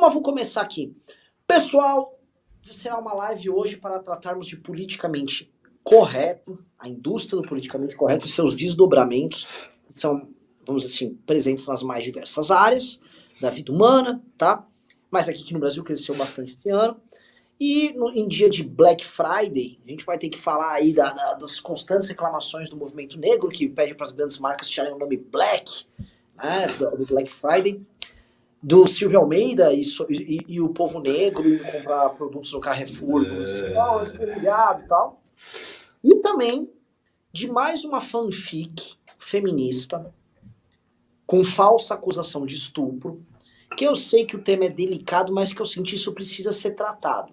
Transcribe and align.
mas 0.00 0.14
vou 0.14 0.22
começar 0.22 0.62
aqui. 0.62 0.96
Pessoal, 1.46 2.18
será 2.62 2.98
uma 2.98 3.12
live 3.12 3.50
hoje 3.50 3.76
para 3.76 3.98
tratarmos 3.98 4.46
de 4.46 4.56
politicamente 4.56 5.52
correto, 5.82 6.64
a 6.78 6.88
indústria 6.88 7.40
do 7.40 7.48
politicamente 7.48 7.96
correto 7.96 8.26
e 8.26 8.28
seus 8.28 8.54
desdobramentos, 8.54 9.68
que 9.92 9.98
são, 9.98 10.28
vamos 10.66 10.82
dizer 10.82 10.94
assim, 10.94 11.14
presentes 11.26 11.66
nas 11.66 11.82
mais 11.82 12.04
diversas 12.04 12.50
áreas 12.50 13.00
da 13.40 13.50
vida 13.50 13.72
humana, 13.72 14.22
tá? 14.36 14.66
Mas 15.10 15.28
aqui 15.28 15.52
no 15.52 15.60
Brasil 15.60 15.82
cresceu 15.82 16.14
bastante 16.14 16.56
esse 16.58 16.70
ano. 16.70 17.00
E 17.58 17.92
no, 17.92 18.10
em 18.10 18.26
dia 18.26 18.48
de 18.48 18.62
Black 18.62 19.04
Friday, 19.04 19.78
a 19.84 19.90
gente 19.90 20.04
vai 20.06 20.18
ter 20.18 20.30
que 20.30 20.38
falar 20.38 20.72
aí 20.72 20.94
da, 20.94 21.12
da, 21.12 21.34
das 21.34 21.60
constantes 21.60 22.08
reclamações 22.08 22.70
do 22.70 22.76
movimento 22.76 23.18
negro, 23.18 23.50
que 23.50 23.68
pede 23.68 23.94
para 23.94 24.06
as 24.06 24.12
grandes 24.12 24.38
marcas 24.38 24.68
tirarem 24.68 24.94
o 24.94 24.98
nome 24.98 25.18
Black, 25.18 25.84
né, 26.36 26.66
do 26.68 27.04
Black 27.06 27.30
Friday, 27.30 27.84
do 28.62 28.86
Silvio 28.86 29.20
Almeida 29.20 29.72
e, 29.72 29.82
e, 30.10 30.44
e, 30.48 30.60
o 30.60 30.68
povo 30.68 31.00
negro 31.00 31.48
indo 31.48 31.64
comprar 31.64 32.10
produtos 32.10 32.52
no 32.52 32.60
Carrefour, 32.60 33.24
é. 33.24 33.38
assim, 33.38 33.64
oh, 33.66 33.96
eu 33.96 34.02
estou 34.02 34.26
humilhado 34.26 34.82
e 34.82 34.86
tal. 34.86 35.22
E 36.04 36.16
também 36.16 36.70
de 37.32 37.50
mais 37.50 37.84
uma 37.84 38.00
fanfic 38.00 38.94
feminista 39.18 40.12
com 41.26 41.44
falsa 41.44 41.94
acusação 41.94 42.44
de 42.44 42.56
estupro, 42.56 43.24
que 43.76 43.84
eu 43.84 43.94
sei 43.94 44.26
que 44.26 44.34
o 44.34 44.42
tema 44.42 44.64
é 44.64 44.68
delicado, 44.68 45.32
mas 45.32 45.52
que 45.52 45.62
eu 45.62 45.64
senti 45.64 45.94
isso 45.94 46.12
precisa 46.12 46.50
ser 46.50 46.72
tratado. 46.72 47.32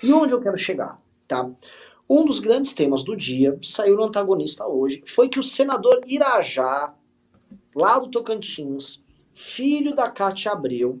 E 0.00 0.12
onde 0.12 0.32
eu 0.32 0.40
quero 0.40 0.56
chegar, 0.56 1.02
tá? 1.26 1.50
Um 2.08 2.24
dos 2.24 2.38
grandes 2.38 2.72
temas 2.72 3.02
do 3.02 3.16
dia, 3.16 3.58
saiu 3.60 3.96
no 3.96 4.04
antagonista 4.04 4.64
hoje, 4.64 5.02
foi 5.04 5.28
que 5.28 5.40
o 5.40 5.42
senador 5.42 6.00
Irajá, 6.06 6.94
lá 7.74 7.98
do 7.98 8.08
Tocantins, 8.08 9.02
filho 9.38 9.94
da 9.94 10.10
Cátia 10.10 10.50
Abreu, 10.50 11.00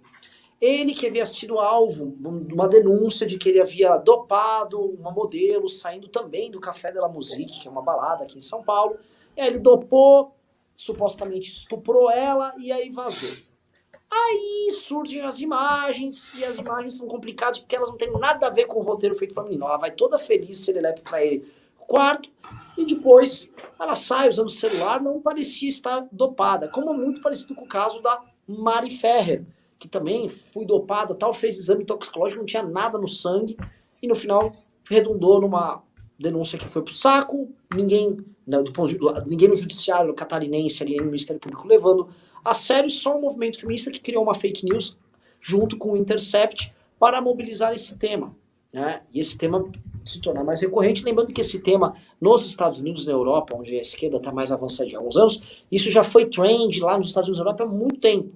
ele 0.60 0.94
que 0.94 1.06
havia 1.06 1.26
sido 1.26 1.58
alvo 1.58 2.14
de 2.16 2.54
uma 2.54 2.68
denúncia 2.68 3.26
de 3.26 3.36
que 3.36 3.48
ele 3.48 3.60
havia 3.60 3.96
dopado 3.96 4.80
uma 4.80 5.10
modelo 5.10 5.68
saindo 5.68 6.08
também 6.08 6.50
do 6.50 6.60
Café 6.60 6.92
de 6.92 6.98
la 6.98 7.08
Musique, 7.08 7.58
que 7.58 7.68
é 7.68 7.70
uma 7.70 7.82
balada 7.82 8.24
aqui 8.24 8.38
em 8.38 8.42
São 8.42 8.62
Paulo. 8.62 8.96
E 9.36 9.40
aí 9.40 9.48
ele 9.48 9.58
dopou, 9.58 10.34
supostamente 10.74 11.48
estuprou 11.48 12.10
ela 12.10 12.54
e 12.58 12.70
aí 12.70 12.90
vazou. 12.90 13.36
Aí 14.10 14.70
surgem 14.72 15.20
as 15.20 15.40
imagens, 15.40 16.34
e 16.38 16.44
as 16.44 16.56
imagens 16.56 16.96
são 16.96 17.06
complicadas 17.06 17.58
porque 17.58 17.76
elas 17.76 17.90
não 17.90 17.96
têm 17.96 18.10
nada 18.12 18.46
a 18.46 18.50
ver 18.50 18.64
com 18.64 18.80
o 18.80 18.82
roteiro 18.82 19.14
feito 19.14 19.34
pra 19.34 19.42
menina. 19.42 19.66
Ela 19.66 19.76
vai 19.76 19.90
toda 19.90 20.18
feliz, 20.18 20.60
se 20.60 20.70
ele 20.70 20.80
leva 20.80 21.00
pra 21.02 21.22
ele 21.22 21.52
o 21.78 21.84
quarto, 21.84 22.30
e 22.76 22.84
depois 22.86 23.52
ela 23.78 23.94
sai 23.94 24.28
usando 24.28 24.46
o 24.46 24.50
celular, 24.50 25.00
não 25.00 25.20
parecia 25.20 25.68
estar 25.68 26.08
dopada, 26.10 26.68
como 26.68 26.94
muito 26.94 27.20
parecido 27.20 27.54
com 27.54 27.64
o 27.64 27.68
caso 27.68 28.00
da 28.02 28.20
Mari 28.48 28.90
Ferrer, 28.90 29.44
que 29.78 29.86
também 29.86 30.28
foi 30.28 30.64
dopada, 30.64 31.14
tal, 31.14 31.32
fez 31.32 31.58
exame 31.58 31.84
toxicológico, 31.84 32.40
não 32.40 32.46
tinha 32.46 32.62
nada 32.62 32.98
no 32.98 33.06
sangue, 33.06 33.56
e 34.02 34.08
no 34.08 34.14
final 34.14 34.52
redundou 34.88 35.40
numa 35.40 35.82
denúncia 36.18 36.58
que 36.58 36.68
foi 36.68 36.82
pro 36.82 36.92
saco, 36.92 37.48
ninguém, 37.74 38.16
né, 38.46 38.58
ninguém 39.26 39.48
no 39.48 39.54
judiciário 39.54 40.12
catarinense, 40.14 40.82
ali 40.82 40.96
no 40.96 41.06
Ministério 41.06 41.40
Público 41.40 41.68
levando 41.68 42.08
a 42.44 42.54
sério 42.54 42.88
só 42.90 43.16
um 43.16 43.20
movimento 43.20 43.60
feminista 43.60 43.90
que 43.90 44.00
criou 44.00 44.22
uma 44.22 44.34
fake 44.34 44.64
news 44.64 44.98
junto 45.40 45.76
com 45.76 45.92
o 45.92 45.96
Intercept 45.96 46.72
para 46.98 47.20
mobilizar 47.20 47.72
esse 47.72 47.96
tema. 47.96 48.34
Né? 48.72 49.02
E 49.12 49.20
esse 49.20 49.36
tema 49.38 49.70
se 50.10 50.20
tornar 50.20 50.44
mais 50.44 50.62
recorrente. 50.62 51.04
Lembrando 51.04 51.32
que 51.32 51.40
esse 51.40 51.60
tema 51.60 51.94
nos 52.20 52.46
Estados 52.46 52.80
Unidos 52.80 53.06
na 53.06 53.12
Europa, 53.12 53.56
onde 53.56 53.76
a 53.76 53.80
esquerda 53.80 54.16
está 54.18 54.32
mais 54.32 54.50
avançada 54.50 54.90
há 54.94 54.98
alguns 54.98 55.16
anos, 55.16 55.42
isso 55.70 55.90
já 55.90 56.02
foi 56.02 56.26
trend 56.26 56.80
lá 56.80 56.96
nos 56.96 57.08
Estados 57.08 57.28
Unidos 57.28 57.44
na 57.44 57.50
Europa 57.50 57.64
há 57.64 57.66
muito 57.66 58.00
tempo. 58.00 58.34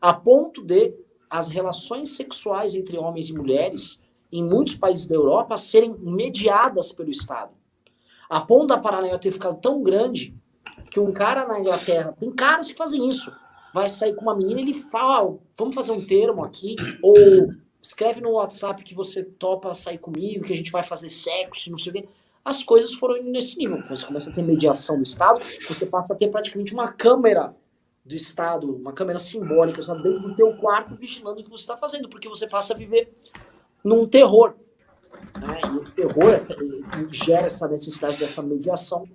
A 0.00 0.12
ponto 0.12 0.62
de 0.62 0.94
as 1.30 1.48
relações 1.48 2.10
sexuais 2.10 2.74
entre 2.74 2.96
homens 2.96 3.28
e 3.28 3.34
mulheres 3.34 4.00
em 4.30 4.42
muitos 4.42 4.76
países 4.76 5.06
da 5.06 5.14
Europa 5.14 5.56
serem 5.56 5.94
mediadas 5.98 6.92
pelo 6.92 7.10
Estado. 7.10 7.52
A 8.28 8.40
ponto 8.40 8.68
da 8.68 8.78
Paranaia 8.78 9.18
ter 9.18 9.30
ficado 9.30 9.60
tão 9.60 9.80
grande 9.80 10.34
que 10.90 10.98
um 10.98 11.12
cara 11.12 11.46
na 11.46 11.60
Inglaterra, 11.60 12.14
tem 12.18 12.30
caras 12.32 12.68
que 12.68 12.74
fazem 12.74 13.08
isso, 13.08 13.32
vai 13.72 13.88
sair 13.88 14.14
com 14.14 14.22
uma 14.22 14.36
menina, 14.36 14.60
ele 14.60 14.74
fala, 14.74 15.36
vamos 15.58 15.74
fazer 15.74 15.92
um 15.92 16.04
termo 16.04 16.44
aqui, 16.44 16.76
ou 17.02 17.14
escreve 17.84 18.20
no 18.20 18.30
WhatsApp 18.30 18.82
que 18.82 18.94
você 18.94 19.22
topa 19.22 19.74
sair 19.74 19.98
comigo, 19.98 20.44
que 20.44 20.52
a 20.54 20.56
gente 20.56 20.72
vai 20.72 20.82
fazer 20.82 21.10
sexo, 21.10 21.70
não 21.70 21.76
sei 21.76 21.90
o 21.90 21.94
quê. 21.94 22.08
As 22.42 22.62
coisas 22.62 22.94
foram 22.94 23.22
nesse 23.22 23.58
nível. 23.58 23.78
Você 23.88 24.06
começa 24.06 24.30
a 24.30 24.32
ter 24.32 24.42
mediação 24.42 24.96
do 24.96 25.02
Estado, 25.02 25.40
você 25.68 25.84
passa 25.84 26.14
a 26.14 26.16
ter 26.16 26.30
praticamente 26.30 26.72
uma 26.72 26.90
câmera 26.90 27.54
do 28.04 28.14
Estado, 28.14 28.74
uma 28.74 28.92
câmera 28.92 29.18
simbólica, 29.18 29.82
sabe, 29.82 30.02
dentro 30.02 30.20
do 30.20 30.34
teu 30.34 30.56
quarto, 30.56 30.96
vigilando 30.96 31.40
o 31.40 31.44
que 31.44 31.50
você 31.50 31.62
está 31.62 31.76
fazendo, 31.76 32.08
porque 32.08 32.28
você 32.28 32.46
passa 32.46 32.72
a 32.72 32.76
viver 32.76 33.14
num 33.82 34.06
terror. 34.06 34.54
Né? 35.40 35.60
E 35.74 35.78
esse 35.80 35.94
terror 35.94 37.10
gera 37.10 37.46
essa 37.46 37.68
necessidade 37.68 38.18
dessa 38.18 38.42
mediação 38.42 39.06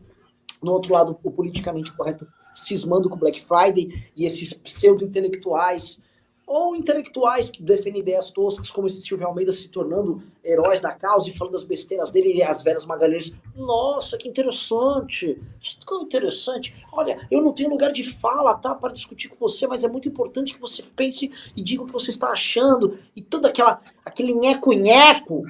no 0.61 0.71
outro 0.73 0.93
lado, 0.93 1.17
o 1.23 1.31
politicamente 1.31 1.91
correto 1.93 2.27
cismando 2.53 3.09
com 3.09 3.15
o 3.15 3.19
Black 3.19 3.41
Friday 3.41 4.11
e 4.15 4.25
esses 4.25 4.53
pseudo-intelectuais 4.53 6.01
ou 6.49 6.75
intelectuais 6.75 7.51
que 7.51 7.61
defendem 7.61 8.01
ideias 8.01 8.31
toscas, 8.31 8.71
como 8.71 8.87
esse 8.87 9.03
Silvio 9.03 9.27
Almeida 9.27 9.51
se 9.51 9.69
tornando 9.69 10.23
heróis 10.43 10.81
da 10.81 10.91
causa 10.91 11.29
e 11.29 11.33
falando 11.37 11.53
das 11.53 11.61
besteiras 11.61 12.09
dele 12.09 12.33
e 12.33 12.41
as 12.41 12.63
velhas 12.63 12.87
Magalhães. 12.87 13.35
Nossa, 13.55 14.17
que 14.17 14.27
interessante! 14.27 15.39
Que 15.59 15.95
interessante! 16.01 16.73
Olha, 16.91 17.27
eu 17.29 17.43
não 17.43 17.53
tenho 17.53 17.69
lugar 17.69 17.91
de 17.91 18.03
fala, 18.03 18.55
tá, 18.55 18.73
para 18.73 18.91
discutir 18.91 19.29
com 19.29 19.35
você, 19.35 19.67
mas 19.67 19.83
é 19.83 19.87
muito 19.87 20.09
importante 20.09 20.55
que 20.55 20.59
você 20.59 20.81
pense 20.81 21.31
e 21.55 21.61
diga 21.61 21.83
o 21.83 21.85
que 21.85 21.93
você 21.93 22.09
está 22.09 22.29
achando 22.29 22.97
e 23.15 23.21
toda 23.21 23.49
aquela 23.49 23.79
aquele 24.03 24.33
nheco-nheco 24.33 25.43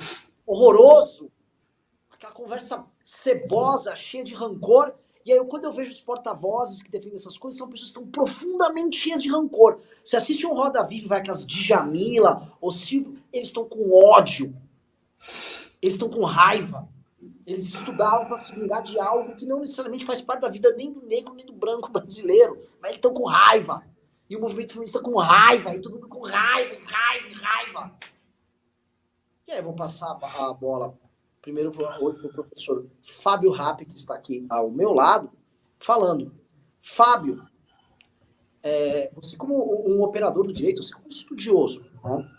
horroroso, 0.45 1.31
aquela 2.11 2.33
conversa 2.33 2.85
cebosa, 3.05 3.95
cheia 3.95 4.25
de 4.25 4.33
rancor. 4.33 4.93
E 5.25 5.33
aí, 5.33 5.45
quando 5.45 5.65
eu 5.65 5.71
vejo 5.71 5.91
os 5.91 5.99
porta-vozes 5.99 6.81
que 6.81 6.89
defendem 6.89 7.17
essas 7.17 7.37
coisas, 7.37 7.57
são 7.57 7.69
pessoas 7.69 7.91
que 7.91 7.99
estão 7.99 8.11
profundamente 8.11 8.97
cheias 8.97 9.21
de 9.21 9.29
rancor. 9.29 9.79
Você 10.03 10.15
assiste 10.15 10.47
um 10.47 10.53
Roda 10.53 10.81
Viva, 10.83 11.09
vai 11.09 11.25
com 11.25 11.31
as 11.31 11.45
Djamila, 11.45 12.53
ou 12.61 12.71
Silvio, 12.71 13.21
eles 13.31 13.49
estão 13.49 13.65
com 13.65 13.91
ódio. 13.93 14.55
Eles 15.81 15.95
estão 15.95 16.09
com 16.09 16.23
raiva. 16.23 16.87
Eles 17.45 17.63
estudaram 17.65 18.25
para 18.25 18.37
se 18.37 18.53
vingar 18.53 18.81
de 18.81 18.99
algo 18.99 19.35
que 19.35 19.45
não 19.45 19.59
necessariamente 19.59 20.05
faz 20.05 20.21
parte 20.21 20.41
da 20.41 20.49
vida 20.49 20.73
nem 20.75 20.91
do 20.91 21.01
negro 21.01 21.33
nem 21.33 21.45
do 21.45 21.53
branco 21.53 21.91
brasileiro. 21.91 22.57
Mas 22.79 22.91
eles 22.91 22.97
estão 22.97 23.13
com 23.13 23.25
raiva. 23.25 23.83
E 24.29 24.35
o 24.35 24.41
movimento 24.41 24.73
feminista 24.73 25.01
com 25.01 25.17
raiva, 25.17 25.75
e 25.75 25.81
todo 25.81 25.95
mundo 25.95 26.07
com 26.07 26.21
raiva, 26.21 26.75
raiva, 26.85 27.27
raiva. 27.41 27.91
E 29.47 29.51
aí, 29.51 29.57
eu 29.57 29.63
vou 29.63 29.73
passar 29.73 30.11
a 30.11 30.53
bola 30.53 30.95
primeiro 31.49 31.71
hoje 31.99 32.19
para 32.19 32.29
o 32.29 32.33
professor 32.33 32.85
Fábio 33.01 33.49
Rapp, 33.49 33.83
que 33.83 33.95
está 33.95 34.13
aqui 34.13 34.45
ao 34.49 34.69
meu 34.69 34.93
lado, 34.93 35.31
falando. 35.79 36.31
Fábio, 36.79 37.43
é, 38.61 39.09
você 39.13 39.35
como 39.35 39.55
um 39.87 40.01
operador 40.03 40.45
do 40.45 40.53
direito, 40.53 40.83
você 40.83 40.93
como 40.93 41.07
estudioso, 41.07 41.83
né? 42.03 42.29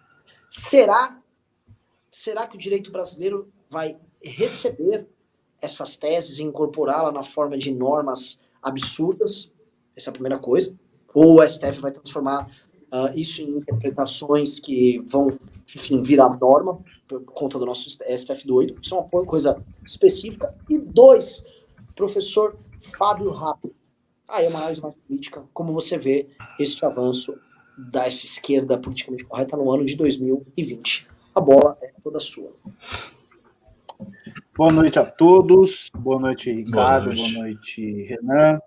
será, 0.48 1.21
será 2.10 2.47
que 2.47 2.54
o 2.54 2.59
direito 2.59 2.93
brasileiro 2.93 3.53
vai 3.69 3.98
receber 4.22 5.09
essas 5.60 5.97
teses 5.97 6.38
e 6.38 6.44
incorporá-la 6.44 7.10
na 7.10 7.25
forma 7.25 7.59
de 7.59 7.75
normas 7.75 8.41
absurdas? 8.62 9.50
Essa 9.97 10.09
é 10.09 10.10
a 10.10 10.15
primeira 10.15 10.38
coisa. 10.38 10.78
Ou 11.12 11.41
o 11.41 11.47
STF 11.47 11.81
vai 11.81 11.91
transformar 11.91 12.48
uh, 12.92 13.19
isso 13.19 13.42
em 13.42 13.56
interpretações 13.56 14.60
que 14.60 15.00
vão 15.00 15.37
enfim, 15.75 16.03
virar 16.03 16.39
norma 16.39 16.81
por 17.07 17.23
conta 17.25 17.59
do 17.59 17.67
nosso 17.67 17.91
STF 17.91 18.47
doido. 18.47 18.77
Isso 18.83 18.95
é 18.95 18.99
uma 18.99 19.27
coisa 19.27 19.63
específica. 19.85 20.55
E 20.69 20.79
dois, 20.79 21.45
professor 21.95 22.59
Fábio 22.81 23.31
Rapo. 23.31 23.75
Aí 24.29 24.47
é 24.47 24.49
uma 24.49 24.61
análise 24.61 24.81
mais 24.81 24.95
política, 24.95 25.45
como 25.53 25.73
você 25.73 25.99
vê 25.99 26.29
este 26.59 26.85
avanço 26.85 27.37
dessa 27.77 28.27
esquerda 28.27 28.79
politicamente 28.79 29.25
correta 29.25 29.57
no 29.57 29.71
ano 29.71 29.85
de 29.85 29.97
2020. 29.97 31.09
A 31.34 31.41
bola 31.41 31.77
é 31.81 31.93
toda 32.03 32.21
sua. 32.21 32.53
Boa 34.57 34.73
noite 34.73 34.99
a 34.99 35.05
todos. 35.05 35.91
Boa 35.97 36.21
noite, 36.21 36.53
Ricardo. 36.53 37.07
Boa 37.07 37.16
noite, 37.16 37.33
Boa 37.33 37.45
noite 37.45 38.03
Renan. 38.03 38.61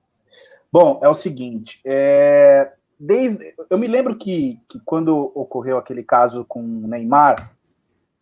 Bom, 0.72 1.00
é 1.04 1.08
o 1.08 1.14
seguinte, 1.14 1.80
é, 1.86 2.74
desde 3.06 3.54
eu 3.70 3.78
me 3.78 3.86
lembro 3.86 4.16
que, 4.16 4.62
que 4.70 4.80
quando 4.86 5.32
ocorreu 5.36 5.78
aquele 5.78 6.04
caso 6.04 6.46
com 6.46 6.62
o 6.62 6.88
Neymar, 6.88 7.54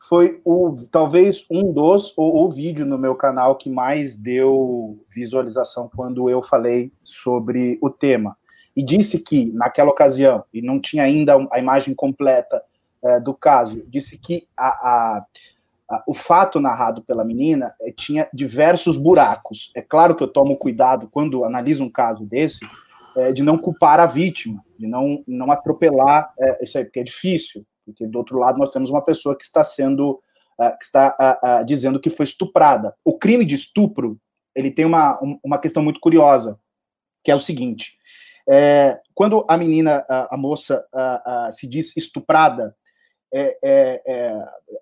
foi 0.09 0.41
o 0.43 0.75
talvez 0.89 1.45
um 1.51 1.71
dos 1.71 2.11
ou 2.17 2.43
o 2.43 2.49
vídeo 2.49 2.83
no 2.83 2.97
meu 2.97 3.13
canal 3.13 3.55
que 3.55 3.69
mais 3.69 4.17
deu 4.17 4.99
visualização 5.07 5.89
quando 5.95 6.29
eu 6.29 6.41
falei 6.41 6.91
sobre 7.03 7.77
o 7.79 7.91
tema. 7.91 8.35
E 8.75 8.83
disse 8.83 9.19
que 9.19 9.51
naquela 9.53 9.91
ocasião 9.91 10.43
e 10.51 10.61
não 10.61 10.79
tinha 10.79 11.03
ainda 11.03 11.37
a 11.51 11.59
imagem 11.59 11.93
completa 11.93 12.63
é, 13.03 13.19
do 13.19 13.33
caso 13.35 13.83
disse 13.87 14.17
que 14.17 14.47
a, 14.57 14.67
a, 14.67 15.25
a, 15.91 16.03
o 16.07 16.13
fato 16.13 16.59
narrado 16.59 17.03
pela 17.03 17.23
menina 17.23 17.75
é, 17.81 17.91
tinha 17.91 18.27
diversos 18.33 18.97
buracos. 18.97 19.71
É 19.75 19.81
claro 19.81 20.15
que 20.15 20.23
eu 20.23 20.27
tomo 20.27 20.57
cuidado 20.57 21.07
quando 21.11 21.45
analiso 21.45 21.83
um 21.83 21.89
caso 21.89 22.25
desse 22.25 22.65
é, 23.15 23.31
de 23.31 23.43
não 23.43 23.57
culpar 23.57 23.99
a 23.99 24.07
vítima 24.07 24.63
de 24.81 24.87
não, 24.87 25.23
não 25.27 25.51
atropelar 25.51 26.33
é, 26.39 26.63
isso 26.63 26.77
aí, 26.77 26.83
porque 26.83 26.99
é 26.99 27.03
difícil, 27.03 27.63
porque 27.85 28.07
do 28.07 28.17
outro 28.17 28.39
lado 28.39 28.57
nós 28.57 28.71
temos 28.71 28.89
uma 28.89 29.01
pessoa 29.01 29.37
que 29.37 29.43
está 29.43 29.63
sendo, 29.63 30.19
uh, 30.59 30.77
que 30.77 30.83
está 30.83 31.15
uh, 31.19 31.61
uh, 31.61 31.65
dizendo 31.65 31.99
que 31.99 32.09
foi 32.09 32.25
estuprada. 32.25 32.95
O 33.05 33.17
crime 33.17 33.45
de 33.45 33.53
estupro, 33.53 34.19
ele 34.55 34.71
tem 34.71 34.83
uma, 34.83 35.19
uma 35.43 35.59
questão 35.59 35.83
muito 35.83 35.99
curiosa, 35.99 36.59
que 37.23 37.29
é 37.29 37.35
o 37.35 37.39
seguinte, 37.39 37.97
é, 38.49 38.99
quando 39.13 39.45
a 39.47 39.55
menina, 39.55 40.03
a, 40.09 40.33
a 40.33 40.37
moça, 40.37 40.83
se 41.51 41.67
diz 41.67 41.95
estuprada, 41.95 42.75
é, 43.31 44.33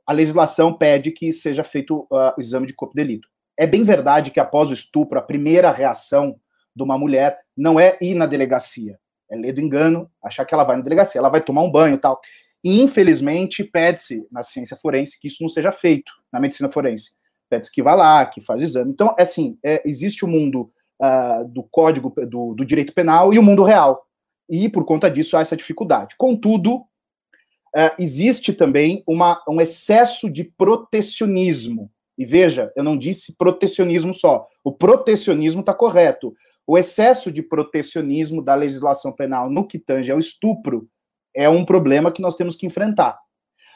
a 0.07 0.13
legislação 0.13 0.74
pede 0.74 1.12
que 1.12 1.34
seja 1.34 1.62
feito 1.62 2.07
o 2.10 2.40
exame 2.40 2.66
de 2.66 2.74
corpo 2.74 2.95
de 2.95 3.04
delito. 3.04 3.28
É 3.57 3.68
bem 3.68 3.84
verdade 3.84 4.31
que 4.31 4.40
após 4.40 4.69
o 4.69 4.74
estupro, 4.74 5.19
a 5.19 5.22
primeira 5.22 5.69
reação 5.72 6.40
de 6.74 6.81
uma 6.81 6.98
mulher 6.98 7.38
não 7.56 7.78
é 7.78 7.98
ir 8.02 8.16
na 8.16 8.25
delegacia, 8.25 8.98
é 9.30 9.36
ler 9.36 9.54
do 9.54 9.62
engano, 9.62 10.10
achar 10.24 10.46
que 10.46 10.54
ela 10.54 10.64
vai 10.64 10.76
na 10.76 10.84
delegacia, 10.84 11.20
ela 11.20 11.30
vai 11.30 11.42
tomar 11.42 11.62
um 11.62 11.72
banho 11.72 11.96
e 11.96 12.00
tal. 12.00 12.20
E, 12.64 12.81
infelizmente, 12.81 13.64
pede-se 13.64 14.28
na 14.31 14.44
ciência 14.44 14.76
forense 14.76 15.20
que 15.20 15.28
isso 15.28 15.42
não 15.42 15.50
seja 15.50 15.72
feito, 15.72 16.12
na 16.31 16.40
medicina 16.40 16.70
forense. 16.70 17.12
Pede-se 17.50 17.72
que 17.72 17.81
vá 17.81 17.96
lá, 17.96 18.26
que 18.26 18.42
faz 18.42 18.62
exame. 18.62 18.92
Então, 18.92 19.16
é 19.18 19.24
assim, 19.24 19.58
é, 19.64 19.81
existe 19.86 20.26
o 20.26 20.28
mundo 20.28 20.72
uh, 21.02 21.48
do 21.48 21.64
código 21.64 22.14
do, 22.28 22.54
do, 22.54 22.66
direito 22.66 22.94
penal 22.94 23.34
e 23.34 23.40
o 23.40 23.44
mundo 23.44 23.64
real. 23.64 24.06
E, 24.50 24.68
por 24.68 24.84
conta 24.84 25.10
disso, 25.10 25.38
há 25.38 25.42
essa 25.42 25.56
dificuldade. 25.56 26.16
Contudo, 26.18 26.76
uh, 26.76 27.96
existe 27.98 28.52
também 28.52 29.04
uma, 29.08 29.42
um 29.48 29.62
excesso 29.62 30.30
de 30.30 30.44
protecionismo. 30.44 31.90
E 32.18 32.26
veja, 32.26 32.72
eu 32.76 32.84
não 32.84 32.98
disse 32.98 33.38
protecionismo 33.38 34.14
só. 34.14 34.46
O 34.64 34.74
protecionismo 34.74 35.62
está 35.62 35.74
correto. 35.74 36.36
O 36.69 36.77
excesso 36.77 37.31
de 37.31 37.42
protecionismo 37.42 38.44
da 38.44 38.54
legislação 38.54 39.12
penal 39.12 39.50
no 39.50 39.66
que 39.66 39.80
tange 39.80 40.12
ao 40.12 40.19
estupro 40.19 40.88
é 41.36 41.50
um 41.50 41.66
problema 41.66 42.12
que 42.12 42.21
nós 42.21 42.36
temos 42.36 42.56
que 42.56 42.68
enfrentar. 42.68 43.18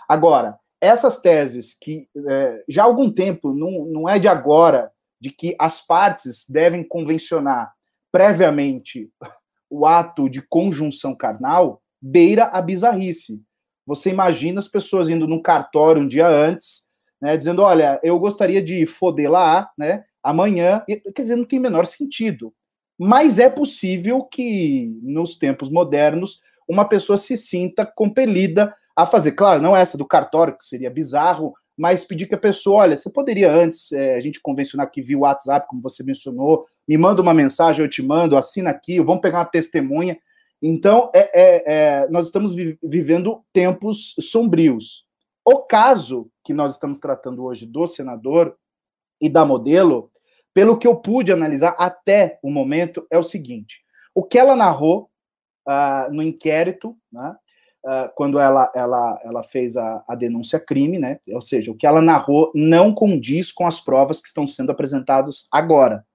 Agora, 0.07 0.59
essas 0.79 1.19
teses 1.19 1.73
que 1.73 2.07
é, 2.29 2.63
já 2.69 2.83
há 2.83 2.85
algum 2.85 3.11
tempo, 3.11 3.51
não, 3.51 3.85
não 3.85 4.07
é 4.07 4.19
de 4.19 4.27
agora, 4.27 4.91
de 5.19 5.31
que 5.31 5.55
as 5.59 5.83
partes 5.83 6.45
devem 6.47 6.87
convencionar 6.87 7.73
previamente 8.11 9.09
o 9.71 9.87
ato 9.87 10.29
de 10.29 10.43
conjunção 10.43 11.15
carnal, 11.15 11.81
beira 11.99 12.43
a 12.43 12.61
bizarrice. 12.61 13.41
Você 13.87 14.11
imagina 14.11 14.59
as 14.59 14.67
pessoas 14.67 15.09
indo 15.09 15.27
num 15.27 15.41
cartório 15.41 15.99
um 15.99 16.07
dia 16.07 16.27
antes, 16.27 16.83
né, 17.19 17.35
dizendo: 17.35 17.63
olha, 17.63 17.99
eu 18.03 18.19
gostaria 18.19 18.61
de 18.61 18.85
foder 18.85 19.31
lá, 19.31 19.67
né, 19.75 20.03
amanhã. 20.21 20.83
Quer 20.87 21.21
dizer, 21.23 21.35
não 21.35 21.43
tem 21.43 21.57
menor 21.57 21.87
sentido 21.87 22.53
mas 22.97 23.39
é 23.39 23.49
possível 23.49 24.23
que, 24.23 24.97
nos 25.01 25.35
tempos 25.35 25.69
modernos, 25.69 26.41
uma 26.67 26.85
pessoa 26.85 27.17
se 27.17 27.35
sinta 27.35 27.85
compelida 27.85 28.73
a 28.95 29.05
fazer. 29.05 29.33
Claro, 29.33 29.61
não 29.61 29.75
essa 29.75 29.97
do 29.97 30.05
cartório, 30.05 30.55
que 30.57 30.63
seria 30.63 30.89
bizarro, 30.89 31.53
mas 31.77 32.03
pedir 32.03 32.27
que 32.27 32.35
a 32.35 32.39
pessoa, 32.39 32.83
olha, 32.83 32.95
você 32.95 33.09
poderia 33.09 33.51
antes, 33.51 33.91
é, 33.91 34.15
a 34.15 34.19
gente 34.19 34.39
convencionar 34.39 34.85
aqui 34.85 35.01
via 35.01 35.17
WhatsApp, 35.17 35.67
como 35.67 35.81
você 35.81 36.03
mencionou, 36.03 36.65
me 36.87 36.97
manda 36.97 37.21
uma 37.21 37.33
mensagem, 37.33 37.83
eu 37.83 37.89
te 37.89 38.03
mando, 38.03 38.37
assina 38.37 38.69
aqui, 38.69 38.99
vamos 38.99 39.21
pegar 39.21 39.39
uma 39.39 39.45
testemunha. 39.45 40.17
Então, 40.61 41.11
é, 41.13 41.29
é, 41.33 41.63
é 41.65 42.07
nós 42.09 42.27
estamos 42.27 42.53
vi 42.53 42.77
vivendo 42.83 43.43
tempos 43.51 44.15
sombrios. 44.19 45.05
O 45.43 45.63
caso 45.63 46.29
que 46.43 46.53
nós 46.53 46.73
estamos 46.73 46.99
tratando 46.99 47.43
hoje 47.43 47.65
do 47.65 47.85
senador 47.87 48.55
e 49.19 49.27
da 49.27 49.43
modelo 49.43 50.11
pelo 50.53 50.77
que 50.77 50.87
eu 50.87 50.95
pude 50.95 51.31
analisar 51.31 51.75
até 51.77 52.39
o 52.43 52.51
momento, 52.51 53.05
é 53.11 53.17
o 53.17 53.23
seguinte: 53.23 53.81
o 54.13 54.23
que 54.23 54.37
ela 54.37 54.55
narrou 54.55 55.09
uh, 55.67 56.13
no 56.13 56.21
inquérito, 56.21 56.95
né, 57.11 57.35
uh, 57.85 58.09
quando 58.15 58.39
ela, 58.39 58.71
ela, 58.75 59.19
ela 59.23 59.43
fez 59.43 59.75
a, 59.75 60.03
a 60.07 60.15
denúncia 60.15 60.59
crime, 60.59 60.99
né, 60.99 61.19
ou 61.29 61.41
seja, 61.41 61.71
o 61.71 61.75
que 61.75 61.87
ela 61.87 62.01
narrou 62.01 62.51
não 62.53 62.93
condiz 62.93 63.51
com 63.51 63.65
as 63.65 63.81
provas 63.81 64.21
que 64.21 64.27
estão 64.27 64.45
sendo 64.45 64.71
apresentadas 64.71 65.47
agora, 65.51 66.05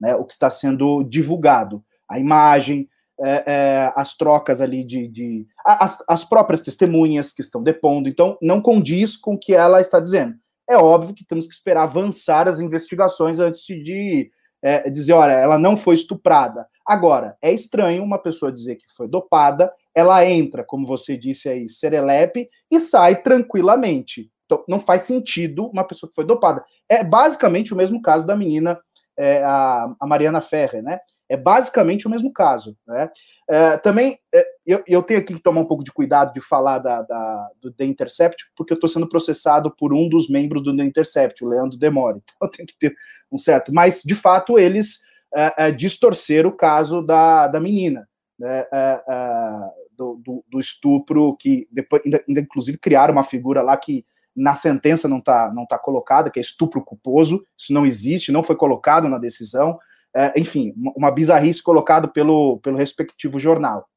né, 0.00 0.14
o 0.14 0.24
que 0.24 0.32
está 0.32 0.48
sendo 0.48 1.02
divulgado, 1.04 1.84
a 2.08 2.18
imagem, 2.18 2.88
é, 3.20 3.44
é, 3.46 3.92
as 3.94 4.16
trocas 4.16 4.60
ali 4.60 4.82
de, 4.82 5.06
de 5.06 5.46
as, 5.64 6.02
as 6.08 6.24
próprias 6.24 6.62
testemunhas 6.62 7.30
que 7.30 7.42
estão 7.42 7.62
depondo, 7.62 8.08
então 8.08 8.36
não 8.40 8.60
condiz 8.60 9.16
com 9.16 9.34
o 9.34 9.38
que 9.38 9.54
ela 9.54 9.80
está 9.80 10.00
dizendo 10.00 10.41
é 10.68 10.76
óbvio 10.76 11.14
que 11.14 11.26
temos 11.26 11.46
que 11.46 11.52
esperar 11.52 11.84
avançar 11.84 12.48
as 12.48 12.60
investigações 12.60 13.38
antes 13.38 13.60
de 13.64 14.30
é, 14.62 14.88
dizer, 14.88 15.12
olha, 15.12 15.32
ela 15.32 15.58
não 15.58 15.76
foi 15.76 15.94
estuprada. 15.94 16.66
Agora, 16.86 17.36
é 17.42 17.52
estranho 17.52 18.02
uma 18.02 18.18
pessoa 18.18 18.52
dizer 18.52 18.76
que 18.76 18.84
foi 18.96 19.08
dopada, 19.08 19.72
ela 19.94 20.24
entra, 20.24 20.64
como 20.64 20.86
você 20.86 21.16
disse 21.16 21.48
aí, 21.48 21.68
serelepe, 21.68 22.48
e 22.70 22.78
sai 22.78 23.22
tranquilamente. 23.22 24.30
Então, 24.44 24.64
não 24.68 24.78
faz 24.78 25.02
sentido 25.02 25.66
uma 25.66 25.84
pessoa 25.84 26.08
que 26.08 26.14
foi 26.14 26.24
dopada. 26.24 26.64
É 26.88 27.02
basicamente 27.02 27.72
o 27.72 27.76
mesmo 27.76 28.00
caso 28.00 28.26
da 28.26 28.36
menina, 28.36 28.78
é, 29.16 29.42
a, 29.42 29.92
a 30.00 30.06
Mariana 30.06 30.40
Ferrer, 30.40 30.82
né? 30.82 30.98
É 31.32 31.36
basicamente 31.36 32.06
o 32.06 32.10
mesmo 32.10 32.30
caso. 32.30 32.76
Né? 32.86 33.10
É, 33.48 33.78
também, 33.78 34.18
é, 34.34 34.46
eu, 34.66 34.84
eu, 34.86 35.02
tenho 35.02 35.18
aqui 35.18 35.32
que 35.32 35.40
tomar 35.40 35.62
um 35.62 35.66
pouco 35.66 35.82
de 35.82 35.90
cuidado 35.90 36.34
de 36.34 36.42
falar 36.42 36.78
da, 36.78 37.00
da 37.00 37.48
do 37.58 37.72
The 37.72 37.86
Intercept, 37.86 38.52
porque 38.54 38.74
eu 38.74 38.74
estou 38.74 38.88
sendo 38.88 39.08
processado 39.08 39.74
por 39.74 39.94
um 39.94 40.10
dos 40.10 40.28
membros 40.28 40.62
do 40.62 40.76
The 40.76 40.82
Intercept, 40.82 41.42
o 41.42 41.48
Leandro 41.48 41.78
Demore. 41.78 42.20
Então, 42.36 42.50
tem 42.50 42.66
que 42.66 42.76
ter 42.78 42.94
um 43.30 43.38
certo. 43.38 43.72
Mas, 43.72 44.02
de 44.04 44.14
fato, 44.14 44.58
eles 44.58 44.98
é, 45.34 45.68
é 45.68 45.70
distorceram 45.70 46.50
o 46.50 46.56
caso 46.56 47.00
da, 47.00 47.46
da 47.48 47.58
menina, 47.58 48.06
né? 48.38 48.66
É, 48.70 49.02
é, 49.08 49.82
do, 49.96 50.20
do, 50.22 50.44
do, 50.50 50.60
estupro, 50.60 51.34
que 51.38 51.66
depois, 51.72 52.02
ainda, 52.04 52.22
ainda, 52.28 52.40
inclusive, 52.40 52.76
criaram 52.76 53.12
uma 53.12 53.24
figura 53.24 53.62
lá 53.62 53.74
que 53.78 54.04
na 54.36 54.54
sentença 54.54 55.08
não 55.08 55.18
está 55.18 55.50
não 55.54 55.64
tá 55.64 55.78
colocada, 55.78 56.30
que 56.30 56.38
é 56.38 56.42
estupro 56.42 56.84
culposo, 56.84 57.46
isso 57.56 57.72
não 57.72 57.86
existe, 57.86 58.32
não 58.32 58.42
foi 58.42 58.56
colocado 58.56 59.08
na 59.08 59.18
decisão 59.18 59.78
é, 60.14 60.38
enfim, 60.38 60.74
uma 60.96 61.10
bizarrice 61.10 61.62
colocado 61.62 62.08
pelo, 62.08 62.58
pelo 62.58 62.76
respectivo 62.76 63.38
jornal. 63.38 63.88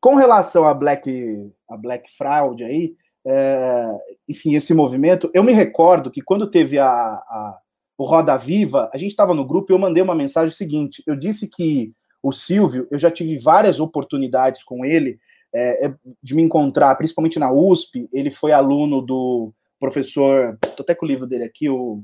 Com 0.00 0.14
relação 0.14 0.66
a 0.66 0.74
Black, 0.74 1.50
a 1.68 1.76
Black 1.76 2.10
Fraud 2.16 2.62
aí, 2.62 2.94
é, 3.26 3.90
enfim, 4.28 4.54
esse 4.54 4.72
movimento, 4.72 5.30
eu 5.34 5.42
me 5.42 5.52
recordo 5.52 6.10
que 6.10 6.22
quando 6.22 6.50
teve 6.50 6.78
a, 6.78 6.88
a 6.88 7.58
o 7.98 8.04
Roda 8.04 8.36
Viva, 8.36 8.88
a 8.94 8.96
gente 8.96 9.10
estava 9.10 9.34
no 9.34 9.44
grupo 9.44 9.72
e 9.72 9.74
eu 9.74 9.78
mandei 9.78 10.00
uma 10.00 10.14
mensagem 10.14 10.54
seguinte, 10.54 11.02
eu 11.04 11.16
disse 11.16 11.48
que 11.48 11.92
o 12.22 12.30
Silvio, 12.30 12.86
eu 12.92 12.98
já 12.98 13.10
tive 13.10 13.36
várias 13.38 13.80
oportunidades 13.80 14.62
com 14.62 14.84
ele 14.84 15.18
é, 15.52 15.86
é 15.86 15.94
de 16.22 16.34
me 16.36 16.42
encontrar, 16.42 16.94
principalmente 16.94 17.40
na 17.40 17.50
USP, 17.50 18.08
ele 18.12 18.30
foi 18.30 18.52
aluno 18.52 19.02
do 19.02 19.52
professor, 19.80 20.56
tô 20.76 20.82
até 20.82 20.94
com 20.94 21.06
o 21.06 21.08
livro 21.08 21.26
dele 21.26 21.44
aqui, 21.44 21.68
o 21.68 22.02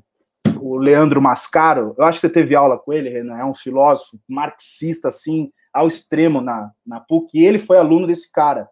o 0.67 0.79
Leandro 0.79 1.21
Mascaro, 1.21 1.95
eu 1.99 2.05
acho 2.07 2.17
que 2.17 2.27
você 2.27 2.33
teve 2.33 2.57
aula 2.57 2.79
com 2.79 2.91
ele, 2.91 3.11
Renan, 3.11 3.37
é 3.37 3.45
um 3.45 3.55
filósofo 3.55 4.19
marxista, 4.27 5.09
assim, 5.09 5.53
ao 5.71 5.87
extremo 5.87 6.41
na, 6.41 6.71
na 6.87 7.01
PUC, 7.01 7.39
e 7.39 7.45
ele 7.45 7.59
foi 7.59 7.77
aluno 7.77 8.07
desse 8.07 8.33
cara. 8.33 8.67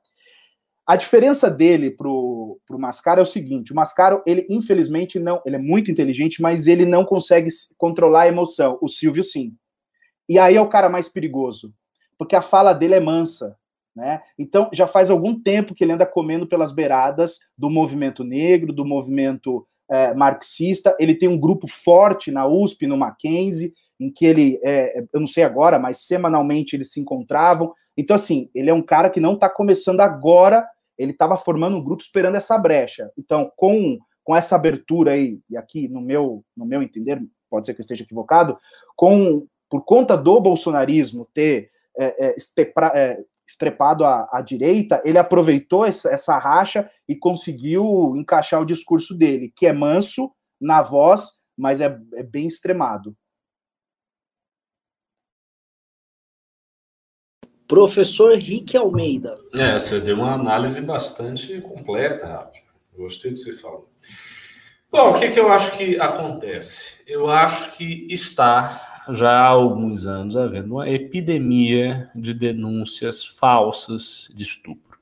A 0.87 0.97
diferença 0.97 1.51
dele 1.51 1.91
pro, 1.91 2.59
pro 2.67 2.79
Mascaro 2.79 3.21
é 3.21 3.23
o 3.23 3.27
seguinte, 3.27 3.73
o 3.73 3.77
Mascaro, 3.77 4.23
ele 4.27 4.47
infelizmente 4.49 5.19
não, 5.19 5.43
ele 5.45 5.57
é 5.57 5.59
muito 5.59 5.91
inteligente, 5.91 6.41
mas 6.41 6.67
ele 6.67 6.87
não 6.87 7.05
consegue 7.05 7.51
controlar 7.77 8.23
a 8.23 8.29
emoção, 8.29 8.79
o 8.81 8.89
Silvio 8.89 9.23
sim. 9.23 9.55
E 10.27 10.39
aí 10.39 10.57
é 10.57 10.63
o 10.63 10.71
cara 10.71 10.89
mais 10.89 11.11
perigoso, 11.11 11.75
porque 12.17 12.35
a 12.35 12.41
fala 12.41 12.73
dele 12.73 12.95
é 12.95 13.01
mansa, 13.01 13.55
né? 13.95 14.23
Então, 14.39 14.71
já 14.73 14.87
faz 14.87 15.11
algum 15.11 15.39
tempo 15.39 15.75
que 15.75 15.85
ele 15.85 15.93
anda 15.93 16.07
comendo 16.07 16.47
pelas 16.47 16.73
beiradas 16.73 17.39
do 17.57 17.69
movimento 17.69 18.25
negro, 18.25 18.73
do 18.73 18.87
movimento 18.87 19.69
é, 19.93 20.15
marxista, 20.15 20.97
ele 20.99 21.15
tem 21.15 21.29
um 21.29 21.39
grupo 21.39 21.69
forte 21.69 22.31
na 22.31 22.47
USP, 22.47 22.87
no 22.87 22.97
Mackenzie, 22.97 23.75
em 24.01 24.11
que 24.11 24.25
ele, 24.25 24.59
é, 24.65 25.05
eu 25.13 25.21
não 25.21 25.27
sei 25.27 25.45
agora, 25.45 25.79
mas 25.79 25.99
semanalmente 25.99 26.75
eles 26.75 26.91
se 26.91 26.99
encontravam. 26.99 27.75
Então, 27.95 28.17
assim, 28.17 28.49
ele 28.55 28.71
é 28.71 28.75
um 28.75 28.83
cara 28.83 29.11
que 29.11 29.21
não 29.21 29.35
está 29.35 29.51
começando 29.51 30.01
agora, 30.01 30.67
ele 30.97 31.13
estava 31.13 31.37
formando 31.37 31.77
um 31.77 31.85
grupo 31.85 32.03
esperando 32.03 32.37
essa 32.37 32.57
brecha. 32.57 33.11
Então, 33.19 33.53
com, 33.55 33.99
com 34.25 34.35
essa 34.35 34.57
abertura 34.57 35.13
aí, 35.13 35.39
e 35.51 35.59
aqui 35.59 35.89
no 35.89 36.01
meu, 36.01 36.43
no 36.57 36.65
meu 36.65 36.83
entender, 36.83 37.23
pode 37.51 37.67
ser 37.67 37.75
que 37.75 37.81
eu 37.81 37.85
esteja 37.85 38.03
equivocado, 38.03 38.59
com 38.97 39.47
por 39.69 39.85
conta 39.85 40.17
do 40.17 40.41
bolsonarismo 40.41 41.29
ter 41.35 41.71
é, 41.99 42.27
é, 42.27 42.35
estepra, 42.37 42.93
é, 42.95 43.19
estrepado 43.47 44.05
à, 44.05 44.29
à 44.33 44.41
direita, 44.41 45.03
ele 45.05 45.19
aproveitou 45.19 45.85
essa, 45.85 46.11
essa 46.11 46.39
racha 46.39 46.91
e 47.09 47.17
conseguiu 47.17 48.15
encaixar 48.17 48.61
o 48.61 48.67
discurso 48.67 49.17
dele, 49.17 49.53
que 49.55 49.67
é 49.67 49.73
manso 49.73 50.31
na 50.61 50.83
voz, 50.83 51.41
mas 51.57 51.81
é, 51.81 51.99
é 52.15 52.23
bem 52.23 52.47
extremado. 52.47 53.17
Professor 57.67 58.37
Rick 58.37 58.77
Almeida. 58.77 59.35
É, 59.55 59.79
você 59.79 59.99
deu 59.99 60.17
uma 60.17 60.35
análise 60.35 60.81
bastante 60.83 61.59
completa, 61.63 62.27
Rafa. 62.27 62.53
Gostei 62.95 63.31
do 63.31 63.35
que 63.35 63.41
você 63.41 63.55
falou. 63.55 63.89
Bom, 64.91 65.11
o 65.11 65.15
que, 65.15 65.31
que 65.31 65.41
eu 65.41 65.51
acho 65.51 65.79
que 65.79 65.99
acontece? 65.99 67.03
Eu 67.07 67.31
acho 67.31 67.75
que 67.79 68.07
está 68.11 68.92
já 69.11 69.31
há 69.31 69.47
alguns 69.47 70.07
anos 70.07 70.37
havendo 70.37 70.75
uma 70.75 70.89
epidemia 70.89 72.11
de 72.15 72.33
denúncias 72.33 73.25
falsas 73.25 74.29
de 74.35 74.43
estupro. 74.45 74.99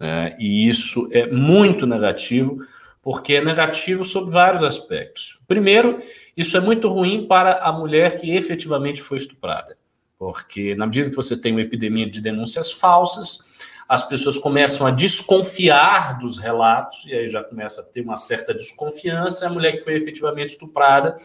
Né? 0.00 0.34
E 0.38 0.68
isso 0.68 1.08
é 1.12 1.26
muito 1.26 1.86
negativo, 1.86 2.58
porque 3.02 3.34
é 3.34 3.44
negativo 3.44 4.04
sob 4.04 4.30
vários 4.30 4.62
aspectos. 4.62 5.38
Primeiro, 5.46 6.02
isso 6.36 6.56
é 6.56 6.60
muito 6.60 6.88
ruim 6.88 7.26
para 7.26 7.58
a 7.58 7.72
mulher 7.72 8.18
que 8.18 8.30
efetivamente 8.34 9.02
foi 9.02 9.18
estuprada, 9.18 9.76
porque 10.18 10.74
na 10.74 10.86
medida 10.86 11.10
que 11.10 11.16
você 11.16 11.36
tem 11.36 11.52
uma 11.52 11.60
epidemia 11.60 12.08
de 12.08 12.20
denúncias 12.20 12.72
falsas, 12.72 13.54
as 13.86 14.06
pessoas 14.08 14.38
começam 14.38 14.86
a 14.86 14.90
desconfiar 14.90 16.18
dos 16.18 16.38
relatos, 16.38 17.04
e 17.06 17.12
aí 17.12 17.28
já 17.28 17.44
começa 17.44 17.82
a 17.82 17.84
ter 17.84 18.00
uma 18.00 18.16
certa 18.16 18.54
desconfiança, 18.54 19.46
a 19.46 19.50
mulher 19.50 19.72
que 19.72 19.84
foi 19.84 19.94
efetivamente 19.94 20.50
estuprada 20.50 21.16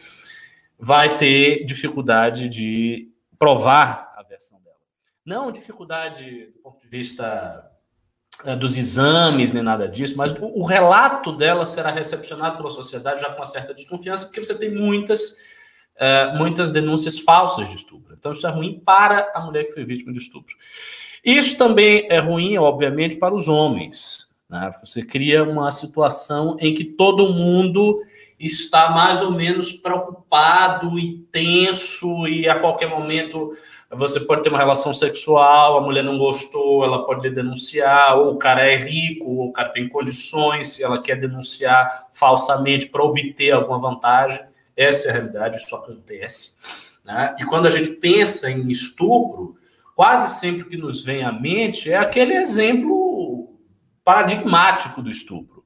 vai 0.80 1.18
ter 1.18 1.64
dificuldade 1.64 2.48
de 2.48 3.10
provar 3.38 4.12
a 4.16 4.22
versão 4.22 4.60
dela. 4.62 4.76
Não 5.24 5.52
dificuldade 5.52 6.46
do 6.54 6.58
ponto 6.60 6.80
de 6.80 6.88
vista 6.88 7.70
eh, 8.44 8.56
dos 8.56 8.76
exames, 8.76 9.52
nem 9.52 9.62
nada 9.62 9.86
disso, 9.86 10.14
mas 10.16 10.34
o, 10.40 10.64
relato 10.64 11.32
dela 11.32 11.66
será 11.66 11.90
recepcionado 11.90 12.56
pela 12.56 12.70
sociedade 12.70 13.20
já 13.20 13.28
com 13.28 13.36
uma 13.36 13.46
certa 13.46 13.74
desconfiança, 13.74 14.26
porque 14.26 14.42
você 14.42 14.54
tem 14.54 14.74
muitas, 14.74 15.32
uh, 15.96 16.38
muitas 16.38 16.70
denúncias 16.70 17.18
falsas 17.18 17.68
de 17.68 17.74
estupro. 17.74 18.14
Então, 18.18 18.32
isso 18.32 18.46
é 18.46 18.50
ruim 18.50 18.80
para 18.80 19.30
a 19.34 19.40
mulher 19.40 19.64
que 19.64 19.72
foi 19.72 19.84
vítima 19.84 20.12
de 20.12 20.18
estupro. 20.18 20.56
Isso 21.22 21.58
também 21.58 22.06
é 22.08 22.18
ruim, 22.18 22.56
obviamente, 22.56 23.16
para 23.16 23.34
os 23.34 23.46
homens. 23.48 24.30
Né? 24.48 24.74
Você 24.82 25.04
cria 25.04 25.44
uma 25.44 25.70
situação 25.70 26.56
em 26.58 26.72
que 26.72 26.84
todo 26.84 27.34
mundo 27.34 28.02
está 28.40 28.90
mais 28.90 29.20
ou 29.20 29.32
menos 29.32 29.70
preocupado 29.70 30.98
e 30.98 31.18
tenso, 31.30 32.26
e 32.26 32.48
a 32.48 32.58
qualquer 32.58 32.88
momento 32.88 33.50
você 33.92 34.20
pode 34.20 34.42
ter 34.42 34.48
uma 34.48 34.58
relação 34.58 34.94
sexual, 34.94 35.76
a 35.76 35.80
mulher 35.80 36.02
não 36.02 36.16
gostou, 36.16 36.84
ela 36.84 37.04
pode 37.04 37.28
denunciar, 37.28 38.16
ou 38.16 38.32
o 38.32 38.38
cara 38.38 38.64
é 38.64 38.76
rico, 38.76 39.28
ou 39.28 39.48
o 39.48 39.52
cara 39.52 39.68
tem 39.68 39.88
condições, 39.88 40.68
se 40.68 40.82
ela 40.82 41.02
quer 41.02 41.16
denunciar 41.16 42.06
falsamente 42.10 42.86
para 42.86 43.02
obter 43.02 43.50
alguma 43.50 43.78
vantagem. 43.78 44.40
Essa 44.76 45.08
é 45.08 45.10
a 45.10 45.14
realidade, 45.14 45.56
isso 45.56 45.74
acontece. 45.74 46.54
Né? 47.04 47.34
E 47.40 47.44
quando 47.44 47.66
a 47.66 47.70
gente 47.70 47.90
pensa 47.90 48.50
em 48.50 48.70
estupro, 48.70 49.56
quase 49.96 50.38
sempre 50.38 50.64
que 50.64 50.76
nos 50.76 51.02
vem 51.02 51.24
à 51.24 51.32
mente 51.32 51.92
é 51.92 51.96
aquele 51.96 52.34
exemplo 52.34 53.50
paradigmático 54.04 55.02
do 55.02 55.10
estupro 55.10 55.59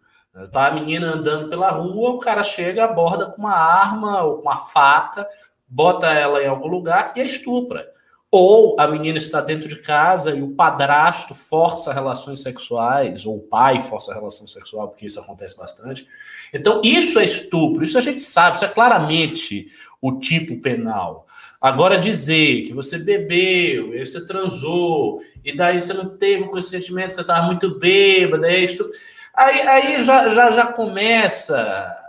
Tá 0.50 0.66
a 0.66 0.72
menina 0.72 1.14
andando 1.14 1.48
pela 1.48 1.70
rua, 1.70 2.10
o 2.10 2.18
cara 2.18 2.42
chega, 2.42 2.84
aborda 2.84 3.26
com 3.26 3.42
uma 3.42 3.54
arma 3.54 4.24
ou 4.24 4.38
com 4.38 4.42
uma 4.42 4.56
faca, 4.56 5.28
bota 5.68 6.08
ela 6.08 6.42
em 6.42 6.48
algum 6.48 6.66
lugar 6.66 7.12
e 7.14 7.20
a 7.20 7.24
estupra. 7.24 7.88
Ou 8.32 8.74
a 8.80 8.88
menina 8.88 9.16
está 9.16 9.40
dentro 9.40 9.68
de 9.68 9.76
casa 9.76 10.34
e 10.34 10.42
o 10.42 10.56
padrasto 10.56 11.34
força 11.34 11.92
relações 11.92 12.42
sexuais, 12.42 13.24
ou 13.24 13.36
o 13.36 13.42
pai 13.42 13.80
força 13.80 14.10
a 14.10 14.14
relação 14.14 14.48
sexual, 14.48 14.88
porque 14.88 15.06
isso 15.06 15.20
acontece 15.20 15.56
bastante. 15.56 16.04
Então, 16.52 16.80
isso 16.82 17.20
é 17.20 17.24
estupro, 17.24 17.84
isso 17.84 17.96
a 17.96 18.00
gente 18.00 18.20
sabe, 18.20 18.56
isso 18.56 18.64
é 18.64 18.68
claramente 18.68 19.68
o 20.02 20.18
tipo 20.18 20.60
penal. 20.60 21.28
Agora, 21.60 21.96
dizer 21.96 22.62
que 22.62 22.74
você 22.74 22.98
bebeu, 22.98 23.96
você 24.04 24.26
transou, 24.26 25.22
e 25.44 25.56
daí 25.56 25.80
você 25.80 25.92
não 25.92 26.16
teve 26.18 26.42
o 26.42 26.50
consentimento, 26.50 27.10
você 27.10 27.20
estava 27.20 27.46
muito 27.46 27.78
bêbado, 27.78 28.44
é 28.44 28.58
estupro 28.58 28.92
Aí, 29.36 29.60
aí 29.62 30.02
já, 30.02 30.28
já, 30.28 30.50
já 30.50 30.66
começa 30.66 31.56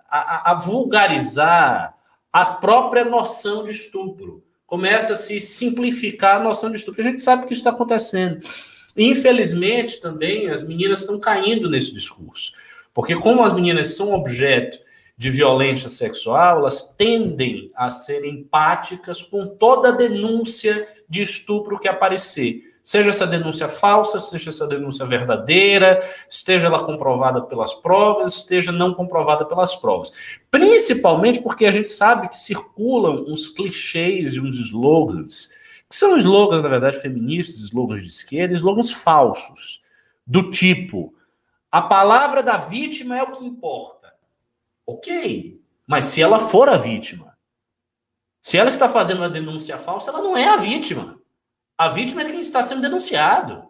a, 0.09 0.51
a 0.51 0.53
vulgarizar 0.53 1.95
a 2.31 2.45
própria 2.45 3.05
noção 3.05 3.63
de 3.63 3.71
estupro. 3.71 4.43
Começa 4.67 5.13
a 5.13 5.15
se 5.15 5.39
simplificar 5.39 6.37
a 6.37 6.43
noção 6.43 6.69
de 6.69 6.77
estupro. 6.77 7.01
A 7.01 7.03
gente 7.03 7.21
sabe 7.21 7.45
que 7.45 7.53
isso 7.53 7.61
está 7.61 7.69
acontecendo. 7.69 8.39
Infelizmente, 8.97 9.99
também, 9.99 10.49
as 10.49 10.61
meninas 10.61 11.01
estão 11.01 11.19
caindo 11.19 11.69
nesse 11.69 11.93
discurso. 11.93 12.53
Porque, 12.93 13.15
como 13.15 13.43
as 13.43 13.53
meninas 13.53 13.95
são 13.95 14.13
objeto 14.13 14.79
de 15.17 15.29
violência 15.29 15.89
sexual, 15.89 16.59
elas 16.59 16.93
tendem 16.97 17.71
a 17.75 17.89
ser 17.89 18.25
empáticas 18.25 19.21
com 19.21 19.45
toda 19.45 19.91
denúncia 19.91 20.87
de 21.07 21.21
estupro 21.21 21.79
que 21.79 21.87
aparecer. 21.87 22.74
Seja 22.85 23.09
essa 23.09 23.25
denúncia 23.25 23.67
falsa, 23.67 24.19
seja 24.19 24.51
essa 24.51 24.67
denúncia 24.67 25.07
verdadeira, 25.07 25.99
esteja 26.29 26.67
ela 26.67 26.85
comprovada 26.85 27.41
pelas 27.41 27.73
provas, 27.73 28.37
esteja 28.37 28.71
não 28.71 28.93
comprovada 28.93 29.43
pelas 29.43 29.75
provas. 29.75 30.11
Principalmente 30.51 31.41
porque 31.41 31.65
a 31.65 31.71
gente 31.71 31.89
sabe 31.89 32.29
que 32.29 32.37
circulam 32.37 33.25
uns 33.27 33.47
clichês 33.47 34.35
e 34.35 34.39
uns 34.39 34.59
slogans, 34.59 35.49
que 35.89 35.95
são 35.95 36.15
slogans, 36.15 36.61
na 36.61 36.69
verdade, 36.69 37.01
feministas, 37.01 37.59
slogans 37.61 38.03
de 38.03 38.09
esquerda, 38.09 38.53
slogans 38.53 38.91
falsos, 38.91 39.81
do 40.25 40.51
tipo: 40.51 41.11
a 41.71 41.81
palavra 41.81 42.43
da 42.43 42.57
vítima 42.57 43.17
é 43.17 43.23
o 43.23 43.31
que 43.31 43.43
importa. 43.43 44.13
Ok, 44.85 45.59
mas 45.87 46.05
se 46.05 46.21
ela 46.21 46.37
for 46.37 46.69
a 46.69 46.77
vítima, 46.77 47.35
se 48.43 48.59
ela 48.59 48.69
está 48.69 48.87
fazendo 48.87 49.21
uma 49.21 49.29
denúncia 49.29 49.75
falsa, 49.75 50.11
ela 50.11 50.21
não 50.21 50.37
é 50.37 50.47
a 50.49 50.57
vítima. 50.57 51.19
A 51.77 51.89
vítima 51.89 52.21
é 52.21 52.25
quem 52.25 52.39
está 52.39 52.61
sendo 52.63 52.81
denunciado. 52.81 53.67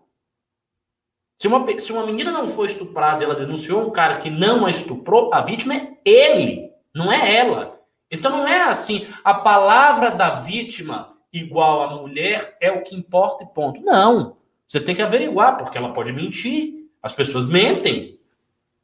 Se 1.37 1.47
uma, 1.47 1.79
se 1.79 1.91
uma 1.91 2.05
menina 2.05 2.31
não 2.31 2.47
foi 2.47 2.67
estuprada 2.67 3.21
e 3.21 3.25
ela 3.25 3.35
denunciou 3.35 3.87
um 3.87 3.91
cara 3.91 4.17
que 4.17 4.29
não 4.29 4.65
a 4.65 4.69
estuprou, 4.69 5.33
a 5.33 5.41
vítima 5.41 5.75
é 5.75 5.97
ele, 6.05 6.71
não 6.93 7.11
é 7.11 7.35
ela. 7.35 7.81
Então 8.09 8.31
não 8.31 8.47
é 8.47 8.63
assim, 8.63 9.07
a 9.23 9.33
palavra 9.33 10.11
da 10.11 10.29
vítima 10.29 11.17
igual 11.33 11.83
a 11.83 11.95
mulher 11.95 12.57
é 12.61 12.71
o 12.71 12.83
que 12.83 12.95
importa 12.95 13.43
e 13.43 13.47
ponto. 13.47 13.81
Não. 13.81 14.37
Você 14.67 14.79
tem 14.79 14.95
que 14.95 15.01
averiguar, 15.01 15.57
porque 15.57 15.77
ela 15.77 15.93
pode 15.93 16.11
mentir. 16.13 16.85
As 17.03 17.13
pessoas 17.13 17.45
mentem. 17.45 18.19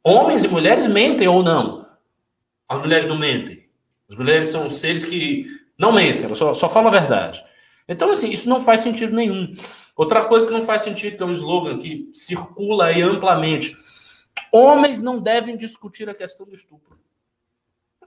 Homens 0.04 0.44
e 0.44 0.48
mulheres 0.48 0.86
mentem 0.86 1.26
ou 1.26 1.42
não. 1.42 1.86
As 2.68 2.78
mulheres 2.78 3.08
não 3.08 3.18
mentem. 3.18 3.68
As 4.08 4.16
mulheres 4.16 4.48
são 4.48 4.68
seres 4.68 5.04
que 5.04 5.46
não 5.78 5.92
mentem, 5.92 6.26
elas 6.26 6.38
só, 6.38 6.52
só 6.52 6.68
falam 6.68 6.88
a 6.88 6.98
verdade. 6.98 7.42
Então, 7.92 8.10
assim, 8.10 8.30
isso 8.30 8.48
não 8.48 8.60
faz 8.60 8.80
sentido 8.80 9.14
nenhum. 9.14 9.52
Outra 9.96 10.24
coisa 10.24 10.46
que 10.46 10.52
não 10.52 10.62
faz 10.62 10.82
sentido, 10.82 11.16
que 11.16 11.22
é 11.22 11.26
um 11.26 11.32
slogan 11.32 11.78
que 11.78 12.10
circula 12.14 12.86
aí 12.86 13.02
amplamente: 13.02 13.76
homens 14.50 15.00
não 15.00 15.20
devem 15.20 15.56
discutir 15.56 16.08
a 16.08 16.14
questão 16.14 16.46
do 16.46 16.54
estupro. 16.54 16.98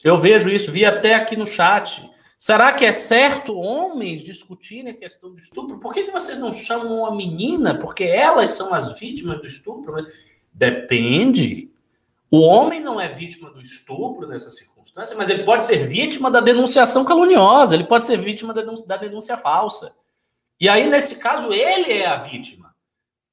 Eu 0.04 0.18
vejo 0.18 0.50
isso, 0.50 0.72
vi 0.72 0.86
até 0.86 1.14
aqui 1.14 1.36
no 1.36 1.48
chat. 1.48 2.10
Será 2.38 2.74
que 2.74 2.86
é 2.86 2.92
certo 2.92 3.58
homens 3.58 4.22
discutirem 4.22 4.92
a 4.92 4.98
questão 4.98 5.32
do 5.32 5.40
estupro? 5.40 5.80
Por 5.80 5.94
que, 5.94 6.12
vocês 6.12 6.38
não 6.38 6.52
chamam 6.52 7.06
a 7.06 7.16
menina? 7.16 7.78
Porque 7.78 8.04
elas 8.04 8.52
são 8.52 8.74
as 8.74 9.00
vítimas 9.00 9.40
do 9.40 9.48
estupro? 9.48 9.96
Depende. 10.54 11.72
O 12.30 12.42
homem 12.42 12.80
não 12.82 13.00
é 13.00 13.08
vítima 13.08 13.50
do 13.50 13.62
estupro 13.62 14.28
nessa 14.28 14.52
circunstância, 14.52 14.75
mas 14.96 15.30
ele 15.30 15.44
pode 15.44 15.66
ser 15.66 15.86
vítima 15.86 16.32
da 16.32 16.40
denunciação 16.40 17.04
caluniosa, 17.04 17.76
ele 17.76 17.84
pode 17.84 18.06
ser 18.06 18.18
vítima 18.18 18.54
da 18.54 18.62
denúncia, 18.62 18.88
da 18.88 18.96
denúncia 18.96 19.36
falsa. 19.36 19.94
E 20.60 20.70
aí, 20.70 20.88
nesse 20.88 21.18
caso, 21.18 21.52
ele 21.52 21.92
é 21.92 22.06
a 22.06 22.16
vítima. 22.16 22.74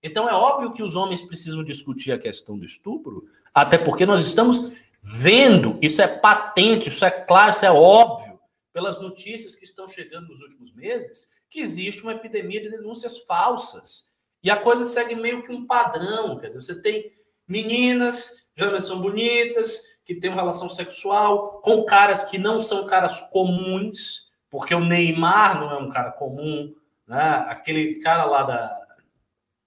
Então, 0.03 0.29
é 0.29 0.33
óbvio 0.33 0.73
que 0.73 0.83
os 0.83 0.97
homens 0.97 1.23
precisam 1.23 1.63
discutir 1.63 2.11
a 2.11 2.19
questão 2.19 2.59
do 2.59 2.65
estupro, 2.65 3.29
até 3.55 3.79
porque 3.79 4.05
nós 4.05 4.27
estamos 4.27 4.73
vendo, 5.01 5.79
isso 5.81 6.03
é 6.03 6.09
patente, 6.09 6.89
isso 6.89 7.05
é 7.05 7.11
claro, 7.11 7.51
isso 7.51 7.65
é 7.65 7.71
óbvio, 7.71 8.41
pelas 8.73 9.01
notícias 9.01 9.55
que 9.55 9.65
estão 9.65 9.87
chegando 9.87 10.29
nos 10.29 10.41
últimos 10.41 10.75
meses, 10.75 11.29
que 11.49 11.61
existe 11.61 12.03
uma 12.03 12.13
epidemia 12.13 12.61
de 12.61 12.71
denúncias 12.71 13.19
falsas. 13.19 14.11
E 14.43 14.51
a 14.51 14.57
coisa 14.57 14.85
segue 14.85 15.15
meio 15.15 15.45
que 15.45 15.53
um 15.53 15.65
padrão. 15.65 16.37
Quer 16.39 16.49
dizer, 16.49 16.63
você 16.63 16.83
tem 16.83 17.13
meninas 17.47 18.43
geralmente 18.57 18.87
são 18.87 19.01
bonitas, 19.01 19.83
que 20.05 20.29
uma 20.29 20.37
relação 20.37 20.69
sexual 20.69 21.61
com 21.63 21.85
caras 21.85 22.25
que 22.25 22.39
não 22.39 22.61
são 22.61 22.87
caras 22.87 23.21
comuns, 23.31 24.29
porque 24.51 24.75
o 24.75 24.81
Neymar 24.81 25.61
não 25.61 25.71
é 25.71 25.77
um 25.79 25.89
cara 25.89 26.11
comum, 26.11 26.75
né? 27.07 27.47
Aquele 27.49 28.01
cara 28.01 28.25
lá 28.25 28.43
da, 28.43 28.79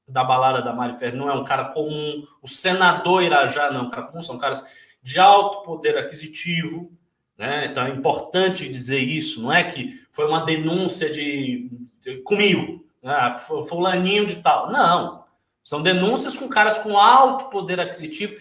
da 0.07 0.23
balada 0.23 0.61
da 0.61 0.73
Mari 0.73 0.97
Fer 0.97 1.15
não 1.15 1.29
é 1.29 1.33
um 1.33 1.43
cara 1.43 1.65
comum, 1.65 2.25
o 2.41 2.47
senador 2.47 3.23
Irajá 3.23 3.71
não 3.71 3.81
é 3.81 3.83
um 3.83 3.89
cara 3.89 4.03
comum, 4.03 4.21
são 4.21 4.37
caras 4.37 4.65
de 5.01 5.19
alto 5.19 5.63
poder 5.63 5.97
aquisitivo, 5.97 6.91
né? 7.37 7.65
Então 7.65 7.85
é 7.85 7.89
importante 7.89 8.67
dizer 8.67 8.99
isso, 8.99 9.41
não 9.41 9.51
é 9.51 9.63
que 9.63 10.03
foi 10.11 10.27
uma 10.27 10.45
denúncia 10.45 11.09
de, 11.09 11.69
de 12.01 12.21
comigo, 12.21 12.85
né? 13.01 13.37
fulaninho 13.67 14.25
de 14.25 14.37
tal. 14.37 14.71
Não, 14.71 15.25
são 15.63 15.81
denúncias 15.81 16.37
com 16.37 16.47
caras 16.47 16.77
com 16.77 16.97
alto 16.97 17.49
poder 17.49 17.79
aquisitivo 17.79 18.35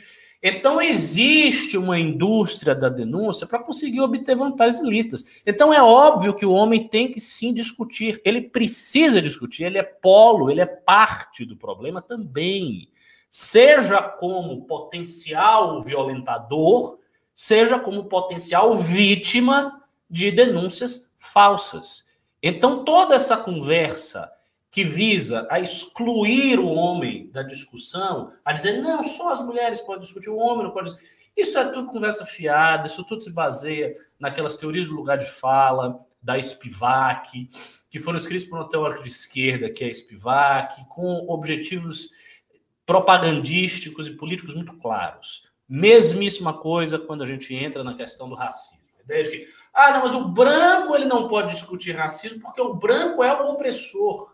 então, 0.46 0.78
existe 0.78 1.78
uma 1.78 1.98
indústria 1.98 2.74
da 2.74 2.90
denúncia 2.90 3.46
para 3.46 3.62
conseguir 3.62 4.02
obter 4.02 4.36
vantagens 4.36 4.82
ilícitas. 4.82 5.24
Então, 5.46 5.72
é 5.72 5.82
óbvio 5.82 6.34
que 6.34 6.44
o 6.44 6.52
homem 6.52 6.86
tem 6.86 7.10
que 7.10 7.18
sim 7.18 7.50
discutir, 7.54 8.20
ele 8.26 8.42
precisa 8.42 9.22
discutir, 9.22 9.64
ele 9.64 9.78
é 9.78 9.82
polo, 9.82 10.50
ele 10.50 10.60
é 10.60 10.66
parte 10.66 11.46
do 11.46 11.56
problema 11.56 12.02
também. 12.02 12.90
Seja 13.30 14.02
como 14.02 14.66
potencial 14.66 15.80
violentador, 15.80 16.98
seja 17.34 17.78
como 17.78 18.04
potencial 18.04 18.76
vítima 18.76 19.82
de 20.10 20.30
denúncias 20.30 21.10
falsas. 21.16 22.04
Então, 22.42 22.84
toda 22.84 23.14
essa 23.14 23.38
conversa 23.38 24.30
que 24.74 24.82
visa 24.82 25.46
a 25.52 25.60
excluir 25.60 26.58
o 26.58 26.66
homem 26.66 27.30
da 27.30 27.44
discussão, 27.44 28.32
a 28.44 28.52
dizer, 28.52 28.82
não, 28.82 29.04
só 29.04 29.30
as 29.30 29.38
mulheres 29.38 29.80
podem 29.80 30.00
discutir, 30.00 30.30
o 30.30 30.36
homem 30.36 30.64
não 30.64 30.72
pode 30.72 30.86
discutir. 30.86 31.08
Isso 31.36 31.56
é 31.56 31.64
tudo 31.66 31.92
conversa 31.92 32.26
fiada, 32.26 32.88
isso 32.88 33.04
tudo 33.04 33.22
se 33.22 33.30
baseia 33.30 33.94
naquelas 34.18 34.56
teorias 34.56 34.86
do 34.86 34.92
lugar 34.92 35.16
de 35.16 35.30
fala, 35.30 36.04
da 36.20 36.42
Spivak, 36.42 37.48
que 37.88 38.00
foram 38.00 38.18
escritos 38.18 38.48
por 38.48 38.58
um 38.58 38.68
teórico 38.68 39.04
de 39.04 39.10
esquerda, 39.10 39.70
que 39.70 39.84
é 39.84 39.92
Spivak, 39.92 40.84
com 40.88 41.24
objetivos 41.28 42.10
propagandísticos 42.84 44.08
e 44.08 44.16
políticos 44.16 44.56
muito 44.56 44.76
claros. 44.78 45.44
Mesmíssima 45.68 46.52
coisa 46.52 46.98
quando 46.98 47.22
a 47.22 47.26
gente 47.26 47.54
entra 47.54 47.84
na 47.84 47.94
questão 47.94 48.28
do 48.28 48.34
racismo. 48.34 48.84
A 48.98 49.04
ideia 49.04 49.22
de 49.22 49.30
que, 49.30 49.48
ah, 49.72 49.92
não, 49.92 50.00
mas 50.00 50.14
o 50.14 50.26
branco 50.30 50.96
ele 50.96 51.04
não 51.04 51.28
pode 51.28 51.52
discutir 51.52 51.92
racismo 51.92 52.40
porque 52.40 52.60
o 52.60 52.74
branco 52.74 53.22
é 53.22 53.40
o 53.40 53.52
opressor. 53.52 54.33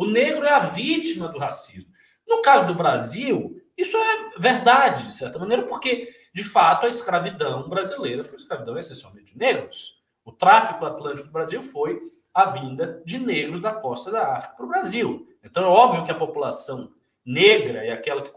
O 0.00 0.06
negro 0.06 0.46
é 0.46 0.50
a 0.50 0.60
vítima 0.60 1.28
do 1.28 1.38
racismo. 1.38 1.92
No 2.26 2.40
caso 2.40 2.66
do 2.66 2.74
Brasil, 2.74 3.60
isso 3.76 3.98
é 3.98 4.30
verdade, 4.38 5.02
de 5.02 5.12
certa 5.12 5.38
maneira, 5.38 5.64
porque, 5.64 6.10
de 6.32 6.42
fato, 6.42 6.86
a 6.86 6.88
escravidão 6.88 7.68
brasileira 7.68 8.24
foi 8.24 8.38
escravidão 8.38 8.78
essencialmente 8.78 9.34
de 9.34 9.38
negros. 9.38 10.00
O 10.24 10.32
tráfico 10.32 10.86
atlântico 10.86 11.28
do 11.28 11.32
Brasil 11.32 11.60
foi 11.60 12.00
a 12.32 12.48
vinda 12.48 13.02
de 13.04 13.18
negros 13.18 13.60
da 13.60 13.74
costa 13.74 14.10
da 14.10 14.36
África 14.36 14.54
para 14.56 14.64
o 14.64 14.68
Brasil. 14.70 15.28
Então, 15.44 15.64
é 15.64 15.68
óbvio 15.68 16.02
que 16.02 16.10
a 16.10 16.18
população 16.18 16.94
negra 17.22 17.84
é 17.84 17.92
aquela 17.92 18.22
que, 18.22 18.30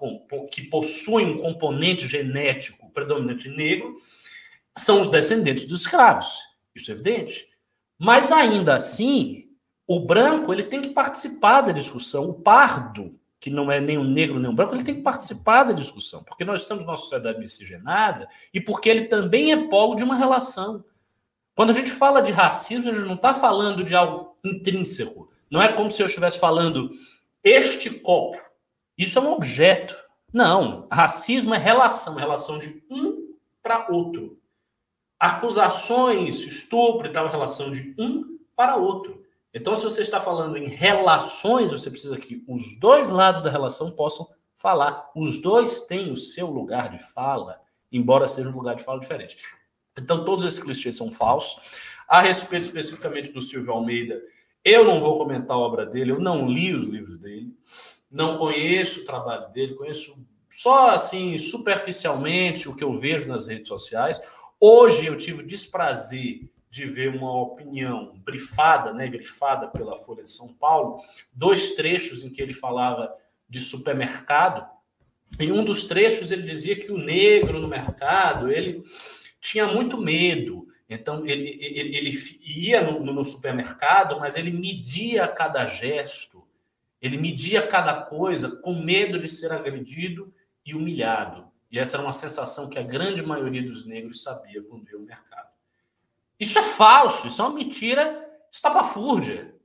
que 0.51 0.63
possui 0.63 1.23
um 1.23 1.37
componente 1.37 2.05
genético 2.05 2.91
predominante 2.91 3.47
negro, 3.47 3.95
são 4.77 4.99
os 4.99 5.07
descendentes 5.07 5.63
dos 5.63 5.79
escravos. 5.79 6.39
Isso 6.75 6.91
é 6.91 6.93
evidente. 6.93 7.47
Mas 7.97 8.33
ainda 8.33 8.75
assim, 8.75 9.52
o 9.95 9.99
branco 9.99 10.53
ele 10.53 10.63
tem 10.63 10.81
que 10.81 10.89
participar 10.89 11.61
da 11.61 11.71
discussão, 11.71 12.29
o 12.29 12.33
pardo, 12.33 13.17
que 13.39 13.49
não 13.49 13.71
é 13.71 13.81
nem 13.81 13.97
um 13.97 14.03
negro 14.03 14.39
nem 14.39 14.49
um 14.49 14.55
branco, 14.55 14.73
ele 14.73 14.83
tem 14.83 14.95
que 14.95 15.01
participar 15.01 15.63
da 15.63 15.73
discussão, 15.73 16.23
porque 16.23 16.45
nós 16.45 16.61
estamos 16.61 16.85
numa 16.85 16.97
sociedade 16.97 17.39
miscigenada 17.39 18.27
e 18.53 18.61
porque 18.61 18.89
ele 18.89 19.05
também 19.05 19.51
é 19.51 19.67
polo 19.67 19.95
de 19.95 20.03
uma 20.03 20.15
relação. 20.15 20.83
Quando 21.55 21.71
a 21.71 21.73
gente 21.73 21.91
fala 21.91 22.21
de 22.21 22.31
racismo, 22.31 22.89
a 22.89 22.93
gente 22.93 23.05
não 23.05 23.15
está 23.15 23.33
falando 23.33 23.83
de 23.83 23.93
algo 23.93 24.35
intrínseco. 24.43 25.29
Não 25.51 25.61
é 25.61 25.71
como 25.71 25.91
se 25.91 26.01
eu 26.01 26.07
estivesse 26.07 26.39
falando 26.39 26.89
este 27.43 27.89
copo 27.89 28.37
isso 28.97 29.17
é 29.17 29.21
um 29.21 29.31
objeto. 29.31 29.95
Não, 30.31 30.87
racismo 30.91 31.53
é 31.53 31.57
relação, 31.57 32.15
relação 32.15 32.59
de 32.59 32.83
um 32.89 33.35
para 33.61 33.87
outro. 33.89 34.39
Acusações, 35.19 36.39
estupro 36.39 37.07
e 37.07 37.11
tal, 37.11 37.27
relação 37.27 37.71
de 37.71 37.93
um 37.97 38.39
para 38.55 38.75
outro. 38.75 39.23
Então, 39.53 39.75
se 39.75 39.83
você 39.83 40.01
está 40.01 40.19
falando 40.19 40.57
em 40.57 40.67
relações, 40.67 41.71
você 41.71 41.89
precisa 41.89 42.17
que 42.17 42.43
os 42.47 42.79
dois 42.79 43.09
lados 43.09 43.41
da 43.41 43.49
relação 43.49 43.91
possam 43.91 44.27
falar. 44.55 45.11
Os 45.15 45.41
dois 45.41 45.81
têm 45.81 46.11
o 46.11 46.17
seu 46.17 46.47
lugar 46.47 46.89
de 46.89 46.99
fala, 47.13 47.61
embora 47.91 48.27
seja 48.27 48.49
um 48.49 48.55
lugar 48.55 48.75
de 48.75 48.83
fala 48.83 48.99
diferente. 48.99 49.37
Então, 49.97 50.25
todos 50.25 50.43
esses 50.43 50.61
clichês 50.61 50.95
são 50.95 51.11
falsos. 51.11 51.61
A 52.07 52.19
respeito 52.19 52.63
especificamente 52.63 53.31
do 53.31 53.41
Silvio 53.41 53.73
Almeida, 53.73 54.21
eu 54.65 54.83
não 54.83 54.99
vou 54.99 55.17
comentar 55.17 55.55
a 55.55 55.59
obra 55.59 55.85
dele, 55.85 56.11
eu 56.11 56.19
não 56.19 56.47
li 56.47 56.73
os 56.73 56.85
livros 56.85 57.19
dele 57.19 57.53
não 58.13 58.37
conheço 58.37 59.01
o 59.01 59.05
trabalho 59.05 59.51
dele, 59.51 59.73
conheço 59.73 60.15
só 60.47 60.91
assim 60.91 61.35
superficialmente 61.39 62.69
o 62.69 62.75
que 62.75 62.83
eu 62.83 62.93
vejo 62.93 63.27
nas 63.27 63.47
redes 63.47 63.67
sociais. 63.67 64.21
Hoje 64.59 65.07
eu 65.07 65.17
tive 65.17 65.41
o 65.41 65.45
desprazer 65.45 66.47
de 66.73 66.85
ver 66.85 67.09
uma 67.09 67.39
opinião 67.39 68.19
brifada, 68.25 68.91
né, 68.91 69.07
grifada 69.07 69.67
pela 69.67 69.95
Folha 69.95 70.23
de 70.23 70.31
São 70.31 70.47
Paulo, 70.47 70.99
dois 71.31 71.75
trechos 71.75 72.23
em 72.23 72.29
que 72.29 72.41
ele 72.41 72.53
falava 72.53 73.15
de 73.47 73.61
supermercado. 73.61 74.67
Em 75.39 75.51
um 75.51 75.63
dos 75.63 75.85
trechos 75.85 76.31
ele 76.31 76.41
dizia 76.41 76.75
que 76.75 76.91
o 76.91 76.97
negro 76.97 77.59
no 77.59 77.67
mercado 77.67 78.51
ele 78.51 78.81
tinha 79.39 79.67
muito 79.67 79.99
medo. 79.99 80.67
Então 80.89 81.25
ele, 81.27 81.57
ele, 81.61 81.95
ele 81.95 82.11
ia 82.43 82.81
no, 82.81 82.99
no 82.99 83.23
supermercado, 83.23 84.19
mas 84.19 84.35
ele 84.35 84.51
media 84.51 85.27
cada 85.27 85.65
gesto 85.65 86.43
ele 87.03 87.17
media 87.17 87.67
cada 87.67 87.93
coisa 88.01 88.49
com 88.49 88.81
medo 88.81 89.19
de 89.19 89.27
ser 89.27 89.51
agredido 89.51 90.33
e 90.65 90.73
humilhado. 90.73 91.51
E 91.69 91.77
essa 91.77 91.97
era 91.97 92.03
uma 92.03 92.13
sensação 92.13 92.69
que 92.69 92.79
a 92.79 92.81
grande 92.81 93.21
maioria 93.21 93.61
dos 93.61 93.85
negros 93.85 94.23
sabia 94.23 94.63
quando 94.63 94.87
ia 94.89 94.95
ao 94.95 95.01
mercado. 95.01 95.52
Isso 96.43 96.59
é 96.59 96.63
falso, 96.63 97.27
isso 97.27 97.41
é 97.41 97.45
uma 97.45 97.55
mentira 97.55 98.21
estapafúrdia. 98.51 99.55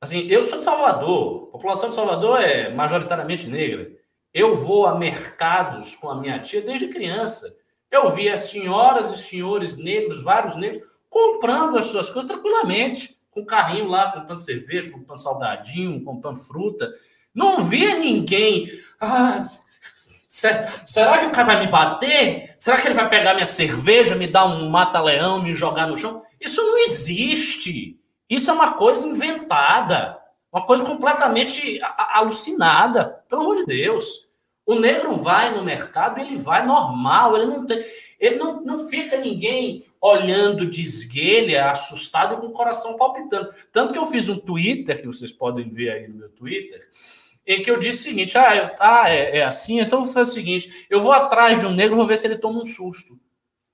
Assim, 0.00 0.26
eu 0.26 0.42
sou 0.42 0.58
de 0.58 0.64
Salvador, 0.64 1.44
a 1.48 1.52
população 1.52 1.90
de 1.90 1.94
Salvador 1.94 2.42
é 2.42 2.68
majoritariamente 2.68 3.48
negra. 3.48 3.92
Eu 4.34 4.52
vou 4.52 4.86
a 4.86 4.96
mercados 4.96 5.94
com 5.94 6.10
a 6.10 6.20
minha 6.20 6.40
tia 6.40 6.60
desde 6.60 6.88
criança. 6.88 7.56
Eu 7.88 8.10
via 8.10 8.36
senhoras 8.36 9.12
e 9.12 9.16
senhores 9.16 9.76
negros, 9.76 10.24
vários 10.24 10.56
negros, 10.56 10.82
comprando 11.08 11.78
as 11.78 11.86
suas 11.86 12.10
coisas 12.10 12.28
tranquilamente 12.28 13.16
com 13.30 13.46
carrinho 13.46 13.86
lá, 13.86 14.10
comprando 14.10 14.38
cerveja, 14.38 14.90
comprando 14.90 15.22
salgadinho, 15.22 16.02
comprando 16.02 16.38
fruta. 16.38 16.92
Não 17.32 17.62
via 17.64 17.98
ninguém. 18.00 18.68
Ah, 19.00 19.48
será 20.28 21.18
que 21.18 21.26
o 21.26 21.30
cara 21.30 21.46
vai 21.46 21.64
me 21.64 21.70
bater? 21.70 22.55
Será 22.58 22.80
que 22.80 22.88
ele 22.88 22.94
vai 22.94 23.08
pegar 23.08 23.34
minha 23.34 23.46
cerveja, 23.46 24.14
me 24.14 24.26
dar 24.26 24.46
um 24.46 24.68
mata-leão, 24.68 25.42
me 25.42 25.54
jogar 25.54 25.86
no 25.86 25.96
chão? 25.96 26.22
Isso 26.40 26.62
não 26.62 26.78
existe. 26.78 27.98
Isso 28.28 28.50
é 28.50 28.54
uma 28.54 28.72
coisa 28.72 29.06
inventada. 29.06 30.20
Uma 30.52 30.64
coisa 30.64 30.84
completamente 30.84 31.80
alucinada. 31.82 33.24
Pelo 33.28 33.42
amor 33.42 33.56
de 33.56 33.66
Deus. 33.66 34.26
O 34.64 34.74
negro 34.74 35.14
vai 35.14 35.54
no 35.54 35.64
mercado, 35.64 36.20
ele 36.20 36.36
vai 36.36 36.66
normal, 36.66 37.36
ele 37.36 37.46
não 37.46 37.64
tem. 37.64 37.84
Ele 38.18 38.36
não, 38.36 38.62
não 38.62 38.88
fica 38.88 39.16
ninguém 39.16 39.86
olhando 40.00 40.66
de 40.66 40.82
esguelha, 40.82 41.70
assustado 41.70 42.40
com 42.40 42.48
o 42.48 42.52
coração 42.52 42.96
palpitando. 42.96 43.48
Tanto 43.72 43.92
que 43.92 43.98
eu 43.98 44.06
fiz 44.06 44.28
um 44.28 44.38
Twitter, 44.38 45.00
que 45.00 45.06
vocês 45.06 45.30
podem 45.30 45.68
ver 45.68 45.90
aí 45.90 46.08
no 46.08 46.16
meu 46.16 46.28
Twitter, 46.30 46.80
em 47.46 47.62
que 47.62 47.70
eu 47.70 47.78
disse 47.78 48.00
o 48.00 48.02
seguinte: 48.10 48.36
ah, 48.36 48.56
eu, 48.56 48.70
ah 48.80 49.10
é, 49.10 49.38
é, 49.38 49.44
assim, 49.44 49.80
então 49.80 50.00
eu 50.00 50.04
vou 50.04 50.12
fazer 50.12 50.30
o 50.30 50.34
seguinte: 50.34 50.86
eu 50.90 51.00
vou 51.00 51.12
atrás 51.12 51.60
de 51.60 51.66
um 51.66 51.70
negro, 51.70 51.96
vou 51.96 52.06
ver 52.06 52.16
se 52.16 52.26
ele 52.26 52.38
toma 52.38 52.60
um 52.60 52.64
susto. 52.64 53.18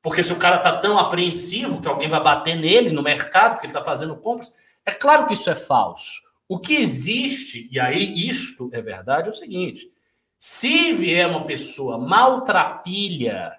Porque 0.03 0.23
se 0.23 0.33
o 0.33 0.39
cara 0.39 0.59
tá 0.59 0.79
tão 0.79 0.99
apreensivo 0.99 1.81
que 1.81 1.89
alguém 1.89 2.09
vai 2.09 2.23
bater 2.23 2.57
nele 2.57 2.91
no 2.91 3.03
mercado, 3.03 3.59
que 3.59 3.67
ele 3.67 3.71
está 3.71 3.81
fazendo 3.81 4.17
compras, 4.17 4.53
é 4.85 4.91
claro 4.91 5.27
que 5.27 5.35
isso 5.35 5.49
é 5.49 5.55
falso. 5.55 6.21
O 6.49 6.59
que 6.59 6.75
existe, 6.75 7.69
e 7.71 7.79
aí 7.79 8.13
isto 8.29 8.69
é 8.73 8.83
verdade, 8.83 9.29
é 9.29 9.31
o 9.31 9.35
seguinte: 9.35 9.91
se 10.39 10.93
vier 10.93 11.29
uma 11.29 11.47
pessoa 11.47 11.97
maltrapilha 11.99 13.53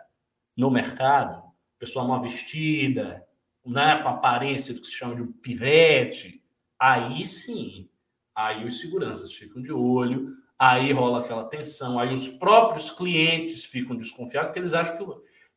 no 0.55 0.69
mercado, 0.69 1.41
pessoa 1.79 2.05
mal 2.05 2.21
vestida, 2.21 3.25
né, 3.65 4.01
com 4.03 4.09
aparência 4.09 4.73
do 4.73 4.81
que 4.81 4.87
se 4.87 4.93
chama 4.93 5.15
de 5.15 5.23
um 5.23 5.31
pivete, 5.31 6.43
aí 6.77 7.25
sim, 7.25 7.89
aí 8.35 8.65
os 8.65 8.79
seguranças 8.79 9.33
ficam 9.33 9.61
de 9.61 9.71
olho, 9.71 10.35
aí 10.57 10.91
rola 10.91 11.19
aquela 11.19 11.45
tensão, 11.45 11.99
aí 11.99 12.13
os 12.13 12.27
próprios 12.27 12.89
clientes 12.89 13.63
ficam 13.63 13.95
desconfiados 13.95 14.49
porque 14.49 14.59
eles 14.59 14.73
acham 14.73 14.97
que, 14.97 15.05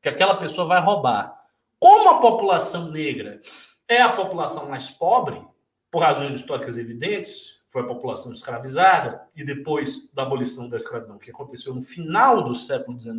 que 0.02 0.08
aquela 0.08 0.36
pessoa 0.36 0.66
vai 0.66 0.80
roubar. 0.80 1.34
Como 1.78 2.08
a 2.08 2.18
população 2.20 2.90
negra 2.90 3.38
é 3.88 4.00
a 4.00 4.12
população 4.12 4.68
mais 4.68 4.90
pobre, 4.90 5.40
por 5.90 6.02
razões 6.02 6.34
históricas 6.34 6.76
evidentes, 6.76 7.60
foi 7.66 7.82
a 7.82 7.86
população 7.86 8.32
escravizada, 8.32 9.22
e 9.34 9.44
depois 9.44 10.10
da 10.12 10.22
abolição 10.22 10.68
da 10.68 10.76
escravidão, 10.76 11.18
que 11.18 11.30
aconteceu 11.30 11.74
no 11.74 11.82
final 11.82 12.42
do 12.42 12.54
século 12.54 12.98
XIX, 12.98 13.16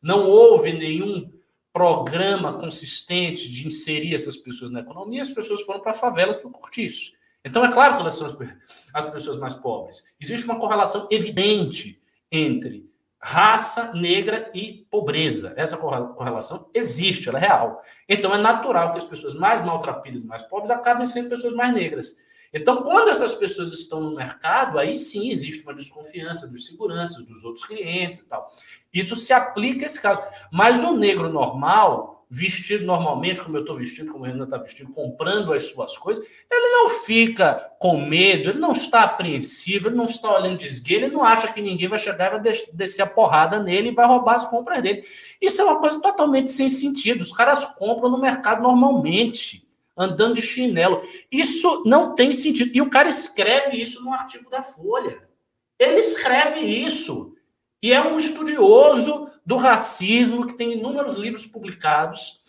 não 0.00 0.28
houve 0.28 0.72
nenhum 0.72 1.32
programa 1.72 2.58
consistente 2.58 3.50
de 3.50 3.66
inserir 3.66 4.14
essas 4.14 4.36
pessoas 4.36 4.70
na 4.70 4.80
economia, 4.80 5.22
as 5.22 5.30
pessoas 5.30 5.62
foram 5.62 5.80
para 5.80 5.92
favelas, 5.92 6.36
para 6.36 6.48
o 6.48 6.52
cortiço. 6.52 7.12
Então, 7.48 7.64
é 7.64 7.72
claro 7.72 7.94
que 7.94 8.00
elas 8.00 8.14
são 8.14 8.26
as, 8.26 8.36
as 8.94 9.06
pessoas 9.10 9.38
mais 9.38 9.54
pobres. 9.54 10.04
Existe 10.20 10.44
uma 10.44 10.58
correlação 10.58 11.08
evidente 11.10 12.00
entre 12.30 12.88
raça 13.20 13.92
negra 13.94 14.50
e 14.54 14.86
pobreza. 14.90 15.52
Essa 15.56 15.76
correlação 15.76 16.70
existe, 16.72 17.28
ela 17.28 17.38
é 17.38 17.42
real. 17.42 17.82
Então, 18.08 18.32
é 18.32 18.38
natural 18.38 18.92
que 18.92 18.98
as 18.98 19.04
pessoas 19.04 19.34
mais 19.34 19.62
maltrapilhas, 19.62 20.22
mais 20.22 20.42
pobres, 20.42 20.70
acabem 20.70 21.06
sendo 21.06 21.30
pessoas 21.30 21.52
mais 21.54 21.74
negras. 21.74 22.14
Então, 22.52 22.82
quando 22.82 23.08
essas 23.08 23.34
pessoas 23.34 23.72
estão 23.72 24.00
no 24.00 24.14
mercado, 24.14 24.78
aí 24.78 24.96
sim 24.96 25.30
existe 25.30 25.62
uma 25.62 25.74
desconfiança 25.74 26.46
dos 26.46 26.66
seguranças, 26.66 27.22
dos 27.24 27.44
outros 27.44 27.66
clientes 27.66 28.20
e 28.20 28.24
tal. 28.24 28.50
Isso 28.92 29.16
se 29.16 29.32
aplica 29.32 29.84
a 29.84 29.86
esse 29.86 30.00
caso. 30.00 30.22
Mas 30.50 30.82
o 30.82 30.92
negro 30.92 31.28
normal, 31.28 32.17
vestido 32.30 32.84
normalmente, 32.84 33.40
como 33.40 33.56
eu 33.56 33.62
estou 33.62 33.76
vestido, 33.76 34.12
como 34.12 34.24
o 34.24 34.26
Renan 34.26 34.44
está 34.44 34.58
vestido, 34.58 34.92
comprando 34.92 35.52
as 35.52 35.64
suas 35.64 35.96
coisas, 35.96 36.24
ele 36.50 36.68
não 36.68 36.90
fica 36.90 37.72
com 37.78 38.00
medo, 38.00 38.50
ele 38.50 38.58
não 38.58 38.72
está 38.72 39.04
apreensivo, 39.04 39.88
ele 39.88 39.96
não 39.96 40.04
está 40.04 40.36
olhando 40.36 40.58
de 40.58 40.66
esguelha, 40.66 41.06
ele 41.06 41.14
não 41.14 41.24
acha 41.24 41.50
que 41.50 41.62
ninguém 41.62 41.88
vai 41.88 41.98
chegar 41.98 42.26
e 42.26 42.38
vai 42.38 42.52
descer 42.72 43.02
a 43.02 43.06
porrada 43.06 43.60
nele 43.60 43.88
e 43.88 43.94
vai 43.94 44.06
roubar 44.06 44.34
as 44.34 44.44
compras 44.44 44.82
dele. 44.82 45.02
Isso 45.40 45.62
é 45.62 45.64
uma 45.64 45.80
coisa 45.80 46.00
totalmente 46.00 46.50
sem 46.50 46.68
sentido. 46.68 47.22
Os 47.22 47.32
caras 47.32 47.64
compram 47.64 48.10
no 48.10 48.20
mercado 48.20 48.62
normalmente 48.62 49.66
andando 49.96 50.34
de 50.34 50.42
chinelo. 50.42 51.02
Isso 51.32 51.82
não 51.84 52.14
tem 52.14 52.32
sentido. 52.32 52.70
E 52.74 52.80
o 52.80 52.90
cara 52.90 53.08
escreve 53.08 53.80
isso 53.80 54.02
no 54.04 54.12
artigo 54.12 54.48
da 54.50 54.62
Folha. 54.62 55.26
Ele 55.78 56.00
escreve 56.00 56.60
isso. 56.60 57.34
E 57.82 57.92
é 57.92 58.00
um 58.00 58.18
estudioso 58.18 59.27
do 59.48 59.56
racismo, 59.56 60.46
que 60.46 60.58
tem 60.58 60.74
inúmeros 60.74 61.14
livros 61.14 61.46
publicados. 61.46 62.42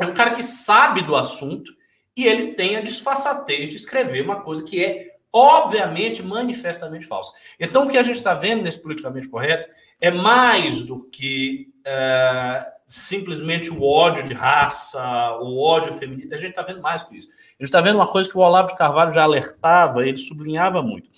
É 0.00 0.06
um 0.06 0.14
cara 0.14 0.30
que 0.30 0.42
sabe 0.42 1.02
do 1.02 1.14
assunto 1.14 1.70
e 2.16 2.26
ele 2.26 2.54
tem 2.54 2.76
a 2.76 2.80
disfarçatez 2.80 3.68
de 3.68 3.76
escrever 3.76 4.24
uma 4.24 4.40
coisa 4.40 4.64
que 4.64 4.82
é 4.82 5.10
obviamente, 5.30 6.22
manifestamente 6.22 7.06
falsa. 7.06 7.32
Então, 7.58 7.84
o 7.84 7.90
que 7.90 7.98
a 7.98 8.02
gente 8.04 8.14
está 8.14 8.34
vendo 8.34 8.62
nesse 8.62 8.80
politicamente 8.80 9.28
correto 9.28 9.68
é 10.00 10.08
mais 10.08 10.80
do 10.80 11.02
que 11.10 11.74
é, 11.84 12.64
simplesmente 12.86 13.68
o 13.68 13.82
ódio 13.82 14.22
de 14.22 14.32
raça, 14.32 15.02
o 15.40 15.60
ódio 15.60 15.92
feminino. 15.92 16.32
A 16.32 16.36
gente 16.36 16.50
está 16.50 16.62
vendo 16.62 16.80
mais 16.80 17.02
que 17.02 17.16
isso. 17.16 17.26
A 17.28 17.64
gente 17.64 17.64
está 17.64 17.80
vendo 17.80 17.96
uma 17.96 18.06
coisa 18.06 18.30
que 18.30 18.38
o 18.38 18.40
Olavo 18.40 18.68
de 18.68 18.76
Carvalho 18.76 19.12
já 19.12 19.24
alertava, 19.24 20.06
ele 20.06 20.18
sublinhava 20.18 20.80
muito, 20.80 21.10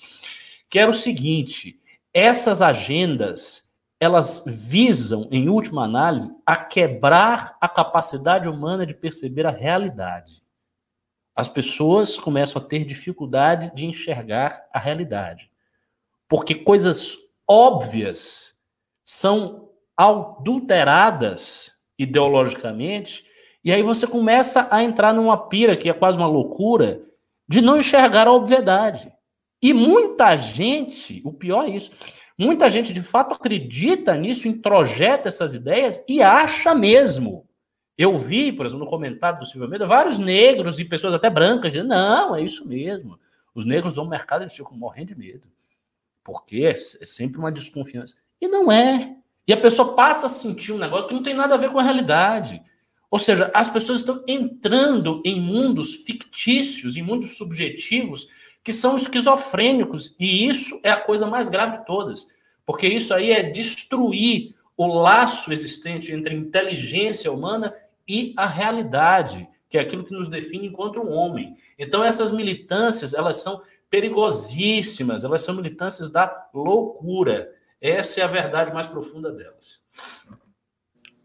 que 0.70 0.78
era 0.78 0.90
o 0.90 0.94
seguinte: 0.94 1.78
essas 2.14 2.62
agendas 2.62 3.65
elas 3.98 4.44
visam, 4.46 5.28
em 5.30 5.48
última 5.48 5.84
análise, 5.84 6.34
a 6.44 6.56
quebrar 6.56 7.56
a 7.60 7.68
capacidade 7.68 8.48
humana 8.48 8.86
de 8.86 8.94
perceber 8.94 9.46
a 9.46 9.50
realidade 9.50 10.46
as 11.36 11.50
pessoas 11.50 12.16
começam 12.16 12.60
a 12.60 12.64
ter 12.64 12.82
dificuldade 12.82 13.70
de 13.74 13.84
enxergar 13.84 14.66
a 14.72 14.78
realidade. 14.78 15.50
Porque 16.26 16.54
coisas 16.54 17.14
óbvias 17.46 18.54
são 19.04 19.68
adulteradas 19.94 21.72
ideologicamente, 21.98 23.24
e 23.62 23.70
aí 23.70 23.82
você 23.82 24.06
começa 24.06 24.66
a 24.70 24.82
entrar 24.82 25.12
numa 25.12 25.36
pira 25.48 25.76
que 25.76 25.90
é 25.90 25.92
quase 25.92 26.16
uma 26.16 26.26
loucura 26.26 27.02
de 27.46 27.60
não 27.60 27.76
enxergar 27.76 28.26
a 28.26 28.32
obviedade. 28.32 29.12
E 29.62 29.72
muita 29.72 30.36
gente, 30.36 31.22
o 31.24 31.32
pior 31.32 31.64
é 31.64 31.70
isso, 31.70 31.90
muita 32.38 32.68
gente 32.70 32.92
de 32.92 33.02
fato 33.02 33.34
acredita 33.34 34.14
nisso, 34.16 34.48
introjeta 34.48 35.28
essas 35.28 35.54
ideias 35.54 36.04
e 36.08 36.22
acha 36.22 36.74
mesmo 36.74 37.46
eu 37.96 38.18
vi, 38.18 38.52
por 38.52 38.66
exemplo, 38.66 38.84
no 38.84 38.90
comentário 38.90 39.38
do 39.38 39.46
Silvio 39.46 39.64
Almeida, 39.64 39.86
vários 39.86 40.18
negros 40.18 40.78
e 40.78 40.84
pessoas 40.84 41.14
até 41.14 41.30
brancas 41.30 41.72
dizendo: 41.72 41.88
não, 41.88 42.36
é 42.36 42.42
isso 42.42 42.68
mesmo. 42.68 43.18
Os 43.54 43.64
negros 43.64 43.94
vão 43.94 44.04
ao 44.04 44.10
mercado 44.10 44.44
e 44.44 44.48
ficam 44.50 44.76
morrendo 44.76 45.08
de 45.08 45.18
medo. 45.18 45.48
Porque 46.22 46.64
é, 46.66 46.70
é 46.70 46.74
sempre 46.74 47.38
uma 47.38 47.50
desconfiança. 47.50 48.16
E 48.38 48.46
não 48.46 48.70
é. 48.70 49.16
E 49.46 49.52
a 49.52 49.56
pessoa 49.56 49.94
passa 49.94 50.26
a 50.26 50.28
sentir 50.28 50.72
um 50.72 50.78
negócio 50.78 51.08
que 51.08 51.14
não 51.14 51.22
tem 51.22 51.32
nada 51.32 51.54
a 51.54 51.58
ver 51.58 51.70
com 51.70 51.78
a 51.78 51.82
realidade. 51.82 52.60
Ou 53.10 53.18
seja, 53.18 53.50
as 53.54 53.68
pessoas 53.68 54.00
estão 54.00 54.22
entrando 54.26 55.22
em 55.24 55.40
mundos 55.40 55.94
fictícios, 56.04 56.96
em 56.96 57.02
mundos 57.02 57.38
subjetivos, 57.38 58.26
que 58.66 58.72
são 58.72 58.96
esquizofrênicos. 58.96 60.16
E 60.18 60.48
isso 60.48 60.80
é 60.82 60.90
a 60.90 61.00
coisa 61.00 61.24
mais 61.24 61.48
grave 61.48 61.78
de 61.78 61.86
todas. 61.86 62.26
Porque 62.66 62.88
isso 62.88 63.14
aí 63.14 63.30
é 63.30 63.44
destruir 63.44 64.56
o 64.76 64.88
laço 64.88 65.52
existente 65.52 66.10
entre 66.10 66.34
a 66.34 66.36
inteligência 66.36 67.30
humana 67.30 67.72
e 68.08 68.34
a 68.36 68.44
realidade, 68.44 69.48
que 69.70 69.78
é 69.78 69.80
aquilo 69.80 70.02
que 70.02 70.12
nos 70.12 70.28
define 70.28 70.66
enquanto 70.66 70.98
um 70.98 71.12
homem. 71.12 71.54
Então 71.78 72.02
essas 72.02 72.32
militâncias, 72.32 73.14
elas 73.14 73.36
são 73.36 73.62
perigosíssimas, 73.88 75.22
elas 75.22 75.42
são 75.42 75.54
militâncias 75.54 76.10
da 76.10 76.48
loucura. 76.52 77.48
Essa 77.80 78.22
é 78.22 78.24
a 78.24 78.26
verdade 78.26 78.74
mais 78.74 78.88
profunda 78.88 79.30
delas. 79.30 79.80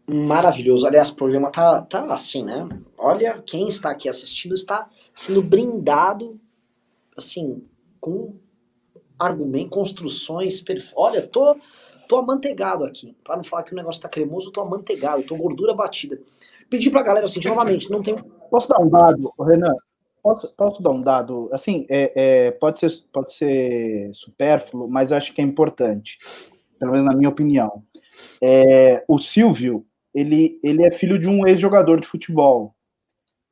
Maravilhoso. 0.06 0.86
Aliás, 0.86 1.10
o 1.10 1.16
programa 1.16 1.50
tá, 1.50 1.82
tá 1.82 2.04
assim, 2.14 2.44
né? 2.44 2.68
Olha, 2.96 3.42
quem 3.44 3.66
está 3.66 3.90
aqui 3.90 4.08
assistindo 4.08 4.54
está 4.54 4.88
sendo 5.12 5.42
brindado, 5.42 6.40
assim, 7.16 7.62
com 8.00 8.34
argumentos, 9.18 9.70
construções. 9.70 10.62
Olha, 10.96 11.22
tô, 11.22 11.56
tô 12.08 12.16
amanteigado 12.16 12.84
aqui. 12.84 13.16
Para 13.22 13.36
não 13.36 13.44
falar 13.44 13.62
que 13.62 13.72
o 13.72 13.76
negócio 13.76 14.02
tá 14.02 14.08
cremoso, 14.08 14.50
tô 14.50 14.60
amanteigado, 14.60 15.22
tô 15.22 15.36
gordura 15.36 15.74
batida. 15.74 16.18
Pedir 16.68 16.90
pra 16.90 17.02
galera, 17.02 17.26
assim, 17.26 17.40
novamente, 17.44 17.90
não 17.90 18.02
tem. 18.02 18.16
Posso 18.50 18.68
dar 18.68 18.80
um 18.80 18.88
dado, 18.88 19.32
Renan? 19.40 19.74
Posso, 20.22 20.54
posso 20.54 20.82
dar 20.82 20.90
um 20.90 21.02
dado? 21.02 21.48
Assim, 21.52 21.84
é, 21.88 22.12
é, 22.14 22.50
pode, 22.52 22.78
ser, 22.78 22.90
pode 23.12 23.32
ser 23.32 24.10
supérfluo, 24.14 24.88
mas 24.88 25.10
acho 25.10 25.34
que 25.34 25.40
é 25.40 25.44
importante, 25.44 26.18
pelo 26.78 26.92
menos 26.92 27.06
na 27.06 27.14
minha 27.14 27.28
opinião. 27.28 27.82
É, 28.40 29.04
o 29.08 29.18
Silvio, 29.18 29.84
ele, 30.14 30.60
ele 30.62 30.86
é 30.86 30.92
filho 30.92 31.18
de 31.18 31.28
um 31.28 31.46
ex-jogador 31.46 32.00
de 32.00 32.06
futebol. 32.06 32.74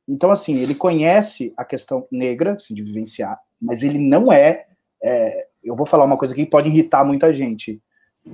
Então, 0.07 0.31
assim, 0.31 0.57
ele 0.57 0.73
conhece 0.73 1.53
a 1.57 1.65
questão 1.65 2.07
negra, 2.11 2.53
assim, 2.53 2.73
de 2.73 2.81
vivenciar, 2.81 3.39
mas 3.61 3.83
ele 3.83 3.99
não 3.99 4.31
é, 4.31 4.65
é 5.03 5.47
eu 5.63 5.75
vou 5.75 5.85
falar 5.85 6.05
uma 6.05 6.17
coisa 6.17 6.33
que 6.33 6.45
pode 6.45 6.69
irritar 6.69 7.03
muita 7.03 7.31
gente. 7.31 7.81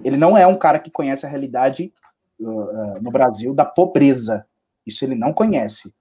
Ele 0.04 0.18
não 0.18 0.38
é 0.38 0.48
um 0.48 0.58
cara 0.58 0.80
que 0.80 0.90
conhece 0.90 1.26
a 1.26 1.30
realidade 1.30 1.92
uh, 2.40 2.50
uh, 2.50 3.02
no 3.02 3.12
Brasil 3.12 3.54
da 3.54 3.66
pobreza. 3.66 4.46
Isso 4.86 5.04
ele 5.04 5.16
não 5.16 5.34
conhece. 5.34 5.94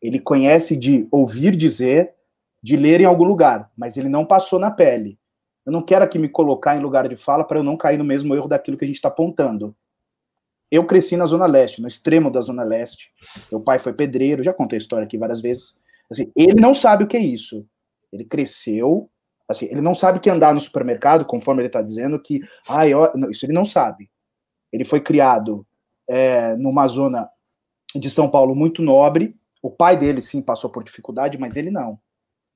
Ele 0.00 0.18
conhece 0.18 0.76
de 0.76 1.06
ouvir 1.10 1.54
dizer, 1.56 2.14
de 2.62 2.76
ler 2.76 3.00
em 3.00 3.04
algum 3.04 3.24
lugar, 3.24 3.70
mas 3.76 3.96
ele 3.96 4.08
não 4.08 4.24
passou 4.24 4.58
na 4.58 4.70
pele. 4.70 5.18
Eu 5.64 5.72
não 5.72 5.82
quero 5.82 6.04
aqui 6.04 6.18
me 6.18 6.28
colocar 6.28 6.76
em 6.76 6.80
lugar 6.80 7.08
de 7.08 7.16
fala 7.16 7.44
para 7.44 7.58
eu 7.58 7.64
não 7.64 7.76
cair 7.76 7.98
no 7.98 8.04
mesmo 8.04 8.34
erro 8.34 8.48
daquilo 8.48 8.76
que 8.76 8.84
a 8.84 8.86
gente 8.86 8.96
está 8.96 9.08
apontando. 9.08 9.74
Eu 10.70 10.86
cresci 10.86 11.16
na 11.16 11.26
Zona 11.26 11.46
Leste, 11.46 11.80
no 11.80 11.86
extremo 11.86 12.30
da 12.30 12.40
Zona 12.40 12.64
Leste. 12.64 13.12
Meu 13.50 13.60
pai 13.60 13.78
foi 13.78 13.92
pedreiro, 13.92 14.42
já 14.42 14.52
contei 14.52 14.76
a 14.76 14.80
história 14.80 15.04
aqui 15.04 15.18
várias 15.18 15.40
vezes. 15.40 15.78
Assim, 16.10 16.32
ele 16.34 16.60
não 16.60 16.74
sabe 16.74 17.04
o 17.04 17.06
que 17.06 17.16
é 17.16 17.20
isso. 17.20 17.66
Ele 18.12 18.24
cresceu, 18.24 19.10
assim, 19.48 19.66
ele 19.66 19.80
não 19.80 19.94
sabe 19.94 20.20
que 20.20 20.30
andar 20.30 20.52
no 20.52 20.60
supermercado, 20.60 21.24
conforme 21.24 21.62
ele 21.62 21.68
está 21.68 21.80
dizendo, 21.80 22.20
que, 22.20 22.40
ai, 22.68 22.92
ó, 22.94 23.10
isso 23.30 23.46
ele 23.46 23.52
não 23.52 23.64
sabe. 23.64 24.10
Ele 24.72 24.84
foi 24.84 25.00
criado 25.00 25.66
é, 26.08 26.56
numa 26.56 26.86
zona 26.86 27.28
de 27.94 28.10
São 28.10 28.28
Paulo 28.30 28.54
muito 28.54 28.82
nobre. 28.82 29.36
O 29.62 29.70
pai 29.70 29.96
dele, 29.96 30.20
sim, 30.22 30.40
passou 30.42 30.70
por 30.70 30.82
dificuldade, 30.82 31.38
mas 31.38 31.56
ele 31.56 31.70
não. 31.70 31.98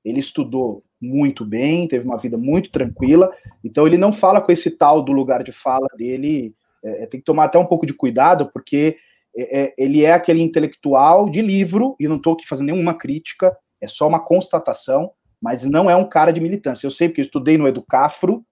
Ele 0.03 0.19
estudou 0.19 0.83
muito 0.99 1.45
bem, 1.45 1.87
teve 1.87 2.05
uma 2.05 2.17
vida 2.17 2.37
muito 2.37 2.71
tranquila, 2.71 3.31
então 3.63 3.85
ele 3.85 3.97
não 3.97 4.11
fala 4.11 4.41
com 4.41 4.51
esse 4.51 4.71
tal 4.71 5.01
do 5.01 5.11
lugar 5.11 5.43
de 5.43 5.51
fala 5.51 5.87
dele. 5.95 6.55
É, 6.83 7.03
é 7.03 7.05
tem 7.05 7.19
que 7.19 7.25
tomar 7.25 7.45
até 7.45 7.57
um 7.57 7.65
pouco 7.65 7.85
de 7.85 7.93
cuidado, 7.93 8.49
porque 8.51 8.97
é, 9.37 9.61
é, 9.61 9.73
ele 9.77 10.03
é 10.03 10.13
aquele 10.13 10.41
intelectual 10.41 11.29
de 11.29 11.41
livro, 11.41 11.95
e 11.99 12.07
não 12.07 12.17
estou 12.17 12.33
aqui 12.33 12.47
fazendo 12.47 12.71
nenhuma 12.71 12.95
crítica, 12.95 13.55
é 13.79 13.87
só 13.87 14.07
uma 14.07 14.19
constatação, 14.19 15.11
mas 15.41 15.65
não 15.65 15.89
é 15.89 15.95
um 15.95 16.07
cara 16.07 16.31
de 16.31 16.41
militância. 16.41 16.85
Eu 16.85 16.91
sei 16.91 17.09
porque 17.09 17.21
eu 17.21 17.25
estudei 17.25 17.57
no 17.57 17.67
Educafro, 17.67 18.45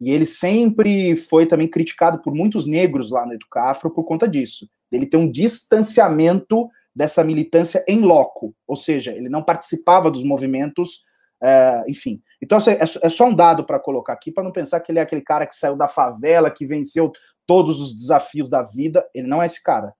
e 0.00 0.10
ele 0.10 0.24
sempre 0.24 1.14
foi 1.14 1.44
também 1.44 1.68
criticado 1.68 2.22
por 2.22 2.34
muitos 2.34 2.66
negros 2.66 3.10
lá 3.10 3.26
no 3.26 3.34
Educafro 3.34 3.90
por 3.90 4.04
conta 4.04 4.26
disso 4.26 4.66
ele 4.92 5.06
ter 5.06 5.16
um 5.16 5.30
distanciamento 5.30 6.68
dessa 6.94 7.22
militância 7.22 7.84
em 7.86 8.00
loco, 8.00 8.54
ou 8.66 8.76
seja, 8.76 9.12
ele 9.12 9.28
não 9.28 9.42
participava 9.42 10.10
dos 10.10 10.24
movimentos, 10.24 11.04
é, 11.42 11.84
enfim. 11.88 12.20
Então, 12.42 12.58
assim, 12.58 12.72
é, 12.72 12.82
é 12.82 13.08
só 13.08 13.26
um 13.26 13.34
dado 13.34 13.64
para 13.64 13.78
colocar 13.78 14.12
aqui, 14.12 14.32
para 14.32 14.42
não 14.42 14.52
pensar 14.52 14.80
que 14.80 14.90
ele 14.90 14.98
é 14.98 15.02
aquele 15.02 15.22
cara 15.22 15.46
que 15.46 15.54
saiu 15.54 15.76
da 15.76 15.86
favela, 15.86 16.50
que 16.50 16.66
venceu 16.66 17.12
todos 17.46 17.80
os 17.80 17.94
desafios 17.94 18.50
da 18.50 18.62
vida. 18.62 19.08
Ele 19.14 19.28
não 19.28 19.40
é 19.40 19.46
esse 19.46 19.62
cara. 19.62 19.94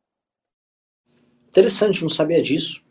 Interessante, 1.48 2.02
não 2.02 2.08
sabia 2.08 2.42
disso. 2.42 2.84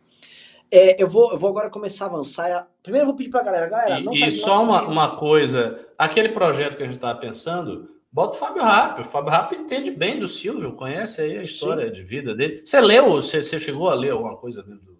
É, 0.71 1.01
eu, 1.01 1.07
vou, 1.07 1.31
eu 1.31 1.37
vou 1.37 1.49
agora 1.49 1.69
começar 1.69 2.05
a 2.05 2.07
avançar. 2.07 2.68
Primeiro 2.89 3.03
eu 3.03 3.07
vou 3.09 3.15
pedir 3.15 3.29
para 3.29 3.41
a 3.41 3.43
galera, 3.43 3.69
galera, 3.69 3.99
não 4.01 4.13
E, 4.13 4.25
e 4.25 4.31
só 4.31 4.63
uma, 4.63 4.81
uma 4.87 5.15
coisa, 5.15 5.79
aquele 5.95 6.29
projeto 6.29 6.75
que 6.75 6.81
a 6.81 6.85
gente 6.87 6.95
estava 6.95 7.19
pensando, 7.19 7.87
Bota 8.11 8.35
o 8.35 8.39
Fábio 8.39 8.63
Rapp. 8.63 9.01
O 9.01 9.05
Fábio 9.05 9.29
Rapp 9.29 9.55
entende 9.55 9.91
bem 9.91 10.19
do 10.19 10.27
Silvio, 10.27 10.73
conhece 10.73 11.21
aí 11.21 11.37
a 11.37 11.41
história 11.41 11.85
Sim. 11.85 11.91
de 11.91 12.01
vida 12.01 12.33
dele. 12.33 12.63
Você 12.65 12.81
leu, 12.81 13.11
você, 13.11 13.43
você 13.43 13.59
chegou 13.59 13.87
a 13.87 13.93
ler 13.93 14.09
alguma 14.09 14.35
coisa 14.35 14.63
do, 14.63 14.69
do, 14.69 14.77
do, 14.77 14.93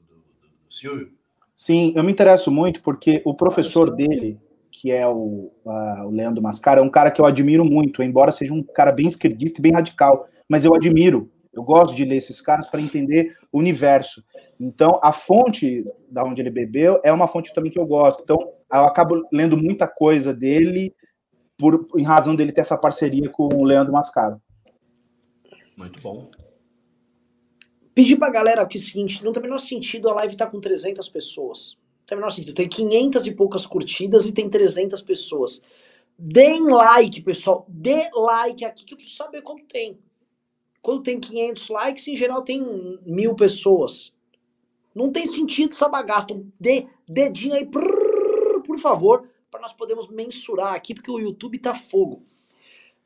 do 0.68 0.74
Silvio? 0.74 1.12
Sim, 1.56 1.92
eu 1.96 2.04
me 2.04 2.12
interesso 2.12 2.52
muito 2.52 2.84
porque 2.84 3.24
o 3.26 3.34
professor 3.34 3.96
dele, 3.96 4.40
que 4.72 4.92
é 4.92 5.08
o, 5.08 5.52
uh, 5.66 6.06
o 6.06 6.12
Leandro 6.12 6.44
Mascara, 6.44 6.82
é 6.82 6.84
um 6.84 6.90
cara 6.90 7.10
que 7.10 7.20
eu 7.20 7.26
admiro 7.26 7.66
muito, 7.66 8.04
embora 8.04 8.32
seja 8.32 8.54
um 8.54 8.62
cara 8.62 8.92
bem 8.92 9.08
esquerdista 9.08 9.60
e 9.60 9.64
bem 9.64 9.74
radical, 9.74 10.28
mas 10.48 10.64
eu 10.64 10.76
admiro. 10.76 11.32
Eu 11.52 11.64
gosto 11.64 11.96
de 11.96 12.06
ler 12.06 12.18
esses 12.18 12.40
caras 12.40 12.68
para 12.68 12.80
entender 12.80 13.36
o 13.52 13.58
universo. 13.58 14.24
Então, 14.60 15.00
a 15.02 15.14
fonte 15.14 15.86
da 16.10 16.24
onde 16.24 16.42
ele 16.42 16.50
bebeu 16.50 17.00
é 17.04 17.14
uma 17.14 17.28
fonte 17.28 17.54
também 17.54 17.72
que 17.72 17.80
eu 17.80 17.86
gosto. 17.86 18.22
Então, 18.22 18.38
eu 18.72 18.82
acabo 18.82 19.26
lendo 19.32 19.56
muita 19.56 19.88
coisa 19.88 20.34
dele 20.34 20.94
por, 21.58 21.88
em 21.98 22.04
razão 22.04 22.36
dele 22.36 22.52
ter 22.52 22.62
essa 22.62 22.78
parceria 22.78 23.30
com 23.30 23.48
o 23.54 23.64
Leandro 23.64 23.94
Mascaro. 23.94 24.42
Muito 25.78 26.02
bom. 26.02 26.30
Pedir 27.96 28.18
pra 28.18 28.30
galera 28.30 28.62
aqui 28.62 28.78
o 28.78 28.82
seguinte, 28.82 29.24
não 29.24 29.32
tem 29.32 29.42
o 29.42 29.46
menor 29.46 29.60
sentido 29.60 30.10
a 30.10 30.14
live 30.16 30.36
tá 30.36 30.46
com 30.46 30.60
300 30.60 31.08
pessoas. 31.10 31.78
Não 32.00 32.06
tem 32.06 32.18
o 32.18 32.20
menor 32.20 32.30
sentido. 32.30 32.54
Tem 32.54 32.68
500 32.68 33.28
e 33.28 33.34
poucas 33.34 33.66
curtidas 33.66 34.26
e 34.26 34.34
tem 34.34 34.50
300 34.50 35.02
pessoas. 35.02 35.62
Deem 36.18 36.66
like, 36.66 37.22
pessoal. 37.22 37.66
Dê 37.70 38.10
like 38.14 38.66
aqui 38.66 38.84
que 38.84 38.94
eu 38.94 38.98
preciso 38.98 39.18
saber 39.18 39.42
quanto 39.42 39.66
tem. 39.66 39.98
Quando 40.82 41.04
tem 41.04 41.18
500 41.18 41.70
likes, 41.70 42.08
em 42.10 42.16
geral 42.16 42.42
tem 42.42 43.00
mil 43.06 43.36
pessoas. 43.36 44.14
Não 44.94 45.12
tem 45.12 45.26
sentido 45.28 45.72
essa 45.72 45.88
bagaça. 45.88 46.28
Então, 46.30 46.46
dê 46.60 46.88
dedinho 47.08 47.56
aí, 47.56 47.66
por 47.66 48.78
favor, 48.80 49.28
para 49.50 49.62
nós 49.62 49.74
podermos 49.74 50.08
mensurar 50.10 50.74
aqui, 50.74 50.94
porque 50.94 51.12
o 51.12 51.20
YouTube 51.20 51.58
tá 51.60 51.74
fogo. 51.74 52.24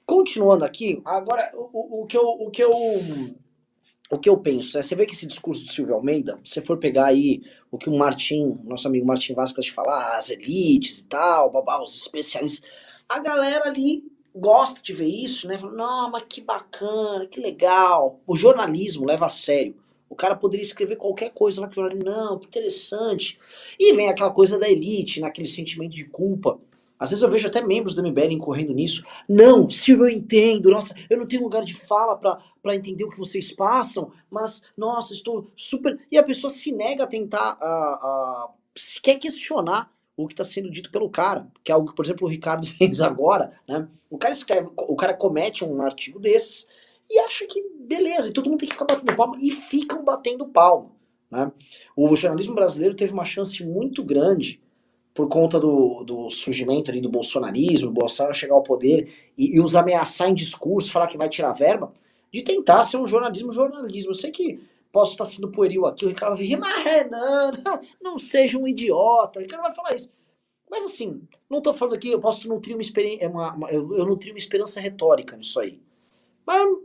Continuando 0.05 0.65
aqui, 0.65 1.01
agora 1.05 1.51
o, 1.55 2.01
o, 2.01 2.05
que 2.05 2.17
eu, 2.17 2.27
o 2.27 2.51
que 2.51 2.63
eu 2.63 2.71
o 4.11 4.19
que 4.19 4.29
eu 4.29 4.37
penso, 4.37 4.77
né? 4.77 4.83
Você 4.83 4.95
vê 4.95 5.05
que 5.05 5.13
esse 5.13 5.25
discurso 5.25 5.63
do 5.63 5.71
Silvio 5.71 5.95
Almeida, 5.95 6.39
se 6.43 6.53
você 6.53 6.61
for 6.61 6.77
pegar 6.77 7.07
aí 7.07 7.41
o 7.71 7.77
que 7.77 7.89
o 7.89 7.97
Martim, 7.97 8.59
nosso 8.65 8.87
amigo 8.87 9.07
Martim 9.07 9.33
Vasco, 9.33 9.59
de 9.59 9.71
falar, 9.71 10.17
as 10.17 10.29
elites 10.29 10.99
e 10.99 11.07
tal, 11.07 11.49
babá, 11.49 11.81
os 11.81 11.95
especialistas, 11.95 12.69
a 13.09 13.19
galera 13.19 13.69
ali 13.69 14.03
gosta 14.35 14.83
de 14.83 14.93
ver 14.93 15.07
isso, 15.07 15.47
né? 15.47 15.57
Fala, 15.57 15.73
não, 15.73 16.11
mas 16.11 16.25
que 16.29 16.41
bacana, 16.41 17.25
que 17.27 17.39
legal. 17.39 18.19
O 18.27 18.35
jornalismo 18.35 19.05
leva 19.05 19.25
a 19.25 19.29
sério. 19.29 19.75
O 20.13 20.15
cara 20.15 20.35
poderia 20.35 20.63
escrever 20.63 20.95
qualquer 20.95 21.31
coisa 21.31 21.59
lá 21.59 21.67
que 21.67 21.73
o 21.73 21.81
jornalismo, 21.81 22.07
não, 22.07 22.35
interessante. 22.35 23.39
E 23.79 23.93
vem 23.93 24.09
aquela 24.09 24.29
coisa 24.29 24.59
da 24.59 24.69
elite, 24.69 25.19
naquele 25.19 25.47
sentimento 25.47 25.95
de 25.95 26.05
culpa. 26.05 26.59
Às 26.99 27.09
vezes 27.09 27.23
eu 27.23 27.31
vejo 27.31 27.47
até 27.47 27.61
membros 27.61 27.95
do 27.95 28.03
MBL 28.03 28.31
incorrendo 28.31 28.75
nisso. 28.75 29.03
Não, 29.27 29.67
Silvio, 29.71 30.05
eu 30.05 30.11
entendo. 30.11 30.69
Nossa, 30.69 30.93
eu 31.09 31.17
não 31.17 31.25
tenho 31.25 31.41
lugar 31.41 31.63
de 31.65 31.73
fala 31.73 32.15
para 32.15 32.75
entender 32.75 33.03
o 33.03 33.09
que 33.09 33.17
vocês 33.17 33.51
passam, 33.51 34.11
mas, 34.29 34.61
nossa, 34.77 35.15
estou 35.15 35.49
super. 35.55 35.99
E 36.11 36.17
a 36.17 36.23
pessoa 36.23 36.51
se 36.51 36.71
nega 36.71 37.05
a 37.05 37.07
tentar. 37.07 37.57
A, 37.59 38.49
se 38.75 39.01
quer 39.01 39.17
questionar 39.17 39.91
o 40.15 40.27
que 40.27 40.33
está 40.33 40.43
sendo 40.43 40.69
dito 40.69 40.91
pelo 40.91 41.09
cara, 41.09 41.47
que 41.63 41.71
é 41.71 41.75
algo 41.75 41.89
que, 41.89 41.95
por 41.95 42.05
exemplo, 42.05 42.27
o 42.27 42.29
Ricardo 42.29 42.67
fez 42.69 43.01
agora, 43.01 43.51
né? 43.67 43.87
O 44.11 44.17
cara 44.19 44.31
escreve, 44.31 44.69
o 44.77 44.95
cara 44.95 45.15
comete 45.15 45.65
um 45.65 45.81
artigo 45.81 46.19
desses 46.19 46.67
e 47.13 47.19
acha 47.19 47.45
que 47.45 47.63
beleza, 47.79 48.29
e 48.29 48.33
todo 48.33 48.49
mundo 48.49 48.59
tem 48.59 48.67
que 48.67 48.73
ficar 48.73 48.85
batendo 48.85 49.15
palma 49.15 49.37
e 49.39 49.51
ficam 49.51 50.03
batendo 50.03 50.47
palma, 50.47 50.91
né? 51.29 51.51
O 51.95 52.15
jornalismo 52.15 52.55
brasileiro 52.55 52.95
teve 52.95 53.13
uma 53.13 53.25
chance 53.25 53.63
muito 53.63 54.03
grande 54.03 54.61
por 55.13 55.27
conta 55.27 55.59
do, 55.59 56.03
do 56.03 56.29
surgimento 56.31 56.89
ali 56.89 56.99
do 56.99 57.09
bolsonarismo, 57.09 57.89
do 57.89 57.93
Bolsonaro 57.93 58.33
chegar 58.33 58.55
ao 58.55 58.63
poder 58.63 59.31
e, 59.37 59.55
e 59.55 59.61
os 59.61 59.75
ameaçar 59.75 60.27
em 60.27 60.33
discurso, 60.33 60.91
falar 60.91 61.07
que 61.07 61.17
vai 61.17 61.29
tirar 61.29 61.51
verba, 61.51 61.93
de 62.31 62.41
tentar 62.41 62.81
ser 62.81 62.97
um 62.97 63.05
jornalismo 63.05 63.51
jornalismo. 63.51 64.09
Eu 64.09 64.15
sei 64.15 64.31
que 64.31 64.59
posso 64.91 65.11
estar 65.11 65.25
sendo 65.25 65.51
pueril 65.51 65.85
aqui, 65.85 66.05
o 66.05 66.09
Ricardo 66.09 66.35
vai 66.35 66.45
vir, 66.45 66.57
mas 66.57 66.83
Renan, 66.83 67.51
não, 67.63 67.81
não 68.01 68.17
seja 68.17 68.57
um 68.57 68.67
idiota, 68.67 69.39
o 69.39 69.41
Ricardo 69.41 69.63
vai 69.63 69.73
falar 69.73 69.95
isso. 69.95 70.11
Mas 70.69 70.83
assim, 70.85 71.21
não 71.47 71.59
estou 71.59 71.73
falando 71.73 71.95
aqui, 71.95 72.09
eu 72.09 72.19
posso 72.19 72.47
nutrir 72.47 72.75
uma 72.75 72.81
experiência, 72.81 73.29
uma, 73.29 73.55
eu, 73.69 73.95
eu 73.95 74.05
nutri 74.05 74.31
uma 74.31 74.39
esperança 74.39 74.81
retórica 74.81 75.37
nisso 75.37 75.59
aí. 75.59 75.79
Mas, 76.45 76.79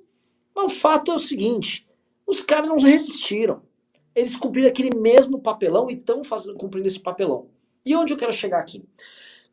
mas 0.58 0.72
o 0.72 0.76
fato 0.76 1.12
é 1.12 1.14
o 1.14 1.18
seguinte, 1.18 1.86
os 2.26 2.42
caras 2.42 2.68
não 2.68 2.78
resistiram. 2.78 3.62
Eles 4.12 4.34
cumpriram 4.34 4.68
aquele 4.68 4.90
mesmo 4.98 5.40
papelão 5.40 5.88
e 5.88 5.94
estão 5.94 6.20
cumprindo 6.58 6.88
esse 6.88 6.98
papelão. 6.98 7.46
E 7.86 7.94
onde 7.94 8.12
eu 8.12 8.16
quero 8.16 8.32
chegar 8.32 8.58
aqui? 8.58 8.84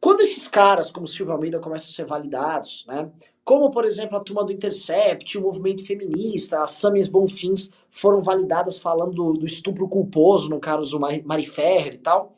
Quando 0.01 0.21
esses 0.21 0.47
caras, 0.47 0.89
como 0.89 1.07
Silvio 1.07 1.33
Almeida, 1.33 1.59
começam 1.59 1.89
a 1.89 1.93
ser 1.93 2.05
validados, 2.05 2.85
né? 2.87 3.11
Como, 3.43 3.69
por 3.69 3.85
exemplo, 3.85 4.17
a 4.17 4.19
turma 4.19 4.43
do 4.43 4.51
Intercept, 4.51 5.37
o 5.37 5.41
movimento 5.41 5.85
feminista, 5.85 6.63
as 6.63 6.71
Samis 6.71 7.07
Bonfins 7.07 7.69
foram 7.91 8.23
validadas 8.23 8.79
falando 8.79 9.13
do, 9.13 9.33
do 9.33 9.45
estupro 9.45 9.87
culposo 9.87 10.49
no 10.49 10.59
caso 10.59 10.99
Mari 10.99 11.45
Ferrer 11.45 11.93
e 11.93 11.99
tal, 11.99 12.35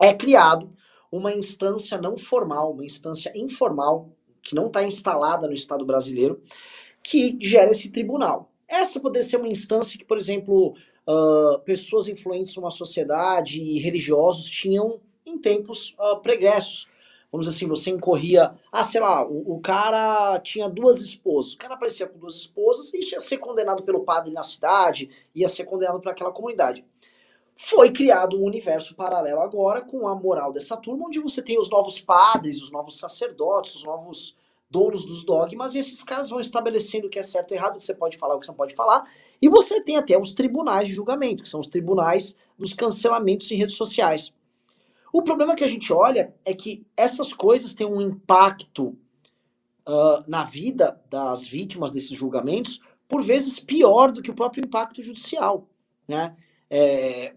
é 0.00 0.12
criado 0.12 0.72
uma 1.12 1.32
instância 1.32 1.96
não 1.98 2.16
formal, 2.16 2.72
uma 2.72 2.84
instância 2.84 3.32
informal, 3.36 4.10
que 4.42 4.56
não 4.56 4.66
está 4.66 4.82
instalada 4.82 5.46
no 5.46 5.54
Estado 5.54 5.86
brasileiro, 5.86 6.42
que 7.02 7.36
gera 7.40 7.70
esse 7.70 7.90
tribunal. 7.90 8.50
Essa 8.68 9.00
poderia 9.00 9.28
ser 9.28 9.36
uma 9.36 9.48
instância 9.48 9.98
que, 9.98 10.04
por 10.04 10.16
exemplo, 10.16 10.74
uh, 11.06 11.58
pessoas 11.64 12.08
influentes 12.08 12.56
numa 12.56 12.70
sociedade 12.70 13.60
e 13.60 13.78
religiosos 13.78 14.48
tinham 14.48 15.00
em 15.26 15.38
tempos 15.38 15.96
uh, 15.98 16.20
pregressos. 16.20 16.88
Vamos 17.30 17.46
dizer 17.46 17.56
assim, 17.56 17.68
você 17.68 17.90
incorria. 17.90 18.54
Ah, 18.70 18.84
sei 18.84 19.00
lá, 19.00 19.26
o, 19.26 19.54
o, 19.54 19.60
cara 19.60 20.38
tinha 20.40 20.68
duas 20.68 21.00
esposas. 21.00 21.54
O 21.54 21.58
cara 21.58 21.74
aparecia 21.74 22.06
com 22.06 22.18
duas 22.18 22.36
esposas 22.36 22.92
e 22.92 22.98
isso 22.98 23.14
ia 23.14 23.20
ser 23.20 23.38
condenado 23.38 23.82
pelo 23.82 24.04
padre 24.04 24.32
na 24.32 24.42
cidade, 24.42 25.08
ia 25.34 25.48
ser 25.48 25.64
condenado 25.64 26.00
para 26.00 26.12
aquela 26.12 26.30
comunidade. 26.30 26.84
Foi 27.56 27.90
criado 27.90 28.36
um 28.36 28.44
universo 28.44 28.94
paralelo 28.94 29.40
agora 29.40 29.80
com 29.80 30.06
a 30.06 30.14
moral 30.14 30.52
dessa 30.52 30.76
turma, 30.76 31.06
onde 31.06 31.20
você 31.20 31.40
tem 31.40 31.58
os 31.58 31.70
novos 31.70 31.98
padres, 31.98 32.62
os 32.62 32.70
novos 32.70 32.98
sacerdotes, 32.98 33.76
os 33.76 33.84
novos 33.84 34.36
donos 34.72 35.04
dos 35.04 35.22
dogmas, 35.22 35.74
e 35.74 35.78
esses 35.78 36.02
caras 36.02 36.30
vão 36.30 36.40
estabelecendo 36.40 37.06
o 37.06 37.10
que 37.10 37.18
é 37.18 37.22
certo 37.22 37.52
e 37.52 37.54
errado, 37.54 37.74
o 37.74 37.78
que 37.78 37.84
você 37.84 37.94
pode 37.94 38.16
falar, 38.16 38.34
o 38.34 38.40
que 38.40 38.46
você 38.46 38.50
não 38.50 38.56
pode 38.56 38.74
falar. 38.74 39.04
E 39.40 39.48
você 39.48 39.82
tem 39.82 39.96
até 39.96 40.18
os 40.18 40.32
tribunais 40.32 40.88
de 40.88 40.94
julgamento, 40.94 41.42
que 41.42 41.48
são 41.48 41.60
os 41.60 41.68
tribunais 41.68 42.36
dos 42.58 42.72
cancelamentos 42.72 43.50
em 43.50 43.56
redes 43.56 43.76
sociais. 43.76 44.34
O 45.12 45.20
problema 45.20 45.54
que 45.54 45.62
a 45.62 45.68
gente 45.68 45.92
olha 45.92 46.34
é 46.42 46.54
que 46.54 46.86
essas 46.96 47.34
coisas 47.34 47.74
têm 47.74 47.86
um 47.86 48.00
impacto 48.00 48.96
uh, 49.86 50.24
na 50.26 50.42
vida 50.42 50.98
das 51.10 51.46
vítimas 51.46 51.92
desses 51.92 52.16
julgamentos, 52.16 52.80
por 53.06 53.22
vezes 53.22 53.60
pior 53.60 54.10
do 54.10 54.22
que 54.22 54.30
o 54.30 54.34
próprio 54.34 54.64
impacto 54.64 55.02
judicial. 55.02 55.68
Né? 56.08 56.34
É, 56.70 57.34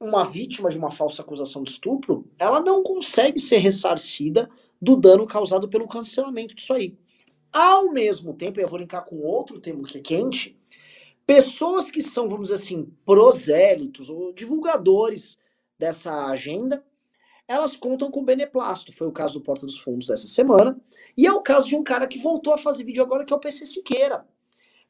uma 0.00 0.24
vítima 0.24 0.70
de 0.70 0.78
uma 0.78 0.90
falsa 0.90 1.20
acusação 1.20 1.62
de 1.62 1.70
estupro, 1.70 2.26
ela 2.38 2.60
não 2.60 2.82
consegue 2.82 3.38
ser 3.38 3.58
ressarcida 3.58 4.48
do 4.80 4.96
dano 4.96 5.26
causado 5.26 5.68
pelo 5.68 5.88
cancelamento 5.88 6.54
disso 6.54 6.72
aí. 6.74 6.96
Ao 7.52 7.90
mesmo 7.90 8.34
tempo, 8.34 8.60
eu 8.60 8.68
vou 8.68 8.78
linkar 8.78 9.04
com 9.04 9.16
outro 9.20 9.60
tema 9.60 9.82
que 9.82 9.98
é 9.98 10.00
quente, 10.00 10.58
pessoas 11.26 11.90
que 11.90 12.02
são, 12.02 12.28
vamos 12.28 12.50
dizer 12.50 12.62
assim, 12.62 12.92
prosélitos 13.04 14.08
ou 14.08 14.32
divulgadores 14.32 15.38
dessa 15.78 16.26
agenda, 16.26 16.84
elas 17.46 17.74
contam 17.74 18.10
com 18.10 18.24
beneplácito. 18.24 18.92
Foi 18.92 19.06
o 19.06 19.12
caso 19.12 19.38
do 19.38 19.44
Porta 19.44 19.64
dos 19.64 19.78
Fundos 19.78 20.06
dessa 20.06 20.28
semana. 20.28 20.78
E 21.16 21.26
é 21.26 21.32
o 21.32 21.40
caso 21.40 21.68
de 21.68 21.76
um 21.76 21.82
cara 21.82 22.06
que 22.06 22.18
voltou 22.18 22.52
a 22.52 22.58
fazer 22.58 22.84
vídeo 22.84 23.02
agora, 23.02 23.24
que 23.24 23.32
é 23.32 23.36
o 23.36 23.40
PC 23.40 23.64
Siqueira. 23.64 24.26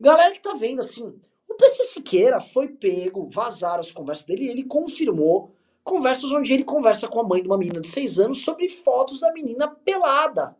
Galera 0.01 0.33
que 0.33 0.43
tá 0.43 0.55
vendo 0.55 0.81
assim, 0.81 1.15
o 1.49 1.55
PC 1.55 1.85
Siqueira 1.85 2.41
foi 2.41 2.69
pego, 2.69 3.29
vazaram 3.29 3.81
as 3.81 3.91
conversas 3.91 4.27
dele 4.27 4.49
ele 4.49 4.65
confirmou 4.65 5.57
conversas 5.89 6.31
onde 6.31 6.53
ele 6.53 6.65
conversa 6.65 7.09
com 7.09 7.21
a 7.21 7.25
mãe 7.25 7.41
de 7.41 7.49
uma 7.49 7.57
menina 7.57 7.81
de 7.81 7.89
6 7.89 8.21
anos 8.21 8.45
sobre 8.45 8.69
fotos 8.69 9.21
da 9.21 9.33
menina 9.33 9.69
pelada. 9.69 10.57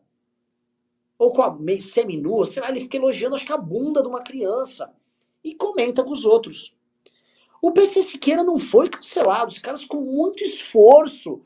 Ou 1.19 1.33
com 1.33 1.43
a 1.43 1.57
seminua, 1.81 2.47
sei 2.47 2.63
lá, 2.63 2.71
ele 2.71 2.81
fica 2.81 2.97
elogiando, 2.97 3.37
acho 3.37 3.45
que 3.45 3.53
a 3.53 3.59
bunda 3.59 4.01
de 4.01 4.09
uma 4.09 4.23
criança. 4.23 4.95
E 5.45 5.55
comenta 5.55 6.03
com 6.03 6.13
os 6.13 6.25
outros. 6.25 6.77
O 7.61 7.73
PC 7.73 8.03
Siqueira 8.03 8.43
não 8.43 8.59
foi 8.59 8.89
cancelado, 8.89 9.49
os 9.49 9.59
caras 9.59 9.85
com 9.85 10.01
muito 10.01 10.43
esforço 10.43 11.45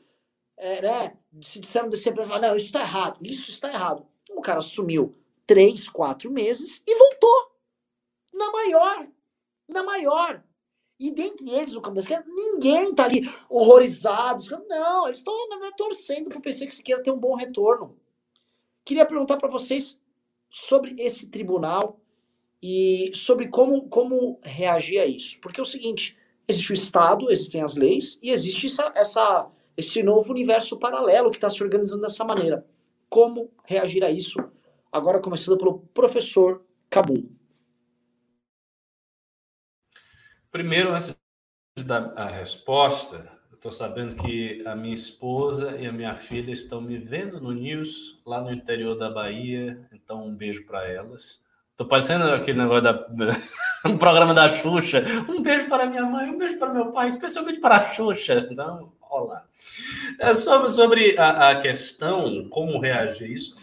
é, 0.55 0.81
né, 0.81 1.17
se 1.41 1.59
disseram 1.59 1.89
desse 1.89 2.09
empresário, 2.09 2.41
não, 2.41 2.55
isso 2.55 2.67
está 2.67 2.81
errado, 2.81 3.17
isso 3.21 3.49
está 3.49 3.67
errado. 3.69 4.05
O 4.29 4.41
cara 4.41 4.61
sumiu 4.61 5.15
três, 5.45 5.89
quatro 5.89 6.31
meses 6.31 6.83
e 6.87 6.95
voltou. 6.95 7.51
Na 8.33 8.51
maior. 8.51 9.07
Na 9.67 9.83
maior. 9.83 10.43
E 11.03 11.11
dentre 11.11 11.49
eles, 11.49 11.75
o 11.75 11.81
campo 11.81 11.99
ninguém 12.25 12.83
está 12.83 13.03
ali 13.03 13.29
horrorizado. 13.49 14.45
Não, 14.69 15.05
eles 15.05 15.19
estão 15.19 15.35
torcendo 15.75 16.29
para 16.29 16.39
o 16.39 16.41
PC 16.41 16.65
que 16.65 16.75
se 16.75 16.81
queira 16.81 17.03
ter 17.03 17.11
um 17.11 17.19
bom 17.19 17.35
retorno. 17.35 17.97
Queria 18.85 19.05
perguntar 19.05 19.35
para 19.35 19.49
vocês 19.49 20.01
sobre 20.49 20.95
esse 20.97 21.27
tribunal 21.27 21.99
e 22.61 23.11
sobre 23.13 23.49
como, 23.49 23.85
como 23.89 24.39
reagir 24.41 24.97
a 24.97 25.05
isso. 25.05 25.41
Porque 25.41 25.59
é 25.59 25.63
o 25.63 25.65
seguinte, 25.65 26.17
existe 26.47 26.71
o 26.71 26.73
Estado, 26.73 27.29
existem 27.29 27.61
as 27.61 27.75
leis 27.75 28.17
e 28.23 28.31
existe 28.31 28.67
essa, 28.67 28.93
essa 28.95 29.51
esse 29.75 30.01
novo 30.01 30.31
universo 30.31 30.79
paralelo 30.79 31.31
que 31.31 31.35
está 31.35 31.49
se 31.49 31.61
organizando 31.61 32.03
dessa 32.03 32.23
maneira. 32.23 32.65
Como 33.09 33.51
reagir 33.65 34.05
a 34.05 34.09
isso? 34.09 34.39
Agora 34.89 35.19
começando 35.19 35.57
pelo 35.57 35.79
professor 35.93 36.63
Cabum. 36.89 37.27
Primeiro, 40.53 40.93
antes 40.93 41.15
de 41.75 41.83
dar 41.83 42.13
a 42.15 42.27
resposta, 42.27 43.27
estou 43.51 43.71
sabendo 43.71 44.13
que 44.13 44.61
a 44.67 44.75
minha 44.75 44.93
esposa 44.93 45.75
e 45.79 45.87
a 45.87 45.91
minha 45.91 46.13
filha 46.13 46.51
estão 46.51 46.79
me 46.79 46.95
vendo 46.95 47.41
no 47.41 47.51
News, 47.51 48.21
lá 48.23 48.39
no 48.39 48.53
interior 48.53 48.95
da 48.95 49.09
Bahia, 49.09 49.83
então 49.91 50.23
um 50.23 50.35
beijo 50.35 50.63
para 50.67 50.87
elas. 50.87 51.43
Estou 51.71 51.87
parecendo 51.87 52.25
aquele 52.25 52.59
negócio 52.59 52.83
da 52.83 53.07
um 53.83 53.97
programa 53.97 54.31
da 54.31 54.47
Xuxa. 54.47 55.01
Um 55.27 55.41
beijo 55.41 55.67
para 55.67 55.87
minha 55.87 56.05
mãe, 56.05 56.29
um 56.29 56.37
beijo 56.37 56.59
para 56.59 56.71
meu 56.71 56.91
pai, 56.91 57.07
especialmente 57.07 57.59
para 57.59 57.77
a 57.77 57.91
Xuxa. 57.91 58.47
Então, 58.51 58.93
rolar. 59.01 59.47
É 60.19 60.35
sobre, 60.35 60.69
sobre 60.69 61.17
a, 61.17 61.49
a, 61.49 61.55
questão, 61.55 62.47
como 62.49 62.79
reagir 62.79 63.25
a 63.25 63.27
isso, 63.27 63.55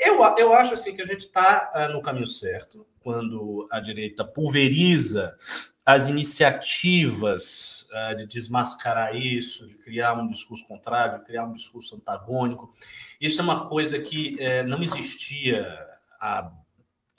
eu, 0.00 0.20
eu 0.36 0.52
acho 0.52 0.74
assim 0.74 0.96
que 0.96 1.02
a 1.02 1.06
gente 1.06 1.26
está 1.26 1.70
uh, 1.76 1.92
no 1.92 2.02
caminho 2.02 2.26
certo 2.26 2.84
quando 3.04 3.68
a 3.70 3.78
direita 3.78 4.24
pulveriza 4.24 5.36
as 5.84 6.08
iniciativas 6.08 7.86
uh, 7.92 8.16
de 8.16 8.26
desmascarar 8.26 9.14
isso, 9.14 9.66
de 9.66 9.76
criar 9.76 10.14
um 10.14 10.26
discurso 10.26 10.66
contrário, 10.66 11.18
de 11.18 11.26
criar 11.26 11.44
um 11.44 11.52
discurso 11.52 11.96
antagônico. 11.96 12.72
Isso 13.20 13.40
é 13.40 13.44
uma 13.44 13.68
coisa 13.68 13.98
que 13.98 14.36
uh, 14.40 14.66
não 14.66 14.82
existia 14.82 15.78
há 16.18 16.50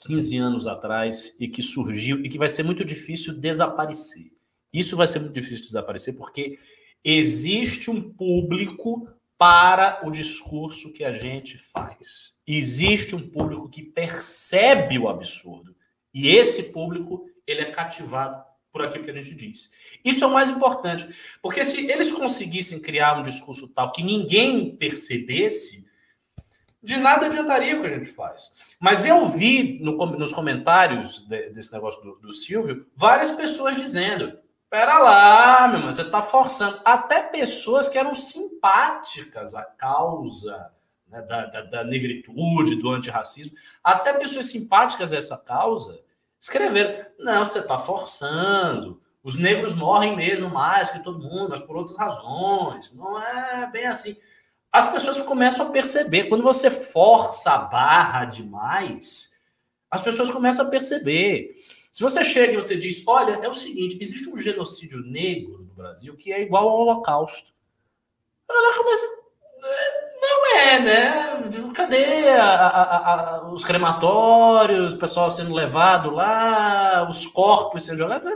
15 0.00 0.36
anos 0.36 0.66
atrás 0.66 1.36
e 1.38 1.46
que 1.46 1.62
surgiu 1.62 2.24
e 2.24 2.28
que 2.28 2.38
vai 2.38 2.48
ser 2.48 2.64
muito 2.64 2.84
difícil 2.84 3.38
desaparecer. 3.38 4.32
Isso 4.72 4.96
vai 4.96 5.06
ser 5.06 5.20
muito 5.20 5.34
difícil 5.34 5.62
de 5.62 5.68
desaparecer, 5.68 6.16
porque 6.16 6.58
existe 7.04 7.88
um 7.88 8.12
público 8.12 9.08
para 9.38 10.00
o 10.04 10.10
discurso 10.10 10.90
que 10.92 11.04
a 11.04 11.12
gente 11.12 11.56
faz. 11.56 12.36
Existe 12.46 13.14
um 13.14 13.28
público 13.28 13.68
que 13.68 13.82
percebe 13.82 14.98
o 14.98 15.08
absurdo. 15.08 15.76
E 16.12 16.34
esse 16.34 16.64
público, 16.64 17.24
ele 17.46 17.60
é 17.60 17.70
cativado 17.70 18.42
por 18.76 18.84
aquilo 18.84 19.04
que 19.04 19.10
a 19.10 19.14
gente 19.14 19.34
diz. 19.34 19.70
Isso 20.04 20.22
é 20.22 20.26
o 20.26 20.32
mais 20.32 20.50
importante, 20.50 21.08
porque 21.40 21.64
se 21.64 21.90
eles 21.90 22.12
conseguissem 22.12 22.78
criar 22.78 23.18
um 23.18 23.22
discurso 23.22 23.66
tal 23.66 23.90
que 23.90 24.02
ninguém 24.02 24.76
percebesse, 24.76 25.86
de 26.82 26.98
nada 26.98 27.24
adiantaria 27.24 27.76
o 27.76 27.80
que 27.80 27.86
a 27.86 27.98
gente 27.98 28.10
faz. 28.10 28.76
Mas 28.78 29.06
eu 29.06 29.24
vi 29.24 29.78
no, 29.82 29.96
nos 30.18 30.30
comentários 30.30 31.26
de, 31.26 31.48
desse 31.48 31.72
negócio 31.72 32.02
do, 32.02 32.16
do, 32.16 32.32
Silvio 32.32 32.86
várias 32.94 33.30
pessoas 33.30 33.76
dizendo: 33.76 34.38
pera 34.68 34.98
lá, 34.98 35.66
meu 35.68 35.78
irmão, 35.78 35.90
você 35.90 36.02
está 36.02 36.20
forçando. 36.20 36.78
Até 36.84 37.22
pessoas 37.22 37.88
que 37.88 37.96
eram 37.96 38.14
simpáticas 38.14 39.54
à 39.54 39.64
causa 39.64 40.70
né, 41.08 41.22
da, 41.22 41.46
da, 41.46 41.62
da, 41.62 41.84
negritude, 41.84 42.76
do 42.76 42.90
antirracismo, 42.90 43.56
até 43.82 44.12
pessoas 44.12 44.50
simpáticas 44.50 45.14
a 45.14 45.16
essa 45.16 45.38
causa 45.38 46.04
escreveram: 46.46 47.06
não, 47.18 47.44
você 47.44 47.58
está 47.58 47.78
forçando. 47.78 49.00
Os 49.22 49.34
negros 49.34 49.72
morrem 49.74 50.16
mesmo 50.16 50.48
mais 50.48 50.88
que 50.88 51.02
todo 51.02 51.18
mundo, 51.18 51.50
mas 51.50 51.60
por 51.60 51.76
outras 51.76 51.96
razões. 51.96 52.94
Não 52.94 53.20
é 53.20 53.68
bem 53.70 53.86
assim 53.86 54.16
as 54.76 54.90
pessoas 54.90 55.18
começam 55.22 55.66
a 55.66 55.70
perceber. 55.70 56.24
Quando 56.24 56.42
você 56.42 56.70
força 56.70 57.52
a 57.52 57.58
barra 57.58 58.26
demais, 58.26 59.32
as 59.90 60.02
pessoas 60.02 60.28
começam 60.28 60.66
a 60.66 60.68
perceber. 60.68 61.54
Se 61.90 62.02
você 62.02 62.22
chega 62.22 62.52
e 62.52 62.56
você 62.56 62.76
diz, 62.76 63.02
olha, 63.06 63.40
é 63.42 63.48
o 63.48 63.54
seguinte, 63.54 63.96
existe 63.98 64.28
um 64.28 64.38
genocídio 64.38 65.00
negro 65.00 65.62
no 65.62 65.72
Brasil 65.72 66.14
que 66.14 66.30
é 66.30 66.42
igual 66.42 66.68
ao 66.68 66.76
Holocausto. 66.80 67.54
Ela 68.48 68.76
começa. 68.76 69.15
É, 70.56 70.80
né? 70.80 71.72
Cadê 71.74 72.28
a, 72.30 72.66
a, 72.66 73.12
a, 73.12 73.52
os 73.52 73.62
crematórios, 73.62 74.94
o 74.94 74.98
pessoal 74.98 75.30
sendo 75.30 75.52
levado 75.52 76.10
lá, 76.10 77.06
os 77.08 77.26
corpos 77.26 77.84
sendo 77.84 77.98
jogados? 77.98 78.26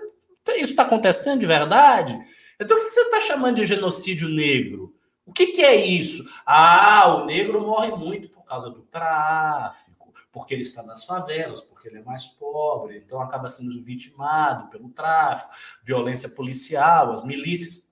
Isso 0.56 0.72
está 0.72 0.82
acontecendo 0.82 1.40
de 1.40 1.46
verdade? 1.46 2.18
Então 2.60 2.76
o 2.76 2.80
que 2.84 2.90
você 2.90 3.00
está 3.00 3.20
chamando 3.20 3.56
de 3.56 3.64
genocídio 3.64 4.28
negro? 4.28 4.94
O 5.24 5.32
que, 5.32 5.46
que 5.46 5.62
é 5.62 5.74
isso? 5.74 6.28
Ah, 6.44 7.16
o 7.16 7.24
negro 7.24 7.60
morre 7.62 7.90
muito 7.92 8.28
por 8.28 8.44
causa 8.44 8.68
do 8.68 8.82
tráfico, 8.82 10.12
porque 10.30 10.52
ele 10.52 10.62
está 10.62 10.82
nas 10.82 11.04
favelas, 11.04 11.62
porque 11.62 11.88
ele 11.88 11.98
é 11.98 12.02
mais 12.02 12.26
pobre, 12.26 12.98
então 12.98 13.20
acaba 13.22 13.48
sendo 13.48 13.82
vitimado 13.82 14.68
pelo 14.68 14.90
tráfico, 14.90 15.50
violência 15.82 16.28
policial, 16.28 17.12
as 17.12 17.24
milícias. 17.24 17.89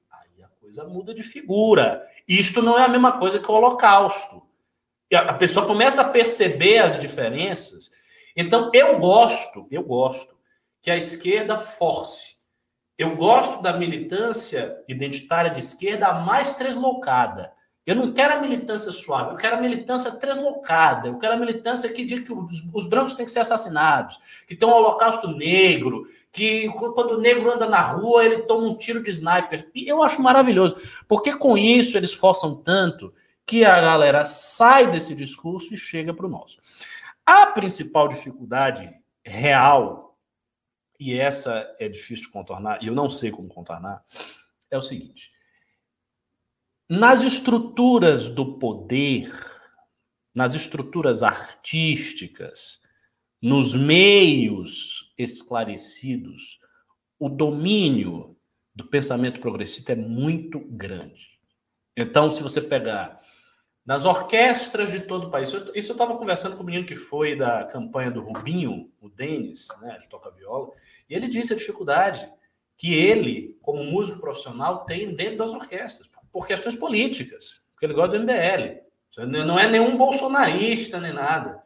Coisa 0.69 0.85
muda 0.85 1.15
de 1.15 1.23
figura. 1.23 2.07
Isto 2.29 2.61
não 2.61 2.79
é 2.79 2.85
a 2.85 2.89
mesma 2.89 3.19
coisa 3.19 3.39
que 3.39 3.51
o 3.51 3.55
Holocausto. 3.55 4.43
A 5.11 5.33
pessoa 5.33 5.65
começa 5.67 6.03
a 6.03 6.09
perceber 6.11 6.77
as 6.77 7.01
diferenças. 7.01 7.91
Então, 8.37 8.71
eu 8.75 8.99
gosto, 8.99 9.67
eu 9.71 9.83
gosto 9.83 10.37
que 10.83 10.91
a 10.91 10.97
esquerda 10.99 11.57
force 11.57 12.37
eu 12.99 13.15
gosto 13.15 13.63
da 13.63 13.73
militância 13.75 14.77
identitária 14.89 15.53
de 15.53 15.61
esquerda 15.61 16.13
mais 16.15 16.55
treslocada. 16.55 17.53
Eu 17.87 17.95
não 17.95 18.13
quero 18.13 18.35
a 18.35 18.41
militância 18.41 18.91
suave, 18.91 19.31
eu 19.31 19.37
quero 19.37 19.57
a 19.57 19.61
militância 19.61 20.11
treslocada. 20.11 21.09
Eu 21.09 21.17
quero 21.17 21.35
a 21.35 21.37
militância 21.37 21.91
que 21.91 22.05
diz 22.05 22.21
que 22.21 22.33
os, 22.33 22.63
os 22.75 22.87
brancos 22.89 23.15
têm 23.15 23.25
que 23.25 23.31
ser 23.31 23.39
assassinados, 23.39 24.19
que 24.47 24.57
tem 24.57 24.69
um 24.69 24.73
holocausto 24.73 25.29
negro, 25.29 26.07
que 26.33 26.69
quando 26.69 27.13
o 27.13 27.21
negro 27.21 27.51
anda 27.51 27.67
na 27.69 27.81
rua, 27.81 28.25
ele 28.25 28.43
toma 28.43 28.67
um 28.67 28.77
tiro 28.77 29.03
de 29.03 29.11
sniper. 29.11 29.71
E 29.75 29.89
eu 29.89 30.03
acho 30.03 30.23
maravilhoso, 30.23 30.77
porque 31.07 31.37
com 31.37 31.57
isso 31.57 31.97
eles 31.97 32.13
forçam 32.13 32.55
tanto 32.55 33.13
que 33.47 33.65
a 33.65 33.81
galera 33.81 34.25
sai 34.25 34.91
desse 34.91 35.15
discurso 35.15 35.73
e 35.73 35.77
chega 35.77 36.13
para 36.13 36.27
o 36.27 36.31
nosso. 36.31 36.59
A 37.25 37.47
principal 37.47 38.09
dificuldade 38.09 38.93
real 39.25 40.09
e 40.99 41.15
essa 41.15 41.75
é 41.79 41.89
difícil 41.89 42.27
de 42.27 42.33
contornar, 42.33 42.83
e 42.83 42.89
eu 42.89 42.95
não 42.95 43.09
sei 43.09 43.31
como 43.31 43.49
contornar, 43.49 44.05
é 44.71 44.77
o 44.77 44.83
seguinte: 44.83 45.31
nas 46.89 47.23
estruturas 47.23 48.29
do 48.29 48.59
poder, 48.59 49.33
nas 50.35 50.55
estruturas 50.55 51.23
artísticas, 51.23 52.81
nos 53.41 53.75
meios 53.75 55.13
esclarecidos, 55.17 56.59
o 57.19 57.29
domínio 57.29 58.37
do 58.75 58.87
pensamento 58.87 59.41
progressista 59.41 59.93
é 59.93 59.97
muito 59.97 60.61
grande. 60.61 61.39
Então, 61.97 62.31
se 62.31 62.43
você 62.43 62.61
pegar 62.61 63.21
nas 63.85 64.05
orquestras 64.05 64.91
de 64.91 65.01
todo 65.01 65.29
o 65.29 65.31
país, 65.31 65.49
isso 65.75 65.91
eu 65.91 65.95
estava 65.95 66.17
conversando 66.17 66.57
com 66.57 66.63
o 66.63 66.67
menino 66.67 66.87
que 66.87 66.95
foi 66.95 67.35
da 67.35 67.65
campanha 67.65 68.11
do 68.11 68.21
Rubinho, 68.21 68.91
o 69.01 69.09
Denis, 69.09 69.67
né, 69.81 69.97
ele 69.97 70.07
toca 70.09 70.31
viola, 70.31 70.71
e 71.09 71.15
ele 71.15 71.27
disse 71.27 71.53
a 71.55 71.57
dificuldade 71.57 72.31
que 72.77 72.95
ele, 72.95 73.59
como 73.63 73.83
músico 73.83 74.21
profissional, 74.21 74.85
tem 74.85 75.15
dentro 75.15 75.39
das 75.39 75.53
orquestras, 75.53 76.09
por 76.31 76.47
questões 76.47 76.77
políticas, 76.77 77.61
porque 77.73 77.87
ele 77.87 77.95
gosta 77.95 78.17
do 78.17 78.25
MBL. 78.25 78.87
Não 79.45 79.59
é 79.59 79.67
nenhum 79.67 79.97
bolsonarista 79.97 81.01
nem 81.01 81.13
nada. 81.13 81.61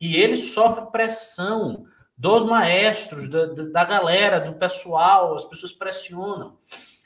E 0.00 0.16
ele 0.16 0.36
sofre 0.36 0.90
pressão 0.90 1.84
dos 2.16 2.44
maestros, 2.44 3.28
da, 3.28 3.46
da 3.46 3.84
galera, 3.84 4.40
do 4.40 4.54
pessoal, 4.54 5.34
as 5.34 5.44
pessoas 5.44 5.72
pressionam. 5.72 6.58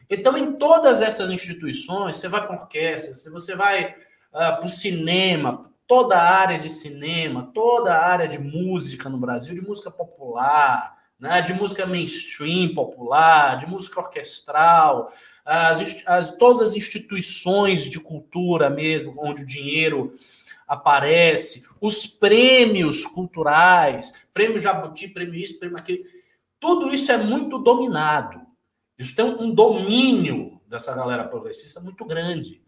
Então, 0.08 0.36
em 0.36 0.52
todas 0.52 1.02
essas 1.02 1.30
instituições, 1.30 2.16
você 2.16 2.28
vai 2.28 2.46
para 2.46 2.60
orquestra, 2.60 3.30
você 3.30 3.56
vai 3.56 3.94
uh, 4.32 4.58
para 4.58 4.64
o 4.64 4.68
cinema, 4.68 5.70
toda 5.86 6.16
a 6.16 6.22
área 6.22 6.58
de 6.58 6.70
cinema, 6.70 7.50
toda 7.54 7.94
a 7.94 8.06
área 8.06 8.28
de 8.28 8.38
música 8.38 9.08
no 9.08 9.18
Brasil, 9.18 9.54
de 9.54 9.60
música 9.60 9.90
popular, 9.90 10.96
né, 11.18 11.40
de 11.40 11.54
música 11.54 11.86
mainstream, 11.86 12.74
popular, 12.74 13.56
de 13.58 13.66
música 13.66 14.00
orquestral, 14.00 15.12
as, 15.44 16.02
as, 16.06 16.30
todas 16.36 16.60
as 16.60 16.74
instituições 16.74 17.84
de 17.84 18.00
cultura 18.00 18.70
mesmo, 18.70 19.14
onde 19.18 19.42
o 19.42 19.46
dinheiro 19.46 20.12
aparece, 20.66 21.64
os 21.80 22.06
prêmios 22.06 23.04
culturais, 23.04 24.12
prêmio 24.32 24.58
Jabuti, 24.58 25.08
prêmio 25.08 25.34
isso, 25.34 25.58
prêmio 25.58 25.76
aquilo, 25.78 26.02
tudo 26.58 26.92
isso 26.92 27.12
é 27.12 27.16
muito 27.16 27.58
dominado. 27.58 28.40
Isso 28.98 29.14
tem 29.14 29.24
um, 29.24 29.52
domínio 29.52 30.60
dessa 30.66 30.94
galera 30.94 31.24
progressista 31.24 31.80
muito 31.80 32.04
grande. 32.04 32.62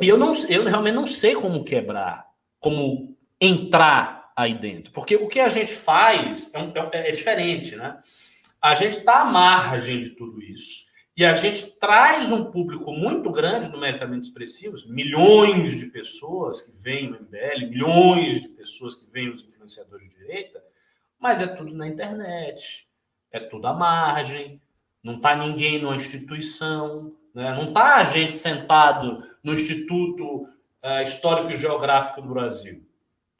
E 0.00 0.08
eu, 0.08 0.16
não, 0.16 0.32
eu 0.48 0.64
realmente 0.64 0.94
não 0.94 1.06
sei 1.06 1.34
como 1.34 1.64
quebrar, 1.64 2.28
como 2.60 3.16
entrar 3.40 4.30
aí 4.36 4.54
dentro. 4.54 4.92
Porque 4.92 5.16
o 5.16 5.26
que 5.26 5.40
a 5.40 5.48
gente 5.48 5.72
faz 5.72 6.54
é, 6.54 6.62
um, 6.62 6.72
é, 6.92 7.08
é 7.08 7.10
diferente, 7.10 7.74
né? 7.74 7.98
A 8.60 8.74
gente 8.74 8.98
está 8.98 9.22
à 9.22 9.24
margem 9.24 10.00
de 10.00 10.10
tudo 10.10 10.42
isso. 10.42 10.85
E 11.16 11.24
a 11.24 11.32
gente 11.32 11.78
traz 11.78 12.30
um 12.30 12.50
público 12.50 12.92
muito 12.92 13.30
grande, 13.30 13.68
numericamente 13.68 14.28
expressivos, 14.28 14.86
milhões 14.86 15.78
de 15.78 15.86
pessoas 15.86 16.60
que 16.60 16.72
veem 16.72 17.10
o 17.10 17.22
MBL, 17.22 17.70
milhões 17.70 18.42
de 18.42 18.48
pessoas 18.48 18.94
que 18.94 19.10
veem 19.10 19.30
os 19.30 19.42
influenciadores 19.42 20.10
de 20.10 20.16
direita, 20.16 20.62
mas 21.18 21.40
é 21.40 21.46
tudo 21.46 21.74
na 21.74 21.88
internet, 21.88 22.86
é 23.32 23.40
tudo 23.40 23.66
à 23.66 23.72
margem, 23.72 24.60
não 25.02 25.14
está 25.14 25.34
ninguém 25.34 25.80
numa 25.80 25.96
instituição, 25.96 27.16
né? 27.34 27.54
não 27.54 27.68
está 27.68 27.96
a 27.96 28.02
gente 28.02 28.34
sentado 28.34 29.24
no 29.42 29.54
Instituto 29.54 30.42
uh, 30.42 31.02
Histórico 31.02 31.50
e 31.50 31.56
Geográfico 31.56 32.20
do 32.20 32.28
Brasil 32.28 32.86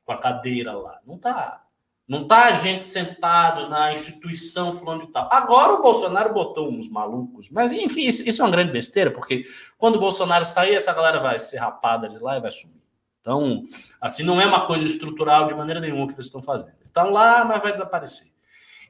com 0.07 0.13
a 0.13 0.19
cadeira 0.19 0.73
lá. 0.73 1.01
Não 1.05 1.19
tá. 1.19 1.66
Não 2.09 2.27
tá 2.27 2.47
a 2.47 2.53
gente 2.53 2.85
sentado 2.85 3.69
na 3.69 3.93
instituição 3.93 4.73
fulano 4.73 5.01
de 5.01 5.13
tal. 5.13 5.29
Agora 5.33 5.73
o 5.73 5.83
Bolsonaro 5.83 6.33
botou 6.33 6.71
uns 6.71 6.89
malucos, 6.89 7.49
mas 7.51 7.73
enfim, 7.73 8.07
isso, 8.07 8.29
isso 8.29 8.41
é 8.41 8.45
uma 8.45 8.51
grande 8.51 8.71
besteira, 8.71 9.11
porque 9.11 9.45
quando 9.77 9.97
o 9.97 10.01
Bolsonaro 10.01 10.45
sair, 10.45 10.75
essa 10.75 10.95
galera 10.95 11.19
vai 11.19 11.39
ser 11.39 11.57
rapada 11.57 12.09
de 12.09 12.19
lá 12.19 12.37
e 12.37 12.41
vai 12.41 12.53
sumir. 12.53 12.87
Então, 13.21 13.65
assim, 14.01 14.23
não 14.23 14.41
é 14.41 14.47
uma 14.47 14.69
coisa 14.69 14.87
estrutural 14.87 15.49
de 15.49 15.55
maneira 15.55 15.81
nenhuma 15.81 16.07
que 16.07 16.15
eles 16.15 16.27
estão 16.27 16.41
fazendo. 16.41 16.77
Estão 16.87 17.11
lá, 17.11 17.45
mas 17.45 17.61
vai 17.61 17.73
desaparecer. 17.73 18.29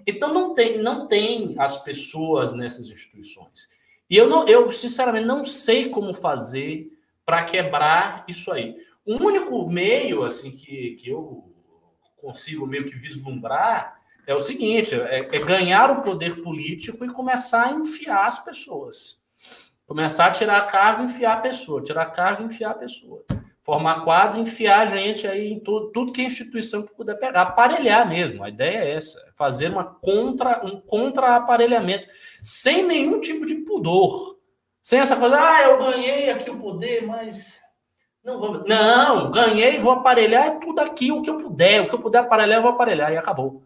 Então, 0.07 0.35
não 0.35 0.53
tem, 0.53 0.77
não 0.77 1.09
tem 1.09 1.55
as 1.59 1.83
pessoas 1.83 2.53
nessas 2.53 2.91
instituições. 2.91 3.67
E 4.11 4.17
eu, 4.17 4.29
não, 4.29 4.47
eu 4.47 4.71
sinceramente, 4.71 5.25
não 5.25 5.43
sei 5.43 5.89
como 5.89 6.13
fazer 6.13 6.93
para 7.25 7.45
quebrar 7.45 8.25
isso 8.29 8.53
aí. 8.53 8.77
O 9.07 9.15
único 9.15 9.67
meio 9.71 10.23
assim 10.23 10.51
que, 10.51 10.97
que 10.97 11.09
eu 11.09 11.56
consigo 12.17 12.67
meio 12.67 12.87
que 12.87 12.97
vislumbrar 12.97 13.97
é 14.27 14.35
o 14.35 14.41
seguinte: 14.41 14.95
é, 14.95 15.19
é, 15.21 15.39
ganhar 15.45 15.91
o 15.91 16.03
poder 16.03 16.43
político 16.43 17.05
e 17.05 17.13
começar 17.13 17.67
a 17.67 17.73
enfiar 17.73 18.27
as 18.27 18.43
pessoas. 18.43 19.21
Começar 19.87 20.27
a 20.27 20.31
tirar 20.31 20.67
cargo 20.67 21.05
enfiar 21.05 21.35
a 21.35 21.41
pessoa, 21.41 21.83
tirar 21.83 22.07
cargo 22.07 22.43
enfiar 22.43 22.71
a 22.73 22.75
pessoa. 22.75 23.25
formar 23.63 24.05
quadro, 24.05 24.41
enfiar 24.41 24.81
a 24.81 24.87
gente 24.87 25.27
aí 25.27 25.53
em 25.53 25.61
tudo, 25.61 26.13
que 26.13 26.23
é 26.23 26.25
instituição 26.25 26.87
puder 26.87 27.19
pegar, 27.19 27.43
aparelhar 27.43 28.09
mesmo. 28.09 28.43
A 28.45 28.49
ideia 28.49 28.79
é 28.79 28.93
essa, 28.93 29.21
fazer 29.35 29.71
uma 29.71 29.85
contra, 29.85 30.65
um 30.65 30.81
contra-aparelhamento, 30.81 32.07
sem 32.43 32.85
nenhum 32.85 33.21
tipo 33.21 33.45
de 33.45 33.57
pudor. 33.57 34.39
Sem 34.83 35.01
essa 35.01 35.17
coisa, 35.17 35.37
ah, 35.37 35.63
eu 35.63 35.79
ganhei 35.79 36.31
aqui 36.31 36.49
o 36.49 36.59
poder, 36.59 37.05
mas 37.05 37.61
não 38.27 38.39
vou. 38.41 38.65
Não, 38.67 39.31
ganhei, 39.31 39.79
vou 39.79 39.93
aparelhar 39.93 40.47
é 40.47 40.51
tudo 40.59 40.81
aqui, 40.81 41.13
o 41.13 41.23
que 41.23 41.31
eu 41.31 41.39
puder, 41.39 41.83
o 41.83 41.89
que 41.89 41.95
eu 41.95 42.01
puder 42.01 42.19
aparelhar, 42.19 42.59
eu 42.59 42.63
vou 42.63 42.73
aparelhar, 42.73 43.13
e 43.13 43.17
acabou. 43.17 43.63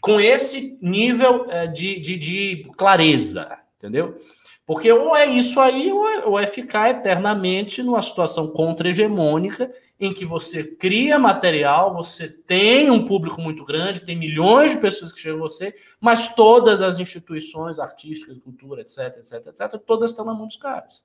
Com 0.00 0.20
esse 0.20 0.78
nível 0.80 1.46
é, 1.48 1.66
de, 1.66 1.98
de, 1.98 2.16
de 2.16 2.70
clareza, 2.76 3.58
entendeu? 3.76 4.16
Porque 4.64 4.90
ou 4.92 5.16
é 5.16 5.26
isso 5.26 5.58
aí, 5.60 5.92
ou 5.92 6.08
é, 6.08 6.24
ou 6.24 6.38
é 6.38 6.46
ficar 6.46 6.90
eternamente 6.90 7.82
numa 7.82 8.00
situação 8.00 8.48
contra-hegemônica, 8.48 9.72
em 9.98 10.14
que 10.14 10.24
você 10.24 10.62
cria 10.62 11.18
material, 11.18 11.92
você 11.92 12.28
tem 12.28 12.88
um 12.90 13.04
público 13.04 13.40
muito 13.40 13.64
grande, 13.64 14.04
tem 14.04 14.16
milhões 14.16 14.72
de 14.72 14.78
pessoas 14.78 15.10
que 15.10 15.20
chegam 15.20 15.38
a 15.38 15.48
você, 15.48 15.74
mas 16.00 16.34
todas 16.34 16.82
as 16.82 16.98
instituições 16.98 17.78
artísticas, 17.80 18.38
cultura, 18.38 18.82
etc, 18.82 19.16
etc, 19.16 19.46
etc, 19.46 19.80
todas 19.84 20.10
estão 20.10 20.24
na 20.24 20.34
mão 20.34 20.46
dos 20.46 20.56
caras. 20.56 21.04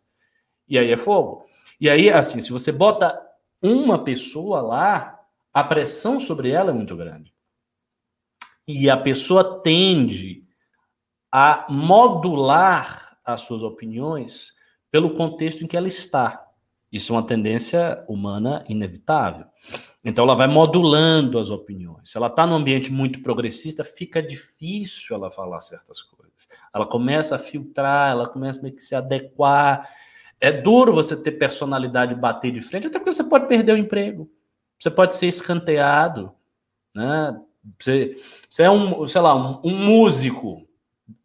E 0.67 0.77
aí 0.77 0.91
é 0.91 0.97
fogo. 0.97 1.45
E 1.81 1.89
aí, 1.89 2.11
assim, 2.11 2.39
se 2.41 2.51
você 2.51 2.71
bota 2.71 3.19
uma 3.59 4.03
pessoa 4.03 4.61
lá, 4.61 5.19
a 5.51 5.63
pressão 5.63 6.19
sobre 6.19 6.51
ela 6.51 6.69
é 6.69 6.73
muito 6.73 6.95
grande. 6.95 7.33
E 8.67 8.87
a 8.87 8.95
pessoa 8.95 9.61
tende 9.63 10.43
a 11.31 11.65
modular 11.67 13.17
as 13.25 13.41
suas 13.41 13.63
opiniões 13.63 14.53
pelo 14.91 15.15
contexto 15.15 15.63
em 15.63 15.67
que 15.67 15.75
ela 15.75 15.87
está. 15.87 16.47
Isso 16.91 17.13
é 17.13 17.15
uma 17.15 17.25
tendência 17.25 18.05
humana 18.07 18.63
inevitável. 18.69 19.45
Então, 20.03 20.25
ela 20.25 20.35
vai 20.35 20.47
modulando 20.47 21.39
as 21.39 21.49
opiniões. 21.49 22.11
Se 22.11 22.17
ela 22.17 22.27
está 22.27 22.45
num 22.45 22.55
ambiente 22.55 22.91
muito 22.91 23.23
progressista, 23.23 23.83
fica 23.83 24.21
difícil 24.21 25.15
ela 25.15 25.31
falar 25.31 25.61
certas 25.61 26.03
coisas. 26.03 26.47
Ela 26.75 26.85
começa 26.85 27.37
a 27.37 27.39
filtrar, 27.39 28.11
ela 28.11 28.29
começa 28.29 28.61
meio 28.61 28.75
que 28.75 28.83
se 28.83 28.93
adequar. 28.93 29.89
É 30.41 30.51
duro 30.51 30.93
você 30.93 31.15
ter 31.15 31.33
personalidade 31.33 32.15
bater 32.15 32.51
de 32.51 32.61
frente, 32.61 32.87
até 32.87 32.97
porque 32.97 33.13
você 33.13 33.23
pode 33.23 33.47
perder 33.47 33.73
o 33.73 33.77
emprego. 33.77 34.29
Você 34.79 34.89
pode 34.89 35.15
ser 35.15 35.27
escanteado. 35.27 36.33
Né? 36.95 37.39
Você, 37.77 38.15
você 38.49 38.63
é 38.63 38.69
um, 38.71 39.07
sei 39.07 39.21
lá, 39.21 39.35
um, 39.35 39.61
um 39.63 39.77
músico 39.77 40.67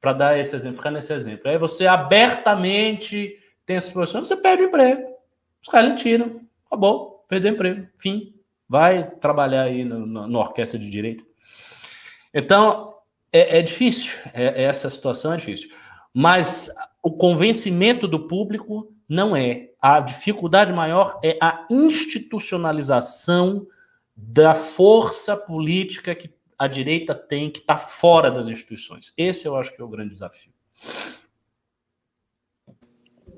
para 0.00 0.12
dar 0.12 0.38
esse 0.38 0.54
exemplo, 0.54 0.76
ficar 0.76 0.90
nesse 0.90 1.12
exemplo. 1.12 1.48
Aí 1.48 1.56
você 1.56 1.86
abertamente 1.86 3.38
tem 3.64 3.76
essa 3.76 3.90
posição, 3.90 4.24
você 4.24 4.36
perde 4.36 4.64
o 4.64 4.66
emprego. 4.66 5.02
Os 5.62 5.68
caras 5.68 5.90
lhe 5.90 5.96
tiram. 5.96 6.40
Acabou, 6.66 7.24
perdeu 7.28 7.52
o 7.52 7.54
emprego. 7.54 7.88
Fim. 7.96 8.34
Vai 8.68 9.10
trabalhar 9.10 9.62
aí 9.62 9.84
no 9.84 10.38
orquestra 10.38 10.78
de 10.78 10.90
direito. 10.90 11.24
Então, 12.34 12.94
é, 13.32 13.58
é 13.58 13.62
difícil. 13.62 14.12
É, 14.34 14.64
essa 14.64 14.90
situação 14.90 15.32
é 15.32 15.36
difícil. 15.36 15.70
Mas 16.12 16.68
o 17.02 17.12
convencimento 17.12 18.08
do 18.08 18.26
público 18.26 18.92
não 19.08 19.36
é. 19.36 19.70
A 19.80 20.00
dificuldade 20.00 20.72
maior 20.72 21.20
é 21.22 21.38
a 21.40 21.66
institucionalização 21.70 23.66
da 24.16 24.54
força 24.54 25.36
política 25.36 26.14
que 26.14 26.34
a 26.58 26.66
direita 26.66 27.14
tem 27.14 27.50
que 27.50 27.58
estar 27.58 27.74
tá 27.74 27.80
fora 27.80 28.30
das 28.30 28.48
instituições. 28.48 29.12
Esse 29.16 29.46
eu 29.46 29.56
acho 29.56 29.74
que 29.74 29.80
é 29.80 29.84
o 29.84 29.88
grande 29.88 30.14
desafio. 30.14 30.52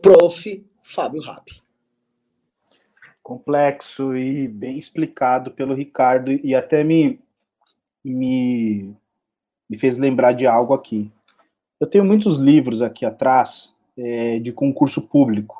Prof. 0.00 0.64
Fábio 0.82 1.20
Rabi. 1.20 1.62
Complexo 3.22 4.16
e 4.16 4.48
bem 4.48 4.78
explicado 4.78 5.50
pelo 5.50 5.74
Ricardo, 5.74 6.30
e 6.30 6.54
até 6.54 6.82
me, 6.82 7.20
me, 8.02 8.96
me 9.68 9.76
fez 9.76 9.98
lembrar 9.98 10.32
de 10.32 10.46
algo 10.46 10.72
aqui. 10.72 11.12
Eu 11.78 11.86
tenho 11.86 12.06
muitos 12.06 12.38
livros 12.38 12.80
aqui 12.80 13.04
atrás 13.04 13.74
é, 13.98 14.38
de 14.38 14.50
concurso 14.50 15.02
público, 15.02 15.57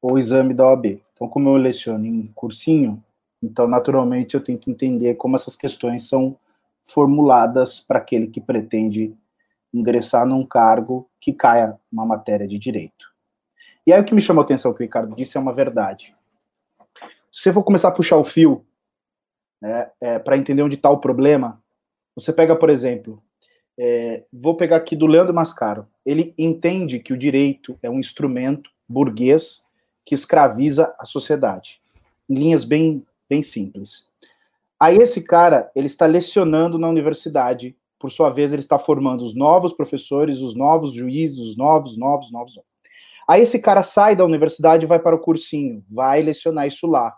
ou 0.00 0.18
exame 0.18 0.54
da 0.54 0.66
OAB. 0.66 1.00
Então, 1.12 1.28
como 1.28 1.48
eu 1.48 1.56
leciono 1.56 2.06
em 2.06 2.26
cursinho, 2.34 3.02
então, 3.42 3.66
naturalmente, 3.66 4.34
eu 4.34 4.40
tenho 4.40 4.58
que 4.58 4.70
entender 4.70 5.14
como 5.14 5.36
essas 5.36 5.56
questões 5.56 6.08
são 6.08 6.36
formuladas 6.84 7.80
para 7.80 7.98
aquele 7.98 8.26
que 8.26 8.40
pretende 8.40 9.14
ingressar 9.72 10.26
num 10.26 10.44
cargo 10.44 11.08
que 11.20 11.32
caia 11.32 11.78
uma 11.90 12.04
matéria 12.04 12.46
de 12.46 12.58
direito. 12.58 13.10
E 13.86 13.92
aí 13.92 14.00
o 14.00 14.04
que 14.04 14.14
me 14.14 14.20
chamou 14.20 14.42
a 14.42 14.44
atenção 14.44 14.74
que 14.74 14.80
o 14.80 14.84
Ricardo 14.84 15.14
disse 15.14 15.36
é 15.36 15.40
uma 15.40 15.52
verdade. 15.52 16.14
Se 17.30 17.42
você 17.42 17.52
for 17.52 17.62
começar 17.62 17.88
a 17.88 17.92
puxar 17.92 18.16
o 18.16 18.24
fio 18.24 18.64
né, 19.60 19.90
é, 20.00 20.18
para 20.18 20.36
entender 20.36 20.62
onde 20.62 20.74
está 20.74 20.90
o 20.90 20.98
problema, 20.98 21.62
você 22.14 22.32
pega, 22.32 22.56
por 22.56 22.68
exemplo, 22.68 23.22
é, 23.78 24.24
vou 24.32 24.56
pegar 24.56 24.76
aqui 24.76 24.96
do 24.96 25.06
Leandro 25.06 25.34
Mascaro. 25.34 25.86
Ele 26.04 26.34
entende 26.36 26.98
que 26.98 27.12
o 27.12 27.16
direito 27.16 27.78
é 27.82 27.88
um 27.88 28.00
instrumento 28.00 28.70
burguês 28.88 29.66
que 30.10 30.14
escraviza 30.14 30.92
a 30.98 31.04
sociedade. 31.04 31.80
Em 32.28 32.34
linhas 32.34 32.64
bem 32.64 33.06
bem 33.28 33.42
simples. 33.42 34.10
Aí 34.78 34.96
esse 34.96 35.22
cara, 35.22 35.70
ele 35.72 35.86
está 35.86 36.04
lecionando 36.04 36.76
na 36.80 36.88
universidade, 36.88 37.76
por 37.96 38.10
sua 38.10 38.28
vez, 38.28 38.52
ele 38.52 38.58
está 38.58 38.76
formando 38.76 39.22
os 39.22 39.36
novos 39.36 39.72
professores, 39.72 40.38
os 40.38 40.56
novos 40.56 40.92
juízes, 40.92 41.38
os 41.38 41.56
novos, 41.56 41.96
novos, 41.96 42.32
novos. 42.32 42.58
Aí 43.28 43.42
esse 43.42 43.60
cara 43.60 43.84
sai 43.84 44.16
da 44.16 44.24
universidade 44.24 44.82
e 44.82 44.88
vai 44.88 44.98
para 44.98 45.14
o 45.14 45.20
cursinho, 45.20 45.84
vai 45.88 46.22
lecionar 46.22 46.66
isso 46.66 46.88
lá. 46.88 47.14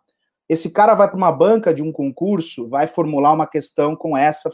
Esse 0.46 0.70
cara 0.70 0.94
vai 0.94 1.08
para 1.08 1.16
uma 1.16 1.32
banca 1.32 1.72
de 1.72 1.82
um 1.82 1.90
concurso, 1.90 2.68
vai 2.68 2.86
formular 2.86 3.32
uma 3.32 3.46
questão 3.46 3.96
com 3.96 4.14
essa. 4.14 4.50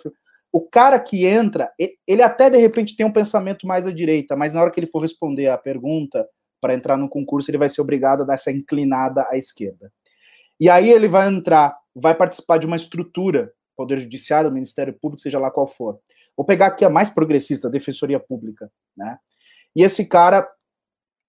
O 0.53 0.61
cara 0.61 1.01
que 1.01 1.27
entra, 1.27 1.73
ele 2.07 2.23
até 2.23 2.49
de 2.49 2.59
repente 2.59 2.95
tem 2.95 3.05
um 3.05 3.13
pensamento 3.13 3.67
mais 3.67 3.85
à 3.85 3.91
direita, 3.91 4.37
mas 4.37 4.55
na 4.55 4.61
hora 4.61 4.71
que 4.71 4.79
ele 4.79 4.87
for 4.87 5.01
responder 5.01 5.49
a 5.49 5.59
pergunta 5.59 6.25
para 6.61 6.75
entrar 6.75 6.97
no 6.97 7.09
concurso, 7.09 7.51
ele 7.51 7.59
vai 7.59 7.69
ser 7.69 7.81
obrigado 7.81 8.23
a 8.23 8.27
dar 8.27 8.35
essa 8.35 8.51
inclinada 8.51 9.27
à 9.31 9.37
esquerda. 9.37 9.93
E 10.61 10.69
aí 10.69 10.91
ele 10.91 11.07
vai 11.07 11.29
entrar, 11.29 11.77
vai 11.95 12.15
participar 12.15 12.59
de 12.59 12.67
uma 12.67 12.77
estrutura, 12.77 13.53
Poder 13.77 14.01
Judiciário, 14.01 14.51
Ministério 14.51 14.93
Público, 14.93 15.23
seja 15.23 15.39
lá 15.39 15.51
qual 15.51 15.67
for. 15.67 16.01
Vou 16.37 16.45
pegar 16.45 16.67
aqui 16.67 16.85
a 16.85 16.91
mais 16.91 17.11
progressista, 17.11 17.69
a 17.69 17.71
Defensoria 17.71 18.19
Pública, 18.19 18.71
né? 18.97 19.19
E 19.75 19.83
esse 19.83 20.05
cara, 20.05 20.49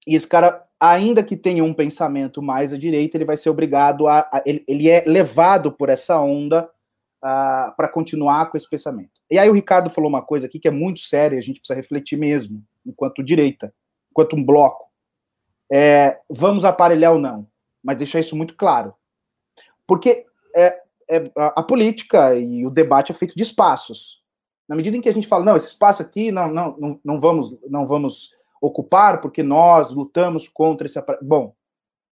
e 0.08 0.16
esse 0.16 0.28
cara, 0.28 0.66
ainda 0.80 1.24
que 1.24 1.38
tenha 1.38 1.64
um 1.64 1.74
pensamento 1.74 2.42
mais 2.42 2.74
à 2.74 2.78
direita, 2.78 3.18
ele 3.18 3.26
vai 3.26 3.38
ser 3.38 3.50
obrigado 3.50 4.08
a, 4.08 4.22
a 4.32 4.42
ele, 4.46 4.64
ele, 4.68 4.90
é 4.90 5.04
levado 5.06 5.72
por 5.72 5.90
essa 5.90 6.20
onda 6.20 6.70
para 7.22 7.90
continuar 7.92 8.50
com 8.50 8.58
esse 8.58 8.70
pensamento. 8.70 9.12
E 9.30 9.38
aí 9.38 9.50
o 9.50 9.54
Ricardo 9.54 9.90
falou 9.90 10.10
uma 10.10 10.22
coisa 10.22 10.48
aqui 10.48 10.58
que 10.58 10.68
é 10.68 10.72
muito 10.72 11.02
séria, 11.02 11.38
a 11.38 11.42
gente 11.42 11.60
precisa 11.60 11.76
refletir 11.76 12.18
mesmo, 12.18 12.64
enquanto 12.86 13.24
direita, 13.24 13.74
enquanto 14.10 14.36
um 14.36 14.44
bloco. 14.44 14.89
É, 15.72 16.20
vamos 16.30 16.66
aparelhar 16.66 17.14
ou 17.14 17.20
não, 17.20 17.48
mas 17.84 17.98
deixar 17.98 18.20
isso 18.20 18.36
muito 18.36 18.56
claro. 18.56 18.94
Porque 19.86 20.26
é, 20.56 20.82
é, 21.10 21.32
a, 21.36 21.64
política 21.64 22.36
e 22.36 22.66
o 22.66 22.70
debate 22.70 23.12
é 23.12 23.16
feito 23.16 23.36
de 23.36 23.44
espaços. 23.44 24.22
Na 24.68 24.76
medida 24.76 24.96
em 24.96 25.02
que 25.02 25.10
a 25.10 25.14
gente 25.14 25.28
fala, 25.28 25.46
não, 25.46 25.58
esse 25.58 25.68
espaço 25.68 26.02
aqui 26.02 26.32
não, 26.32 26.52
não, 26.52 26.78
não, 26.78 27.00
não 27.04 27.20
vamos, 27.20 27.58
não 27.68 27.88
vamos 27.88 28.32
ocupar 28.62 29.22
porque 29.22 29.42
nós 29.42 29.92
lutamos 29.92 30.48
contra 30.48 30.86
esse. 30.86 31.00
Bom, 31.22 31.56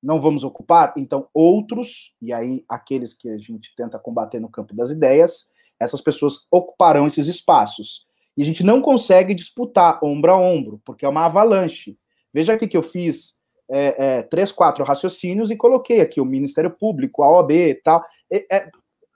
não 0.01 0.21
vamos 0.21 0.43
ocupar, 0.43 0.93
então 0.95 1.27
outros, 1.33 2.15
e 2.21 2.31
aí 2.31 2.63
aqueles 2.69 3.13
que 3.13 3.29
a 3.29 3.37
gente 3.37 3.75
tenta 3.75 3.99
combater 3.99 4.39
no 4.39 4.49
campo 4.49 4.75
das 4.75 4.89
ideias, 4.89 5.49
essas 5.79 6.01
pessoas 6.01 6.47
ocuparão 6.51 7.07
esses 7.07 7.27
espaços. 7.27 8.05
E 8.35 8.41
a 8.41 8.45
gente 8.45 8.63
não 8.63 8.81
consegue 8.81 9.33
disputar 9.33 9.99
ombro 10.03 10.31
a 10.31 10.37
ombro, 10.37 10.81
porque 10.85 11.05
é 11.05 11.09
uma 11.09 11.25
avalanche. 11.25 11.97
Veja 12.33 12.53
aqui 12.53 12.67
que 12.67 12.77
eu 12.77 12.83
fiz 12.83 13.36
é, 13.69 14.05
é, 14.19 14.21
três, 14.23 14.51
quatro 14.51 14.83
raciocínios 14.83 15.51
e 15.51 15.57
coloquei 15.57 16.01
aqui 16.01 16.21
o 16.21 16.25
Ministério 16.25 16.71
Público, 16.71 17.23
a 17.23 17.29
OAB 17.29 17.51
e 17.51 17.75
tal. 17.75 18.03
É, 18.31 18.69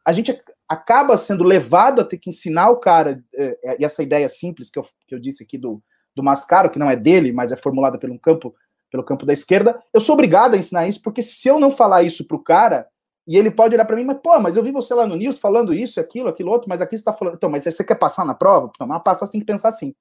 a 0.06 0.12
gente 0.12 0.40
acaba 0.68 1.18
sendo 1.18 1.44
levado 1.44 2.02
a 2.02 2.06
ter 2.06 2.18
que 2.18 2.30
ensinar 2.30 2.70
o 2.70 2.78
cara, 2.78 3.24
é, 3.36 3.58
é, 3.64 3.78
e 3.80 3.86
essa 3.86 4.02
ideia 4.02 4.28
simples 4.30 4.70
que 4.70 4.80
eu, 4.80 4.86
que 5.08 5.14
eu 5.14 5.20
disse 5.20 5.44
aqui 5.44 5.58
do, 5.58 5.82
do 6.16 6.24
Mascaro, 6.24 6.70
que 6.70 6.80
não 6.80 6.90
é 6.90 6.96
dele, 6.96 7.32
mas 7.32 7.52
é 7.52 7.56
formulada 7.56 7.98
pelo 7.98 8.18
campo, 8.20 8.56
pelo 8.90 9.04
campo 9.04 9.26
da 9.26 9.34
esquerda, 9.34 9.82
eu 9.94 10.00
sou 10.00 10.14
obrigado 10.14 10.54
a 10.54 10.58
ensinar 10.58 10.88
isso, 10.88 11.02
porque 11.02 11.22
se 11.22 11.48
eu 11.48 11.60
não 11.60 11.72
falar 11.72 12.04
isso 12.04 12.26
para 12.26 12.38
o 12.38 12.44
cara, 12.44 12.88
e 13.28 13.38
ele 13.38 13.52
pode 13.52 13.76
olhar 13.76 13.86
para 13.86 13.96
mim, 13.96 14.04
mas 14.04 14.18
pô, 14.22 14.40
mas 14.40 14.58
eu 14.58 14.64
vi 14.64 14.72
você 14.72 14.94
lá 14.94 15.06
no 15.06 15.16
News 15.16 15.38
falando 15.38 15.74
isso, 15.74 16.00
aquilo, 16.00 16.30
aquilo 16.30 16.52
outro, 16.52 16.68
mas 16.68 16.82
aqui 16.82 16.98
você 16.98 17.02
está 17.02 17.14
falando, 17.14 17.36
então, 17.36 17.50
mas 17.50 17.64
você 17.64 17.84
quer 17.84 17.96
passar 17.96 18.26
na 18.26 18.34
prova? 18.34 18.72
Então, 18.74 18.88
mas 18.88 19.02
passar 19.04 19.26
você 19.26 19.34
tem 19.34 19.42
que 19.42 19.46
pensar 19.46 19.70
assim. 19.70 19.94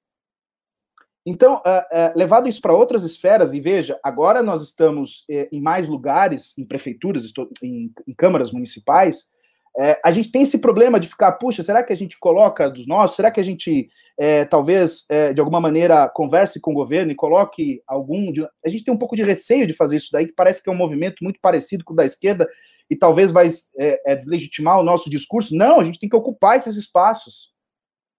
Então, 1.25 1.55
uh, 1.55 1.59
uh, 1.59 2.17
levado 2.17 2.49
isso 2.49 2.61
para 2.61 2.73
outras 2.73 3.03
esferas, 3.03 3.53
e 3.53 3.59
veja, 3.59 3.99
agora 4.03 4.41
nós 4.41 4.63
estamos 4.63 5.19
uh, 5.29 5.47
em 5.51 5.61
mais 5.61 5.87
lugares, 5.87 6.57
em 6.57 6.65
prefeituras, 6.65 7.31
em, 7.61 7.91
em 8.07 8.13
câmaras 8.15 8.51
municipais, 8.51 9.29
É, 9.77 9.97
a 10.03 10.11
gente 10.11 10.29
tem 10.31 10.41
esse 10.43 10.59
problema 10.59 10.99
de 10.99 11.07
ficar, 11.07 11.31
puxa, 11.39 11.63
será 11.63 11.81
que 11.81 11.93
a 11.93 11.95
gente 11.95 12.19
coloca 12.19 12.69
dos 12.69 12.85
nossos? 12.85 13.15
Será 13.15 13.31
que 13.31 13.39
a 13.39 13.43
gente, 13.43 13.87
é, 14.19 14.43
talvez, 14.43 15.05
de 15.33 15.39
alguma 15.39 15.61
maneira, 15.61 16.09
converse 16.09 16.59
com 16.59 16.71
o 16.71 16.75
governo 16.75 17.11
e 17.11 17.15
coloque 17.15 17.81
algum. 17.87 18.33
De... 18.33 18.45
A 18.65 18.69
gente 18.69 18.83
tem 18.83 18.93
um 18.93 18.97
pouco 18.97 19.15
de 19.15 19.23
receio 19.23 19.65
de 19.65 19.73
fazer 19.73 19.95
isso 19.95 20.09
daí, 20.11 20.27
que 20.27 20.33
parece 20.35 20.61
que 20.61 20.69
é 20.69 20.73
um 20.73 20.77
movimento 20.77 21.23
muito 21.23 21.39
parecido 21.39 21.85
com 21.85 21.93
o 21.93 21.95
da 21.95 22.03
esquerda 22.03 22.49
e 22.89 22.97
talvez 22.97 23.31
vai 23.31 23.47
deslegitimar 24.17 24.77
o 24.77 24.83
nosso 24.83 25.09
discurso. 25.09 25.55
Não, 25.55 25.79
a 25.79 25.83
gente 25.85 25.99
tem 25.99 26.09
que 26.09 26.17
ocupar 26.17 26.57
esses 26.57 26.75
espaços. 26.75 27.50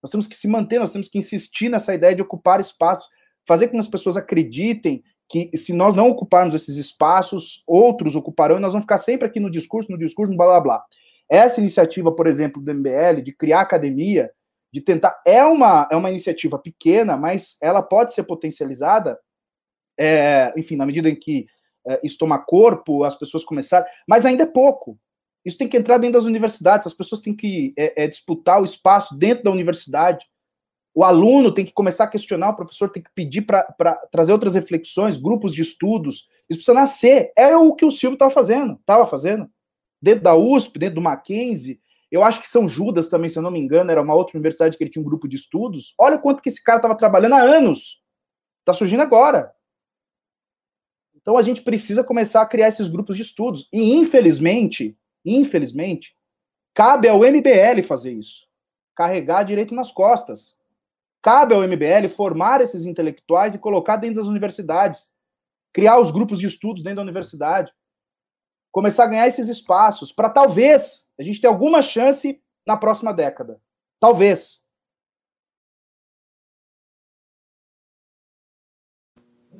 Nós 0.02 0.10
temos 0.10 0.26
que 0.26 0.36
se 0.36 0.48
manter, 0.48 0.78
nós 0.78 0.90
temos 0.90 1.08
que 1.08 1.18
insistir 1.18 1.68
nessa 1.68 1.94
ideia 1.94 2.14
de 2.14 2.22
ocupar 2.22 2.60
espaços, 2.60 3.08
fazer 3.46 3.68
com 3.68 3.74
que 3.74 3.78
as 3.78 3.88
pessoas 3.88 4.16
acreditem 4.16 5.02
que 5.28 5.56
se 5.56 5.72
nós 5.72 5.94
não 5.94 6.10
ocuparmos 6.10 6.54
esses 6.54 6.76
espaços, 6.76 7.62
outros 7.66 8.14
ocuparão 8.14 8.58
e 8.58 8.60
nós 8.60 8.72
vamos 8.72 8.84
ficar 8.84 8.98
sempre 8.98 9.26
aqui 9.26 9.40
no 9.40 9.50
discurso, 9.50 9.90
no 9.90 9.96
discurso, 9.96 10.30
no 10.30 10.36
blá 10.36 10.46
blá 10.46 10.60
blá. 10.60 10.84
Essa 11.28 11.60
iniciativa, 11.60 12.14
por 12.14 12.26
exemplo, 12.26 12.60
do 12.60 12.74
MBL, 12.74 13.22
de 13.22 13.32
criar 13.32 13.62
academia, 13.62 14.30
de 14.70 14.80
tentar, 14.80 15.20
é 15.26 15.44
uma, 15.44 15.88
é 15.90 15.96
uma 15.96 16.10
iniciativa 16.10 16.58
pequena, 16.58 17.16
mas 17.16 17.56
ela 17.62 17.82
pode 17.82 18.12
ser 18.12 18.24
potencializada, 18.24 19.18
é, 19.98 20.52
enfim, 20.56 20.76
na 20.76 20.84
medida 20.84 21.08
em 21.08 21.14
que 21.14 21.46
é, 21.86 22.00
isso 22.04 22.18
toma 22.18 22.38
corpo, 22.38 23.04
as 23.04 23.14
pessoas 23.14 23.44
começarem, 23.44 23.88
mas 24.06 24.26
ainda 24.26 24.42
é 24.42 24.46
pouco. 24.46 24.98
Isso 25.44 25.58
tem 25.58 25.68
que 25.68 25.76
entrar 25.76 25.98
dentro 25.98 26.18
das 26.18 26.24
universidades, 26.24 26.86
as 26.86 26.94
pessoas 26.94 27.20
têm 27.20 27.34
que 27.34 27.74
é, 27.76 28.04
é, 28.04 28.08
disputar 28.08 28.60
o 28.60 28.64
espaço 28.64 29.16
dentro 29.16 29.44
da 29.44 29.50
universidade. 29.50 30.24
O 30.94 31.04
aluno 31.04 31.52
tem 31.52 31.64
que 31.64 31.72
começar 31.72 32.04
a 32.04 32.08
questionar, 32.08 32.50
o 32.50 32.56
professor 32.56 32.90
tem 32.90 33.02
que 33.02 33.10
pedir 33.14 33.42
para 33.42 33.62
trazer 34.10 34.32
outras 34.32 34.54
reflexões, 34.54 35.16
grupos 35.16 35.54
de 35.54 35.62
estudos. 35.62 36.28
Isso 36.48 36.58
precisa 36.58 36.74
nascer. 36.74 37.32
É 37.36 37.56
o 37.56 37.74
que 37.74 37.84
o 37.84 37.90
Silvio 37.90 38.14
estava 38.14 38.30
fazendo, 38.30 38.74
estava 38.74 39.06
fazendo 39.06 39.50
dentro 40.00 40.22
da 40.22 40.36
USP, 40.36 40.78
dentro 40.78 40.96
do 40.96 41.00
Mackenzie. 41.00 41.80
Eu 42.10 42.22
acho 42.22 42.42
que 42.42 42.48
São 42.48 42.68
Judas 42.68 43.08
também, 43.08 43.30
se 43.30 43.38
eu 43.38 43.42
não 43.42 43.50
me 43.50 43.58
engano, 43.58 43.90
era 43.90 44.02
uma 44.02 44.14
outra 44.14 44.36
universidade 44.36 44.76
que 44.76 44.84
ele 44.84 44.90
tinha 44.90 45.00
um 45.00 45.06
grupo 45.06 45.26
de 45.26 45.36
estudos. 45.36 45.94
Olha 45.98 46.18
quanto 46.18 46.42
que 46.42 46.50
esse 46.50 46.62
cara 46.62 46.76
estava 46.76 46.94
trabalhando 46.94 47.36
há 47.36 47.40
anos. 47.40 48.02
Está 48.60 48.74
surgindo 48.74 49.00
agora. 49.00 49.50
Então 51.16 51.38
a 51.38 51.42
gente 51.42 51.62
precisa 51.62 52.04
começar 52.04 52.42
a 52.42 52.46
criar 52.46 52.68
esses 52.68 52.88
grupos 52.88 53.16
de 53.16 53.22
estudos. 53.22 53.66
E 53.72 53.94
infelizmente, 53.94 54.94
infelizmente, 55.24 56.16
cabe 56.74 57.08
ao 57.08 57.20
MBL 57.20 57.82
fazer 57.86 58.12
isso. 58.12 58.46
Carregar 58.94 59.44
direito 59.44 59.74
nas 59.74 59.90
costas. 59.90 60.58
Cabe 61.22 61.54
ao 61.54 61.62
MBL 61.62 62.08
formar 62.08 62.60
esses 62.60 62.84
intelectuais 62.84 63.54
e 63.54 63.58
colocar 63.58 63.96
dentro 63.96 64.16
das 64.16 64.26
universidades. 64.26 65.10
Criar 65.72 65.98
os 65.98 66.10
grupos 66.10 66.38
de 66.38 66.46
estudos 66.46 66.82
dentro 66.82 66.96
da 66.96 67.02
universidade 67.02 67.72
começar 68.72 69.04
a 69.04 69.06
ganhar 69.06 69.28
esses 69.28 69.48
espaços 69.48 70.10
para 70.10 70.30
talvez 70.30 71.06
a 71.20 71.22
gente 71.22 71.40
ter 71.40 71.46
alguma 71.46 71.82
chance 71.82 72.42
na 72.66 72.76
próxima 72.76 73.12
década. 73.12 73.60
Talvez. 74.00 74.61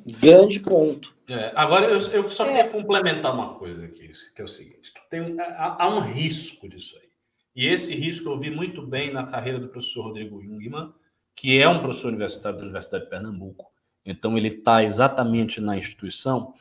Grande 0.05 0.59
ponto. 0.59 1.15
É, 1.29 1.51
agora, 1.55 1.85
eu, 1.85 1.99
eu 2.11 2.27
só 2.27 2.45
queria 2.45 2.63
é. 2.63 2.67
complementar 2.67 3.33
uma 3.33 3.55
coisa 3.55 3.85
aqui, 3.85 4.11
que 4.35 4.41
é 4.41 4.43
o 4.43 4.47
seguinte: 4.47 4.91
que 4.93 5.09
tem, 5.09 5.39
há, 5.39 5.83
há, 5.83 5.95
um 5.95 6.01
risco 6.01 6.67
disso 6.67 6.97
aí. 6.97 7.09
E 7.55 7.67
esse 7.67 7.95
risco 7.95 8.29
eu 8.29 8.37
vi 8.37 8.49
muito 8.49 8.85
bem 8.85 9.13
na 9.13 9.23
carreira 9.23 9.59
do 9.59 9.69
professor 9.69 10.07
Rodrigo 10.07 10.41
Jungmann, 10.41 10.93
que 11.35 11.57
é 11.57 11.69
um 11.69 11.79
professor 11.79 12.09
universitário 12.09 12.57
da 12.57 12.63
Universidade 12.63 13.05
de 13.05 13.09
Pernambuco. 13.09 13.71
Então, 14.05 14.37
ele 14.37 14.49
está 14.49 14.83
exatamente 14.83 15.61
na 15.61 15.77
instituição. 15.77 16.53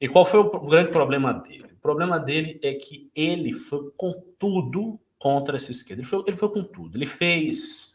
E 0.00 0.08
qual 0.08 0.24
foi 0.24 0.40
o 0.40 0.66
grande 0.66 0.92
problema 0.92 1.32
dele? 1.32 1.64
O 1.72 1.80
problema 1.80 2.18
dele 2.18 2.60
é 2.62 2.74
que 2.74 3.10
ele 3.14 3.52
foi 3.52 3.90
com 3.96 4.12
tudo 4.38 5.00
contra 5.18 5.56
essa 5.56 5.72
esquerda. 5.72 6.02
Ele 6.02 6.08
foi, 6.08 6.24
ele 6.26 6.36
foi 6.36 6.48
com 6.50 6.62
tudo. 6.62 6.96
Ele 6.96 7.06
fez 7.06 7.89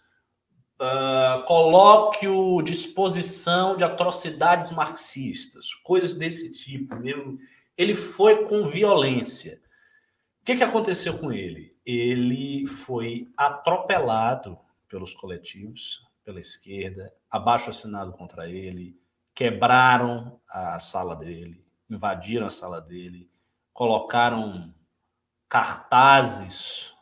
uh, 0.80 1.44
colóquio 1.46 2.62
de 2.62 2.72
exposição 2.72 3.76
de 3.76 3.84
atrocidades 3.84 4.72
marxistas, 4.72 5.74
coisas 5.84 6.14
desse 6.14 6.54
tipo 6.54 7.00
mesmo. 7.00 7.40
Ele 7.78 7.94
foi 7.94 8.46
com 8.46 8.66
violência. 8.66 9.62
O 10.42 10.46
que, 10.46 10.56
que 10.56 10.64
aconteceu 10.64 11.18
com 11.18 11.32
ele? 11.32 11.76
Ele 11.86 12.66
foi 12.68 13.28
atropelado 13.38 14.58
pelos 14.88 15.14
coletivos, 15.14 16.04
pela 16.24 16.40
esquerda, 16.40 17.14
abaixo 17.30 17.70
assinado 17.70 18.14
contra 18.14 18.50
ele, 18.50 19.00
quebraram 19.34 20.40
a 20.50 20.80
sala 20.80 21.16
dele, 21.16 21.66
invadiram 21.90 22.46
a 22.46 22.50
sala 22.50 22.80
dele, 22.80 23.30
colocaram 23.74 24.74
cartazes 25.50 26.96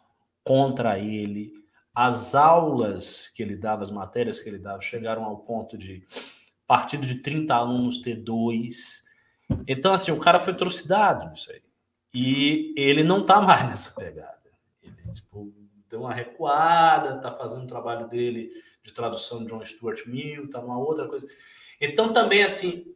contra 0.43 0.99
ele, 0.99 1.53
as 1.93 2.33
aulas 2.33 3.29
que 3.29 3.43
ele 3.43 3.55
dava, 3.55 3.83
as 3.83 3.91
matérias 3.91 4.39
que 4.39 4.49
ele 4.49 4.57
dava, 4.57 4.81
chegaram 4.81 5.23
ao 5.23 5.37
ponto 5.37 5.77
de 5.77 6.05
partido 6.65 7.05
de 7.05 7.15
30 7.15 7.53
alunos 7.53 7.99
ter 7.99 8.15
dois. 8.15 9.03
Então, 9.67 9.93
assim, 9.93 10.11
o 10.11 10.19
cara 10.19 10.39
foi 10.39 10.55
trucidado 10.55 11.29
nisso 11.29 11.51
aí. 11.51 11.61
E 12.13 12.73
ele 12.77 13.03
não 13.03 13.25
tá 13.25 13.41
mais 13.41 13.63
nessa 13.69 13.91
pegada. 13.91 14.41
Ele, 14.81 15.11
tipo, 15.13 15.53
deu 15.89 16.01
uma 16.01 16.13
recuada, 16.13 17.19
tá 17.19 17.31
fazendo 17.31 17.63
o 17.63 17.67
trabalho 17.67 18.07
dele 18.07 18.51
de 18.83 18.91
tradução 18.91 19.39
de 19.39 19.47
John 19.47 19.63
Stuart 19.63 20.05
Mill, 20.07 20.49
tá 20.49 20.61
numa 20.61 20.77
outra 20.77 21.07
coisa. 21.07 21.27
Então, 21.79 22.11
também, 22.11 22.43
assim, 22.43 22.93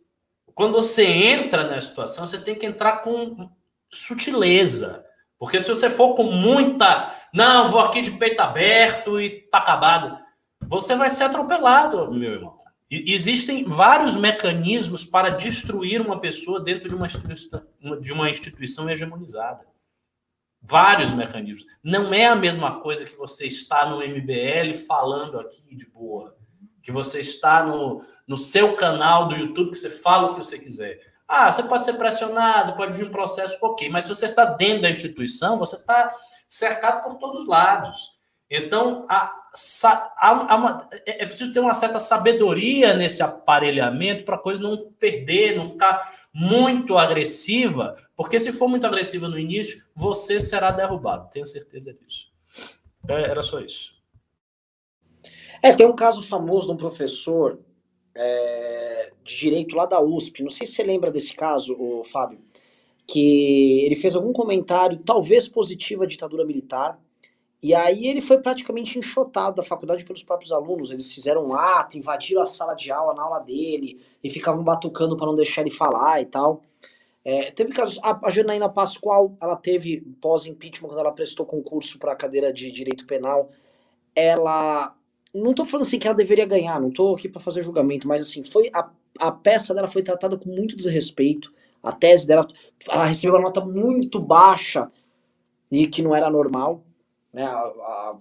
quando 0.54 0.74
você 0.74 1.06
entra 1.06 1.68
na 1.68 1.80
situação, 1.80 2.26
você 2.26 2.39
tem 2.39 2.56
que 2.56 2.66
entrar 2.66 3.04
com 3.04 3.50
sutileza. 3.91 5.06
Porque 5.38 5.60
se 5.60 5.70
você 5.70 5.89
for 5.89 6.16
com 6.16 6.32
muita. 6.32 7.16
Não, 7.34 7.69
vou 7.69 7.80
aqui 7.80 8.01
de 8.01 8.11
peito 8.11 8.41
aberto 8.41 9.19
e 9.19 9.41
tá 9.51 9.59
acabado. 9.59 10.17
Você 10.67 10.95
vai 10.95 11.09
ser 11.09 11.25
atropelado, 11.25 12.11
meu 12.11 12.34
irmão. 12.34 12.57
Existem 12.89 13.65
vários 13.65 14.15
mecanismos 14.15 15.03
para 15.03 15.30
destruir 15.30 16.01
uma 16.01 16.21
pessoa 16.21 16.61
dentro 16.61 16.88
de 16.88 16.95
uma 16.95 17.05
instituição, 17.05 17.61
de 18.01 18.13
uma 18.13 18.30
instituição 18.30 18.89
hegemonizada. 18.89 19.65
Vários 20.61 21.11
mecanismos. 21.11 21.65
Não 21.84 22.13
é 22.13 22.25
a 22.25 22.36
mesma 22.36 22.80
coisa 22.80 23.05
que 23.05 23.15
você 23.15 23.45
está 23.45 23.86
no 23.89 23.97
MBL 23.97 24.73
falando 24.88 25.39
aqui 25.39 25.75
de 25.75 25.86
boa. 25.89 26.36
Que 26.82 26.91
você 26.91 27.19
está 27.19 27.61
no, 27.65 28.01
no 28.25 28.38
seu 28.38 28.73
canal 28.75 29.28
do 29.28 29.36
YouTube, 29.36 29.71
que 29.71 29.78
você 29.78 29.89
fala 29.89 30.28
o 30.28 30.30
que 30.32 30.45
você 30.45 30.57
quiser. 30.57 30.99
Ah, 31.28 31.51
você 31.51 31.61
pode 31.63 31.84
ser 31.84 31.93
pressionado, 31.93 32.78
pode 32.78 32.95
vir 32.95 33.05
um 33.05 33.11
processo, 33.11 33.57
ok, 33.61 33.89
mas 33.89 34.05
se 34.05 34.09
você 34.09 34.28
está 34.28 34.45
dentro 34.45 34.84
da 34.84 34.89
instituição, 34.89 35.57
você 35.57 35.75
está 35.75 36.09
cercado 36.47 37.03
por 37.03 37.15
todos 37.15 37.41
os 37.41 37.47
lados. 37.47 38.17
Então, 38.49 39.05
há, 39.09 39.36
há, 40.15 40.55
uma, 40.55 40.88
é, 41.05 41.23
é 41.23 41.25
preciso 41.25 41.51
ter 41.51 41.59
uma 41.59 41.73
certa 41.73 41.99
sabedoria 41.99 42.93
nesse 42.93 43.21
aparelhamento 43.21 44.23
para 44.23 44.36
a 44.36 44.39
coisa 44.39 44.63
não 44.63 44.78
perder, 44.93 45.57
não 45.57 45.65
ficar 45.65 46.28
muito 46.34 46.97
agressiva, 46.97 47.97
porque 48.15 48.39
se 48.39 48.53
for 48.53 48.69
muito 48.69 48.88
agressiva 48.88 49.28
no 49.28 49.38
início, 49.38 49.84
você 49.93 50.39
será 50.39 50.71
derrubado, 50.71 51.30
tenho 51.30 51.45
certeza 51.45 51.93
disso. 51.93 52.32
É, 53.09 53.23
era 53.23 53.41
só 53.41 53.59
isso. 53.59 53.97
É, 55.61 55.73
tem 55.73 55.88
um 55.88 55.95
caso 55.95 56.21
famoso 56.21 56.67
de 56.67 56.73
um 56.73 56.78
professor 56.78 57.59
é, 58.18 59.11
de 59.24 59.38
direito 59.38 59.76
lá 59.76 59.86
da 59.86 60.01
USP. 60.01 60.43
Não 60.43 60.49
sei 60.49 60.65
se 60.65 60.74
você 60.74 60.84
lembra 60.84 61.11
desse 61.11 61.34
caso, 61.34 61.76
o 61.80 62.03
Fábio, 62.03 62.39
que 63.05 63.82
ele 63.86 63.95
fez 63.95 64.15
algum 64.15 64.34
comentário, 64.34 64.97
talvez 64.97 65.47
positivo 65.47 66.03
à 66.03 66.05
ditadura 66.05 66.43
militar. 66.43 66.99
E 67.61 67.74
aí 67.74 68.07
ele 68.07 68.22
foi 68.22 68.39
praticamente 68.39 68.99
enxotado 68.99 69.55
da 69.55 69.63
faculdade 69.63 70.05
pelos 70.05 70.24
próprios 70.24 70.51
alunos. 70.51 70.91
Eles 70.91 71.13
fizeram 71.13 71.47
um 71.47 71.55
ato, 71.55 71.97
invadiram 71.97 72.41
a 72.41 72.45
sala 72.45 72.74
de 72.74 72.91
aula 72.91 73.13
na 73.13 73.24
aula 73.24 73.39
dele 73.39 73.99
e 74.24 74.30
ficavam 74.30 74.63
batucando 74.63 75.18
para 75.18 75.28
não 75.28 75.36
deixar 75.36 75.61
ele 75.61 75.72
falar 75.72 76.22
e 76.22 76.26
tal. 76.26 76.61
É, 77.26 77.51
teve 77.51 77.74
casos. 77.74 77.99
A, 78.03 78.18
a 78.26 78.30
Janaína 78.30 78.70
Pascoal, 78.70 79.36
ela 79.41 79.55
teve 79.55 80.01
pós-impeachment, 80.22 80.88
quando 80.88 80.99
ela 80.99 81.11
prestou 81.11 81.45
concurso 81.45 81.99
para 81.99 82.13
a 82.13 82.15
cadeira 82.15 82.53
de 82.53 82.72
direito 82.72 83.05
penal, 83.05 83.49
ela 84.15 84.95
não 85.34 85.53
tô 85.53 85.65
falando 85.65 85.86
assim 85.86 85.99
que 85.99 86.07
ela 86.07 86.15
deveria 86.15 86.45
ganhar, 86.45 86.80
não 86.80 86.91
tô 86.91 87.15
aqui 87.15 87.28
para 87.30 87.41
fazer 87.41 87.63
julgamento, 87.63 88.07
mas 88.07 88.21
assim, 88.21 88.43
foi 88.43 88.69
a, 88.73 88.89
a 89.19 89.32
peça 89.32 89.73
dela 89.73 89.88
foi 89.88 90.03
tratada 90.03 90.38
com 90.38 90.49
muito 90.49 90.75
desrespeito. 90.75 91.53
A 91.84 91.91
tese 91.91 92.28
dela, 92.28 92.45
ela 92.89 93.05
recebeu 93.05 93.36
uma 93.36 93.43
nota 93.43 93.63
muito 93.63 94.19
baixa 94.19 94.91
e 95.71 95.88
que 95.88 96.01
não 96.01 96.15
era 96.15 96.30
normal, 96.30 96.84
né, 97.32 97.43
a, 97.43 97.57
a, 97.57 98.17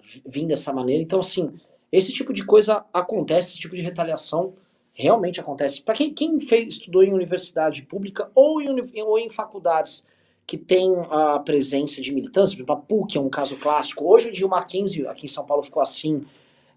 dessa 0.46 0.72
maneira. 0.72 1.02
Então, 1.02 1.20
assim, 1.20 1.52
esse 1.90 2.12
tipo 2.12 2.32
de 2.32 2.44
coisa 2.44 2.84
acontece, 2.92 3.52
esse 3.52 3.60
tipo 3.60 3.74
de 3.74 3.82
retaliação 3.82 4.54
realmente 4.92 5.40
acontece. 5.40 5.82
Para 5.82 5.94
quem, 5.94 6.12
quem 6.12 6.40
fez, 6.40 6.74
estudou 6.74 7.02
em 7.02 7.12
universidade 7.12 7.82
pública 7.82 8.30
ou 8.34 8.60
em, 8.60 9.02
ou 9.02 9.18
em 9.18 9.28
faculdades 9.28 10.06
que 10.46 10.56
tem 10.56 10.92
a 11.10 11.38
presença 11.40 12.00
de 12.00 12.14
militância, 12.14 12.56
por 12.56 12.62
exemplo, 12.62 12.74
a 12.74 12.78
PUC 12.78 13.18
é 13.18 13.20
um 13.20 13.28
caso 13.28 13.56
clássico. 13.56 14.04
Hoje 14.04 14.28
em 14.28 14.32
dia 14.32 14.46
o 14.46 14.54
aqui 14.54 15.26
em 15.26 15.28
São 15.28 15.44
Paulo 15.44 15.62
ficou 15.62 15.82
assim, 15.82 16.24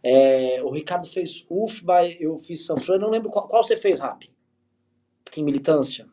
é, 0.03 0.61
o 0.63 0.69
Ricardo 0.69 1.05
fez 1.07 1.45
UFBA, 1.49 2.07
eu 2.19 2.37
fiz 2.37 2.65
Sanfran, 2.65 2.97
não 2.97 3.09
lembro 3.09 3.29
qual, 3.29 3.47
qual 3.47 3.63
você 3.63 3.75
fez, 3.75 3.99
Rap? 3.99 4.29
Tem 5.31 5.43
militância? 5.43 6.07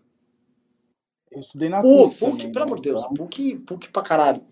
Eu 1.30 1.40
estudei 1.40 1.68
na 1.68 1.80
PUC. 1.80 2.18
PUC, 2.18 2.48
pelo 2.52 2.64
amor 2.64 2.76
de 2.76 2.90
Deus, 2.90 3.04
PUC, 3.04 3.56
PUC 3.58 3.88
pra 3.90 4.02
caralho. 4.02 4.42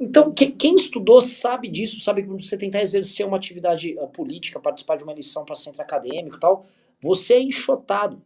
Então, 0.00 0.32
que, 0.32 0.46
quem 0.46 0.76
estudou 0.76 1.20
sabe 1.20 1.68
disso, 1.68 2.00
sabe 2.00 2.22
que 2.22 2.28
você 2.28 2.56
tentar 2.56 2.82
exercer 2.82 3.26
uma 3.26 3.36
atividade 3.36 3.96
uh, 3.98 4.06
política, 4.08 4.60
participar 4.60 4.96
de 4.96 5.02
uma 5.02 5.12
eleição 5.12 5.44
para 5.44 5.56
centro 5.56 5.82
acadêmico 5.82 6.36
e 6.36 6.40
tal, 6.40 6.66
você 7.00 7.34
é 7.34 7.42
enxotado, 7.42 8.22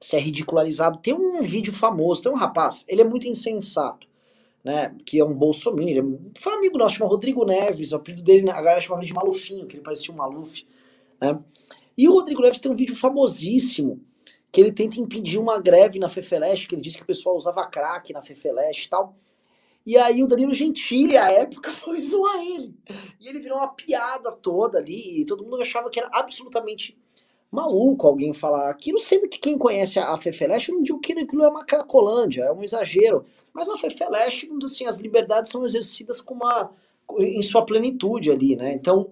você 0.00 0.16
é 0.16 0.20
ridicularizado. 0.20 0.98
Tem 0.98 1.12
um 1.12 1.42
vídeo 1.42 1.72
famoso, 1.72 2.22
tem 2.22 2.32
um 2.32 2.36
rapaz, 2.36 2.84
ele 2.88 3.02
é 3.02 3.04
muito 3.04 3.28
insensato, 3.28 4.06
né, 4.64 4.94
que 5.04 5.18
é 5.18 5.24
um 5.24 5.34
bolsominion, 5.34 6.14
é, 6.14 6.38
foi 6.38 6.54
um 6.54 6.58
amigo 6.58 6.78
nosso, 6.78 6.96
chama 6.96 7.10
Rodrigo 7.10 7.44
Neves, 7.44 7.92
o 7.92 7.96
apelido 7.96 8.22
dele, 8.22 8.48
a 8.48 8.54
galera 8.54 8.80
chamava 8.80 9.02
ele 9.02 9.08
de 9.08 9.14
Malufinho, 9.14 9.66
que 9.66 9.76
ele 9.76 9.82
parecia 9.82 10.12
um 10.12 10.16
Maluf, 10.16 10.64
né, 11.20 11.38
e 11.96 12.08
o 12.08 12.12
Rodrigo 12.12 12.42
Neves 12.42 12.60
tem 12.60 12.70
um 12.70 12.76
vídeo 12.76 12.96
famosíssimo, 12.96 14.00
que 14.50 14.60
ele 14.60 14.70
tenta 14.70 15.00
impedir 15.00 15.38
uma 15.38 15.58
greve 15.60 15.98
na 15.98 16.08
Fefeleste, 16.08 16.68
que 16.68 16.74
ele 16.74 16.82
disse 16.82 16.96
que 16.96 17.02
o 17.02 17.06
pessoal 17.06 17.36
usava 17.36 17.66
crack 17.66 18.12
na 18.12 18.22
Fefeleste 18.22 18.86
e 18.86 18.90
tal, 18.90 19.16
e 19.84 19.96
aí 19.96 20.22
o 20.22 20.28
Danilo 20.28 20.52
Gentili, 20.52 21.16
à 21.16 21.30
época, 21.30 21.70
foi 21.72 22.00
zoar 22.00 22.40
ele. 22.40 22.74
E 23.20 23.28
ele 23.28 23.40
virou 23.40 23.58
uma 23.58 23.74
piada 23.74 24.30
toda 24.32 24.78
ali, 24.78 25.20
e 25.20 25.24
todo 25.24 25.42
mundo 25.42 25.60
achava 25.60 25.90
que 25.90 25.98
era 25.98 26.08
absolutamente 26.12 26.96
maluco 27.52 28.06
alguém 28.06 28.32
falar 28.32 28.70
aquilo, 28.70 28.98
sendo 28.98 29.28
que 29.28 29.38
quem 29.38 29.58
conhece 29.58 29.98
a 29.98 30.16
Fefeleste 30.16 30.72
não 30.72 30.82
digo 30.82 30.98
que 30.98 31.12
aquilo 31.12 31.44
é 31.44 31.48
uma 31.48 31.66
cracolândia, 31.66 32.44
é 32.44 32.52
um 32.52 32.64
exagero. 32.64 33.26
Mas 33.52 33.68
a 33.68 33.76
Fefeleste, 33.76 34.50
assim, 34.64 34.86
as 34.86 34.98
liberdades 34.98 35.52
são 35.52 35.66
exercidas 35.66 36.22
com 36.22 36.32
uma, 36.32 36.72
em 37.18 37.42
sua 37.42 37.66
plenitude 37.66 38.30
ali, 38.30 38.56
né? 38.56 38.72
Então, 38.72 39.10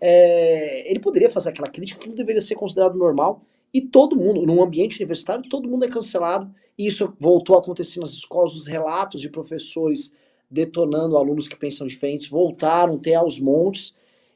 é, 0.00 0.88
ele 0.88 1.00
poderia 1.00 1.28
fazer 1.28 1.48
aquela 1.48 1.68
crítica, 1.68 2.06
não 2.06 2.14
deveria 2.14 2.40
ser 2.40 2.54
considerado 2.54 2.96
normal, 2.96 3.42
e 3.72 3.80
todo 3.80 4.14
mundo, 4.14 4.46
num 4.46 4.62
ambiente 4.62 5.00
universitário, 5.00 5.48
todo 5.48 5.68
mundo 5.68 5.84
é 5.84 5.88
cancelado, 5.88 6.54
e 6.78 6.86
isso 6.86 7.12
voltou 7.18 7.56
a 7.56 7.58
acontecer 7.58 7.98
nas 7.98 8.12
escolas, 8.12 8.54
os 8.54 8.68
relatos 8.68 9.20
de 9.20 9.28
professores 9.28 10.12
detonando 10.48 11.16
alunos 11.16 11.48
que 11.48 11.56
pensam 11.56 11.84
diferentes 11.84 12.28
voltaram 12.28 12.94
até 12.94 13.14
aos 13.14 13.40
montes, 13.40 13.94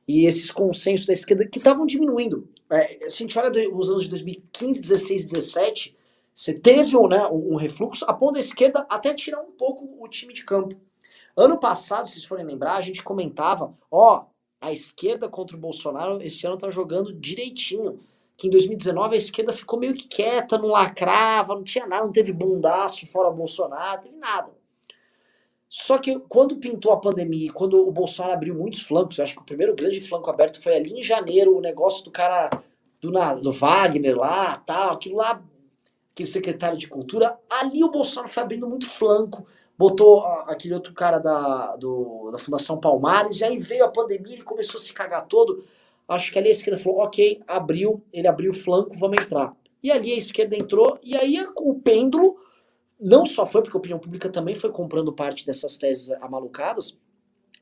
e 0.09 0.27
esses 0.27 0.51
consensos 0.51 1.07
da 1.07 1.13
esquerda 1.13 1.47
que 1.47 1.59
estavam 1.59 1.85
diminuindo. 1.85 2.49
É, 2.73 3.11
se 3.11 3.17
a 3.17 3.19
gente 3.19 3.39
olha 3.39 3.77
os 3.77 3.91
anos 3.91 4.05
de 4.05 4.09
2015, 4.09 4.81
16, 4.81 5.25
17, 5.27 5.97
você 6.35 6.55
teve 6.55 6.97
né, 7.09 7.27
um, 7.27 7.53
um 7.53 7.57
refluxo 7.57 8.07
a 8.09 8.13
da 8.13 8.41
esquerda 8.41 8.87
até 8.89 9.13
tirar 9.13 9.43
um 9.43 9.53
pouco 9.53 10.03
o 10.03 10.09
time 10.09 10.33
de 10.33 10.45
campo. 10.45 10.75
Ano 11.37 11.59
passado, 11.59 12.07
se 12.09 12.15
vocês 12.15 12.25
forem 12.25 12.47
lembrar, 12.47 12.77
a 12.77 12.81
gente 12.81 13.03
comentava, 13.03 13.77
ó, 13.91 14.25
a 14.61 14.73
esquerda 14.73 15.29
contra 15.29 15.57
o 15.57 15.61
Bolsonaro 15.61 16.23
esse 16.23 16.47
ano 16.47 16.57
tá 16.57 16.71
jogando 16.71 17.13
direitinho. 17.13 18.01
Que 18.37 18.47
em 18.47 18.51
2019 18.51 19.15
a 19.15 19.19
esquerda 19.19 19.53
ficou 19.53 19.81
meio 19.81 19.95
que 19.95 20.07
quieta, 20.07 20.57
não 20.57 20.69
lacrava, 20.69 21.57
não 21.57 21.65
tinha 21.65 21.87
nada, 21.87 22.05
não 22.05 22.13
teve 22.13 22.33
bundaço 22.33 23.05
fora 23.09 23.33
Bolsonaro, 23.33 23.97
não 23.97 24.03
teve 24.05 24.17
nada. 24.17 24.58
Só 25.69 25.99
que 25.99 26.19
quando 26.29 26.57
pintou 26.57 26.93
a 26.93 27.01
pandemia, 27.01 27.53
quando 27.53 27.87
o 27.87 27.93
Bolsonaro 27.93 28.35
abriu 28.35 28.55
muitos 28.55 28.83
flancos, 28.83 29.19
eu 29.19 29.25
acho 29.25 29.35
que 29.35 29.43
o 29.43 29.47
primeiro 29.47 29.75
grande 29.75 30.01
flanco 30.01 30.31
aberto 30.31 30.63
foi 30.63 30.75
ali 30.75 30.99
em 30.99 31.03
janeiro, 31.03 31.57
o 31.57 31.61
negócio 31.61 32.05
do 32.05 32.11
cara 32.11 32.49
do, 33.03 33.11
do 33.43 33.53
Wagner 33.53 34.17
lá, 34.17 34.57
tal, 34.57 34.95
aquilo 34.95 35.17
lá, 35.17 35.43
aquele 36.13 36.29
secretário 36.29 36.79
de 36.79 36.89
cultura, 36.89 37.39
ali 37.51 37.85
o 37.85 37.91
Bolsonaro 37.91 38.33
foi 38.33 38.43
abrindo 38.43 38.67
muito 38.67 38.89
flanco, 38.89 39.47
botou 39.77 40.25
aquele 40.47 40.75
outro 40.75 40.93
cara 40.95 41.19
da, 41.19 41.77
do, 41.77 42.31
da 42.33 42.39
Fundação 42.39 42.81
Palmares, 42.81 43.41
e 43.41 43.45
aí 43.45 43.59
veio 43.59 43.85
a 43.85 43.89
pandemia, 43.89 44.35
ele 44.35 44.43
começou 44.43 44.79
a 44.79 44.83
se 44.83 44.93
cagar 44.93 45.27
todo. 45.27 45.65
Acho 46.09 46.33
que 46.33 46.39
ali 46.39 46.49
a 46.49 46.53
esquerda 46.53 46.81
falou, 46.81 47.01
ok, 47.01 47.41
abriu, 47.47 48.03
ele 48.13 48.27
abriu 48.27 48.51
o 48.51 48.55
flanco, 48.55 48.97
vamos 48.97 49.23
entrar. 49.23 49.55
E 49.83 49.93
ali 49.93 50.13
a 50.13 50.17
esquerda 50.17 50.57
entrou, 50.57 50.99
e 51.03 51.15
aí 51.15 51.39
o 51.57 51.75
pêndulo 51.75 52.37
não 53.01 53.25
só 53.25 53.47
foi 53.47 53.63
porque 53.63 53.77
a 53.77 53.79
opinião 53.79 53.99
pública 53.99 54.29
também 54.29 54.55
foi 54.55 54.71
comprando 54.73 55.13
parte 55.13 55.47
dessas 55.47 55.77
teses 55.77 56.11
amalucadas, 56.21 56.99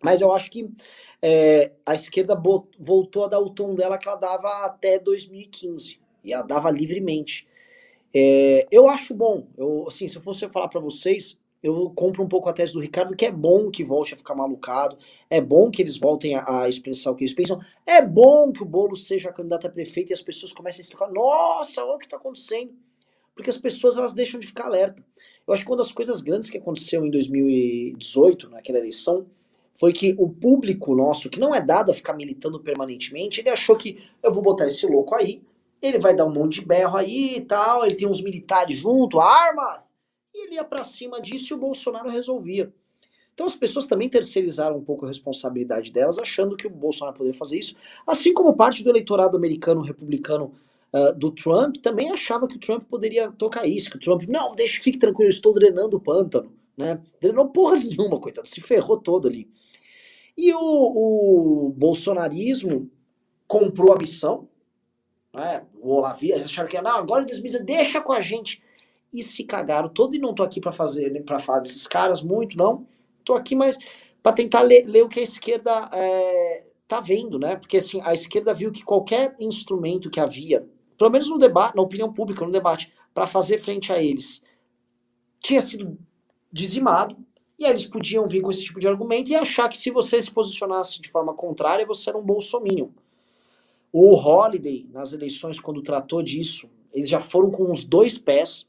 mas 0.02 0.20
eu 0.20 0.32
acho 0.32 0.50
que 0.50 0.68
é, 1.22 1.72
a 1.84 1.94
esquerda 1.94 2.40
voltou 2.78 3.24
a 3.24 3.28
dar 3.28 3.40
o 3.40 3.50
tom 3.50 3.74
dela 3.74 3.98
que 3.98 4.08
ela 4.08 4.16
dava 4.16 4.64
até 4.64 4.98
2015, 4.98 6.00
e 6.24 6.32
ela 6.32 6.42
dava 6.42 6.70
livremente. 6.70 7.46
É, 8.14 8.66
eu 8.70 8.88
acho 8.88 9.14
bom, 9.14 9.46
eu, 9.56 9.84
assim, 9.86 10.08
se 10.08 10.16
eu 10.16 10.22
fosse 10.22 10.48
falar 10.50 10.68
para 10.68 10.80
vocês, 10.80 11.38
eu 11.62 11.90
compro 11.90 12.22
um 12.22 12.28
pouco 12.28 12.48
a 12.48 12.52
tese 12.52 12.72
do 12.72 12.80
Ricardo, 12.80 13.16
que 13.16 13.26
é 13.26 13.30
bom 13.30 13.70
que 13.70 13.84
volte 13.84 14.14
a 14.14 14.16
ficar 14.16 14.34
malucado, 14.34 14.96
é 15.28 15.40
bom 15.40 15.70
que 15.70 15.82
eles 15.82 15.98
voltem 15.98 16.34
a, 16.34 16.62
a 16.62 16.68
expressar 16.68 17.10
o 17.10 17.14
que 17.14 17.24
eles 17.24 17.34
pensam, 17.34 17.60
é 17.84 18.00
bom 18.00 18.52
que 18.52 18.62
o 18.62 18.66
Boulos 18.66 19.06
seja 19.06 19.32
candidato 19.32 19.66
a 19.66 19.70
prefeito 19.70 20.10
e 20.10 20.14
as 20.14 20.22
pessoas 20.22 20.52
comecem 20.52 20.80
a 20.82 20.84
se 20.84 20.90
tocar, 20.90 21.10
nossa, 21.10 21.84
olha 21.84 21.96
o 21.96 21.98
que 21.98 22.06
está 22.06 22.16
acontecendo 22.16 22.72
porque 23.36 23.50
as 23.50 23.58
pessoas 23.58 23.98
elas 23.98 24.14
deixam 24.14 24.40
de 24.40 24.46
ficar 24.46 24.64
alerta. 24.64 25.04
Eu 25.46 25.52
acho 25.52 25.62
que 25.62 25.70
uma 25.70 25.76
das 25.76 25.92
coisas 25.92 26.22
grandes 26.22 26.48
que 26.48 26.56
aconteceu 26.56 27.04
em 27.04 27.10
2018, 27.10 28.48
naquela 28.48 28.78
eleição, 28.78 29.26
foi 29.78 29.92
que 29.92 30.16
o 30.18 30.28
público 30.28 30.96
nosso, 30.96 31.28
que 31.28 31.38
não 31.38 31.54
é 31.54 31.60
dado 31.60 31.90
a 31.90 31.94
ficar 31.94 32.14
militando 32.14 32.58
permanentemente, 32.58 33.40
ele 33.40 33.50
achou 33.50 33.76
que 33.76 34.02
eu 34.22 34.32
vou 34.32 34.42
botar 34.42 34.66
esse 34.66 34.86
louco 34.86 35.14
aí, 35.14 35.42
ele 35.82 35.98
vai 35.98 36.16
dar 36.16 36.24
um 36.24 36.32
monte 36.32 36.60
de 36.60 36.66
berro 36.66 36.96
aí 36.96 37.36
e 37.36 37.40
tal, 37.42 37.84
ele 37.84 37.94
tem 37.94 38.08
uns 38.08 38.22
militares 38.22 38.78
junto, 38.78 39.20
arma, 39.20 39.84
e 40.34 40.46
ele 40.46 40.54
ia 40.54 40.64
para 40.64 40.82
cima 40.82 41.20
disso 41.20 41.52
e 41.52 41.54
o 41.54 41.60
Bolsonaro 41.60 42.08
resolvia. 42.08 42.72
Então 43.34 43.46
as 43.46 43.54
pessoas 43.54 43.86
também 43.86 44.08
terceirizaram 44.08 44.78
um 44.78 44.82
pouco 44.82 45.04
a 45.04 45.08
responsabilidade 45.08 45.92
delas, 45.92 46.18
achando 46.18 46.56
que 46.56 46.66
o 46.66 46.70
Bolsonaro 46.70 47.18
poderia 47.18 47.38
fazer 47.38 47.58
isso, 47.58 47.76
assim 48.06 48.32
como 48.32 48.56
parte 48.56 48.82
do 48.82 48.88
eleitorado 48.88 49.36
americano 49.36 49.82
republicano 49.82 50.54
uh, 50.96 51.14
do 51.14 51.30
Trump 51.30 51.76
também 51.76 52.10
achava 52.10 52.48
que 52.48 52.56
o 52.56 52.60
Trump 52.60 52.84
poderia 52.84 53.30
tocar 53.30 53.66
isso, 53.66 53.90
que 53.90 53.96
o 53.96 54.00
Trump, 54.00 54.22
não, 54.28 54.50
deixa, 54.52 54.82
fique 54.82 54.98
tranquilo, 54.98 55.28
eu 55.28 55.34
estou 55.34 55.52
drenando 55.52 55.96
o 55.96 56.00
pântano, 56.00 56.52
né? 56.76 57.00
Drenou 57.20 57.48
porra 57.50 57.76
nenhuma, 57.80 58.18
coitado, 58.18 58.48
se 58.48 58.60
ferrou 58.60 58.98
todo 58.98 59.28
ali. 59.28 59.48
E 60.36 60.52
o, 60.52 60.58
o 60.58 61.74
bolsonarismo 61.76 62.90
comprou 63.46 63.92
a 63.92 63.98
missão, 63.98 64.48
né? 65.34 65.64
o 65.80 65.94
Olavi, 65.94 66.32
eles 66.32 66.46
acharam 66.46 66.68
que, 66.68 66.80
não, 66.80 66.96
agora 66.96 67.22
em 67.22 67.26
2019, 67.26 67.64
deixa 67.64 68.00
com 68.00 68.12
a 68.12 68.20
gente. 68.20 68.62
E 69.12 69.22
se 69.22 69.44
cagaram 69.44 69.88
todo, 69.88 70.14
e 70.14 70.18
não 70.18 70.34
tô 70.34 70.42
aqui 70.42 70.60
para 70.60 70.72
fazer, 70.72 71.10
nem 71.10 71.22
para 71.22 71.38
falar 71.38 71.60
desses 71.60 71.86
caras 71.86 72.22
muito, 72.22 72.56
não. 72.56 72.86
Tô 73.24 73.34
aqui, 73.34 73.54
mas 73.54 73.78
para 74.22 74.32
tentar 74.32 74.62
ler, 74.62 74.84
ler, 74.86 75.04
o 75.04 75.08
que 75.08 75.20
a 75.20 75.22
esquerda 75.22 75.88
é, 75.92 76.64
tá 76.86 77.00
vendo, 77.00 77.38
né? 77.38 77.56
Porque 77.56 77.78
assim, 77.78 78.00
a 78.02 78.12
esquerda 78.12 78.52
viu 78.52 78.72
que 78.72 78.84
qualquer 78.84 79.34
instrumento 79.40 80.10
que 80.10 80.20
havia 80.20 80.68
pelo 80.96 81.10
menos 81.10 81.28
no 81.28 81.38
debate, 81.38 81.76
na 81.76 81.82
opinião 81.82 82.12
pública, 82.12 82.44
no 82.44 82.52
debate, 82.52 82.92
para 83.14 83.26
fazer 83.26 83.58
frente 83.58 83.92
a 83.92 84.02
eles, 84.02 84.42
tinha 85.40 85.60
sido 85.60 85.98
dizimado, 86.52 87.16
e 87.58 87.64
aí 87.64 87.70
eles 87.70 87.86
podiam 87.86 88.26
vir 88.26 88.42
com 88.42 88.50
esse 88.50 88.64
tipo 88.64 88.78
de 88.78 88.88
argumento 88.88 89.30
e 89.30 89.34
achar 89.34 89.68
que 89.68 89.78
se 89.78 89.90
você 89.90 90.20
se 90.20 90.30
posicionasse 90.30 91.00
de 91.00 91.08
forma 91.08 91.32
contrária, 91.34 91.86
você 91.86 92.10
era 92.10 92.18
um 92.18 92.22
bolsominion. 92.22 92.88
O 93.92 94.14
Holiday, 94.14 94.86
nas 94.92 95.12
eleições, 95.12 95.58
quando 95.58 95.80
tratou 95.80 96.22
disso, 96.22 96.70
eles 96.92 97.08
já 97.08 97.20
foram 97.20 97.50
com 97.50 97.70
os 97.70 97.84
dois 97.84 98.18
pés, 98.18 98.68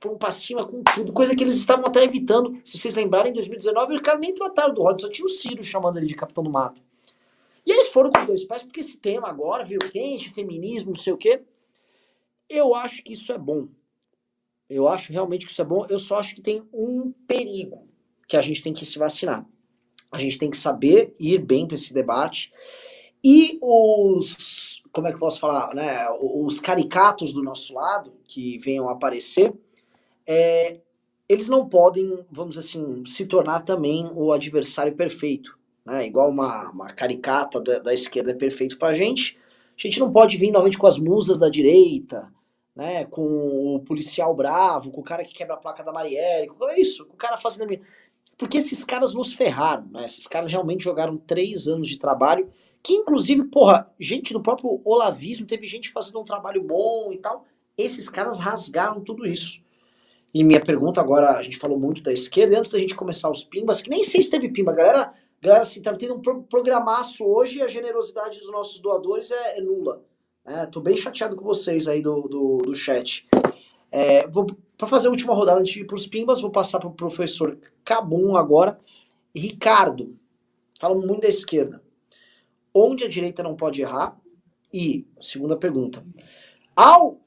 foram 0.00 0.16
para 0.16 0.32
cima 0.32 0.66
com 0.66 0.82
tudo, 0.82 1.12
coisa 1.12 1.34
que 1.34 1.44
eles 1.44 1.56
estavam 1.56 1.86
até 1.86 2.02
evitando. 2.02 2.58
Se 2.64 2.78
vocês 2.78 2.96
lembrarem, 2.96 3.30
em 3.30 3.34
2019, 3.34 3.94
os 3.94 4.00
caras 4.00 4.20
nem 4.20 4.34
trataram 4.34 4.74
do 4.74 4.82
Holiday, 4.82 5.06
só 5.06 5.12
tinha 5.12 5.26
o 5.26 5.28
Ciro 5.28 5.62
chamando 5.62 5.98
ele 5.98 6.06
de 6.06 6.14
Capitão 6.14 6.42
do 6.42 6.50
Mato. 6.50 6.80
E 7.66 7.72
eles 7.72 7.88
foram 7.88 8.10
com 8.10 8.20
os 8.20 8.26
dois 8.26 8.44
pés, 8.44 8.62
porque 8.62 8.80
esse 8.80 8.98
tema 8.98 9.28
agora 9.28 9.64
virou 9.64 9.90
quente, 9.90 10.30
feminismo, 10.30 10.92
não 10.92 11.00
sei 11.00 11.12
o 11.12 11.18
quê. 11.18 11.42
Eu 12.48 12.74
acho 12.74 13.02
que 13.02 13.12
isso 13.12 13.32
é 13.32 13.38
bom. 13.38 13.68
Eu 14.68 14.88
acho 14.88 15.12
realmente 15.12 15.46
que 15.46 15.52
isso 15.52 15.62
é 15.62 15.64
bom. 15.64 15.86
Eu 15.88 15.98
só 15.98 16.18
acho 16.18 16.34
que 16.34 16.40
tem 16.40 16.62
um 16.72 17.12
perigo 17.26 17.86
que 18.26 18.36
a 18.36 18.42
gente 18.42 18.62
tem 18.62 18.72
que 18.72 18.86
se 18.86 18.98
vacinar. 18.98 19.46
A 20.10 20.18
gente 20.18 20.38
tem 20.38 20.50
que 20.50 20.56
saber 20.56 21.12
ir 21.18 21.38
bem 21.38 21.66
para 21.66 21.74
esse 21.74 21.92
debate. 21.92 22.52
E 23.22 23.58
os, 23.60 24.82
como 24.92 25.06
é 25.06 25.10
que 25.10 25.16
eu 25.16 25.20
posso 25.20 25.40
falar, 25.40 25.74
né? 25.74 26.06
Os 26.20 26.60
caricatos 26.60 27.32
do 27.32 27.42
nosso 27.42 27.74
lado 27.74 28.14
que 28.24 28.58
venham 28.58 28.88
aparecer, 28.88 29.52
é, 30.26 30.80
eles 31.28 31.48
não 31.48 31.68
podem, 31.68 32.24
vamos 32.30 32.56
assim, 32.56 33.04
se 33.04 33.26
tornar 33.26 33.60
também 33.60 34.10
o 34.14 34.32
adversário 34.32 34.94
perfeito 34.94 35.57
né? 35.88 36.06
Igual 36.06 36.28
uma, 36.28 36.70
uma 36.70 36.88
caricata 36.88 37.58
da, 37.60 37.78
da 37.78 37.94
esquerda 37.94 38.30
é 38.30 38.34
perfeito 38.34 38.78
pra 38.78 38.92
gente. 38.92 39.38
A 39.76 39.80
gente 39.80 39.98
não 39.98 40.12
pode 40.12 40.36
vir 40.36 40.50
novamente 40.50 40.76
com 40.76 40.86
as 40.86 40.98
musas 40.98 41.38
da 41.38 41.48
direita, 41.48 42.30
né? 42.76 43.06
Com 43.06 43.74
o 43.74 43.80
policial 43.80 44.34
bravo, 44.34 44.90
com 44.90 45.00
o 45.00 45.04
cara 45.04 45.24
que 45.24 45.32
quebra 45.32 45.54
a 45.54 45.58
placa 45.58 45.82
da 45.82 45.90
Marielle, 45.90 46.48
com 46.48 46.68
isso, 46.72 47.06
com 47.06 47.14
o 47.14 47.16
cara 47.16 47.38
fazendo. 47.38 47.74
Porque 48.36 48.58
esses 48.58 48.84
caras 48.84 49.14
nos 49.14 49.32
ferraram, 49.32 49.86
né? 49.90 50.04
Esses 50.04 50.26
caras 50.26 50.50
realmente 50.50 50.84
jogaram 50.84 51.16
três 51.16 51.66
anos 51.66 51.88
de 51.88 51.98
trabalho, 51.98 52.50
que 52.82 52.92
inclusive, 52.92 53.44
porra, 53.44 53.90
gente 53.98 54.34
do 54.34 54.42
próprio 54.42 54.80
olavismo, 54.84 55.46
teve 55.46 55.66
gente 55.66 55.90
fazendo 55.90 56.20
um 56.20 56.24
trabalho 56.24 56.62
bom 56.62 57.10
e 57.12 57.16
tal. 57.16 57.46
Esses 57.78 58.10
caras 58.10 58.38
rasgaram 58.38 59.00
tudo 59.00 59.26
isso. 59.26 59.62
E 60.34 60.44
minha 60.44 60.60
pergunta 60.60 61.00
agora, 61.00 61.30
a 61.30 61.42
gente 61.42 61.56
falou 61.56 61.78
muito 61.78 62.02
da 62.02 62.12
esquerda, 62.12 62.58
antes 62.58 62.70
da 62.70 62.78
gente 62.78 62.94
começar 62.94 63.30
os 63.30 63.42
pimbas, 63.42 63.80
que 63.80 63.88
nem 63.88 64.02
sei 64.02 64.22
se 64.22 64.30
teve 64.30 64.50
pimba, 64.50 64.74
galera 64.74 65.14
Galera, 65.40 65.62
assim, 65.62 65.80
tá 65.80 65.94
tendo 65.94 66.14
um 66.14 66.42
programaço 66.42 67.24
hoje 67.24 67.58
e 67.58 67.62
a 67.62 67.68
generosidade 67.68 68.40
dos 68.40 68.50
nossos 68.50 68.80
doadores 68.80 69.30
é, 69.30 69.58
é 69.58 69.60
nula. 69.60 70.02
É, 70.44 70.66
tô 70.66 70.80
bem 70.80 70.96
chateado 70.96 71.36
com 71.36 71.44
vocês 71.44 71.86
aí 71.86 72.02
do, 72.02 72.22
do, 72.22 72.58
do 72.58 72.74
chat. 72.74 73.28
É, 73.92 74.26
vou, 74.28 74.46
para 74.76 74.88
fazer 74.88 75.08
a 75.08 75.10
última 75.10 75.34
rodada 75.34 75.60
antes 75.60 75.72
de 75.72 75.80
ir 75.80 75.86
pros 75.86 76.06
pimbas, 76.06 76.40
vou 76.40 76.50
passar 76.50 76.80
pro 76.80 76.90
professor 76.90 77.56
Cabum 77.84 78.36
agora. 78.36 78.78
Ricardo, 79.34 80.18
fala 80.80 80.94
muito 80.94 81.22
da 81.22 81.28
esquerda. 81.28 81.82
Onde 82.74 83.04
a 83.04 83.08
direita 83.08 83.42
não 83.42 83.54
pode 83.54 83.80
errar? 83.80 84.18
E, 84.72 85.06
segunda 85.20 85.56
pergunta, 85.56 86.04
ao 86.74 87.18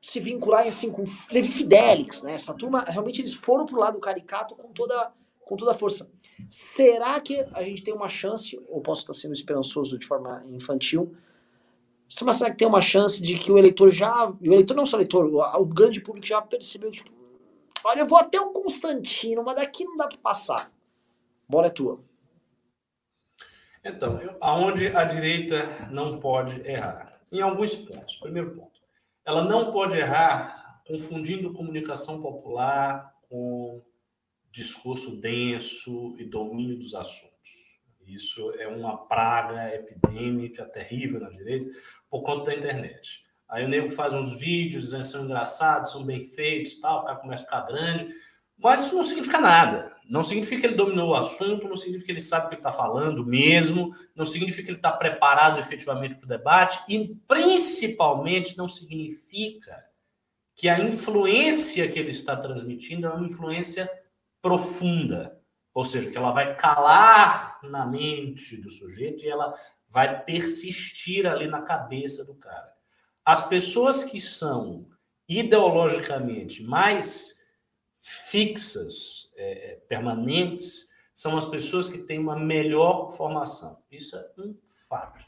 se 0.00 0.18
vincular 0.18 0.66
assim 0.66 0.90
com 0.90 1.04
Levi 1.30 1.52
Fidelix, 1.52 2.22
né? 2.22 2.32
Essa 2.32 2.54
turma, 2.54 2.80
realmente 2.80 3.20
eles 3.20 3.34
foram 3.34 3.66
pro 3.66 3.78
lado 3.78 4.00
caricato 4.00 4.54
com 4.54 4.72
toda, 4.72 5.12
com 5.50 5.56
toda 5.56 5.72
a 5.72 5.74
força. 5.74 6.08
Será 6.48 7.20
que 7.20 7.44
a 7.52 7.62
gente 7.64 7.82
tem 7.82 7.92
uma 7.92 8.08
chance, 8.08 8.56
ou 8.68 8.80
posso 8.80 9.00
estar 9.02 9.12
sendo 9.12 9.34
esperançoso 9.34 9.98
de 9.98 10.06
forma 10.06 10.44
infantil, 10.46 11.12
mas 12.22 12.36
será 12.36 12.50
que 12.50 12.56
tem 12.56 12.68
uma 12.68 12.80
chance 12.80 13.20
de 13.20 13.36
que 13.36 13.50
o 13.50 13.58
eleitor 13.58 13.90
já, 13.90 14.30
o 14.30 14.36
eleitor 14.44 14.74
não 14.74 14.86
só 14.86 14.96
eleitor, 14.96 15.26
o, 15.26 15.60
o 15.60 15.66
grande 15.66 16.00
público 16.00 16.26
já 16.26 16.40
percebeu, 16.40 16.90
tipo, 16.92 17.10
olha, 17.84 18.00
eu 18.00 18.06
vou 18.06 18.18
até 18.18 18.40
o 18.40 18.50
Constantino, 18.50 19.42
mas 19.44 19.56
daqui 19.56 19.84
não 19.84 19.96
dá 19.96 20.06
para 20.06 20.18
passar. 20.18 20.72
Bola 21.48 21.66
é 21.66 21.70
tua. 21.70 22.00
Então, 23.84 24.20
eu, 24.20 24.36
aonde 24.40 24.86
a 24.88 25.04
direita 25.04 25.88
não 25.90 26.20
pode 26.20 26.60
errar? 26.68 27.20
Em 27.32 27.40
alguns 27.40 27.74
pontos. 27.74 28.16
Primeiro 28.16 28.54
ponto 28.54 28.80
ela 29.24 29.44
não 29.44 29.70
pode 29.70 29.96
errar 29.96 30.82
confundindo 30.86 31.52
comunicação 31.52 32.20
popular 32.20 33.14
com 33.28 33.80
discurso 34.50 35.16
denso 35.16 36.14
e 36.18 36.24
domínio 36.24 36.78
dos 36.78 36.94
assuntos. 36.94 37.30
Isso 38.06 38.52
é 38.58 38.66
uma 38.66 39.06
praga 39.06 39.74
epidêmica 39.74 40.64
terrível 40.64 41.20
na 41.20 41.30
direita 41.30 41.70
por 42.10 42.22
conta 42.22 42.46
da 42.46 42.56
internet. 42.56 43.24
Aí 43.48 43.64
o 43.64 43.68
nego 43.68 43.90
faz 43.90 44.12
uns 44.12 44.38
vídeos 44.38 44.84
dizendo 44.84 45.02
que 45.02 45.06
são 45.06 45.24
engraçados, 45.24 45.90
são 45.90 46.04
bem 46.04 46.24
feitos, 46.24 46.80
tal, 46.80 47.00
o 47.00 47.04
cara 47.04 47.18
começa 47.18 47.42
a 47.42 47.46
ficar 47.46 47.60
grande, 47.62 48.08
mas 48.56 48.84
isso 48.84 48.94
não 48.94 49.04
significa 49.04 49.40
nada. 49.40 49.96
Não 50.08 50.22
significa 50.22 50.60
que 50.60 50.66
ele 50.66 50.76
dominou 50.76 51.10
o 51.10 51.14
assunto, 51.14 51.68
não 51.68 51.76
significa 51.76 52.06
que 52.06 52.12
ele 52.12 52.20
sabe 52.20 52.46
o 52.46 52.48
que 52.50 52.56
está 52.56 52.70
falando 52.70 53.24
mesmo, 53.24 53.90
não 54.14 54.26
significa 54.26 54.64
que 54.64 54.70
ele 54.70 54.78
está 54.78 54.92
preparado 54.92 55.58
efetivamente 55.58 56.16
para 56.16 56.26
o 56.26 56.28
debate, 56.28 56.80
e 56.88 57.16
principalmente 57.26 58.56
não 58.56 58.68
significa 58.68 59.84
que 60.54 60.68
a 60.68 60.78
influência 60.78 61.88
que 61.88 61.98
ele 61.98 62.10
está 62.10 62.36
transmitindo 62.36 63.06
é 63.06 63.10
uma 63.10 63.26
influência 63.26 63.90
profunda, 64.42 65.40
ou 65.72 65.84
seja, 65.84 66.10
que 66.10 66.16
ela 66.16 66.32
vai 66.32 66.56
calar 66.56 67.60
na 67.62 67.86
mente 67.86 68.56
do 68.56 68.70
sujeito 68.70 69.24
e 69.24 69.28
ela 69.28 69.54
vai 69.88 70.24
persistir 70.24 71.26
ali 71.26 71.46
na 71.46 71.62
cabeça 71.62 72.24
do 72.24 72.34
cara. 72.34 72.72
As 73.24 73.46
pessoas 73.46 74.02
que 74.02 74.20
são 74.20 74.88
ideologicamente 75.28 76.62
mais 76.62 77.40
fixas, 77.98 79.30
é, 79.36 79.72
é, 79.72 79.74
permanentes, 79.76 80.88
são 81.14 81.36
as 81.36 81.44
pessoas 81.44 81.88
que 81.88 81.98
têm 81.98 82.18
uma 82.18 82.36
melhor 82.36 83.10
formação. 83.10 83.78
Isso 83.90 84.16
é 84.16 84.26
um 84.38 84.56
fato. 84.88 85.24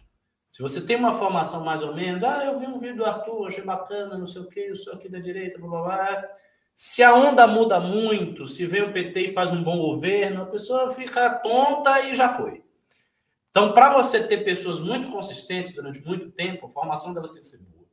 Se 0.50 0.60
você 0.60 0.84
tem 0.84 0.96
uma 0.96 1.12
formação 1.12 1.64
mais 1.64 1.82
ou 1.82 1.94
menos, 1.94 2.24
ah, 2.24 2.44
eu 2.44 2.58
vi 2.58 2.66
um 2.66 2.78
vídeo 2.78 2.96
do 2.96 3.04
Arthur, 3.04 3.46
achei 3.46 3.62
bacana, 3.62 4.18
não 4.18 4.26
sei 4.26 4.42
o 4.42 4.48
quê, 4.48 4.66
eu 4.68 4.76
sou 4.76 4.92
aqui 4.92 5.08
da 5.08 5.18
direita, 5.18 5.58
blá 5.58 5.68
blá 5.68 5.82
blá. 5.82 6.30
Se 6.74 7.02
a 7.02 7.14
onda 7.14 7.46
muda 7.46 7.78
muito, 7.78 8.46
se 8.46 8.66
vem 8.66 8.82
o 8.82 8.92
PT 8.92 9.20
e 9.20 9.32
faz 9.32 9.52
um 9.52 9.62
bom 9.62 9.78
governo, 9.78 10.42
a 10.42 10.46
pessoa 10.46 10.90
fica 10.92 11.30
tonta 11.40 12.00
e 12.02 12.14
já 12.14 12.28
foi. 12.30 12.62
Então, 13.50 13.72
para 13.74 13.92
você 13.92 14.26
ter 14.26 14.38
pessoas 14.38 14.80
muito 14.80 15.08
consistentes 15.08 15.74
durante 15.74 16.00
muito 16.00 16.30
tempo, 16.30 16.66
a 16.66 16.70
formação 16.70 17.12
delas 17.12 17.30
tem 17.30 17.42
que 17.42 17.48
ser 17.48 17.58
boa. 17.58 17.84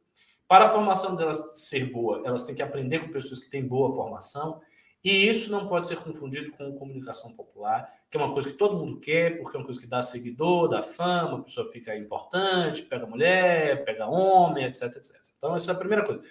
Para 0.48 0.66
a 0.66 0.70
formação 0.70 1.16
delas 1.16 1.42
ser 1.54 1.92
boa, 1.92 2.24
elas 2.26 2.44
têm 2.44 2.56
que 2.56 2.62
aprender 2.62 3.00
com 3.00 3.12
pessoas 3.12 3.40
que 3.40 3.50
têm 3.50 3.68
boa 3.68 3.94
formação 3.94 4.62
e 5.04 5.28
isso 5.28 5.52
não 5.52 5.66
pode 5.66 5.88
ser 5.88 5.98
confundido 5.98 6.52
com 6.52 6.74
comunicação 6.74 7.34
popular, 7.34 7.90
que 8.10 8.18
é 8.18 8.20
uma 8.20 8.34
coisa 8.34 8.50
que 8.50 8.58
todo 8.58 8.78
mundo 8.78 9.00
quer, 9.00 9.38
porque 9.38 9.56
é 9.56 9.60
uma 9.60 9.66
coisa 9.66 9.80
que 9.80 9.88
dá 9.88 10.02
seguidor, 10.02 10.68
dá 10.68 10.84
fama, 10.84 11.40
a 11.40 11.44
pessoa 11.44 11.72
fica 11.72 11.96
importante, 11.96 12.82
pega 12.82 13.06
mulher, 13.06 13.86
pega 13.86 14.08
homem, 14.08 14.66
etc, 14.66 14.84
etc. 14.84 15.16
Então, 15.38 15.56
essa 15.56 15.72
é 15.72 15.74
a 15.74 15.78
primeira 15.78 16.06
coisa. 16.06 16.22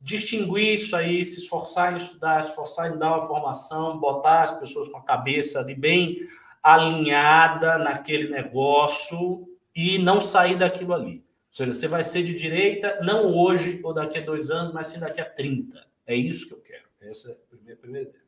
Distinguir 0.00 0.74
isso 0.74 0.94
aí, 0.94 1.24
se 1.24 1.40
esforçar 1.40 1.92
em 1.92 1.96
estudar, 1.96 2.42
se 2.42 2.50
esforçar 2.50 2.94
em 2.94 2.98
dar 2.98 3.16
uma 3.16 3.26
formação, 3.26 3.98
botar 3.98 4.42
as 4.42 4.58
pessoas 4.58 4.88
com 4.88 4.98
a 4.98 5.02
cabeça 5.02 5.58
ali 5.58 5.74
bem 5.74 6.20
alinhada 6.62 7.78
naquele 7.78 8.28
negócio 8.28 9.48
e 9.74 9.98
não 9.98 10.20
sair 10.20 10.56
daquilo 10.56 10.92
ali. 10.94 11.16
Ou 11.16 11.24
seja, 11.50 11.72
você 11.72 11.88
vai 11.88 12.04
ser 12.04 12.22
de 12.22 12.34
direita, 12.34 13.00
não 13.02 13.34
hoje 13.34 13.80
ou 13.82 13.94
daqui 13.94 14.18
a 14.18 14.20
dois 14.20 14.50
anos, 14.50 14.74
mas 14.74 14.88
sim 14.88 14.98
daqui 14.98 15.20
a 15.20 15.24
30. 15.24 15.86
É 16.06 16.14
isso 16.14 16.48
que 16.48 16.54
eu 16.54 16.60
quero. 16.60 16.84
Essa 17.00 17.30
é 17.30 17.32
a 17.32 17.36
primeira, 17.48 17.80
primeira 17.80 18.08
ideia. 18.08 18.24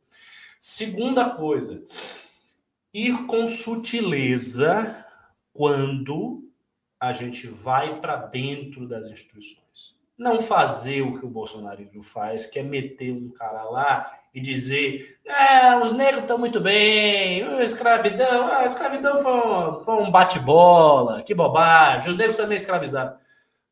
Segunda 0.61 1.31
coisa, 1.31 1.83
ir 2.93 3.27
com 3.27 3.47
sutileza 3.47 5.05
quando 5.53 6.49
a 7.01 7.12
gente 7.12 7.47
vai 7.47 8.01
para 8.01 8.16
dentro 8.16 8.87
das 8.87 9.07
instituições. 9.07 9.97
Não 10.19 10.41
fazer 10.43 11.03
o 11.03 11.19
que 11.19 11.25
o 11.25 11.31
bolsonarismo 11.31 12.03
faz, 12.03 12.45
que 12.45 12.59
é 12.59 12.62
meter 12.62 13.12
um 13.12 13.31
cara 13.31 13.62
lá 13.64 14.19
e 14.35 14.41
dizer: 14.41 15.19
ah, 15.29 15.81
os 15.83 15.93
negros 15.93 16.23
estão 16.23 16.37
muito 16.37 16.61
bem, 16.61 17.45
a 17.45 17.62
escravidão, 17.62 18.49
a 18.49 18.64
escravidão 18.64 19.19
foi 19.19 19.33
um, 19.33 19.85
foi 19.85 19.95
um 19.95 20.11
bate-bola, 20.11 21.23
que 21.23 21.35
bobagem, 21.35 22.11
os 22.11 22.16
negros 22.16 22.37
também 22.37 22.57
escravizaram. 22.57 23.16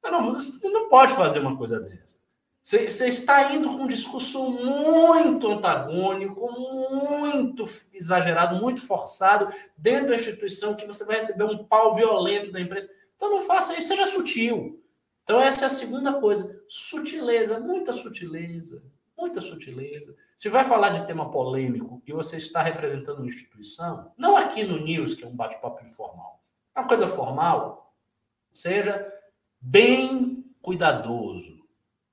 Não, 0.05 0.33
você 0.35 0.69
não 0.69 0.89
pode 0.89 1.15
fazer 1.15 1.41
uma 1.41 1.57
coisa 1.57 1.81
dessa. 1.81 2.17
Você 2.63 3.07
está 3.07 3.55
indo 3.55 3.69
com 3.69 3.85
um 3.85 3.87
discurso 3.87 4.43
muito 4.51 5.47
antagônico, 5.47 6.51
muito 6.51 7.65
exagerado, 7.95 8.57
muito 8.57 8.85
forçado, 8.85 9.47
dentro 9.77 10.09
da 10.09 10.17
instituição, 10.17 10.75
que 10.75 10.85
você 10.85 11.05
vai 11.05 11.17
receber 11.17 11.45
um 11.45 11.65
pau 11.65 11.95
violento 11.95 12.51
da 12.51 12.61
imprensa. 12.61 12.89
Então 13.15 13.31
não 13.31 13.43
faça 13.43 13.79
isso, 13.79 13.87
seja 13.87 14.05
sutil. 14.05 14.83
Então 15.27 15.41
essa 15.41 15.65
é 15.65 15.67
a 15.67 15.69
segunda 15.69 16.21
coisa. 16.21 16.63
Sutileza, 16.69 17.59
muita 17.59 17.93
sutileza, 17.93 18.81
muita 19.19 19.41
sutileza. 19.41 20.17
Se 20.37 20.49
vai 20.49 20.65
falar 20.65 20.91
de 20.91 21.05
tema 21.05 21.33
polêmico 21.33 22.01
e 22.07 22.13
você 22.13 22.37
está 22.37 22.63
representando 22.63 23.19
uma 23.19 23.27
instituição, 23.27 24.13
não 24.17 24.37
aqui 24.37 24.63
no 24.63 24.79
News, 24.79 25.15
que 25.15 25.25
é 25.25 25.27
um 25.27 25.35
bate-papo 25.35 25.85
informal, 25.85 26.45
é 26.77 26.81
uma 26.81 26.87
coisa 26.87 27.09
formal, 27.09 27.93
seja 28.53 29.13
bem 29.61 30.45
cuidadoso 30.63 31.67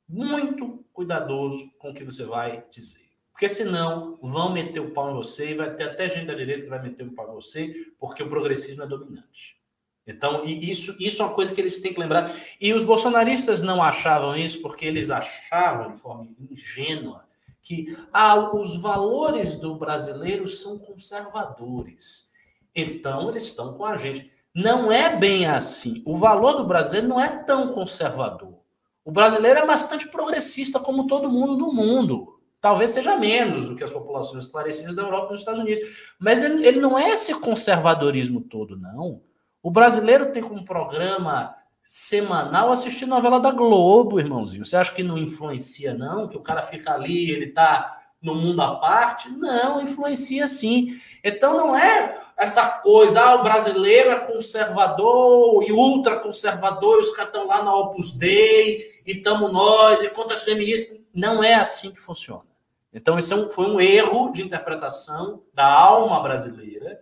muito 0.07 0.85
cuidadoso 0.93 1.71
com 1.79 1.89
o 1.89 1.93
que 1.93 2.03
você 2.03 2.25
vai 2.25 2.63
dizer. 2.69 3.03
Porque 3.31 3.49
senão 3.49 4.19
vão 4.21 4.53
meter 4.53 4.79
o 4.79 4.91
pau 4.91 5.09
em 5.09 5.15
você 5.15 5.51
e 5.51 5.55
vai 5.55 5.73
ter 5.75 5.85
até 5.85 6.07
gente 6.07 6.27
da 6.27 6.35
direita 6.35 6.63
que 6.63 6.69
vai 6.69 6.81
meter 6.81 7.07
o 7.07 7.13
pau 7.13 7.31
em 7.31 7.33
você, 7.33 7.73
porque 7.99 8.21
o 8.21 8.29
progressismo 8.29 8.83
é 8.83 8.87
dominante. 8.87 9.59
Então, 10.05 10.43
isso, 10.45 10.95
isso 10.99 11.21
é 11.21 11.25
uma 11.25 11.33
coisa 11.33 11.53
que 11.53 11.61
eles 11.61 11.79
têm 11.79 11.93
que 11.93 11.99
lembrar. 11.99 12.31
E 12.59 12.73
os 12.73 12.83
bolsonaristas 12.83 13.61
não 13.61 13.81
achavam 13.81 14.35
isso 14.35 14.61
porque 14.61 14.85
eles 14.85 15.09
achavam 15.09 15.91
de 15.91 15.99
forma 15.99 16.27
ingênua 16.51 17.23
que 17.61 17.97
ah, 18.11 18.53
os 18.53 18.81
valores 18.81 19.55
do 19.55 19.75
brasileiro 19.75 20.47
são 20.47 20.77
conservadores. 20.77 22.29
Então, 22.75 23.29
eles 23.29 23.43
estão 23.43 23.73
com 23.73 23.85
a 23.85 23.95
gente. 23.95 24.29
Não 24.53 24.91
é 24.91 25.15
bem 25.15 25.45
assim. 25.45 26.03
O 26.05 26.17
valor 26.17 26.53
do 26.53 26.65
brasileiro 26.65 27.07
não 27.07 27.19
é 27.19 27.29
tão 27.29 27.73
conservador. 27.73 28.59
O 29.05 29.11
brasileiro 29.11 29.59
é 29.59 29.65
bastante 29.65 30.07
progressista, 30.09 30.79
como 30.79 31.07
todo 31.07 31.31
mundo 31.31 31.55
no 31.55 31.73
mundo. 31.73 32.39
Talvez 32.59 32.91
seja 32.91 33.15
menos 33.15 33.65
do 33.65 33.75
que 33.75 33.83
as 33.83 33.89
populações 33.89 34.45
esclarecidas 34.45 34.95
da 34.95 35.01
Europa 35.01 35.27
e 35.27 35.29
dos 35.29 35.39
Estados 35.39 35.59
Unidos. 35.61 35.83
Mas 36.19 36.43
ele, 36.43 36.65
ele 36.65 36.79
não 36.79 36.97
é 36.97 37.09
esse 37.09 37.33
conservadorismo 37.35 38.41
todo, 38.41 38.77
não. 38.77 39.21
O 39.63 39.71
brasileiro 39.71 40.33
tem 40.33 40.43
como 40.43 40.65
programa 40.65 41.55
semanal 41.85 42.69
assistir 42.69 43.05
novela 43.05 43.39
da 43.39 43.49
Globo, 43.49 44.19
irmãozinho. 44.19 44.65
Você 44.65 44.75
acha 44.75 44.93
que 44.93 45.01
não 45.01 45.17
influencia, 45.17 45.93
não? 45.93 46.27
Que 46.27 46.35
o 46.35 46.41
cara 46.41 46.61
fica 46.61 46.91
ali, 46.91 47.31
ele 47.31 47.47
tá 47.47 47.97
no 48.21 48.35
mundo 48.35 48.61
à 48.61 48.75
parte? 48.75 49.29
Não, 49.29 49.81
influencia 49.81 50.49
sim. 50.49 50.99
Então 51.23 51.55
não 51.55 51.77
é 51.77 52.21
essa 52.35 52.67
coisa, 52.67 53.21
ah, 53.21 53.35
o 53.35 53.43
brasileiro 53.43 54.09
é 54.09 54.19
conservador 54.19 55.63
e 55.63 55.71
ultraconservador, 55.71 56.97
e 56.97 56.99
os 56.99 57.15
caras 57.15 57.33
estão 57.33 57.47
lá 57.47 57.63
na 57.63 57.73
Opus 57.73 58.11
Dei, 58.11 58.77
e 59.05 59.13
estamos 59.13 59.49
nós, 59.51 60.01
e 60.01 60.09
contra 60.09 60.33
as 60.33 60.43
feministas. 60.43 60.99
Não 61.13 61.41
é 61.41 61.53
assim 61.53 61.91
que 61.91 61.99
funciona. 61.99 62.43
Então, 62.91 63.17
isso 63.17 63.33
é 63.33 63.37
um, 63.37 63.49
foi 63.49 63.67
um 63.67 63.79
erro 63.79 64.31
de 64.31 64.41
interpretação 64.41 65.43
da 65.53 65.71
alma 65.71 66.19
brasileira. 66.21 66.99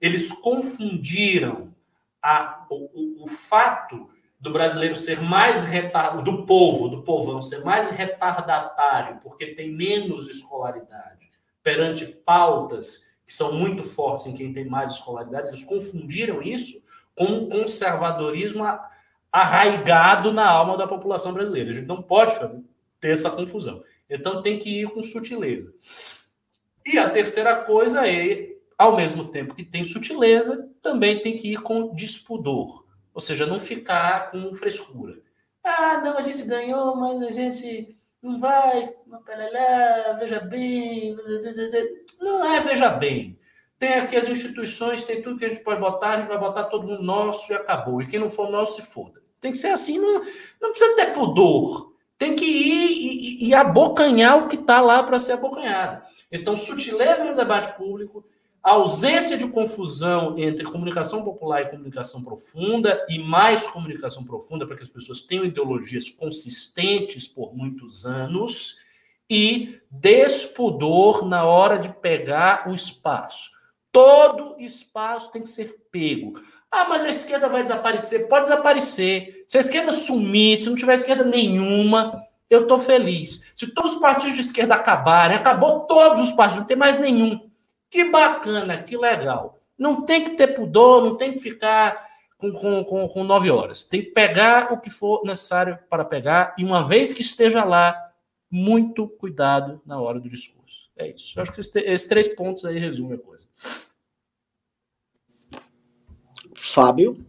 Eles 0.00 0.30
confundiram 0.30 1.72
a, 2.22 2.66
o, 2.70 3.24
o, 3.24 3.26
fato 3.26 4.08
do 4.38 4.52
brasileiro 4.52 4.94
ser 4.94 5.20
mais 5.20 5.64
retardado, 5.64 6.22
do 6.22 6.46
povo, 6.46 6.88
do 6.88 7.02
povão, 7.02 7.42
ser 7.42 7.64
mais 7.64 7.88
retardatário, 7.88 9.18
porque 9.20 9.54
tem 9.54 9.70
menos 9.70 10.28
escolaridade, 10.28 11.30
perante 11.62 12.06
pautas 12.06 13.10
que 13.26 13.32
são 13.32 13.52
muito 13.52 13.82
fortes 13.82 14.26
em 14.26 14.34
quem 14.34 14.52
tem 14.52 14.64
mais 14.64 14.92
escolaridade, 14.92 15.48
eles 15.48 15.62
confundiram 15.62 16.42
isso 16.42 16.82
com 17.14 17.24
um 17.24 17.48
conservadorismo 17.48 18.64
arraigado 19.30 20.32
na 20.32 20.48
alma 20.48 20.76
da 20.76 20.86
população 20.86 21.32
brasileira. 21.32 21.70
A 21.70 21.72
gente 21.72 21.86
não 21.86 22.02
pode 22.02 22.36
fazer, 22.36 22.60
ter 23.00 23.12
essa 23.12 23.30
confusão. 23.30 23.82
Então 24.08 24.42
tem 24.42 24.58
que 24.58 24.82
ir 24.82 24.90
com 24.90 25.02
sutileza. 25.02 25.72
E 26.84 26.98
a 26.98 27.08
terceira 27.08 27.56
coisa 27.56 28.06
é 28.08 28.52
ao 28.76 28.96
mesmo 28.96 29.28
tempo 29.28 29.54
que 29.54 29.64
tem 29.64 29.84
sutileza, 29.84 30.68
também 30.82 31.20
tem 31.20 31.36
que 31.36 31.52
ir 31.52 31.62
com 31.62 31.94
despudor. 31.94 32.84
Ou 33.14 33.20
seja, 33.20 33.46
não 33.46 33.58
ficar 33.58 34.30
com 34.30 34.52
frescura. 34.52 35.18
Ah, 35.64 35.98
não, 35.98 36.18
a 36.18 36.22
gente 36.22 36.42
ganhou, 36.42 36.96
mas 36.96 37.22
a 37.22 37.30
gente 37.30 37.94
não 38.20 38.40
vai, 38.40 38.92
veja 40.18 40.40
bem. 40.40 41.16
Não 42.20 42.44
é 42.44 42.60
veja 42.60 42.88
bem. 42.90 43.38
Tem 43.78 43.94
aqui 43.94 44.16
as 44.16 44.28
instituições, 44.28 45.04
tem 45.04 45.20
tudo 45.22 45.38
que 45.38 45.44
a 45.44 45.48
gente 45.48 45.62
pode 45.62 45.80
botar, 45.80 46.10
a 46.10 46.16
gente 46.18 46.28
vai 46.28 46.38
botar 46.38 46.64
todo 46.64 46.86
mundo 46.86 47.02
nosso 47.02 47.52
e 47.52 47.54
acabou. 47.54 48.00
E 48.00 48.06
quem 48.06 48.20
não 48.20 48.30
for 48.30 48.50
nosso, 48.50 48.80
se 48.80 48.82
foda. 48.82 49.20
Tem 49.40 49.50
que 49.50 49.58
ser 49.58 49.68
assim, 49.68 49.98
não, 49.98 50.22
não 50.60 50.70
precisa 50.70 50.94
ter 50.94 51.12
pudor. 51.12 51.92
Tem 52.16 52.36
que 52.36 52.44
ir 52.44 53.42
e, 53.42 53.48
e 53.48 53.54
abocanhar 53.54 54.38
o 54.38 54.46
que 54.46 54.54
está 54.54 54.80
lá 54.80 55.02
para 55.02 55.18
ser 55.18 55.32
abocanhado. 55.32 56.06
Então, 56.30 56.54
sutileza 56.54 57.24
no 57.24 57.34
debate 57.34 57.76
público, 57.76 58.24
ausência 58.62 59.36
de 59.36 59.48
confusão 59.48 60.38
entre 60.38 60.64
comunicação 60.64 61.24
popular 61.24 61.62
e 61.62 61.70
comunicação 61.70 62.22
profunda, 62.22 63.04
e 63.08 63.18
mais 63.18 63.66
comunicação 63.66 64.24
profunda 64.24 64.66
para 64.66 64.76
que 64.76 64.82
as 64.82 64.88
pessoas 64.88 65.20
tenham 65.20 65.44
ideologias 65.44 66.08
consistentes 66.08 67.26
por 67.26 67.54
muitos 67.54 68.06
anos, 68.06 68.76
e 69.28 69.80
despudor 69.90 71.24
na 71.24 71.44
hora 71.44 71.78
de 71.78 71.88
pegar 71.88 72.68
o 72.68 72.74
espaço. 72.74 73.50
Todo 73.90 74.56
espaço 74.58 75.30
tem 75.30 75.42
que 75.42 75.48
ser 75.48 75.86
pego. 75.90 76.40
Ah, 76.70 76.86
mas 76.88 77.02
a 77.04 77.10
esquerda 77.10 77.48
vai 77.48 77.62
desaparecer. 77.62 78.28
Pode 78.28 78.44
desaparecer. 78.44 79.44
Se 79.46 79.58
a 79.58 79.60
esquerda 79.60 79.92
sumir, 79.92 80.56
se 80.56 80.68
não 80.68 80.76
tiver 80.76 80.94
esquerda 80.94 81.24
nenhuma, 81.24 82.18
eu 82.48 82.62
estou 82.62 82.78
feliz. 82.78 83.52
Se 83.54 83.74
todos 83.74 83.94
os 83.94 84.00
partidos 84.00 84.34
de 84.34 84.40
esquerda 84.40 84.74
acabarem, 84.74 85.36
acabou 85.36 85.80
todos 85.80 86.28
os 86.28 86.32
partidos, 86.32 86.60
não 86.60 86.66
tem 86.66 86.76
mais 86.76 86.98
nenhum. 86.98 87.51
Que 87.92 88.04
bacana, 88.04 88.82
que 88.82 88.96
legal. 88.96 89.60
Não 89.76 90.06
tem 90.06 90.24
que 90.24 90.30
ter 90.30 90.54
pudor, 90.54 91.04
não 91.04 91.14
tem 91.14 91.34
que 91.34 91.38
ficar 91.38 92.08
com, 92.38 92.50
com, 92.50 92.82
com, 92.82 93.06
com 93.06 93.22
nove 93.22 93.50
horas. 93.50 93.84
Tem 93.84 94.00
que 94.00 94.12
pegar 94.12 94.72
o 94.72 94.80
que 94.80 94.88
for 94.88 95.22
necessário 95.26 95.78
para 95.90 96.02
pegar, 96.02 96.54
e 96.56 96.64
uma 96.64 96.88
vez 96.88 97.12
que 97.12 97.20
esteja 97.20 97.62
lá, 97.64 97.94
muito 98.50 99.06
cuidado 99.06 99.82
na 99.84 100.00
hora 100.00 100.18
do 100.18 100.30
discurso. 100.30 100.90
É 100.96 101.10
isso. 101.10 101.38
Eu 101.38 101.42
acho 101.42 101.52
que 101.52 101.60
esses 101.60 102.06
três 102.06 102.28
pontos 102.28 102.64
aí 102.64 102.78
resumem 102.78 103.18
a 103.18 103.18
coisa. 103.18 103.46
Fábio? 106.54 107.26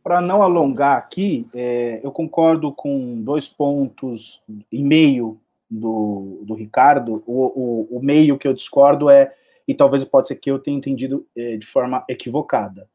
Para 0.00 0.20
não 0.20 0.42
alongar 0.42 0.96
aqui, 0.96 1.48
é, 1.52 2.00
eu 2.04 2.12
concordo 2.12 2.72
com 2.72 3.20
dois 3.20 3.48
pontos 3.48 4.44
e 4.70 4.80
meio 4.80 5.40
do, 5.68 6.40
do 6.44 6.54
Ricardo. 6.54 7.20
O, 7.26 7.88
o, 7.90 7.98
o, 7.98 8.00
meio 8.00 8.38
que 8.38 8.46
eu 8.46 8.54
discordo 8.54 9.10
é, 9.10 9.34
e 9.68 9.74
talvez 9.74 10.02
pode 10.02 10.26
ser 10.26 10.36
que 10.36 10.50
eu 10.50 10.58
tenha 10.58 10.78
entendido 10.78 11.26
é, 11.36 11.58
de 11.58 11.66
forma 11.66 12.02
equivocada, 12.08 12.88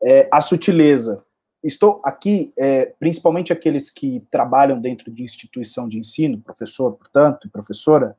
é, 0.00 0.28
a 0.32 0.40
sutileza. 0.40 1.24
Estou 1.62 2.00
aqui, 2.04 2.52
é, 2.56 2.92
principalmente 2.98 3.52
aqueles 3.52 3.90
que 3.90 4.24
trabalham 4.30 4.80
dentro 4.80 5.10
de 5.10 5.24
instituição 5.24 5.88
de 5.88 5.98
ensino, 5.98 6.40
professor, 6.40 6.92
portanto, 6.92 7.46
e 7.46 7.50
professora, 7.50 8.16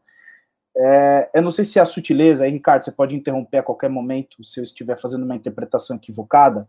é, 0.76 1.30
eu 1.34 1.42
não 1.42 1.52
sei 1.52 1.64
se 1.64 1.80
a 1.80 1.86
sutileza, 1.86 2.44
aí, 2.44 2.52
Ricardo, 2.52 2.84
você 2.84 2.92
pode 2.92 3.16
interromper 3.16 3.60
a 3.60 3.64
qualquer 3.64 3.90
momento 3.90 4.44
se 4.44 4.60
eu 4.60 4.64
estiver 4.64 5.00
fazendo 5.00 5.24
uma 5.24 5.36
interpretação 5.36 5.96
equivocada. 5.96 6.68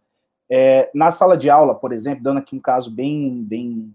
É, 0.50 0.90
na 0.94 1.10
sala 1.10 1.36
de 1.36 1.48
aula, 1.48 1.74
por 1.74 1.92
exemplo, 1.92 2.22
dando 2.22 2.38
aqui 2.38 2.54
um 2.54 2.60
caso 2.60 2.90
bem, 2.90 3.42
bem, 3.42 3.94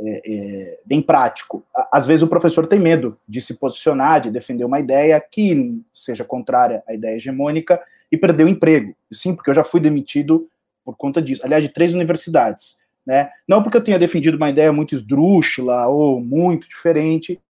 é, 0.00 0.22
é 0.24 0.80
bem 0.84 1.02
prático, 1.02 1.64
às 1.92 2.06
vezes 2.06 2.22
o 2.22 2.28
professor 2.28 2.66
tem 2.66 2.78
medo 2.78 3.18
de 3.28 3.40
se 3.40 3.54
posicionar, 3.54 4.20
de 4.20 4.30
defender 4.30 4.64
uma 4.64 4.80
ideia 4.80 5.20
que 5.20 5.82
seja 5.92 6.24
contrária 6.24 6.82
à 6.86 6.94
ideia 6.94 7.16
hegemônica 7.16 7.80
e 8.10 8.16
perder 8.16 8.44
o 8.44 8.48
emprego. 8.48 8.94
Sim, 9.12 9.34
porque 9.34 9.50
eu 9.50 9.54
já 9.54 9.64
fui 9.64 9.80
demitido 9.80 10.48
por 10.84 10.96
conta 10.96 11.20
disso. 11.20 11.42
Aliás, 11.44 11.62
de 11.62 11.70
três 11.70 11.94
universidades. 11.94 12.78
Né? 13.04 13.30
Não 13.48 13.62
porque 13.62 13.76
eu 13.76 13.84
tenha 13.84 13.98
defendido 13.98 14.36
uma 14.36 14.50
ideia 14.50 14.72
muito 14.72 14.94
esdrúxula 14.94 15.86
ou 15.88 16.20
muito 16.20 16.68
diferente, 16.68 17.40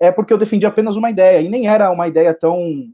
é 0.00 0.10
porque 0.10 0.32
eu 0.32 0.38
defendi 0.38 0.66
apenas 0.66 0.96
uma 0.96 1.10
ideia, 1.10 1.40
e 1.40 1.48
nem 1.48 1.68
era 1.68 1.90
uma 1.90 2.08
ideia 2.08 2.34
tão, 2.34 2.88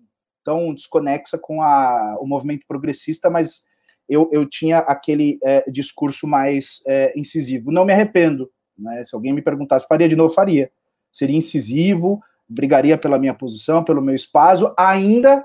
tão 0.45 0.75
desconexa 0.75 1.39
com 1.39 1.63
a, 1.63 2.19
o 2.21 2.27
movimento 2.27 2.67
progressista, 2.67 3.31
mas 3.31 3.63
eu, 4.09 4.29
eu 4.33 4.45
tinha 4.45 4.79
aquele 4.79 5.39
é, 5.43 5.71
discurso 5.71 6.27
mais 6.27 6.83
é, 6.87 7.19
incisivo. 7.19 7.71
Não 7.71 7.85
me 7.85 7.93
arrependo, 7.93 8.51
né? 8.79 9.03
se 9.05 9.15
alguém 9.15 9.33
me 9.33 9.43
perguntasse, 9.43 9.87
faria 9.87 10.09
de 10.09 10.17
novo, 10.17 10.33
faria. 10.33 10.71
Seria 11.13 11.37
incisivo, 11.37 12.23
brigaria 12.49 12.97
pela 12.97 13.19
minha 13.19 13.35
posição, 13.35 13.83
pelo 13.83 14.03
meu 14.03 14.15
espaço, 14.15 14.73
ainda 14.77 15.45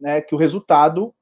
né, 0.00 0.20
que 0.20 0.34
o 0.34 0.38
resultado, 0.38 1.14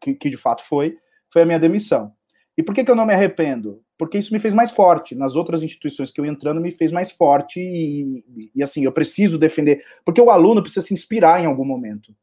que, 0.00 0.30
de 0.30 0.36
fato 0.36 0.62
foi, 0.62 0.98
foi 1.30 1.42
a 1.42 1.46
minha 1.46 1.58
demissão. 1.58 2.12
E 2.56 2.62
por 2.62 2.74
que, 2.74 2.88
eu 2.88 2.96
não 2.96 3.06
me 3.06 3.14
arrependo? 3.14 3.84
porque 3.96 4.18
isso 4.18 4.32
me 4.32 4.38
fez 4.38 4.52
mais 4.52 4.70
forte. 4.70 5.14
Nas 5.14 5.36
outras 5.36 5.62
instituições 5.62 6.10
que 6.10 6.20
eu 6.20 6.26
entrando, 6.26 6.60
me 6.60 6.72
fez 6.72 6.90
mais 6.90 7.10
forte 7.10 7.60
e, 7.60 8.50
e 8.54 8.62
assim, 8.62 8.84
eu 8.84 8.92
preciso 8.92 9.38
defender, 9.38 9.84
porque 10.04 10.20
o 10.20 10.30
aluno 10.30 10.62
precisa 10.62 10.84
se 10.84 10.94
inspirar 10.94 11.40
em 11.40 11.46
algum 11.46 11.64
momento. 11.64 12.14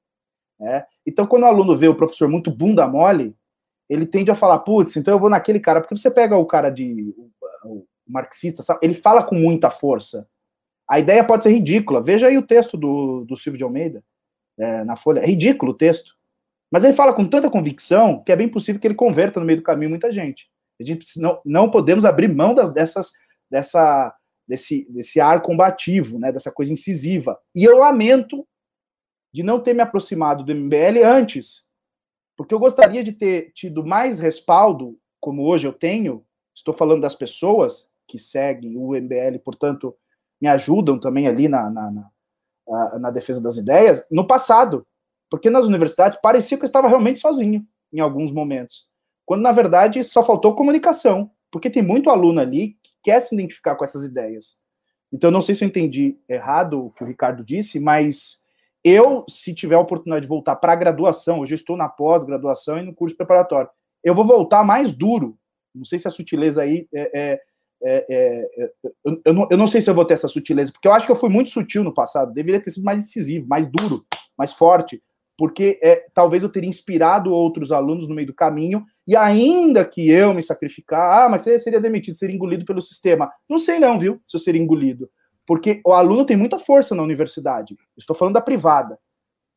Né? 0.59 0.85
Então, 1.05 1.25
quando 1.25 1.43
o 1.43 1.47
aluno 1.47 1.75
vê 1.75 1.87
o 1.87 1.95
professor 1.95 2.27
muito 2.27 2.51
bunda 2.51 2.87
mole, 2.87 3.35
ele 3.89 4.05
tende 4.05 4.31
a 4.31 4.35
falar, 4.35 4.59
putz, 4.59 4.95
então 4.95 5.13
eu 5.13 5.19
vou 5.19 5.29
naquele 5.29 5.59
cara, 5.59 5.81
porque 5.81 5.95
você 5.95 6.11
pega 6.11 6.37
o 6.37 6.45
cara 6.45 6.69
de 6.69 7.13
marxista, 8.11 8.61
sabe? 8.61 8.79
ele 8.83 8.93
fala 8.93 9.23
com 9.23 9.35
muita 9.35 9.69
força. 9.69 10.27
A 10.89 10.99
ideia 10.99 11.23
pode 11.23 11.43
ser 11.43 11.51
ridícula. 11.51 12.01
Veja 12.01 12.27
aí 12.27 12.37
o 12.37 12.45
texto 12.45 12.75
do, 12.77 13.23
do 13.25 13.37
Silvio 13.37 13.57
de 13.57 13.63
Almeida 13.63 14.03
é, 14.59 14.83
na 14.83 14.95
Folha. 14.95 15.21
É 15.21 15.25
ridículo 15.25 15.71
o 15.71 15.77
texto. 15.77 16.15
Mas 16.71 16.83
ele 16.83 16.93
fala 16.93 17.13
com 17.13 17.25
tanta 17.25 17.49
convicção 17.49 18.23
que 18.23 18.31
é 18.31 18.35
bem 18.35 18.49
possível 18.49 18.79
que 18.79 18.87
ele 18.87 18.95
converta 18.95 19.39
no 19.39 19.45
meio 19.45 19.59
do 19.59 19.63
caminho 19.63 19.89
muita 19.89 20.11
gente. 20.11 20.49
A 20.79 20.83
gente 20.83 21.19
não, 21.19 21.39
não 21.45 21.69
podemos 21.69 22.05
abrir 22.05 22.27
mão 22.27 22.53
das, 22.53 22.73
dessas, 22.73 23.11
dessa, 23.49 24.15
desse, 24.47 24.91
desse 24.91 25.19
ar 25.19 25.41
combativo, 25.41 26.17
né, 26.17 26.31
dessa 26.31 26.51
coisa 26.51 26.71
incisiva. 26.71 27.37
E 27.53 27.63
eu 27.63 27.77
lamento 27.77 28.47
de 29.33 29.43
não 29.43 29.59
ter 29.59 29.73
me 29.73 29.81
aproximado 29.81 30.43
do 30.43 30.55
MBL 30.55 31.05
antes, 31.05 31.65
porque 32.37 32.53
eu 32.53 32.59
gostaria 32.59 33.03
de 33.03 33.11
ter 33.11 33.51
tido 33.53 33.85
mais 33.85 34.19
respaldo, 34.19 34.97
como 35.19 35.45
hoje 35.45 35.67
eu 35.67 35.73
tenho. 35.73 36.25
Estou 36.55 36.73
falando 36.73 37.01
das 37.01 37.15
pessoas 37.15 37.90
que 38.07 38.19
seguem 38.19 38.77
o 38.77 38.95
MBL, 38.95 39.39
portanto, 39.43 39.95
me 40.41 40.47
ajudam 40.47 40.99
também 40.99 41.27
ali 41.27 41.47
na, 41.47 41.69
na, 41.69 41.91
na, 41.91 42.99
na 42.99 43.11
defesa 43.11 43.41
das 43.41 43.57
ideias, 43.57 44.05
no 44.11 44.25
passado. 44.25 44.85
Porque 45.29 45.49
nas 45.49 45.65
universidades 45.65 46.19
parecia 46.21 46.57
que 46.57 46.63
eu 46.63 46.67
estava 46.67 46.87
realmente 46.87 47.19
sozinho 47.19 47.65
em 47.93 47.99
alguns 47.99 48.31
momentos 48.31 48.91
quando 49.31 49.43
na 49.43 49.53
verdade 49.53 50.03
só 50.03 50.21
faltou 50.21 50.53
comunicação, 50.55 51.31
porque 51.49 51.69
tem 51.69 51.81
muito 51.81 52.09
aluno 52.09 52.41
ali 52.41 52.77
que 52.83 52.91
quer 53.01 53.21
se 53.21 53.33
identificar 53.33 53.75
com 53.75 53.85
essas 53.85 54.03
ideias. 54.03 54.59
Então, 55.09 55.31
não 55.31 55.39
sei 55.39 55.55
se 55.55 55.63
eu 55.63 55.69
entendi 55.69 56.17
errado 56.27 56.87
o 56.87 56.91
que 56.91 57.01
o 57.01 57.07
Ricardo 57.07 57.41
disse, 57.41 57.79
mas 57.79 58.41
eu, 58.83 59.23
se 59.29 59.53
tiver 59.53 59.75
a 59.75 59.79
oportunidade 59.79 60.23
de 60.23 60.27
voltar 60.27 60.57
para 60.57 60.73
a 60.73 60.75
graduação, 60.75 61.39
hoje 61.39 61.53
eu 61.53 61.55
estou 61.55 61.77
na 61.77 61.87
pós-graduação 61.87 62.77
e 62.77 62.81
no 62.81 62.93
curso 62.93 63.15
preparatório, 63.15 63.69
eu 64.03 64.13
vou 64.13 64.25
voltar 64.25 64.65
mais 64.65 64.93
duro. 64.93 65.37
Não 65.73 65.85
sei 65.85 65.97
se 65.97 66.09
a 66.09 66.11
sutileza 66.11 66.63
aí 66.63 66.89
é, 66.93 67.11
é, 67.13 67.41
é, 67.83 68.05
é 68.09 68.71
eu, 69.03 69.21
eu, 69.25 69.33
não, 69.33 69.47
eu, 69.51 69.57
não, 69.57 69.67
sei 69.67 69.81
se 69.81 69.89
eu 69.89 69.93
vou 69.93 70.05
ter 70.05 70.13
essa 70.13 70.27
sutileza, 70.27 70.71
porque 70.71 70.87
eu 70.87 70.93
acho 70.93 71.05
que 71.05 71.11
eu 71.11 71.15
fui 71.15 71.29
muito 71.29 71.49
sutil 71.49 71.83
no 71.83 71.93
passado, 71.93 72.33
deveria 72.33 72.61
ter 72.61 72.69
sido 72.69 72.83
mais 72.83 73.03
incisivo, 73.03 73.47
mais 73.47 73.67
duro, 73.67 74.05
mais 74.37 74.53
forte, 74.53 75.01
porque 75.37 75.79
é, 75.81 76.05
talvez 76.13 76.43
eu 76.43 76.49
teria 76.49 76.69
inspirado 76.69 77.31
outros 77.31 77.71
alunos 77.71 78.07
no 78.07 78.13
meio 78.13 78.27
do 78.27 78.33
caminho, 78.33 78.85
e 79.07 79.15
ainda 79.15 79.83
que 79.83 80.09
eu 80.09 80.33
me 80.33 80.41
sacrificar, 80.41 81.25
ah, 81.25 81.29
mas 81.29 81.41
você 81.41 81.57
seria 81.57 81.81
demitido, 81.81 82.15
seria 82.15 82.35
engolido 82.35 82.63
pelo 82.63 82.81
sistema. 82.81 83.31
Não 83.49 83.57
sei 83.57 83.79
não, 83.79 83.97
viu, 83.97 84.21
se 84.27 84.37
eu 84.37 84.39
seria 84.39 84.61
engolido. 84.61 85.09
Porque 85.45 85.81
o 85.85 85.93
aluno 85.93 86.25
tem 86.25 86.37
muita 86.37 86.59
força 86.59 86.93
na 86.93 87.03
universidade. 87.03 87.75
Estou 87.97 88.15
falando 88.15 88.35
da 88.35 88.41
privada. 88.41 88.99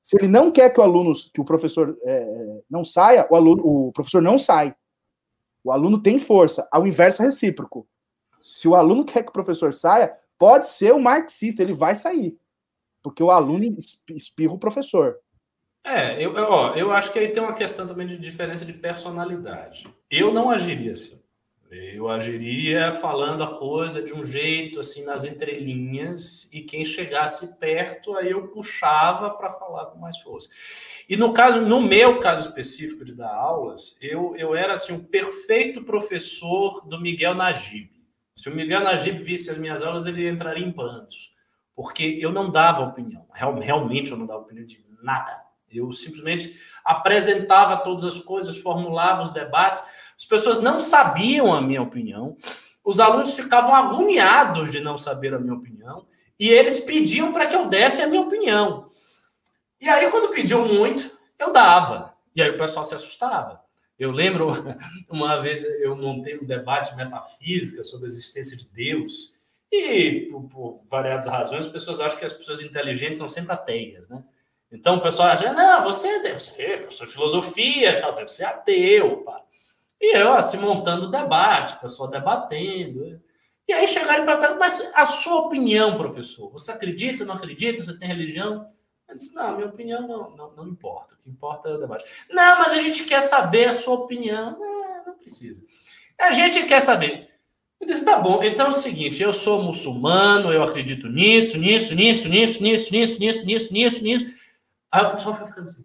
Se 0.02 0.16
ele 0.18 0.28
não 0.28 0.50
quer 0.50 0.70
que 0.70 0.80
o 0.80 0.82
aluno, 0.82 1.12
que 1.32 1.40
o 1.40 1.44
professor 1.44 1.96
é, 2.02 2.60
não 2.68 2.84
saia, 2.84 3.26
o, 3.30 3.36
aluno, 3.36 3.62
o 3.64 3.92
professor 3.92 4.20
não 4.20 4.36
sai. 4.36 4.74
O 5.62 5.70
aluno 5.70 6.02
tem 6.02 6.18
força. 6.18 6.66
Ao 6.72 6.86
inverso 6.86 7.22
é 7.22 7.26
recíproco. 7.26 7.86
Se 8.44 8.68
o 8.68 8.74
aluno 8.74 9.06
quer 9.06 9.22
que 9.22 9.30
o 9.30 9.32
professor 9.32 9.72
saia, 9.72 10.14
pode 10.38 10.68
ser 10.68 10.92
um 10.92 11.00
marxista, 11.00 11.62
ele 11.62 11.72
vai 11.72 11.96
sair. 11.96 12.38
Porque 13.02 13.22
o 13.22 13.30
aluno 13.30 13.64
espirra 14.10 14.52
o 14.52 14.58
professor. 14.58 15.18
É, 15.82 16.22
eu, 16.22 16.34
ó, 16.36 16.74
eu 16.74 16.92
acho 16.92 17.10
que 17.10 17.18
aí 17.18 17.28
tem 17.28 17.42
uma 17.42 17.54
questão 17.54 17.86
também 17.86 18.06
de 18.06 18.18
diferença 18.18 18.62
de 18.66 18.74
personalidade. 18.74 19.84
Eu 20.10 20.30
não 20.30 20.50
agiria 20.50 20.92
assim. 20.92 21.22
Eu 21.70 22.06
agiria 22.10 22.92
falando 22.92 23.42
a 23.42 23.58
coisa 23.58 24.02
de 24.02 24.12
um 24.12 24.22
jeito, 24.22 24.78
assim, 24.78 25.04
nas 25.04 25.24
entrelinhas, 25.24 26.46
e 26.52 26.60
quem 26.60 26.84
chegasse 26.84 27.58
perto, 27.58 28.14
aí 28.14 28.30
eu 28.30 28.48
puxava 28.48 29.30
para 29.30 29.48
falar 29.48 29.86
com 29.86 29.98
mais 29.98 30.18
força. 30.18 30.50
E 31.08 31.16
no 31.16 31.32
caso, 31.32 31.62
no 31.62 31.80
meu 31.80 32.18
caso 32.18 32.46
específico 32.46 33.06
de 33.06 33.14
dar 33.14 33.34
aulas, 33.34 33.96
eu, 34.02 34.36
eu 34.36 34.54
era 34.54 34.74
assim, 34.74 34.92
o 34.92 35.02
perfeito 35.02 35.82
professor 35.82 36.86
do 36.86 37.00
Miguel 37.00 37.34
Najib. 37.34 37.93
Se 38.36 38.48
o 38.48 38.54
Miguel 38.54 38.80
Najib 38.80 39.22
visse 39.22 39.50
as 39.50 39.58
minhas 39.58 39.82
aulas, 39.82 40.06
ele 40.06 40.28
entraria 40.28 40.64
em 40.64 40.72
prantos, 40.72 41.32
porque 41.74 42.18
eu 42.20 42.32
não 42.32 42.50
dava 42.50 42.82
opinião. 42.82 43.26
Real, 43.32 43.58
realmente 43.58 44.10
eu 44.10 44.16
não 44.16 44.26
dava 44.26 44.40
opinião 44.40 44.66
de 44.66 44.84
nada 45.02 45.32
Eu 45.70 45.92
simplesmente 45.92 46.58
apresentava 46.84 47.76
todas 47.78 48.04
as 48.04 48.18
coisas, 48.18 48.58
formulava 48.58 49.22
os 49.22 49.30
debates. 49.30 49.82
As 50.16 50.24
pessoas 50.24 50.60
não 50.60 50.78
sabiam 50.78 51.52
a 51.52 51.60
minha 51.60 51.82
opinião. 51.82 52.36
Os 52.84 53.00
alunos 53.00 53.34
ficavam 53.34 53.74
agoniados 53.74 54.70
de 54.70 54.80
não 54.80 54.98
saber 54.98 55.34
a 55.34 55.38
minha 55.38 55.54
opinião. 55.54 56.06
E 56.38 56.48
eles 56.48 56.80
pediam 56.80 57.32
para 57.32 57.46
que 57.46 57.56
eu 57.56 57.66
desse 57.66 58.02
a 58.02 58.06
minha 58.06 58.20
opinião. 58.20 58.86
E 59.80 59.88
aí, 59.88 60.10
quando 60.10 60.32
pediam 60.32 60.66
muito, 60.66 61.10
eu 61.38 61.52
dava. 61.52 62.14
E 62.34 62.42
aí 62.42 62.50
o 62.50 62.58
pessoal 62.58 62.84
se 62.84 62.94
assustava. 62.94 63.63
Eu 63.98 64.10
lembro, 64.10 64.48
uma 65.08 65.40
vez 65.40 65.62
eu 65.62 65.96
montei 65.96 66.38
um 66.38 66.44
debate 66.44 66.94
metafísica 66.96 67.82
sobre 67.82 68.06
a 68.06 68.08
existência 68.08 68.56
de 68.56 68.68
Deus. 68.68 69.34
E, 69.70 70.28
por, 70.30 70.42
por, 70.44 70.84
variadas 70.88 71.26
razões, 71.26 71.66
as 71.66 71.72
pessoas 71.72 72.00
acham 72.00 72.18
que 72.18 72.24
as 72.24 72.32
pessoas 72.32 72.60
inteligentes 72.60 73.18
são 73.18 73.28
sempre 73.28 73.52
ateias, 73.52 74.08
né? 74.08 74.22
Então, 74.70 74.96
o 74.96 75.00
pessoal 75.00 75.28
acha, 75.28 75.52
não, 75.52 75.82
você 75.84 76.20
deve 76.20 76.40
ser 76.40 76.80
professor 76.80 77.06
de 77.06 77.12
filosofia, 77.12 78.00
tal, 78.00 78.12
deve 78.12 78.28
ser 78.28 78.44
ateu, 78.44 79.18
pá. 79.18 79.40
E 80.00 80.16
eu, 80.16 80.32
assim, 80.32 80.58
montando 80.58 81.06
o 81.06 81.10
debate, 81.10 81.74
o 81.74 81.80
pessoal 81.80 82.10
debatendo. 82.10 83.20
E 83.66 83.72
aí 83.72 83.86
chegaram 83.86 84.24
e 84.24 84.26
perguntaram, 84.26 84.58
mas 84.58 84.90
a 84.94 85.04
sua 85.06 85.46
opinião, 85.46 85.96
professor, 85.96 86.50
você 86.50 86.72
acredita, 86.72 87.24
não 87.24 87.34
acredita, 87.34 87.82
você 87.82 87.96
tem 87.96 88.08
religião? 88.08 88.68
Eu 89.14 89.18
disse, 89.18 89.32
não, 89.32 89.54
minha 89.54 89.68
opinião 89.68 90.08
não, 90.08 90.30
não, 90.30 90.50
não 90.56 90.66
importa, 90.66 91.14
o 91.14 91.18
que 91.18 91.30
importa 91.30 91.68
é 91.68 91.74
o 91.74 91.78
debate. 91.78 92.04
Não, 92.28 92.58
mas 92.58 92.72
a 92.72 92.82
gente 92.82 93.04
quer 93.04 93.20
saber 93.20 93.66
a 93.66 93.72
sua 93.72 93.94
opinião. 93.94 94.58
Não, 94.58 95.06
não 95.06 95.14
precisa. 95.14 95.62
A 96.20 96.32
gente 96.32 96.64
quer 96.64 96.80
saber. 96.80 97.30
Eu 97.80 97.86
disse, 97.86 98.04
tá 98.04 98.18
bom, 98.18 98.42
então 98.42 98.66
é 98.66 98.70
o 98.70 98.72
seguinte, 98.72 99.22
eu 99.22 99.32
sou 99.32 99.62
muçulmano, 99.62 100.52
eu 100.52 100.64
acredito 100.64 101.08
nisso, 101.08 101.58
nisso, 101.58 101.94
nisso, 101.94 102.28
nisso, 102.28 102.60
nisso, 102.60 102.92
nisso, 102.92 103.20
nisso, 103.20 103.44
nisso, 103.46 103.72
nisso, 103.72 104.02
nisso. 104.02 104.26
Aí 104.90 105.04
o 105.04 105.10
pessoal 105.12 105.36
foi 105.36 105.46
ficando 105.46 105.68
assim. 105.68 105.84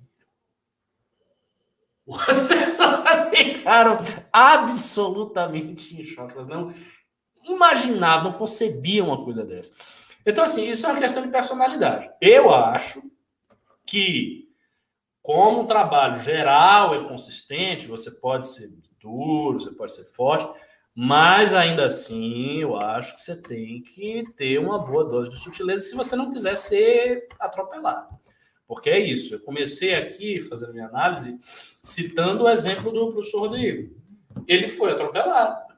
As 2.27 2.41
pessoas 2.41 3.29
ficaram 3.29 3.99
absolutamente 4.33 6.01
em 6.01 6.03
choque. 6.03 6.33
Elas 6.33 6.47
não 6.47 6.73
imaginavam, 7.45 8.31
não 8.31 8.39
concebiam 8.39 9.07
uma 9.07 9.23
coisa 9.23 9.45
dessa. 9.45 9.71
Então, 10.25 10.43
assim, 10.43 10.67
isso 10.67 10.87
é 10.87 10.89
uma 10.89 10.99
questão 10.99 11.21
de 11.21 11.29
personalidade. 11.29 12.09
Eu 12.19 12.51
acho 12.53 13.03
que, 13.89 14.49
como 15.21 15.61
um 15.61 15.65
trabalho 15.65 16.21
geral 16.21 16.95
e 16.95 17.07
consistente, 17.07 17.87
você 17.87 18.11
pode 18.11 18.45
ser 18.45 18.71
duro, 18.99 19.59
você 19.59 19.71
pode 19.71 19.93
ser 19.93 20.05
forte, 20.05 20.49
mas 20.93 21.53
ainda 21.53 21.85
assim, 21.85 22.61
eu 22.61 22.75
acho 22.75 23.15
que 23.15 23.21
você 23.21 23.35
tem 23.35 23.81
que 23.81 24.25
ter 24.35 24.59
uma 24.59 24.79
boa 24.79 25.05
dose 25.05 25.29
de 25.29 25.37
sutileza 25.37 25.83
se 25.83 25.95
você 25.95 26.15
não 26.15 26.31
quiser 26.31 26.55
ser 26.55 27.27
atropelado. 27.39 28.19
Porque 28.67 28.89
é 28.89 28.99
isso. 28.99 29.33
Eu 29.33 29.39
comecei 29.39 29.95
aqui 29.95 30.41
fazendo 30.41 30.73
minha 30.73 30.87
análise 30.87 31.37
citando 31.81 32.43
o 32.43 32.49
exemplo 32.49 32.91
do 32.91 33.13
professor 33.13 33.39
Rodrigo. 33.39 33.95
Ele 34.47 34.67
foi 34.67 34.91
atropelado. 34.91 35.73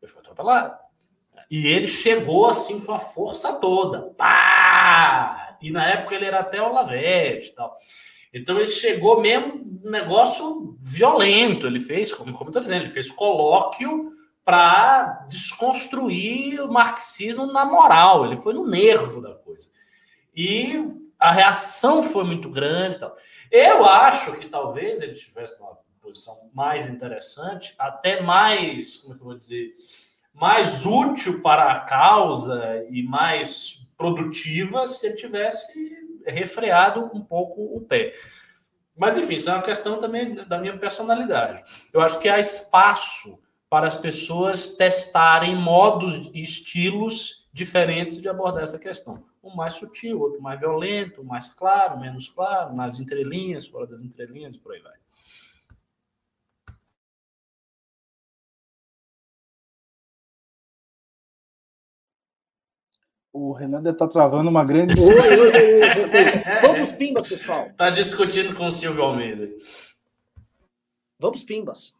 Ele 0.00 0.10
foi 0.10 0.20
atropelado. 0.20 0.78
E 1.50 1.66
ele 1.66 1.86
chegou 1.86 2.46
assim 2.46 2.78
com 2.78 2.92
a 2.92 2.98
força 2.98 3.54
toda. 3.54 4.10
Pá! 4.16 5.47
E 5.60 5.70
na 5.70 5.86
época 5.86 6.14
ele 6.14 6.24
era 6.24 6.40
até 6.40 6.62
Olavete 6.62 7.48
e 7.48 7.54
tal. 7.54 7.76
Então 8.32 8.56
ele 8.56 8.68
chegou 8.68 9.20
mesmo 9.20 9.80
um 9.84 9.90
negócio 9.90 10.76
violento. 10.80 11.66
Ele 11.66 11.80
fez, 11.80 12.12
como, 12.12 12.32
como 12.32 12.44
eu 12.44 12.50
estou 12.50 12.62
dizendo, 12.62 12.82
ele 12.82 12.90
fez 12.90 13.10
colóquio 13.10 14.12
para 14.44 15.26
desconstruir 15.28 16.60
o 16.60 16.72
marxismo 16.72 17.46
na 17.46 17.64
moral. 17.64 18.26
Ele 18.26 18.36
foi 18.36 18.54
no 18.54 18.66
nervo 18.66 19.20
da 19.20 19.34
coisa. 19.34 19.68
E 20.34 20.88
a 21.18 21.32
reação 21.32 22.02
foi 22.02 22.24
muito 22.24 22.50
grande. 22.50 22.98
Tal. 22.98 23.14
Eu 23.50 23.84
acho 23.84 24.32
que 24.36 24.48
talvez 24.48 25.00
ele 25.00 25.14
tivesse 25.14 25.58
uma 25.60 25.76
posição 26.00 26.38
mais 26.54 26.86
interessante, 26.86 27.74
até 27.78 28.22
mais, 28.22 28.98
como 28.98 29.14
é 29.14 29.16
que 29.16 29.22
eu 29.22 29.26
vou 29.26 29.36
dizer, 29.36 29.74
mais 30.32 30.86
útil 30.86 31.42
para 31.42 31.72
a 31.72 31.80
causa 31.80 32.86
e 32.88 33.02
mais 33.02 33.86
produtiva 33.98 34.86
se 34.86 35.06
ele 35.06 35.16
tivesse 35.16 35.98
refreado 36.24 37.10
um 37.12 37.22
pouco 37.22 37.76
o 37.76 37.80
pé. 37.80 38.14
Mas, 38.96 39.18
enfim, 39.18 39.34
isso 39.34 39.50
é 39.50 39.52
uma 39.52 39.62
questão 39.62 40.00
também 40.00 40.34
da 40.34 40.58
minha 40.58 40.76
personalidade. 40.78 41.62
Eu 41.92 42.00
acho 42.00 42.18
que 42.18 42.28
há 42.28 42.38
espaço 42.38 43.38
para 43.68 43.86
as 43.86 43.94
pessoas 43.94 44.68
testarem 44.68 45.54
modos 45.54 46.30
e 46.32 46.42
estilos 46.42 47.48
diferentes 47.52 48.20
de 48.20 48.28
abordar 48.28 48.62
essa 48.62 48.78
questão. 48.78 49.24
Um 49.42 49.54
mais 49.54 49.74
sutil, 49.74 50.20
outro 50.20 50.40
mais 50.40 50.58
violento, 50.58 51.24
mais 51.24 51.48
claro, 51.48 52.00
menos 52.00 52.28
claro, 52.28 52.74
nas 52.74 52.98
entrelinhas, 52.98 53.66
fora 53.66 53.86
das 53.86 54.02
entrelinhas 54.02 54.56
por 54.56 54.72
aí 54.72 54.80
vai. 54.80 54.96
O 63.38 63.52
Renan 63.52 63.80
deve 63.80 63.94
estar 63.94 64.08
tá 64.08 64.12
travando 64.12 64.50
uma 64.50 64.64
grande. 64.64 64.96
Vamos 66.60 66.90
pimbas, 66.92 67.28
pessoal. 67.28 67.68
Está 67.68 67.88
discutindo 67.88 68.52
com 68.52 68.66
o 68.66 68.72
Silvio 68.72 69.04
Almeida. 69.04 69.48
Vamos 71.20 71.44
pimbas. 71.44 71.94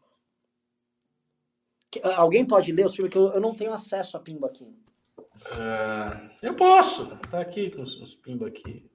Ah, 2.03 2.17
alguém 2.17 2.45
pode 2.45 2.73
ler 2.73 2.85
os 2.85 2.93
pimbas? 2.93 3.11
Que 3.11 3.17
eu, 3.17 3.29
eu 3.29 3.39
não 3.39 3.55
tenho 3.55 3.73
acesso 3.73 4.17
a 4.17 4.19
pimba 4.19 4.47
aqui. 4.47 4.65
Uh, 4.65 6.29
eu 6.41 6.53
posso. 6.55 7.05
Tá 7.31 7.39
aqui 7.39 7.71
com 7.71 7.83
os, 7.83 7.95
os 8.01 8.15
pimba 8.15 8.47
aqui. 8.47 8.85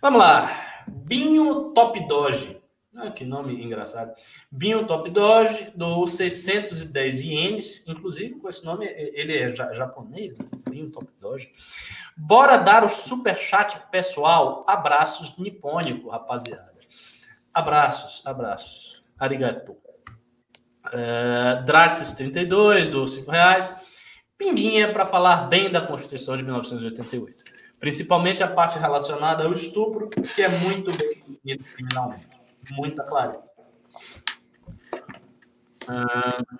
Vamos 0.00 0.18
lá. 0.18 0.84
Binho 0.88 1.74
Top 1.74 2.00
Doge. 2.08 2.58
Ah, 2.96 3.10
que 3.10 3.26
nome 3.26 3.62
engraçado. 3.62 4.14
Binho 4.50 4.86
Top 4.86 5.10
Doge, 5.10 5.70
do 5.74 6.06
610 6.06 7.20
ienes, 7.20 7.84
inclusive 7.86 8.36
com 8.36 8.48
esse 8.48 8.64
nome, 8.64 8.86
ele 8.86 9.36
é 9.36 9.52
japonês, 9.52 10.34
né? 10.38 10.46
Binho 10.76 10.90
Top 10.90 11.06
Doge. 11.20 11.50
Bora 12.16 12.58
dar 12.58 12.84
o 12.84 12.88
super 12.88 13.36
chat 13.36 13.80
pessoal. 13.90 14.64
Abraços 14.66 15.36
nipônico, 15.38 16.10
rapaziada. 16.10 16.74
Abraços, 17.52 18.22
abraços. 18.26 19.04
Arigato. 19.18 19.72
Uh, 20.86 21.64
Draxis 21.64 22.12
32, 22.12 22.88
do 22.88 23.06
5 23.06 23.30
reais. 23.30 23.74
Pimbinha 24.36 24.92
para 24.92 25.06
falar 25.06 25.48
bem 25.48 25.70
da 25.70 25.80
Constituição 25.80 26.36
de 26.36 26.42
1988. 26.42 27.44
Principalmente 27.80 28.42
a 28.42 28.48
parte 28.48 28.78
relacionada 28.78 29.44
ao 29.44 29.52
estupro, 29.52 30.10
que 30.10 30.42
é 30.42 30.48
muito 30.48 30.90
bem 30.96 31.22
definida 31.26 31.64
criminalmente 31.74 32.36
muita 32.70 33.04
clareza. 33.04 33.52
Uh, 35.84 36.58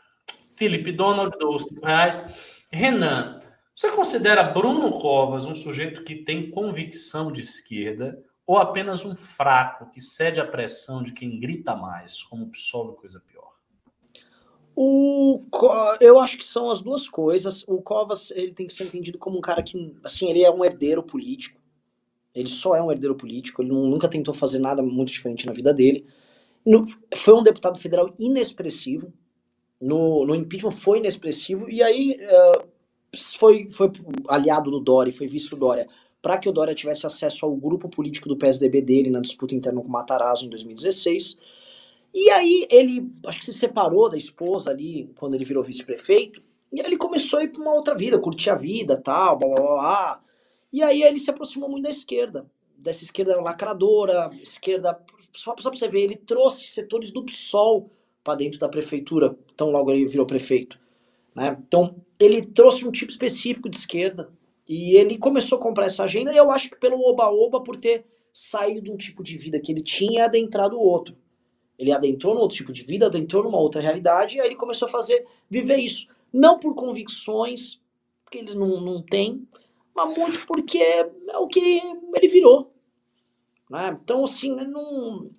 Felipe 0.56 0.92
Donald, 0.92 1.36
do 1.38 1.58
5 1.58 1.84
reais. 1.84 2.56
Renan, 2.70 3.40
você 3.76 3.90
considera 3.90 4.42
Bruno 4.42 4.90
Covas 4.98 5.44
um 5.44 5.54
sujeito 5.54 6.02
que 6.02 6.16
tem 6.16 6.50
convicção 6.50 7.30
de 7.30 7.42
esquerda 7.42 8.24
ou 8.46 8.56
apenas 8.56 9.04
um 9.04 9.14
fraco 9.14 9.90
que 9.90 10.00
cede 10.00 10.40
à 10.40 10.46
pressão 10.46 11.02
de 11.02 11.12
quem 11.12 11.38
grita 11.38 11.76
mais, 11.76 12.22
como 12.22 12.46
o 12.46 12.48
PSOL 12.48 12.94
e 12.94 12.96
coisa 12.96 13.20
pior? 13.20 13.50
O, 14.74 15.44
eu 16.00 16.18
acho 16.18 16.38
que 16.38 16.44
são 16.44 16.70
as 16.70 16.80
duas 16.80 17.06
coisas. 17.06 17.64
O 17.68 17.82
Covas 17.82 18.30
ele 18.30 18.54
tem 18.54 18.66
que 18.66 18.72
ser 18.72 18.84
entendido 18.84 19.18
como 19.18 19.36
um 19.36 19.42
cara 19.42 19.62
que, 19.62 19.94
assim, 20.02 20.30
ele 20.30 20.42
é 20.42 20.50
um 20.50 20.64
herdeiro 20.64 21.02
político. 21.02 21.60
Ele 22.34 22.48
só 22.48 22.76
é 22.76 22.82
um 22.82 22.90
herdeiro 22.90 23.14
político, 23.14 23.62
ele 23.62 23.72
nunca 23.72 24.08
tentou 24.08 24.32
fazer 24.32 24.58
nada 24.58 24.82
muito 24.82 25.08
diferente 25.08 25.46
na 25.46 25.52
vida 25.52 25.74
dele. 25.74 26.06
Foi 27.14 27.34
um 27.34 27.42
deputado 27.42 27.78
federal 27.78 28.12
inexpressivo. 28.18 29.12
No, 29.78 30.24
no 30.24 30.34
impeachment 30.34 30.72
foi 30.72 30.98
inexpressivo. 30.98 31.68
E 31.68 31.82
aí 31.82 32.18
uh, 32.22 32.75
foi, 33.16 33.68
foi 33.70 33.90
aliado 34.28 34.70
do 34.70 34.80
Dória, 34.80 35.12
foi 35.12 35.26
visto 35.26 35.50
do 35.50 35.60
Dória, 35.60 35.88
para 36.20 36.38
que 36.38 36.48
o 36.48 36.52
Dória 36.52 36.74
tivesse 36.74 37.06
acesso 37.06 37.46
ao 37.46 37.54
grupo 37.54 37.88
político 37.88 38.28
do 38.28 38.36
PSDB 38.36 38.82
dele 38.82 39.10
na 39.10 39.20
disputa 39.20 39.54
interna 39.54 39.80
com 39.80 39.86
o 39.86 39.90
Matarazzo 39.90 40.46
em 40.46 40.48
2016. 40.48 41.38
E 42.14 42.30
aí 42.30 42.66
ele, 42.70 43.12
acho 43.26 43.38
que 43.38 43.44
se 43.44 43.52
separou 43.52 44.08
da 44.08 44.16
esposa 44.16 44.70
ali 44.70 45.10
quando 45.16 45.34
ele 45.34 45.44
virou 45.44 45.62
vice-prefeito. 45.62 46.42
E 46.72 46.80
aí 46.80 46.86
ele 46.86 46.96
começou 46.96 47.38
a 47.38 47.44
ir 47.44 47.48
para 47.48 47.62
uma 47.62 47.74
outra 47.74 47.94
vida, 47.94 48.18
curtir 48.18 48.50
a 48.50 48.54
vida, 48.54 48.96
tal, 48.96 49.38
blá 49.38 49.48
blá 49.48 49.62
blá. 49.62 50.20
E 50.72 50.82
aí 50.82 51.02
ele 51.02 51.18
se 51.18 51.30
aproximou 51.30 51.68
muito 51.68 51.84
da 51.84 51.90
esquerda, 51.90 52.46
dessa 52.76 53.04
esquerda 53.04 53.40
lacradora, 53.40 54.30
esquerda. 54.42 54.98
Só, 55.32 55.54
só 55.58 55.70
pra 55.70 55.78
você 55.78 55.88
ver, 55.88 56.02
ele 56.02 56.16
trouxe 56.16 56.66
setores 56.66 57.12
do 57.12 57.24
PSOL 57.24 57.90
para 58.24 58.34
dentro 58.34 58.58
da 58.58 58.68
prefeitura, 58.68 59.36
tão 59.56 59.70
logo 59.70 59.90
ele 59.90 60.06
virou 60.06 60.26
prefeito. 60.26 60.78
Né? 61.34 61.56
Então, 61.66 61.94
ele 62.18 62.42
trouxe 62.46 62.86
um 62.86 62.92
tipo 62.92 63.10
específico 63.10 63.68
de 63.68 63.76
esquerda 63.76 64.30
e 64.68 64.96
ele 64.96 65.18
começou 65.18 65.58
a 65.58 65.62
comprar 65.62 65.86
essa 65.86 66.04
agenda, 66.04 66.32
e 66.32 66.36
eu 66.36 66.50
acho 66.50 66.70
que 66.70 66.78
pelo 66.78 67.00
oba-oba, 67.00 67.62
por 67.62 67.76
ter 67.76 68.04
saído 68.32 68.82
de 68.82 68.90
um 68.90 68.96
tipo 68.96 69.22
de 69.22 69.38
vida 69.38 69.60
que 69.60 69.70
ele 69.72 69.80
tinha 69.80 70.20
e 70.20 70.24
adentrado 70.24 70.78
outro. 70.78 71.16
Ele 71.78 71.92
adentrou 71.92 72.34
num 72.34 72.40
outro 72.40 72.56
tipo 72.56 72.72
de 72.72 72.82
vida, 72.82 73.06
adentrou 73.06 73.44
numa 73.44 73.58
outra 73.58 73.80
realidade, 73.80 74.36
e 74.36 74.40
aí 74.40 74.48
ele 74.48 74.56
começou 74.56 74.88
a 74.88 74.90
fazer, 74.90 75.26
viver 75.48 75.76
isso. 75.76 76.08
Não 76.32 76.58
por 76.58 76.74
convicções, 76.74 77.80
porque 78.24 78.38
eles 78.38 78.54
não, 78.54 78.80
não 78.80 79.00
têm, 79.02 79.46
mas 79.94 80.16
muito 80.16 80.46
porque 80.46 80.78
é 80.78 81.08
o 81.38 81.46
que 81.46 81.60
ele, 81.60 81.80
ele 82.14 82.28
virou. 82.28 82.72
Né? 83.70 83.98
Então, 84.02 84.24
assim, 84.24 84.54
não. 84.54 85.30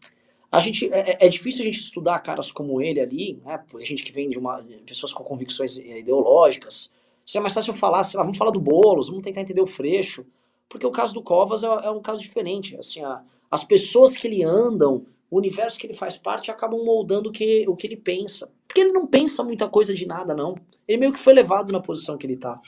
A 0.57 0.59
gente, 0.59 0.91
é, 0.91 1.11
é, 1.11 1.17
é, 1.27 1.29
difícil 1.29 1.61
a 1.61 1.65
gente 1.65 1.79
estudar 1.79 2.17
caras 2.17 2.51
como 2.51 2.81
ele 2.81 2.99
ali, 2.99 3.39
né? 3.45 3.63
A 3.75 3.83
gente 3.83 4.03
que 4.03 4.11
vem 4.11 4.27
de 4.27 4.39
uma, 4.39 4.65
pessoas 4.87 5.13
com 5.13 5.23
convicções 5.23 5.77
ideológicas. 5.77 6.91
Se 7.23 7.37
é 7.37 7.39
mais 7.39 7.53
fácil 7.53 7.75
falar, 7.75 8.03
sei 8.03 8.17
lá, 8.17 8.23
vamos 8.23 8.39
falar 8.39 8.49
do 8.49 8.59
Boulos, 8.59 9.07
vamos 9.07 9.21
tentar 9.21 9.41
entender 9.41 9.61
o 9.61 9.67
Freixo, 9.67 10.25
porque 10.67 10.83
o 10.83 10.89
caso 10.89 11.13
do 11.13 11.21
Covas 11.21 11.61
é, 11.61 11.67
é 11.67 11.91
um 11.91 12.01
caso 12.01 12.23
diferente. 12.23 12.75
Assim, 12.75 13.03
a, 13.03 13.21
as 13.51 13.63
pessoas 13.63 14.17
que 14.17 14.25
ele 14.25 14.43
andam, 14.43 15.05
o 15.29 15.37
universo 15.37 15.77
que 15.77 15.85
ele 15.85 15.93
faz 15.93 16.17
parte, 16.17 16.49
acabam 16.49 16.83
moldando 16.83 17.29
o 17.29 17.31
que, 17.31 17.63
o 17.67 17.75
que 17.75 17.85
ele 17.85 17.97
pensa. 17.97 18.51
Porque 18.67 18.81
ele 18.81 18.91
não 18.91 19.05
pensa 19.05 19.43
muita 19.43 19.69
coisa 19.69 19.93
de 19.93 20.07
nada, 20.07 20.33
não. 20.33 20.55
Ele 20.87 20.97
meio 20.97 21.13
que 21.13 21.19
foi 21.19 21.33
levado 21.33 21.71
na 21.71 21.79
posição 21.79 22.17
que 22.17 22.25
ele 22.25 22.37
tá. 22.37 22.59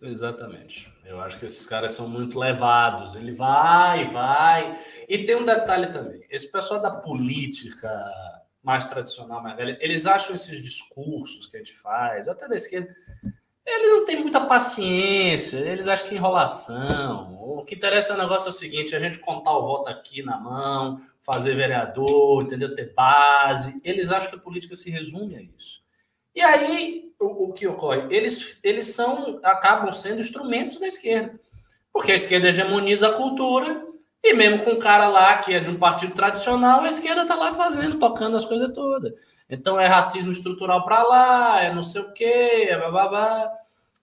Exatamente. 0.00 0.91
Eu 1.04 1.20
acho 1.20 1.38
que 1.38 1.44
esses 1.44 1.66
caras 1.66 1.92
são 1.92 2.08
muito 2.08 2.38
levados. 2.38 3.14
Ele 3.14 3.32
vai, 3.32 4.06
vai. 4.06 4.78
E 5.08 5.24
tem 5.24 5.36
um 5.36 5.44
detalhe 5.44 5.88
também: 5.88 6.24
esse 6.30 6.50
pessoal 6.50 6.80
da 6.80 6.90
política 6.90 7.90
mais 8.62 8.86
tradicional, 8.86 9.42
mais 9.42 9.56
velha, 9.56 9.76
eles 9.80 10.06
acham 10.06 10.34
esses 10.34 10.62
discursos 10.62 11.46
que 11.46 11.56
a 11.56 11.58
gente 11.58 11.72
faz, 11.72 12.28
até 12.28 12.46
da 12.48 12.54
esquerda, 12.54 12.94
eles 13.66 13.88
não 13.88 14.04
têm 14.04 14.20
muita 14.20 14.40
paciência, 14.46 15.58
eles 15.58 15.88
acham 15.88 16.06
que 16.08 16.14
é 16.14 16.18
enrolação. 16.18 17.38
O 17.40 17.64
que 17.64 17.74
interessa 17.74 18.12
é 18.12 18.16
o 18.16 18.18
negócio 18.18 18.48
é 18.48 18.50
o 18.50 18.54
seguinte: 18.54 18.94
a 18.94 18.98
gente 19.00 19.18
contar 19.18 19.56
o 19.56 19.62
voto 19.62 19.88
aqui 19.88 20.22
na 20.22 20.38
mão, 20.38 20.96
fazer 21.20 21.54
vereador, 21.54 22.42
entendeu? 22.42 22.74
Ter 22.74 22.92
base. 22.94 23.80
Eles 23.84 24.10
acham 24.10 24.30
que 24.30 24.36
a 24.36 24.40
política 24.40 24.76
se 24.76 24.90
resume 24.90 25.36
a 25.36 25.42
isso. 25.42 25.82
E 26.34 26.40
aí, 26.40 27.11
o, 27.22 27.48
o, 27.48 27.52
que 27.52 27.66
ocorre? 27.66 28.06
Eles, 28.10 28.58
eles 28.62 28.94
são, 28.94 29.40
acabam 29.42 29.92
sendo 29.92 30.20
instrumentos 30.20 30.78
da 30.78 30.86
esquerda. 30.86 31.38
Porque 31.92 32.12
a 32.12 32.16
esquerda 32.16 32.48
hegemoniza 32.48 33.08
a 33.08 33.12
cultura, 33.12 33.86
e 34.22 34.34
mesmo 34.34 34.64
com 34.64 34.70
um 34.72 34.78
cara 34.78 35.08
lá 35.08 35.38
que 35.38 35.52
é 35.54 35.60
de 35.60 35.70
um 35.70 35.78
partido 35.78 36.14
tradicional, 36.14 36.82
a 36.82 36.88
esquerda 36.88 37.22
está 37.22 37.34
lá 37.34 37.52
fazendo, 37.52 37.98
tocando 37.98 38.36
as 38.36 38.44
coisas 38.44 38.72
todas. 38.72 39.12
Então 39.48 39.78
é 39.78 39.86
racismo 39.86 40.32
estrutural 40.32 40.84
para 40.84 41.02
lá, 41.02 41.62
é 41.62 41.74
não 41.74 41.82
sei 41.82 42.00
o 42.00 42.12
quê, 42.12 42.68
é 42.70 42.78
bababá. 42.78 43.50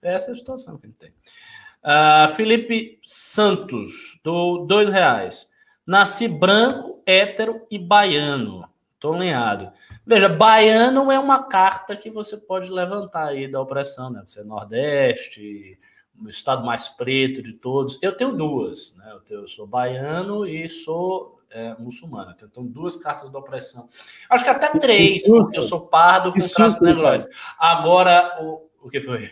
Essa 0.02 0.32
é 0.32 0.34
a 0.34 0.38
situação 0.38 0.78
que 0.78 0.88
gente 0.88 0.98
tem. 0.98 1.10
Uh, 1.10 2.30
Felipe 2.36 3.00
Santos, 3.04 4.20
do 4.24 4.66
dois 4.66 4.90
reais. 4.90 5.50
Nasci 5.88 6.28
branco, 6.28 7.02
hétero 7.06 7.66
e 7.72 7.80
baiano. 7.80 8.69
Tô 9.00 9.14
alinhado. 9.14 9.72
Veja, 10.06 10.28
baiano 10.28 11.12
é 11.12 11.18
uma 11.18 11.44
carta 11.44 11.96
que 11.96 12.10
você 12.10 12.36
pode 12.36 12.70
levantar 12.70 13.28
aí 13.28 13.50
da 13.50 13.62
opressão, 13.62 14.10
né? 14.10 14.22
Você 14.26 14.42
é 14.42 14.44
Nordeste, 14.44 15.80
o 16.22 16.28
estado 16.28 16.66
mais 16.66 16.90
preto 16.90 17.42
de 17.42 17.54
todos. 17.54 17.98
Eu 18.02 18.16
tenho 18.16 18.34
duas, 18.34 18.96
né? 18.98 19.12
Eu, 19.14 19.20
tenho, 19.22 19.40
eu 19.42 19.48
sou 19.48 19.66
baiano 19.66 20.46
e 20.46 20.68
sou 20.68 21.40
é, 21.50 21.76
muçulmano. 21.80 22.34
Então, 22.36 22.50
tenho 22.50 22.68
duas 22.68 22.98
cartas 22.98 23.30
da 23.30 23.40
opressão. 23.40 23.88
Acho 24.30 24.44
que 24.44 24.50
até 24.50 24.68
três, 24.78 25.26
porque 25.26 25.58
eu 25.58 25.62
sou 25.62 25.82
pardo 25.82 26.34
com 26.34 26.40
traços 26.40 26.82
negros. 26.82 27.26
Agora, 27.58 28.38
o, 28.42 28.70
o 28.84 28.90
que 28.90 29.02
foi? 29.02 29.30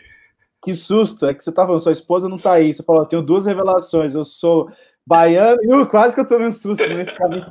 Que 0.64 0.74
susto, 0.74 1.26
é 1.26 1.34
que 1.34 1.44
você 1.44 1.52
tá 1.52 1.64
falando, 1.64 1.80
sua 1.80 1.92
esposa 1.92 2.28
não 2.28 2.36
tá 2.36 2.54
aí. 2.54 2.72
Você 2.72 2.82
falou, 2.82 3.02
eu 3.02 3.08
tenho 3.08 3.22
duas 3.22 3.46
revelações, 3.46 4.14
eu 4.14 4.24
sou 4.24 4.70
baiano 5.06 5.58
e 5.62 5.74
uh, 5.74 5.86
quase 5.86 6.14
que 6.14 6.20
eu 6.20 6.26
tomei 6.26 6.48
um 6.48 6.52
susto 6.52 6.82
no 6.86 7.14
caminho. 7.14 7.46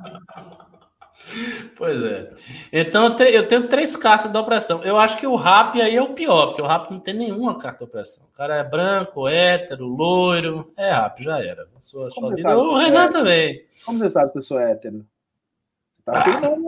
Pois 1.76 2.02
é. 2.02 2.32
Então 2.72 3.16
eu 3.20 3.48
tenho 3.48 3.68
três 3.68 3.96
cartas 3.98 4.32
da 4.32 4.40
opressão. 4.40 4.84
Eu 4.84 4.98
acho 4.98 5.18
que 5.18 5.28
o 5.28 5.36
rap 5.36 5.80
aí 5.82 5.96
é 5.96 6.02
o 6.02 6.14
pior, 6.14 6.48
porque 6.48 6.62
o 6.62 6.68
rap 6.68 6.90
não 6.90 7.00
tem 7.00 7.14
nenhuma 7.14 7.58
carta 7.58 7.80
de 7.80 7.84
opressão. 7.84 8.26
O 8.34 8.38
cara 8.38 8.56
é 8.56 8.64
branco, 8.64 9.28
hétero, 9.28 9.86
loiro. 9.86 10.72
É 10.78 10.92
rap, 10.92 11.22
já 11.22 11.40
era. 11.40 11.68
Sua, 11.82 12.10
sua 12.10 12.34
vida. 12.34 12.58
O 12.58 12.78
Renan 12.78 13.06
é 13.06 13.12
também. 13.12 13.66
Como 13.86 14.00
você 14.00 14.10
sabe 14.10 14.32
se 14.32 14.38
eu 14.38 14.42
sou 14.42 14.60
hétero? 14.60 15.06
Tá 16.06 16.24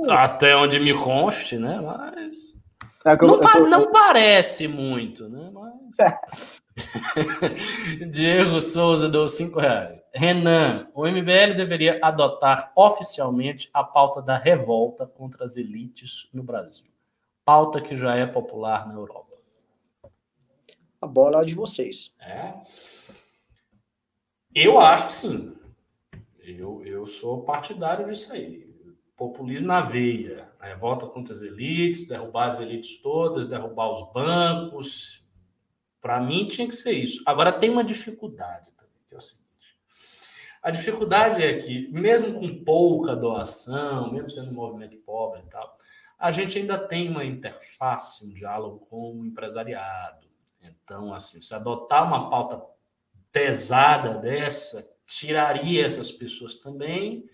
ah, 0.10 0.24
até 0.26 0.56
onde 0.56 0.80
me 0.80 0.93
conste, 0.93 1.58
né? 1.58 1.80
Mas. 1.80 2.58
É, 3.06 3.16
não, 3.16 3.39
tô... 3.39 3.60
não, 3.68 3.91
parece 3.91 4.68
muito, 4.68 5.30
né? 5.30 5.50
Mas. 5.54 6.60
Diego 8.11 8.61
Souza 8.61 9.09
deu 9.09 9.27
cinco 9.27 9.59
reais. 9.59 10.01
Renan, 10.13 10.88
o 10.93 11.07
MBL 11.07 11.55
deveria 11.55 11.99
adotar 12.01 12.71
oficialmente 12.75 13.69
a 13.73 13.84
pauta 13.84 14.21
da 14.21 14.38
revolta 14.38 15.05
contra 15.05 15.45
as 15.45 15.57
elites 15.57 16.30
no 16.34 16.43
Brasil. 16.43 16.86
Pauta 17.45 17.82
que 17.82 17.95
já 17.95 18.15
é 18.15 18.25
popular 18.25 18.88
na 18.88 18.93
Europa. 18.93 19.38
A 21.01 21.07
bola 21.07 21.41
é 21.41 21.45
de 21.45 21.55
vocês. 21.55 22.13
É. 22.19 22.53
Eu 24.53 24.80
acho 24.80 25.07
que 25.07 25.13
sim. 25.13 25.59
Eu, 26.39 26.84
eu 26.84 27.05
sou 27.05 27.43
partidário 27.43 28.07
disso 28.07 28.34
aí. 28.34 28.67
Populismo 29.15 29.67
na 29.67 29.82
veia. 29.82 30.49
Revolta 30.61 31.05
contra 31.05 31.34
as 31.34 31.41
elites, 31.41 32.07
derrubar 32.07 32.47
as 32.47 32.59
elites 32.59 33.01
todas, 33.01 33.45
derrubar 33.45 33.91
os 33.91 34.11
bancos, 34.11 35.18
para 36.02 36.20
mim 36.20 36.47
tinha 36.47 36.68
que 36.68 36.76
ser 36.76 36.91
isso. 36.91 37.22
Agora 37.26 37.52
tem 37.52 37.70
uma 37.70 37.84
dificuldade 37.84 38.72
também, 38.74 38.95
que 39.08 39.16
é 39.16 39.18
o 39.18 39.22
seguinte. 39.22 39.50
A 40.62 40.72
dificuldade 40.72 41.41
é 41.41 41.54
que, 41.54 41.88
mesmo 41.89 42.39
com 42.39 42.64
pouca 42.64 43.16
doação, 43.16 44.12
mesmo 44.12 44.30
sendo 44.30 44.52
um 44.52 44.56
movimento 44.56 44.97
pobre 44.97 45.41
e 45.41 45.50
tal, 45.50 45.78
a 46.18 46.32
gente 46.32 46.58
ainda 46.58 46.78
tem 46.78 47.10
uma 47.10 47.24
interface, 47.24 48.26
um 48.26 48.34
diálogo 48.34 48.86
com 48.89 49.20
o 49.20 49.26
empresariado. 49.26 50.28
Então, 50.62 51.14
assim, 51.14 51.41
se 51.41 51.54
adotar 51.54 52.06
uma 52.06 52.30
pauta 52.30 52.62
pesada 53.32 54.16
dessa, 54.16 54.86
tiraria 55.06 55.86
essas 55.86 56.12
pessoas 56.12 56.56
também. 56.56 57.30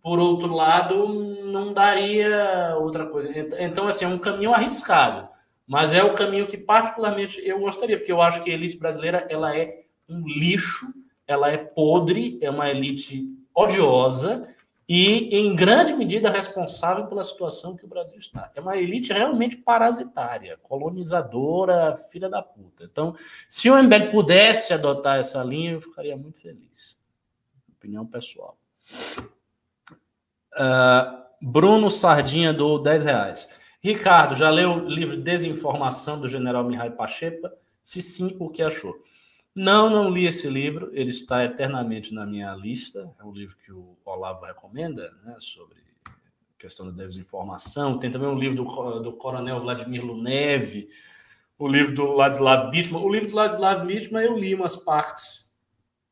Por 0.00 0.18
outro 0.20 0.52
lado, 0.52 1.08
não 1.44 1.72
daria 1.72 2.76
outra 2.78 3.06
coisa. 3.06 3.28
Então, 3.60 3.88
assim, 3.88 4.04
é 4.04 4.08
um 4.08 4.18
caminho 4.18 4.54
arriscado. 4.54 5.31
Mas 5.72 5.94
é 5.94 6.04
o 6.04 6.12
caminho 6.12 6.46
que 6.46 6.58
particularmente 6.58 7.40
eu 7.48 7.58
gostaria, 7.60 7.96
porque 7.96 8.12
eu 8.12 8.20
acho 8.20 8.44
que 8.44 8.50
a 8.50 8.52
elite 8.52 8.76
brasileira 8.76 9.26
ela 9.30 9.56
é 9.56 9.86
um 10.06 10.22
lixo, 10.28 10.92
ela 11.26 11.50
é 11.50 11.56
podre, 11.56 12.38
é 12.42 12.50
uma 12.50 12.68
elite 12.68 13.26
odiosa 13.54 14.54
e 14.86 15.34
em 15.34 15.56
grande 15.56 15.94
medida 15.94 16.28
responsável 16.28 17.06
pela 17.06 17.24
situação 17.24 17.74
que 17.74 17.86
o 17.86 17.88
Brasil 17.88 18.18
está. 18.18 18.52
É 18.54 18.60
uma 18.60 18.76
elite 18.76 19.14
realmente 19.14 19.56
parasitária, 19.56 20.58
colonizadora, 20.60 21.96
filha 21.96 22.28
da 22.28 22.42
puta. 22.42 22.84
Então, 22.84 23.16
se 23.48 23.70
o 23.70 23.82
MBL 23.82 24.10
pudesse 24.10 24.74
adotar 24.74 25.20
essa 25.20 25.42
linha, 25.42 25.72
eu 25.72 25.80
ficaria 25.80 26.18
muito 26.18 26.38
feliz. 26.42 26.98
Opinião 27.78 28.04
pessoal. 28.04 28.58
Uh, 30.52 31.22
Bruno 31.40 31.88
Sardinha 31.88 32.52
do 32.52 32.78
10 32.78 33.04
reais. 33.04 33.61
Ricardo, 33.82 34.36
já 34.36 34.48
leu 34.48 34.74
o 34.74 34.88
livro 34.88 35.16
Desinformação 35.16 36.20
do 36.20 36.28
general 36.28 36.62
Mihai 36.62 36.88
Pachepa? 36.88 37.52
Se 37.82 38.00
sim, 38.00 38.36
o 38.38 38.48
que 38.48 38.62
achou? 38.62 38.94
Não, 39.52 39.90
não 39.90 40.08
li 40.08 40.24
esse 40.24 40.48
livro, 40.48 40.88
ele 40.92 41.10
está 41.10 41.44
eternamente 41.44 42.14
na 42.14 42.24
minha 42.24 42.54
lista. 42.54 43.12
É 43.18 43.24
um 43.24 43.32
livro 43.32 43.56
que 43.56 43.72
o 43.72 43.98
Olavo 44.04 44.44
recomenda, 44.44 45.10
né, 45.24 45.34
sobre 45.40 45.82
questão 46.56 46.94
da 46.94 47.04
desinformação. 47.04 47.98
Tem 47.98 48.08
também 48.08 48.28
um 48.28 48.38
livro 48.38 48.62
do, 48.62 49.00
do 49.00 49.12
coronel 49.14 49.58
Vladimir 49.58 50.04
Lunev, 50.04 50.88
o 51.58 51.66
livro 51.66 51.92
do 51.92 52.12
Ladislav 52.12 52.70
Bitman. 52.70 53.02
O 53.02 53.12
livro 53.12 53.30
do 53.30 53.34
Ladislav 53.34 53.84
Bitman 53.84 54.22
eu 54.22 54.38
li 54.38 54.54
umas 54.54 54.76
partes, 54.76 55.58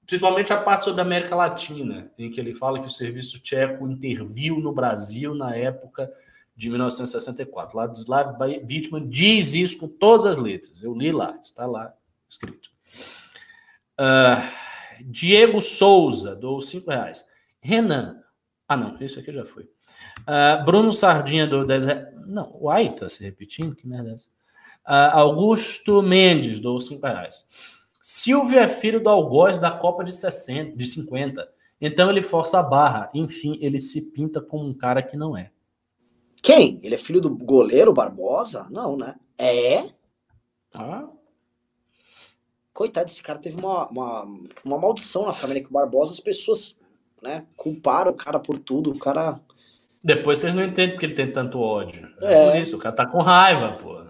principalmente 0.04 0.52
a 0.52 0.60
parte 0.60 0.86
sobre 0.86 1.00
a 1.00 1.04
América 1.04 1.36
Latina, 1.36 2.10
em 2.18 2.28
que 2.32 2.40
ele 2.40 2.52
fala 2.52 2.80
que 2.80 2.88
o 2.88 2.90
serviço 2.90 3.40
tcheco 3.40 3.88
interviu 3.88 4.58
no 4.58 4.72
Brasil 4.74 5.36
na 5.36 5.54
época 5.54 6.12
de 6.60 6.68
1964. 6.68 7.74
Ladislav 7.74 8.36
Bitman 8.62 9.08
diz 9.08 9.54
isso 9.54 9.78
com 9.78 9.88
todas 9.88 10.26
as 10.26 10.36
letras. 10.36 10.82
Eu 10.82 10.92
li 10.92 11.10
lá, 11.10 11.40
está 11.42 11.64
lá 11.64 11.90
escrito. 12.28 12.68
Uh, 13.98 14.46
Diego 15.06 15.58
Souza, 15.62 16.36
dou 16.36 16.60
cinco 16.60 16.90
reais. 16.90 17.24
Renan. 17.62 18.22
Ah, 18.68 18.76
não, 18.76 18.94
isso 19.00 19.18
aqui 19.18 19.32
já 19.32 19.42
foi. 19.42 19.62
Uh, 19.62 20.62
Bruno 20.66 20.92
Sardinha, 20.92 21.46
dou 21.46 21.64
10 21.64 21.84
reais. 21.84 22.08
Não, 22.26 22.54
o 22.60 22.68
Ai 22.68 22.88
está 22.88 23.08
se 23.08 23.24
repetindo, 23.24 23.74
que 23.74 23.88
merda 23.88 24.10
é 24.10 24.12
essa? 24.12 24.28
Uh, 24.86 25.16
Augusto 25.16 26.02
Mendes, 26.02 26.60
dou 26.60 26.78
cinco 26.78 27.06
reais. 27.06 27.46
Silvio 28.02 28.58
é 28.58 28.68
filho 28.68 29.02
do 29.02 29.08
algoz 29.08 29.56
da 29.56 29.70
Copa 29.70 30.04
de 30.04 30.12
60, 30.12 30.76
de 30.76 30.86
50. 30.86 31.48
Então 31.80 32.10
ele 32.10 32.20
força 32.20 32.58
a 32.58 32.62
barra. 32.62 33.10
Enfim, 33.14 33.58
ele 33.62 33.80
se 33.80 34.10
pinta 34.10 34.42
como 34.42 34.68
um 34.68 34.74
cara 34.74 35.02
que 35.02 35.16
não 35.16 35.34
é. 35.34 35.50
Quem? 36.42 36.80
Ele 36.82 36.94
é 36.94 36.98
filho 36.98 37.20
do 37.20 37.30
goleiro 37.30 37.92
Barbosa? 37.92 38.66
Não, 38.70 38.96
né? 38.96 39.16
É? 39.38 39.84
Ah. 40.72 41.08
Coitado, 42.72 43.10
esse 43.10 43.22
cara 43.22 43.38
teve 43.38 43.58
uma, 43.58 43.88
uma, 43.88 44.22
uma 44.64 44.78
maldição 44.78 45.26
na 45.26 45.32
família 45.32 45.62
com 45.62 45.68
o 45.68 45.72
Barbosa. 45.72 46.12
As 46.12 46.20
pessoas 46.20 46.76
né, 47.22 47.44
culparam 47.56 48.10
o 48.10 48.14
cara 48.14 48.38
por 48.38 48.58
tudo. 48.58 48.90
O 48.90 48.98
cara. 48.98 49.40
Depois 50.02 50.38
vocês 50.38 50.54
não 50.54 50.62
entendem 50.62 50.92
porque 50.92 51.06
ele 51.06 51.14
tem 51.14 51.30
tanto 51.30 51.60
ódio. 51.60 52.08
É, 52.22 52.32
é 52.32 52.50
por 52.50 52.60
isso, 52.60 52.76
o 52.76 52.78
cara 52.78 52.94
tá 52.94 53.06
com 53.06 53.20
raiva, 53.20 53.72
pô. 53.72 54.02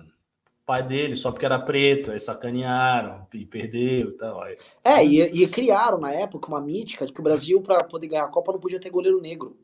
pai 0.65 0.85
dele, 0.85 1.17
só 1.17 1.33
porque 1.33 1.45
era 1.45 1.59
preto, 1.59 2.13
aí 2.13 2.19
sacanearam 2.21 3.27
e 3.35 3.45
perdeu 3.45 4.11
e 4.11 4.13
tal. 4.13 4.41
É, 4.85 5.05
e, 5.05 5.43
e 5.43 5.49
criaram 5.49 5.99
na 5.99 6.13
época 6.13 6.47
uma 6.47 6.61
mítica 6.61 7.05
de 7.05 7.13
que 7.13 7.21
o 7.21 7.25
Brasil, 7.25 7.61
para 7.61 7.83
poder 7.83 8.07
ganhar 8.07 8.25
a 8.25 8.29
Copa, 8.29 8.53
não 8.53 8.61
podia 8.61 8.79
ter 8.79 8.91
goleiro 8.91 9.21
negro. 9.21 9.57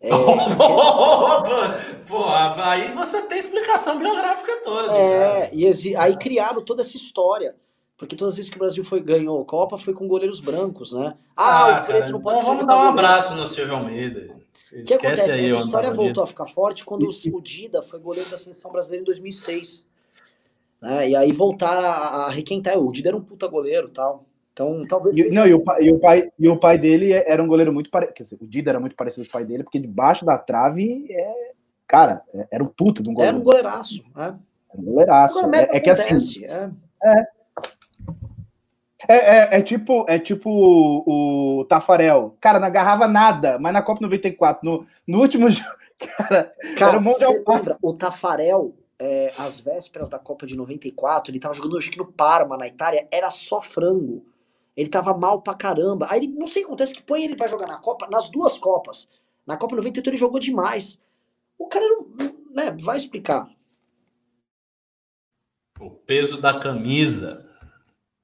É, 0.00 0.10
Pô, 2.08 2.24
aí 2.62 2.92
você 2.92 3.22
tem 3.22 3.38
explicação 3.38 3.98
biográfica 3.98 4.60
toda. 4.62 4.92
É, 4.92 5.50
e 5.52 5.66
aí 5.96 6.16
criaram 6.16 6.62
toda 6.62 6.80
essa 6.80 6.96
história. 6.96 7.54
Porque 7.98 8.16
todas 8.16 8.32
as 8.32 8.36
vezes 8.38 8.50
que 8.50 8.56
o 8.56 8.58
Brasil 8.58 8.82
foi, 8.82 9.02
ganhou 9.02 9.42
a 9.42 9.44
Copa 9.44 9.76
foi 9.76 9.92
com 9.92 10.08
goleiros 10.08 10.40
brancos, 10.40 10.94
né? 10.94 11.14
Ah, 11.36 11.64
ah 11.64 11.82
o 11.82 11.84
preto 11.84 11.98
cara, 11.98 12.12
não 12.12 12.20
pode 12.22 12.40
então 12.40 12.52
ser. 12.52 12.56
Vamos 12.56 12.66
dar 12.66 12.78
um 12.78 12.88
abraço 12.88 13.34
no 13.34 13.46
Silvio 13.46 13.76
Almeida. 13.76 14.40
O 14.72 14.84
que 14.84 14.94
acontece? 14.94 15.30
Aí, 15.30 15.50
Essa 15.50 15.64
história 15.64 15.90
voltou 15.90 16.22
a 16.22 16.26
ficar 16.26 16.46
forte 16.46 16.82
quando 16.82 17.04
o 17.06 17.40
Dida 17.42 17.82
foi 17.82 18.00
goleiro 18.00 18.30
da 18.30 18.38
seleção 18.38 18.72
brasileira 18.72 19.02
em 19.02 19.04
2006. 19.04 19.84
Né? 20.80 21.10
E 21.10 21.16
aí 21.16 21.30
voltaram 21.30 21.84
a, 21.84 22.26
a 22.26 22.30
requentar. 22.30 22.78
O 22.78 22.90
Dida 22.90 23.10
era 23.10 23.16
um 23.18 23.22
puta 23.22 23.46
goleiro 23.46 23.90
tal. 23.90 24.24
Então, 24.60 24.86
talvez. 24.86 25.16
E, 25.16 25.30
não, 25.30 25.46
e 25.46 25.54
o, 25.54 25.60
pai, 25.60 25.82
e, 25.82 25.90
o 25.90 25.98
pai, 25.98 26.32
e 26.38 26.48
o 26.48 26.56
pai 26.56 26.76
dele 26.76 27.12
era 27.12 27.42
um 27.42 27.46
goleiro 27.46 27.72
muito 27.72 27.90
parecido. 27.90 28.44
O 28.44 28.46
Dida 28.46 28.70
era 28.70 28.80
muito 28.80 28.94
parecido 28.94 29.24
com 29.24 29.30
o 29.30 29.32
pai 29.32 29.44
dele, 29.44 29.64
porque 29.64 29.78
debaixo 29.78 30.24
da 30.24 30.36
trave 30.36 31.06
é. 31.10 31.52
Cara, 31.88 32.22
é, 32.34 32.46
era 32.52 32.62
um 32.62 32.68
puta 32.68 33.02
de 33.02 33.08
um 33.08 33.14
goleiro. 33.14 33.36
Era 33.36 33.40
um 33.40 33.44
goleiraço. 33.44 34.04
Né? 34.14 34.38
Era 34.70 34.82
um 34.82 34.84
goleiraço. 34.84 35.50
É, 35.54 35.76
é, 35.76 35.80
que 35.80 35.90
assim. 35.90 36.44
É. 36.44 36.70
é. 37.02 37.26
É, 39.08 39.14
é, 39.14 39.58
é, 39.58 39.62
tipo, 39.62 40.04
é 40.06 40.18
tipo 40.18 40.50
o, 40.50 41.60
o, 41.60 41.64
Tafarel. 41.64 42.36
Cara, 42.38 42.60
não 42.60 42.66
agarrava 42.66 43.08
nada, 43.08 43.58
mas 43.58 43.72
na 43.72 43.80
Copa 43.80 44.02
94, 44.02 44.60
no, 44.62 44.86
no 45.08 45.20
último 45.20 45.50
jogo, 45.50 45.68
cara, 45.98 46.52
cara 46.76 46.92
era 46.92 47.00
você 47.00 47.26
lembra, 47.26 47.78
o 47.82 47.94
Tafarel, 47.94 48.74
é, 49.00 49.32
às 49.38 49.58
vésperas 49.58 50.10
da 50.10 50.18
Copa 50.18 50.46
de 50.46 50.54
94, 50.54 51.32
ele 51.32 51.40
tava 51.40 51.54
jogando 51.54 51.78
acho 51.78 51.90
que 51.90 51.98
no 51.98 52.12
Parma, 52.12 52.58
na 52.58 52.68
Itália, 52.68 53.08
era 53.10 53.30
só 53.30 53.60
frango. 53.62 54.22
Ele 54.80 54.88
tava 54.88 55.12
mal 55.12 55.42
pra 55.42 55.52
caramba. 55.52 56.06
Aí 56.08 56.24
ele, 56.24 56.38
não 56.38 56.46
sei 56.46 56.62
o 56.62 56.64
que 56.64 56.70
acontece, 56.70 56.94
que 56.94 57.02
põe 57.02 57.22
ele 57.22 57.36
pra 57.36 57.46
jogar 57.46 57.66
na 57.66 57.76
Copa, 57.76 58.08
nas 58.08 58.30
duas 58.30 58.56
Copas. 58.56 59.06
Na 59.46 59.54
Copa 59.54 59.76
98 59.76 60.08
ele 60.08 60.16
jogou 60.16 60.40
demais. 60.40 60.98
O 61.58 61.68
cara 61.68 61.84
não, 61.86 62.08
né, 62.50 62.74
vai 62.80 62.96
explicar. 62.96 63.46
O 65.78 65.90
peso 65.90 66.40
da 66.40 66.58
camisa. 66.58 67.46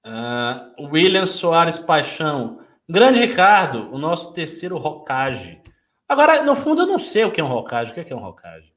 Uh, 0.07 0.87
William 0.87 1.27
Soares 1.27 1.79
Paixão. 1.79 2.65
Grande 2.89 3.21
Ricardo, 3.21 3.93
o 3.95 3.99
nosso 3.99 4.33
terceiro 4.33 4.79
rocage. 4.79 5.61
Agora, 6.09 6.43
no 6.43 6.57
fundo, 6.57 6.83
eu 6.83 6.87
não 6.87 6.99
sei 6.99 7.25
o 7.25 7.33
que 7.33 7.39
é 7.39 7.45
um 7.45 7.49
rocage. 7.49 7.93
O 7.93 7.95
que 8.03 8.11
é 8.11 8.17
um 8.17 8.21
rocage? 8.21 8.73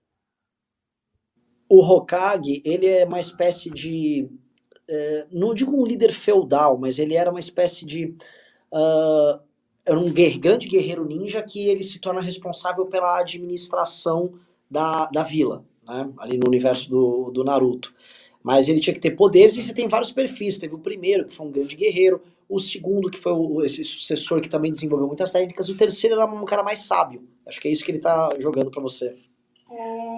O 1.69 1.81
Hokage, 1.81 2.61
ele 2.65 2.87
é 2.87 3.05
uma 3.05 3.21
espécie 3.21 3.69
de 3.69 4.29
é, 4.89 5.27
não 5.31 5.53
digo 5.53 5.79
um 5.79 5.85
líder 5.85 6.11
feudal, 6.11 6.77
mas 6.77 6.97
ele 6.97 7.13
era 7.13 7.29
uma 7.29 7.39
espécie 7.39 7.85
de. 7.85 8.05
Uh, 8.73 9.39
era 9.85 9.99
um 9.99 10.11
guer 10.11 10.37
grande 10.37 10.67
guerreiro 10.67 11.05
ninja 11.05 11.41
que 11.41 11.67
ele 11.67 11.83
se 11.83 11.99
torna 11.99 12.21
responsável 12.21 12.85
pela 12.87 13.19
administração 13.19 14.33
da, 14.69 15.05
da 15.07 15.23
vila, 15.23 15.63
né? 15.87 16.11
ali 16.17 16.37
no 16.37 16.47
universo 16.47 16.89
do, 16.89 17.31
do 17.31 17.43
Naruto. 17.43 17.93
Mas 18.43 18.67
ele 18.67 18.79
tinha 18.79 18.93
que 18.93 18.99
ter 18.99 19.11
poderes 19.11 19.57
e 19.57 19.63
você 19.63 19.73
tem 19.73 19.87
vários 19.87 20.11
perfis. 20.11 20.57
Teve 20.57 20.75
o 20.75 20.79
primeiro, 20.79 21.25
que 21.25 21.33
foi 21.33 21.45
um 21.45 21.51
grande 21.51 21.75
guerreiro, 21.75 22.21
o 22.47 22.59
segundo, 22.59 23.11
que 23.11 23.17
foi 23.17 23.31
o, 23.31 23.63
esse 23.63 23.83
sucessor 23.83 24.41
que 24.41 24.49
também 24.49 24.71
desenvolveu 24.71 25.07
muitas 25.07 25.31
técnicas, 25.31 25.67
e 25.67 25.71
o 25.71 25.77
terceiro 25.77 26.15
era 26.15 26.25
um 26.25 26.45
cara 26.45 26.63
mais 26.63 26.79
sábio. 26.79 27.23
Acho 27.45 27.61
que 27.61 27.67
é 27.67 27.71
isso 27.71 27.85
que 27.85 27.91
ele 27.91 27.99
tá 27.99 28.35
jogando 28.39 28.71
para 28.71 28.81
você. 28.81 29.13
É... 29.71 30.08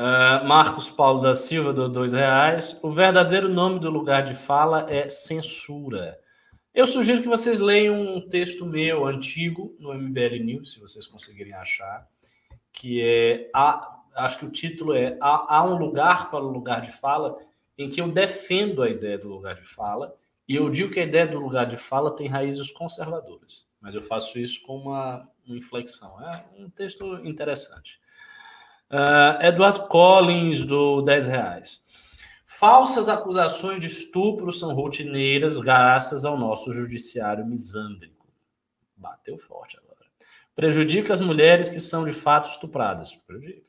Uh, 0.00 0.42
Marcos 0.46 0.88
Paulo 0.88 1.20
da 1.20 1.34
Silva, 1.34 1.74
do 1.74 1.86
dois 1.86 2.12
reais. 2.12 2.80
O 2.82 2.90
verdadeiro 2.90 3.50
nome 3.50 3.78
do 3.78 3.90
lugar 3.90 4.22
de 4.22 4.32
fala 4.32 4.86
é 4.88 5.10
censura. 5.10 6.18
Eu 6.74 6.86
sugiro 6.86 7.20
que 7.20 7.28
vocês 7.28 7.60
leiam 7.60 8.00
um 8.00 8.26
texto 8.26 8.64
meu 8.64 9.04
antigo 9.04 9.76
no 9.78 9.92
MBL 9.92 10.42
News, 10.42 10.72
se 10.72 10.80
vocês 10.80 11.06
conseguirem 11.06 11.52
achar, 11.52 12.08
que 12.72 13.02
é 13.02 13.50
a, 13.54 14.00
acho 14.16 14.38
que 14.38 14.46
o 14.46 14.50
título 14.50 14.94
é 14.94 15.18
há, 15.20 15.56
há 15.56 15.64
um 15.64 15.76
lugar 15.76 16.30
para 16.30 16.42
o 16.42 16.50
lugar 16.50 16.80
de 16.80 16.90
fala, 16.90 17.36
em 17.76 17.90
que 17.90 18.00
eu 18.00 18.08
defendo 18.10 18.82
a 18.82 18.88
ideia 18.88 19.18
do 19.18 19.28
lugar 19.28 19.54
de 19.54 19.68
fala 19.68 20.16
e 20.48 20.56
eu 20.56 20.70
digo 20.70 20.90
que 20.90 21.00
a 21.00 21.04
ideia 21.04 21.26
do 21.26 21.38
lugar 21.38 21.66
de 21.66 21.76
fala 21.76 22.16
tem 22.16 22.26
raízes 22.26 22.72
conservadoras, 22.72 23.68
mas 23.78 23.94
eu 23.94 24.00
faço 24.00 24.38
isso 24.38 24.62
com 24.62 24.78
uma, 24.78 25.28
uma 25.44 25.58
inflexão. 25.58 26.18
É 26.22 26.44
um 26.56 26.70
texto 26.70 27.04
interessante. 27.22 27.99
Uh, 28.90 29.40
Eduardo 29.46 29.86
Collins, 29.86 30.64
do 30.64 31.00
10 31.02 31.26
reais. 31.28 31.82
Falsas 32.44 33.08
acusações 33.08 33.78
de 33.78 33.86
estupro 33.86 34.52
são 34.52 34.74
rotineiras 34.74 35.58
graças 35.60 36.24
ao 36.24 36.36
nosso 36.36 36.72
judiciário 36.72 37.46
misândrico. 37.46 38.26
Bateu 38.96 39.38
forte 39.38 39.76
agora. 39.76 39.90
Prejudica 40.56 41.12
as 41.12 41.20
mulheres 41.20 41.70
que 41.70 41.80
são 41.80 42.04
de 42.04 42.12
fato 42.12 42.50
estupradas. 42.50 43.14
Prejudica. 43.14 43.62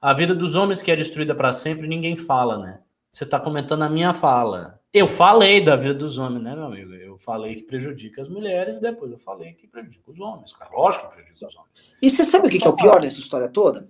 A 0.00 0.12
vida 0.12 0.34
dos 0.34 0.54
homens 0.54 0.82
que 0.82 0.92
é 0.92 0.96
destruída 0.96 1.34
para 1.34 1.52
sempre, 1.52 1.88
ninguém 1.88 2.14
fala, 2.14 2.58
né? 2.58 2.80
Você 3.12 3.24
está 3.24 3.40
comentando 3.40 3.82
a 3.82 3.88
minha 3.88 4.12
fala. 4.12 4.78
Eu 4.92 5.08
falei 5.08 5.64
da 5.64 5.74
vida 5.74 5.94
dos 5.94 6.18
homens, 6.18 6.42
né, 6.42 6.54
meu 6.54 6.66
amigo? 6.66 6.92
Eu 6.94 7.18
falei 7.18 7.54
que 7.54 7.62
prejudica 7.62 8.20
as 8.20 8.28
mulheres, 8.28 8.80
depois 8.80 9.10
eu 9.10 9.18
falei 9.18 9.54
que 9.54 9.66
prejudica 9.66 10.10
os 10.10 10.20
homens. 10.20 10.54
Lógico 10.70 11.08
que 11.08 11.14
prejudica 11.14 11.46
os 11.48 11.56
homens. 11.56 11.72
E 12.00 12.10
você 12.10 12.22
sabe 12.22 12.46
o 12.46 12.50
que, 12.50 12.58
que 12.58 12.66
é 12.66 12.70
o 12.70 12.76
pior 12.76 13.00
dessa 13.00 13.18
história 13.18 13.48
toda? 13.48 13.88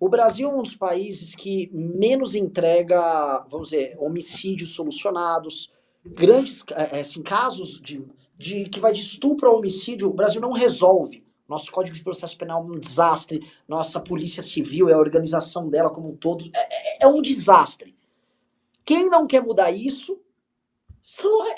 O 0.00 0.08
Brasil 0.08 0.50
é 0.50 0.54
um 0.54 0.62
dos 0.62 0.74
países 0.74 1.34
que 1.34 1.70
menos 1.74 2.34
entrega, 2.34 3.44
vamos 3.50 3.68
dizer, 3.68 3.98
homicídios 4.00 4.74
solucionados, 4.74 5.70
grandes 6.02 6.64
é, 6.70 6.96
é, 6.96 7.00
assim, 7.00 7.22
casos 7.22 7.78
de, 7.78 8.02
de 8.38 8.64
que 8.70 8.80
vai 8.80 8.94
de 8.94 9.02
estupro 9.02 9.50
a 9.50 9.52
homicídio, 9.52 10.08
o 10.08 10.14
Brasil 10.14 10.40
não 10.40 10.52
resolve. 10.52 11.22
Nosso 11.46 11.70
Código 11.70 11.94
de 11.94 12.02
Processo 12.02 12.38
Penal 12.38 12.62
é 12.62 12.64
um 12.64 12.78
desastre, 12.78 13.46
nossa 13.68 14.00
Polícia 14.00 14.42
Civil 14.42 14.88
e 14.88 14.92
a 14.92 14.98
organização 14.98 15.68
dela 15.68 15.90
como 15.90 16.08
um 16.08 16.16
todo 16.16 16.48
é, 16.54 17.02
é, 17.02 17.04
é 17.04 17.06
um 17.06 17.20
desastre. 17.20 17.94
Quem 18.86 19.10
não 19.10 19.26
quer 19.26 19.42
mudar 19.42 19.70
isso 19.70 20.18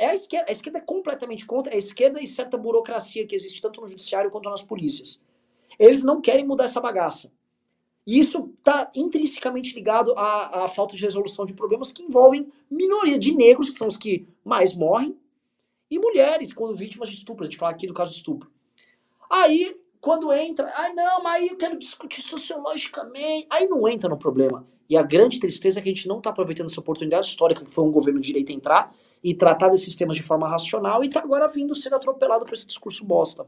é 0.01 0.07
a 0.07 0.15
esquerda. 0.15 0.51
A 0.51 0.53
esquerda 0.53 0.79
é 0.79 0.83
completamente 0.83 1.47
contra, 1.47 1.73
é 1.73 1.77
a 1.77 1.79
esquerda 1.79 2.21
e 2.21 2.27
certa 2.27 2.59
burocracia 2.59 3.25
que 3.25 3.37
existe 3.37 3.63
tanto 3.63 3.81
no 3.81 3.89
judiciário 3.89 4.31
quanto 4.33 4.51
nas 4.51 4.63
polícias. 4.63 5.23
Eles 5.79 6.03
não 6.03 6.21
querem 6.21 6.45
mudar 6.45 6.65
essa 6.65 6.81
bagaça. 6.81 7.31
E 8.07 8.19
isso 8.19 8.53
está 8.59 8.91
intrinsecamente 8.95 9.75
ligado 9.75 10.13
à, 10.17 10.65
à, 10.65 10.69
falta 10.69 10.97
de 10.97 11.03
resolução 11.03 11.47
de 11.47 11.55
problemas 11.55 11.93
que 11.93 12.03
envolvem 12.03 12.51
minoria 12.71 13.19
de 13.19 13.35
negros, 13.35 13.71
que 13.71 13.77
são 13.77 13.87
os 13.87 13.97
que 13.97 14.27
mais 14.45 14.75
morrem, 14.75 15.17
e 15.91 15.99
mulheres, 15.99 16.53
quando 16.53 16.75
vítimas 16.75 17.09
de 17.09 17.17
estupro. 17.17 17.45
A 17.45 17.47
gente 17.47 17.59
fala 17.59 17.71
aqui 17.71 17.87
do 17.87 17.95
caso 17.95 18.11
de 18.11 18.17
estupro. 18.17 18.51
Aí, 19.31 19.77
quando 20.01 20.33
entra, 20.33 20.73
ah, 20.75 20.93
não, 20.95 21.23
mas 21.23 21.43
aí 21.43 21.49
eu 21.49 21.57
quero 21.57 21.79
discutir 21.79 22.23
sociologicamente. 22.23 23.47
Aí 23.49 23.69
não 23.69 23.87
entra 23.87 24.09
no 24.09 24.19
problema. 24.19 24.67
E 24.89 24.97
a 24.97 25.03
grande 25.03 25.39
tristeza 25.39 25.79
é 25.79 25.83
que 25.83 25.89
a 25.89 25.95
gente 25.95 26.09
não 26.09 26.19
está 26.19 26.31
aproveitando 26.31 26.71
essa 26.71 26.81
oportunidade 26.81 27.27
histórica 27.27 27.65
que 27.65 27.71
foi 27.71 27.85
um 27.85 27.93
governo 27.93 28.21
de 28.21 28.27
direita 28.27 28.53
entrar 28.53 28.95
e 29.23 29.33
tratar 29.33 29.69
desses 29.69 29.95
temas 29.95 30.17
de 30.17 30.23
forma 30.23 30.49
racional 30.49 31.05
e 31.05 31.07
está 31.07 31.21
agora 31.21 31.47
vindo 31.47 31.75
sendo 31.75 31.97
atropelado 31.97 32.45
por 32.45 32.55
esse 32.55 32.67
discurso 32.67 33.05
bosta. 33.05 33.47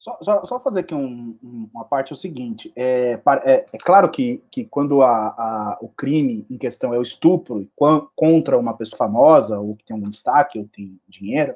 Só, 0.00 0.16
só, 0.22 0.46
só, 0.46 0.58
fazer 0.58 0.80
aqui 0.80 0.94
um, 0.94 1.36
uma 1.42 1.84
parte 1.84 2.10
é 2.10 2.14
o 2.14 2.18
seguinte: 2.18 2.72
é, 2.74 3.20
é, 3.44 3.66
é 3.70 3.78
claro 3.78 4.08
que, 4.10 4.42
que 4.50 4.64
quando 4.64 5.02
a, 5.02 5.10
a, 5.10 5.78
o 5.82 5.90
crime 5.90 6.46
em 6.48 6.56
questão 6.56 6.94
é 6.94 6.98
o 6.98 7.02
estupro 7.02 7.68
contra 8.16 8.58
uma 8.58 8.74
pessoa 8.74 8.96
famosa, 8.96 9.60
ou 9.60 9.76
que 9.76 9.84
tem 9.84 9.94
algum 9.94 10.08
destaque, 10.08 10.58
ou 10.58 10.66
tem 10.66 10.98
dinheiro, 11.06 11.54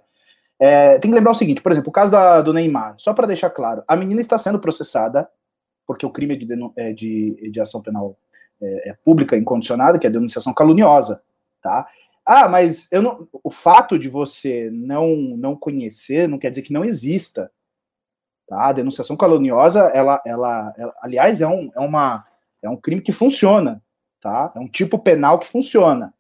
é, 0.58 0.98
tem 0.98 1.10
que 1.10 1.14
lembrar 1.14 1.30
o 1.30 1.34
seguinte: 1.34 1.62
por 1.62 1.72
exemplo, 1.72 1.88
o 1.88 1.92
caso 1.92 2.12
da, 2.12 2.42
do 2.42 2.52
Neymar, 2.52 2.96
só 2.98 3.14
para 3.14 3.26
deixar 3.26 3.48
claro, 3.48 3.82
a 3.88 3.96
menina 3.96 4.20
está 4.20 4.36
sendo 4.36 4.58
processada, 4.58 5.26
porque 5.86 6.04
o 6.04 6.10
crime 6.10 6.34
é 6.34 6.36
de, 6.36 6.72
é 6.76 6.92
de, 6.92 7.50
de 7.50 7.60
ação 7.62 7.80
penal 7.80 8.14
é, 8.60 8.90
é, 8.90 8.92
pública 9.02 9.38
incondicionada, 9.38 9.98
que 9.98 10.06
é 10.06 10.10
denunciação 10.10 10.52
caluniosa, 10.52 11.22
tá? 11.62 11.88
Ah, 12.26 12.46
mas 12.46 12.92
eu 12.92 13.00
não, 13.00 13.26
o 13.42 13.50
fato 13.50 13.98
de 13.98 14.10
você 14.10 14.68
não, 14.70 15.16
não 15.16 15.56
conhecer 15.56 16.28
não 16.28 16.38
quer 16.38 16.50
dizer 16.50 16.62
que 16.62 16.74
não 16.74 16.84
exista 16.84 17.50
Tá? 18.46 18.68
A 18.68 18.72
denunciação 18.72 19.16
caluniosa, 19.16 19.80
ela, 19.94 20.20
ela, 20.26 20.72
ela, 20.76 20.94
aliás, 21.00 21.40
é 21.40 21.46
um, 21.46 21.70
é, 21.74 21.80
uma, 21.80 22.24
é 22.62 22.68
um 22.68 22.76
crime 22.76 23.00
que 23.00 23.12
funciona. 23.12 23.82
Tá? 24.20 24.52
É 24.54 24.58
um 24.58 24.68
tipo 24.68 24.98
penal 24.98 25.38
que 25.38 25.46
funciona. 25.46 26.12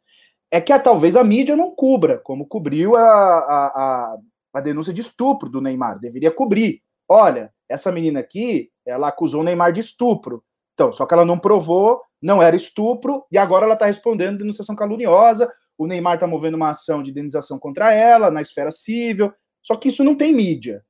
É 0.50 0.60
que 0.60 0.78
talvez 0.78 1.16
a 1.16 1.24
mídia 1.24 1.56
não 1.56 1.74
cubra, 1.74 2.18
como 2.18 2.46
cobriu 2.46 2.96
a, 2.96 3.02
a, 3.02 3.66
a, 3.66 4.16
a 4.54 4.60
denúncia 4.60 4.92
de 4.92 5.00
estupro 5.00 5.48
do 5.48 5.60
Neymar. 5.60 5.98
Deveria 5.98 6.30
cobrir. 6.30 6.82
Olha, 7.08 7.52
essa 7.68 7.90
menina 7.90 8.20
aqui, 8.20 8.70
ela 8.86 9.08
acusou 9.08 9.40
o 9.40 9.44
Neymar 9.44 9.72
de 9.72 9.80
estupro. 9.80 10.42
Então, 10.74 10.92
só 10.92 11.06
que 11.06 11.14
ela 11.14 11.24
não 11.24 11.38
provou, 11.38 12.00
não 12.20 12.42
era 12.42 12.56
estupro, 12.56 13.24
e 13.30 13.38
agora 13.38 13.64
ela 13.64 13.74
está 13.74 13.86
respondendo 13.86 14.38
denunciação 14.38 14.74
caluniosa. 14.74 15.50
O 15.76 15.86
Neymar 15.86 16.14
está 16.14 16.26
movendo 16.26 16.54
uma 16.54 16.70
ação 16.70 17.02
de 17.02 17.10
indenização 17.10 17.58
contra 17.58 17.92
ela 17.92 18.30
na 18.30 18.40
esfera 18.40 18.70
civil. 18.70 19.32
Só 19.62 19.76
que 19.76 19.88
isso 19.88 20.04
não 20.04 20.14
tem 20.14 20.32
mídia. 20.32 20.84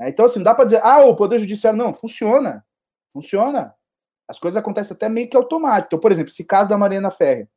É, 0.00 0.08
então, 0.08 0.24
assim, 0.24 0.38
não 0.38 0.44
dá 0.44 0.54
para 0.54 0.66
dizer, 0.66 0.80
ah, 0.82 1.04
o 1.04 1.16
Poder 1.16 1.38
Judiciário. 1.38 1.78
Não, 1.78 1.94
funciona. 1.94 2.64
Funciona. 3.12 3.74
As 4.28 4.38
coisas 4.38 4.56
acontecem 4.56 4.94
até 4.94 5.08
meio 5.08 5.28
que 5.28 5.36
automático. 5.36 5.88
Então, 5.88 6.00
por 6.00 6.12
exemplo, 6.12 6.30
esse 6.30 6.44
caso 6.44 6.68
da 6.68 6.78
Mariana 6.78 7.10
Ferre. 7.10 7.48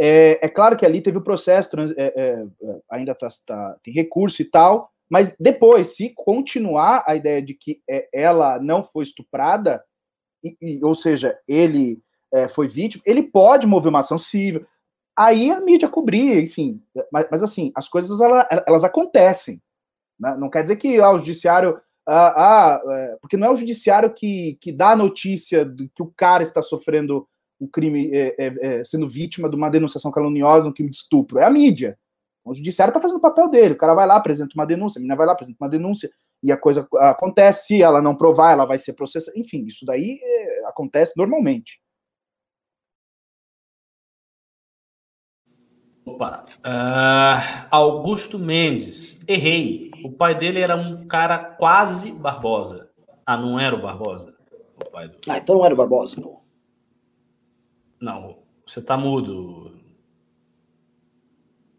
É, 0.00 0.38
é 0.46 0.48
claro 0.48 0.76
que 0.76 0.86
ali 0.86 1.00
teve 1.00 1.18
o 1.18 1.24
processo, 1.24 1.70
trans, 1.70 1.90
é, 1.96 2.12
é, 2.14 2.46
é, 2.62 2.80
ainda 2.90 3.14
tá, 3.14 3.28
tá, 3.44 3.76
tem 3.82 3.92
recurso 3.92 4.40
e 4.40 4.44
tal, 4.44 4.92
mas 5.10 5.34
depois, 5.40 5.96
se 5.96 6.12
continuar 6.14 7.02
a 7.06 7.16
ideia 7.16 7.42
de 7.42 7.52
que 7.52 7.82
é, 7.90 8.08
ela 8.12 8.60
não 8.60 8.84
foi 8.84 9.02
estuprada, 9.02 9.82
e, 10.44 10.56
e, 10.60 10.84
ou 10.84 10.94
seja, 10.94 11.36
ele 11.48 12.00
foi 12.54 12.68
vítima, 12.68 13.02
ele 13.06 13.22
pode 13.22 13.66
mover 13.66 13.88
uma 13.88 14.00
ação 14.00 14.18
civil. 14.18 14.64
Aí 15.16 15.50
a 15.50 15.60
mídia 15.60 15.88
cobrir, 15.88 16.44
enfim. 16.44 16.80
Mas, 17.10 17.26
mas 17.30 17.42
assim, 17.42 17.72
as 17.74 17.88
coisas 17.88 18.20
elas, 18.20 18.46
elas 18.66 18.84
acontecem. 18.84 19.62
Né? 20.18 20.36
Não 20.38 20.50
quer 20.50 20.62
dizer 20.62 20.76
que 20.76 21.00
ah, 21.00 21.12
o 21.12 21.18
judiciário. 21.18 21.80
Ah, 22.06 22.76
ah, 22.76 23.16
porque 23.20 23.36
não 23.36 23.48
é 23.48 23.50
o 23.50 23.56
judiciário 23.56 24.12
que, 24.12 24.56
que 24.60 24.72
dá 24.72 24.92
a 24.92 24.96
notícia 24.96 25.64
de 25.64 25.88
que 25.94 26.02
o 26.02 26.12
cara 26.16 26.42
está 26.42 26.62
sofrendo 26.62 27.28
um 27.60 27.66
crime, 27.66 28.10
é, 28.14 28.34
é, 28.38 28.54
é, 28.60 28.84
sendo 28.84 29.08
vítima 29.08 29.48
de 29.48 29.56
uma 29.56 29.68
denunciação 29.68 30.10
caluniosa, 30.10 30.68
um 30.68 30.72
crime 30.72 30.90
de 30.90 30.96
estupro. 30.96 31.38
É 31.38 31.44
a 31.44 31.50
mídia. 31.50 31.98
O 32.44 32.54
judiciário 32.54 32.90
está 32.90 33.00
fazendo 33.00 33.18
o 33.18 33.20
papel 33.20 33.48
dele. 33.48 33.74
O 33.74 33.78
cara 33.78 33.94
vai 33.94 34.06
lá, 34.06 34.16
apresenta 34.16 34.54
uma 34.54 34.64
denúncia, 34.64 34.98
a 34.98 35.00
menina 35.00 35.16
vai 35.16 35.26
lá, 35.26 35.32
apresenta 35.32 35.58
uma 35.60 35.68
denúncia, 35.68 36.10
e 36.42 36.50
a 36.50 36.56
coisa 36.56 36.88
acontece. 36.98 37.66
Se 37.66 37.82
ela 37.82 38.00
não 38.00 38.16
provar, 38.16 38.52
ela 38.52 38.64
vai 38.64 38.78
ser 38.78 38.94
processada. 38.94 39.38
Enfim, 39.38 39.64
isso 39.66 39.84
daí 39.84 40.18
é, 40.22 40.66
acontece 40.66 41.12
normalmente. 41.16 41.80
Opa. 46.08 46.46
Uh, 46.58 47.68
Augusto 47.70 48.38
Mendes. 48.38 49.22
Errei. 49.28 49.90
O 50.04 50.10
pai 50.10 50.34
dele 50.34 50.60
era 50.60 50.76
um 50.76 51.06
cara 51.06 51.38
quase 51.38 52.12
Barbosa. 52.12 52.88
Ah, 53.26 53.36
não 53.36 53.60
era 53.60 53.76
o 53.76 53.82
Barbosa? 53.82 54.34
O 54.76 54.90
pai 54.90 55.08
do... 55.08 55.18
Ah, 55.28 55.38
então 55.38 55.56
não 55.56 55.64
era 55.64 55.74
o 55.74 55.76
Barbosa, 55.76 56.20
pô. 56.20 56.40
Não, 58.00 58.38
você 58.66 58.80
tá 58.80 58.96
mudo. 58.96 59.76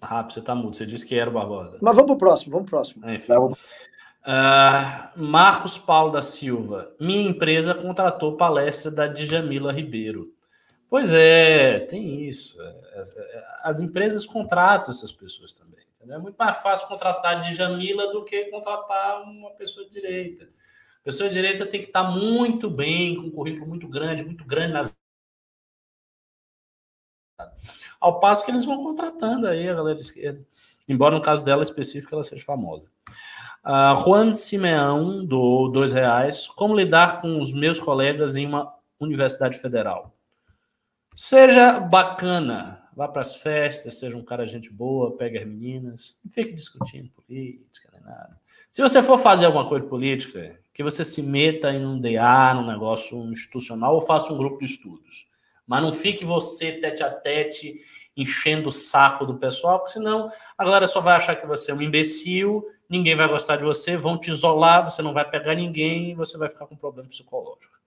Rápido, 0.01 0.33
você 0.33 0.41
tá 0.41 0.53
mudo. 0.53 0.75
Você 0.75 0.85
disse 0.85 1.07
que 1.07 1.15
era 1.15 1.29
o 1.29 1.33
Barbosa. 1.33 1.77
Mas 1.81 1.95
vamos 1.95 2.11
pro 2.11 2.17
próximo, 2.17 2.51
vamos 2.51 2.69
pro 2.69 2.77
próximo. 2.77 3.09
Enfim. 3.09 3.33
Uh, 3.33 3.55
Marcos 5.15 5.77
Paulo 5.77 6.11
da 6.11 6.21
Silva. 6.21 6.93
Minha 6.99 7.29
empresa 7.29 7.73
contratou 7.73 8.37
palestra 8.37 8.91
da 8.91 9.07
Djamila 9.07 9.71
Ribeiro. 9.71 10.33
Pois 10.89 11.13
é, 11.13 11.81
tem 11.81 12.27
isso. 12.27 12.57
As 13.61 13.79
empresas 13.79 14.25
contratam 14.25 14.91
essas 14.91 15.11
pessoas 15.11 15.53
também. 15.53 15.85
Entendeu? 15.95 16.15
É 16.15 16.19
muito 16.19 16.35
mais 16.35 16.57
fácil 16.57 16.87
contratar 16.87 17.41
Djamila 17.41 18.11
do 18.11 18.23
que 18.23 18.45
contratar 18.45 19.21
uma 19.21 19.51
pessoa 19.51 19.85
de 19.85 19.91
direita. 19.91 20.45
A 21.01 21.03
pessoa 21.03 21.29
de 21.29 21.35
direita 21.35 21.65
tem 21.65 21.79
que 21.79 21.87
estar 21.87 22.03
muito 22.03 22.69
bem, 22.69 23.15
com 23.15 23.23
um 23.23 23.31
currículo 23.31 23.67
muito 23.67 23.87
grande, 23.87 24.23
muito 24.23 24.45
grande 24.45 24.73
nas 24.73 24.97
ao 27.99 28.19
passo 28.19 28.43
que 28.43 28.51
eles 28.51 28.65
vão 28.65 28.83
contratando 28.83 29.47
aí 29.47 29.67
a 29.69 29.73
galera 29.73 29.95
de 29.95 30.03
esquerda. 30.03 30.45
Embora 30.87 31.15
no 31.15 31.21
caso 31.21 31.43
dela 31.43 31.63
específico 31.63 32.13
ela 32.13 32.23
seja 32.23 32.43
famosa. 32.43 32.89
Uh, 33.63 34.03
Juan 34.03 34.33
Simeão 34.33 35.23
do 35.25 35.69
dois 35.69 35.93
reais. 35.93 36.47
Como 36.47 36.75
lidar 36.75 37.21
com 37.21 37.39
os 37.41 37.53
meus 37.53 37.79
colegas 37.79 38.35
em 38.35 38.45
uma 38.45 38.73
universidade 38.99 39.57
federal? 39.57 40.18
Seja 41.21 41.81
bacana, 41.81 42.81
vá 42.95 43.05
para 43.05 43.21
as 43.21 43.35
festas, 43.35 43.99
seja 43.99 44.15
um 44.15 44.23
cara 44.23 44.47
gente 44.47 44.71
boa, 44.71 45.17
pegue 45.17 45.37
as 45.37 45.45
meninas, 45.45 46.17
não 46.23 46.31
fique 46.31 46.53
discutindo 46.53 47.09
política 47.09 47.89
nem 47.91 48.01
nada. 48.01 48.39
Se 48.71 48.81
você 48.81 49.03
for 49.03 49.17
fazer 49.19 49.45
alguma 49.45 49.67
coisa 49.67 49.85
política, 49.85 50.57
que 50.73 50.81
você 50.81 51.03
se 51.03 51.21
meta 51.21 51.73
em 51.73 51.85
um 51.85 51.99
DA, 51.99 52.53
num 52.53 52.65
negócio 52.65 53.21
institucional, 53.33 53.95
ou 53.95 54.01
faça 54.01 54.31
um 54.31 54.37
grupo 54.37 54.59
de 54.59 54.71
estudos. 54.71 55.27
Mas 55.67 55.83
não 55.83 55.91
fique 55.91 56.23
você 56.23 56.71
tete 56.71 57.03
a 57.03 57.09
tete 57.09 57.81
enchendo 58.15 58.69
o 58.69 58.71
saco 58.71 59.25
do 59.25 59.35
pessoal, 59.35 59.79
porque 59.79 59.91
senão 59.91 60.31
a 60.57 60.63
galera 60.63 60.87
só 60.87 61.01
vai 61.01 61.17
achar 61.17 61.35
que 61.35 61.45
você 61.45 61.71
é 61.71 61.75
um 61.75 61.81
imbecil, 61.81 62.65
ninguém 62.89 63.17
vai 63.17 63.27
gostar 63.27 63.57
de 63.57 63.65
você, 63.65 63.97
vão 63.97 64.17
te 64.17 64.31
isolar, 64.31 64.89
você 64.89 65.01
não 65.01 65.13
vai 65.13 65.29
pegar 65.29 65.53
ninguém 65.53 66.11
e 66.11 66.15
você 66.15 66.37
vai 66.37 66.47
ficar 66.47 66.65
com 66.65 66.77
problema 66.77 67.09
psicológico. 67.09 67.77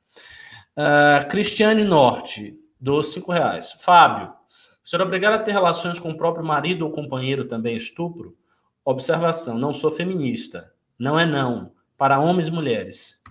Uh, 0.77 1.27
Cristiane 1.31 1.85
Norte, 1.85 2.62
dos 2.83 3.13
cinco 3.13 3.31
reais. 3.31 3.71
Fábio, 3.79 4.35
ser 4.83 5.01
obrigado 5.01 5.35
a 5.35 5.39
ter 5.39 5.53
relações 5.53 6.01
com 6.01 6.11
o 6.11 6.17
próprio 6.17 6.45
marido 6.45 6.85
ou 6.85 6.91
companheiro 6.91 7.47
também 7.47 7.75
é 7.75 7.77
estupro? 7.77 8.37
Observação, 8.85 9.57
não 9.57 9.73
sou 9.73 9.89
feminista. 9.89 10.75
Não 10.99 11.17
é 11.17 11.25
não. 11.25 11.73
Para 11.97 12.19
homens 12.19 12.49
e 12.49 12.51
mulheres. 12.51 13.23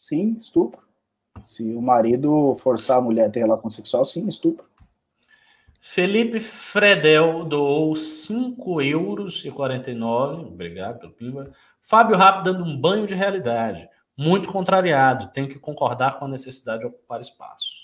Sim, 0.00 0.36
estupro. 0.36 0.82
Se 1.40 1.62
o 1.72 1.80
marido 1.80 2.56
forçar 2.58 2.98
a 2.98 3.00
mulher 3.00 3.28
a 3.28 3.30
ter 3.30 3.40
relação 3.40 3.70
sexual, 3.70 4.04
sim, 4.04 4.26
estupro. 4.26 4.66
Felipe 5.80 6.40
Fredel 6.40 7.44
doou 7.44 7.94
5 7.94 8.82
euros 8.82 9.44
e 9.44 9.50
49. 9.50 10.46
Obrigado 10.46 10.98
pelo 10.98 11.12
pimba. 11.12 11.52
Fábio 11.80 12.16
Rápido 12.16 12.52
dando 12.52 12.64
um 12.64 12.76
banho 12.76 13.06
de 13.06 13.14
realidade. 13.14 13.88
Muito 14.16 14.48
contrariado. 14.48 15.32
Tenho 15.32 15.48
que 15.48 15.58
concordar 15.58 16.18
com 16.18 16.24
a 16.24 16.28
necessidade 16.28 16.80
de 16.80 16.86
ocupar 16.86 17.20
espaço. 17.20 17.81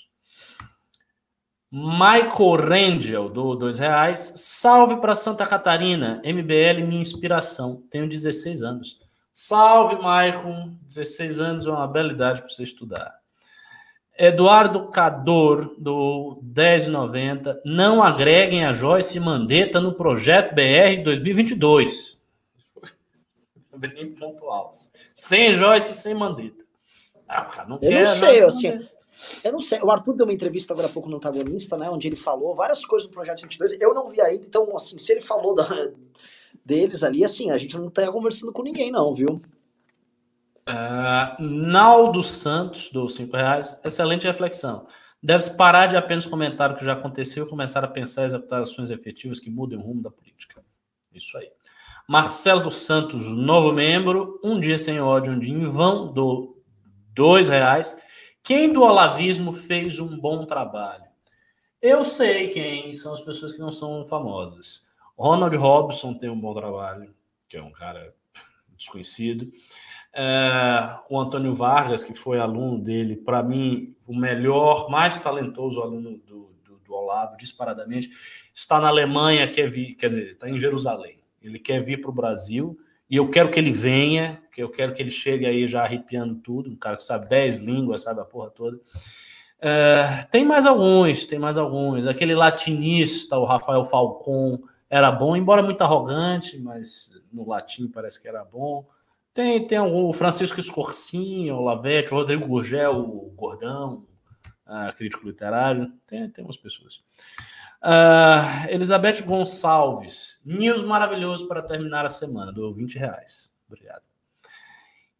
Michael 1.71 2.55
Rangel, 2.67 3.29
do 3.29 3.55
dois 3.55 3.77
reais. 3.77 4.33
Salve 4.35 4.97
para 4.97 5.13
Santa 5.13 5.45
Catarina. 5.45 6.21
MBL, 6.25 6.83
minha 6.87 7.01
inspiração. 7.01 7.83
Tenho 7.91 8.09
16 8.09 8.63
anos. 8.63 8.99
Salve, 9.31 9.95
Michael. 9.97 10.71
16 10.81 11.39
anos 11.39 11.67
é 11.67 11.69
uma 11.69 11.87
bela 11.87 12.11
idade 12.11 12.41
para 12.41 12.49
você 12.49 12.63
estudar. 12.63 13.19
Eduardo 14.17 14.89
Cador, 14.89 15.75
do 15.77 16.41
1090, 16.43 17.61
não 17.63 18.03
agreguem 18.03 18.65
a 18.65 18.73
Joyce 18.73 19.17
Mandetta 19.17 19.79
no 19.79 19.93
projeto 19.93 20.53
BR 20.53 21.01
2022. 21.01 22.21
Bem 23.77 24.13
pontual. 24.13 24.71
Sem 25.13 25.55
Joyce 25.55 25.93
sem 25.93 26.13
Mandetta. 26.13 26.65
Ah, 27.29 27.65
não 27.65 27.79
eu 27.81 27.91
não 27.91 28.05
sei, 28.05 28.41
não, 28.41 28.47
assim, 28.47 28.89
eu 29.43 29.51
não 29.51 29.59
sei. 29.59 29.79
O 29.81 29.91
Arthur 29.91 30.13
deu 30.13 30.25
uma 30.25 30.33
entrevista 30.33 30.73
agora 30.73 30.87
há 30.87 30.91
pouco 30.91 31.09
no 31.09 31.17
Antagonista, 31.17 31.77
né, 31.77 31.89
onde 31.89 32.07
ele 32.07 32.15
falou 32.15 32.55
várias 32.55 32.85
coisas 32.85 33.07
do 33.07 33.13
projeto 33.13 33.41
22. 33.41 33.79
Eu 33.79 33.93
não 33.93 34.09
vi 34.09 34.21
ainda, 34.21 34.45
então, 34.45 34.75
assim, 34.75 34.97
se 34.99 35.11
ele 35.11 35.21
falou 35.21 35.55
da, 35.55 35.67
deles 36.65 37.03
ali, 37.03 37.23
assim, 37.23 37.51
a 37.51 37.57
gente 37.57 37.77
não 37.77 37.89
tá 37.89 38.11
conversando 38.11 38.51
com 38.51 38.63
ninguém, 38.63 38.91
não, 38.91 39.13
viu? 39.13 39.41
Uh, 40.69 41.41
Naldo 41.41 42.23
Santos, 42.23 42.89
dos 42.91 43.15
cinco 43.15 43.35
reais, 43.35 43.79
excelente 43.83 44.27
reflexão. 44.27 44.85
Deve-se 45.21 45.57
parar 45.57 45.87
de 45.87 45.97
apenas 45.97 46.25
comentar 46.25 46.71
o 46.71 46.75
que 46.75 46.85
já 46.85 46.93
aconteceu 46.93 47.45
e 47.45 47.49
começar 47.49 47.83
a 47.83 47.87
pensar 47.87 48.21
em 48.21 48.25
executar 48.25 48.61
ações 48.61 48.91
efetivas 48.91 49.39
que 49.39 49.49
mudem 49.49 49.77
o 49.77 49.81
rumo 49.81 50.01
da 50.01 50.11
política. 50.11 50.63
Isso 51.13 51.35
aí. 51.37 51.49
Marcelo 52.07 52.63
dos 52.63 52.77
Santos, 52.77 53.27
novo 53.27 53.73
membro, 53.73 54.39
um 54.43 54.59
dia 54.59 54.77
sem 54.77 54.99
ódio, 55.01 55.33
um 55.33 55.39
dia 55.39 55.53
em 55.53 55.65
vão, 55.65 56.13
do 56.13 56.57
dois 57.13 57.49
reais. 57.49 57.97
Quem 58.43 58.71
do 58.73 58.81
olavismo 58.81 59.53
fez 59.53 59.99
um 59.99 60.17
bom 60.17 60.45
trabalho? 60.45 61.05
Eu 61.81 62.03
sei 62.03 62.49
quem 62.49 62.93
são 62.93 63.13
as 63.13 63.21
pessoas 63.21 63.53
que 63.53 63.59
não 63.59 63.71
são 63.71 64.05
famosas. 64.05 64.87
Ronald 65.17 65.55
Robson 65.55 66.13
tem 66.13 66.29
um 66.29 66.39
bom 66.39 66.53
trabalho, 66.53 67.13
que 67.47 67.57
é 67.57 67.63
um 67.63 67.71
cara 67.71 68.13
desconhecido. 68.75 69.51
É, 70.13 70.97
o 71.09 71.19
Antônio 71.19 71.53
Vargas, 71.53 72.03
que 72.03 72.13
foi 72.13 72.39
aluno 72.39 72.79
dele, 72.79 73.15
para 73.15 73.43
mim, 73.43 73.95
o 74.07 74.15
melhor, 74.15 74.89
mais 74.89 75.19
talentoso 75.19 75.81
aluno 75.81 76.17
do, 76.25 76.53
do, 76.63 76.79
do, 76.79 76.93
Olavo, 76.93 77.37
disparadamente, 77.37 78.09
está 78.53 78.79
na 78.79 78.87
Alemanha, 78.87 79.47
quer 79.47 79.69
vir, 79.69 79.95
quer 79.95 80.07
dizer, 80.07 80.29
está 80.31 80.49
em 80.49 80.57
Jerusalém. 80.57 81.19
Ele 81.41 81.59
quer 81.59 81.79
vir 81.79 82.01
para 82.01 82.09
o 82.09 82.13
Brasil 82.13 82.77
e 83.09 83.15
eu 83.15 83.29
quero 83.29 83.49
que 83.49 83.59
ele 83.59 83.71
venha, 83.71 84.41
que 84.51 84.61
eu 84.61 84.69
quero 84.69 84.93
que 84.93 85.01
ele 85.01 85.09
chegue 85.09 85.45
aí 85.45 85.65
já 85.67 85.83
arrepiando 85.83 86.35
tudo, 86.35 86.69
um 86.69 86.75
cara 86.75 86.95
que 86.95 87.03
sabe 87.03 87.27
dez 87.27 87.57
línguas, 87.57 88.03
sabe 88.03 88.21
a 88.21 88.25
porra 88.25 88.49
toda. 88.49 88.79
É, 89.61 90.23
tem 90.29 90.45
mais 90.45 90.65
alguns, 90.65 91.25
tem 91.25 91.39
mais 91.39 91.57
alguns. 91.57 92.07
Aquele 92.07 92.35
latinista, 92.35 93.37
o 93.37 93.45
Rafael 93.45 93.83
Falcon, 93.83 94.59
era 94.89 95.11
bom, 95.11 95.35
embora 95.35 95.61
muito 95.61 95.81
arrogante, 95.81 96.57
mas 96.59 97.11
no 97.31 97.47
latim 97.47 97.87
parece 97.87 98.21
que 98.21 98.27
era 98.27 98.43
bom. 98.43 98.87
Tem, 99.33 99.65
tem 99.65 99.79
o 99.79 100.11
Francisco 100.13 100.59
Escorcinho, 100.59 101.55
o 101.55 101.63
Lavete, 101.63 102.13
o 102.13 102.17
Rodrigo 102.17 102.47
Gurgel, 102.47 102.99
o 102.99 103.31
Gordão, 103.35 104.05
uh, 104.67 104.95
crítico 104.95 105.27
literário. 105.27 105.91
Tem, 106.07 106.29
tem 106.29 106.43
umas 106.43 106.57
pessoas. 106.57 107.03
Uh, 107.81 108.67
Elizabeth 108.69 109.21
Gonçalves, 109.23 110.41
news 110.45 110.83
maravilhoso 110.83 111.47
para 111.47 111.61
terminar 111.61 112.05
a 112.05 112.09
semana, 112.09 112.51
do 112.51 112.73
20 112.73 112.97
reais. 112.97 113.53
Obrigado. 113.67 114.07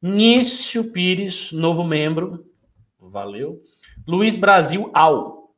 Nício 0.02 0.91
Pires, 0.91 1.52
novo 1.52 1.84
membro, 1.84 2.45
valeu. 2.99 3.61
Luiz 4.07 4.36
Brasil 4.36 4.90
Al, 4.94 5.53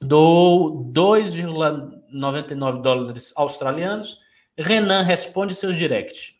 do 0.00 0.90
2,99 0.92 2.82
dólares 2.82 3.32
australianos. 3.36 4.20
Renan 4.56 5.02
responde 5.02 5.54
seus 5.54 5.76
directs 5.76 6.38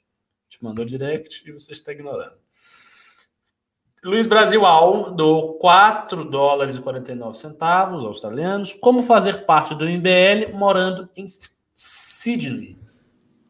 te 0.58 0.64
mandou 0.64 0.84
direct 0.84 1.48
e 1.48 1.52
você 1.52 1.72
está 1.72 1.92
ignorando. 1.92 2.36
Luiz 4.04 4.28
Brasil 4.28 4.64
Al 4.64 5.12
do 5.12 5.54
4 5.54 6.24
dólares 6.24 6.76
e 6.76 6.80
49 6.80 7.36
centavos 7.36 8.04
australianos. 8.04 8.72
Como 8.72 9.02
fazer 9.02 9.44
parte 9.44 9.74
do 9.74 9.84
MBL 9.84 10.56
morando 10.56 11.08
em 11.16 11.26
Sydney? 11.74 12.78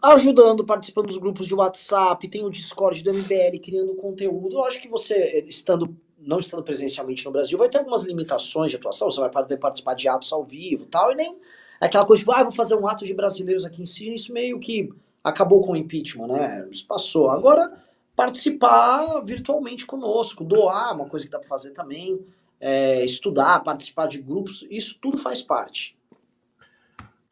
Ajudando, 0.02 0.64
participando 0.64 1.06
dos 1.06 1.18
grupos 1.18 1.46
de 1.46 1.54
WhatsApp, 1.54 2.26
tem 2.28 2.44
o 2.44 2.50
Discord 2.50 3.02
do 3.02 3.12
MBL, 3.12 3.58
criando 3.62 3.94
conteúdo. 3.96 4.62
Acho 4.62 4.80
que 4.80 4.88
você, 4.88 5.44
estando 5.48 5.94
não 6.18 6.38
estando 6.38 6.62
presencialmente 6.62 7.24
no 7.24 7.30
Brasil, 7.30 7.58
vai 7.58 7.68
ter 7.68 7.78
algumas 7.78 8.02
limitações 8.04 8.70
de 8.70 8.76
atuação. 8.76 9.10
Você 9.10 9.20
vai 9.20 9.30
poder 9.30 9.56
participar 9.58 9.94
de 9.94 10.08
atos 10.08 10.32
ao 10.32 10.44
vivo 10.44 10.86
tal, 10.86 11.12
e 11.12 11.14
nem 11.14 11.38
aquela 11.80 12.06
coisa 12.06 12.24
de, 12.24 12.30
ah, 12.30 12.42
vou 12.42 12.52
fazer 12.52 12.74
um 12.74 12.88
ato 12.88 13.04
de 13.04 13.12
brasileiros 13.12 13.64
aqui 13.64 13.82
em 13.82 13.86
Sydney. 13.86 14.14
Isso 14.14 14.32
meio 14.32 14.58
que 14.58 14.88
acabou 15.22 15.60
com 15.60 15.72
o 15.72 15.76
impeachment, 15.76 16.28
né? 16.28 16.66
Isso 16.70 16.86
passou. 16.86 17.30
Agora 17.30 17.72
participar 18.18 19.20
virtualmente 19.20 19.86
conosco, 19.86 20.42
doar, 20.42 20.92
uma 20.92 21.06
coisa 21.08 21.24
que 21.24 21.30
dá 21.30 21.38
para 21.38 21.46
fazer 21.46 21.70
também, 21.70 22.18
é, 22.58 23.04
estudar, 23.04 23.60
participar 23.60 24.08
de 24.08 24.20
grupos, 24.20 24.66
isso 24.68 24.98
tudo 25.00 25.16
faz 25.16 25.40
parte. 25.40 25.96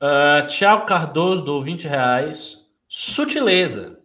Uh, 0.00 0.46
Tiago 0.46 0.86
Cardoso 0.86 1.44
do 1.44 1.60
20 1.60 1.88
reais, 1.88 2.70
sutileza. 2.86 3.98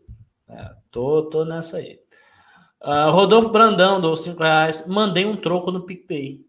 É, 0.49 0.71
tô, 0.89 1.29
tô 1.29 1.45
nessa 1.45 1.77
aí. 1.77 1.99
Uh, 2.81 3.11
Rodolfo 3.11 3.49
Brandão 3.49 4.01
do 4.01 4.15
5 4.15 4.41
reais, 4.41 4.87
mandei 4.87 5.23
um 5.23 5.35
troco 5.35 5.69
no 5.71 5.85
PicPay. 5.85 6.43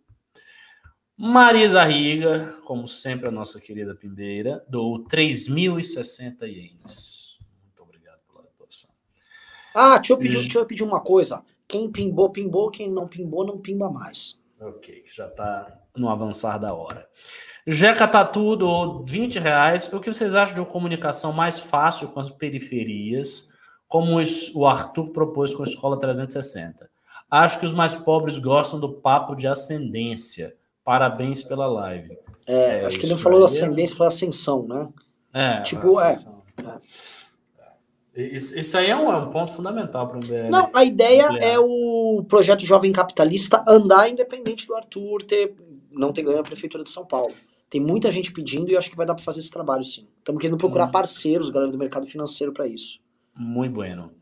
Marisa 1.15 1.85
Riga, 1.85 2.57
como 2.65 2.89
sempre, 2.89 3.29
a 3.29 3.33
nossa 3.33 3.61
querida 3.61 3.95
Pimbeira, 3.95 4.65
do 4.67 5.05
3.060 5.11 6.49
ienes. 6.49 7.22
Ah, 9.75 9.99
deixa 9.99 10.13
eu, 10.13 10.19
pedir, 10.19 10.41
deixa 10.41 10.59
eu 10.59 10.67
pedir 10.67 10.83
uma 10.83 11.01
coisa. 11.01 11.43
Quem 11.67 11.91
pimbou, 11.91 12.31
pimbou. 12.31 12.71
Quem 12.71 12.91
não 12.91 13.09
pimbou, 13.09 13.47
não 13.47 13.59
pimba 13.59 13.91
mais. 13.91 14.39
Ok, 14.61 15.03
já 15.15 15.27
está 15.27 15.81
no 15.97 16.09
avançar 16.09 16.59
da 16.59 16.73
hora. 16.75 17.09
Jeca 17.67 18.07
Tatu 18.07 18.57
do 18.57 19.05
20 19.05 19.39
reais. 19.39 19.93
O 19.93 20.01
que 20.01 20.13
vocês 20.13 20.35
acham 20.35 20.55
de 20.55 20.61
uma 20.61 20.67
comunicação 20.67 21.33
mais 21.33 21.59
fácil 21.59 22.09
com 22.09 22.21
as 22.21 22.31
periferias, 22.31 23.49
como 23.89 24.21
o 24.55 24.67
Arthur 24.67 25.11
propôs 25.11 25.55
com 25.55 25.63
a 25.63 25.67
Escola 25.67 25.99
360? 25.99 26.91
Acho 27.31 27.59
que 27.59 27.67
os 27.67 27.73
mais 27.73 27.95
pobres 27.95 28.39
gostam 28.39 28.79
do 28.79 28.93
papo 28.93 29.35
de 29.35 29.47
ascendência. 29.47 30.55
Parabéns 30.85 31.43
pela 31.43 31.67
live. 31.67 32.19
É, 32.47 32.81
é 32.81 32.85
acho 32.85 32.99
que 32.99 33.07
ele 33.07 33.13
não 33.13 33.19
falou 33.19 33.43
é 33.43 33.45
ascendência, 33.45 33.97
falou 33.97 34.09
ascensão, 34.09 34.67
né? 34.67 34.89
É, 35.33 35.61
tipo, 35.63 35.99
é. 36.01 36.11
é. 36.11 36.81
Isso, 38.15 38.59
isso 38.59 38.77
aí 38.77 38.91
é 38.91 38.97
um, 38.97 39.11
é 39.11 39.17
um 39.17 39.31
ponto 39.31 39.53
fundamental 39.53 40.07
para 40.07 40.19
o 40.19 40.21
MBL. 40.21 40.51
Não, 40.51 40.71
a 40.75 40.85
ideia 40.85 41.29
é 41.41 41.59
o 41.59 42.25
projeto 42.29 42.67
Jovem 42.67 42.93
Capitalista 42.93 43.65
andar 43.67 44.09
independente 44.09 44.67
do 44.67 44.75
Arthur 44.75 45.23
ter, 45.23 45.55
não 45.91 46.13
ter 46.13 46.23
ganho 46.23 46.41
a 46.41 46.43
Prefeitura 46.43 46.85
de 46.85 46.91
São 46.91 47.07
Paulo. 47.07 47.33
Tem 47.71 47.81
muita 47.81 48.13
gente 48.13 48.31
pedindo 48.31 48.71
e 48.71 48.75
eu 48.75 48.79
acho 48.79 48.91
que 48.91 48.97
vai 48.97 49.07
dar 49.07 49.15
para 49.15 49.25
fazer 49.25 49.41
esse 49.41 49.51
trabalho 49.51 49.83
sim. 49.83 50.07
Estamos 50.19 50.43
querendo 50.43 50.59
procurar 50.59 50.89
hum. 50.89 50.91
parceiros, 50.91 51.49
galera 51.49 51.73
do 51.73 51.79
mercado 51.79 52.07
financeiro, 52.07 52.53
para 52.53 52.67
isso. 52.67 53.01
Muito 53.35 53.73
bueno. 53.73 54.13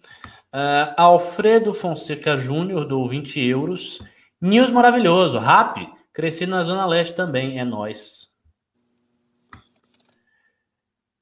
Uh, 0.54 0.94
Alfredo 0.96 1.74
Fonseca 1.74 2.36
Júnior, 2.36 2.84
do 2.84 3.08
20 3.08 3.40
euros. 3.40 4.00
News 4.40 4.70
maravilhoso. 4.70 5.36
Rap, 5.38 5.84
cresci 6.12 6.46
na 6.46 6.62
Zona 6.62 6.86
Leste 6.86 7.14
também, 7.14 7.58
é 7.58 7.64
nós. 7.64 8.30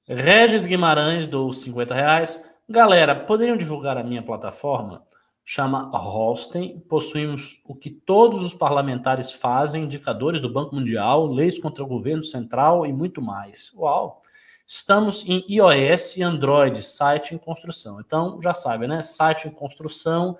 Regis 0.06 0.66
Guimarães, 0.66 1.26
do 1.26 1.50
50 1.50 1.94
reais. 1.94 2.47
Galera, 2.70 3.14
poderiam 3.14 3.56
divulgar 3.56 3.96
a 3.96 4.04
minha 4.04 4.22
plataforma? 4.22 5.02
Chama 5.42 5.88
Holstein. 5.96 6.78
Possuímos 6.80 7.62
o 7.64 7.74
que 7.74 7.88
todos 7.88 8.44
os 8.44 8.52
parlamentares 8.52 9.32
fazem, 9.32 9.84
indicadores 9.84 10.38
do 10.38 10.52
Banco 10.52 10.74
Mundial, 10.74 11.26
leis 11.26 11.58
contra 11.58 11.82
o 11.82 11.86
governo 11.86 12.22
central 12.22 12.84
e 12.84 12.92
muito 12.92 13.22
mais. 13.22 13.72
Uau! 13.74 14.20
Estamos 14.66 15.26
em 15.26 15.42
iOS 15.48 16.18
e 16.18 16.22
Android, 16.22 16.82
site 16.82 17.34
em 17.34 17.38
construção. 17.38 18.00
Então, 18.00 18.38
já 18.42 18.52
sabe, 18.52 18.86
né? 18.86 19.00
Site 19.00 19.48
em 19.48 19.50
construção, 19.50 20.36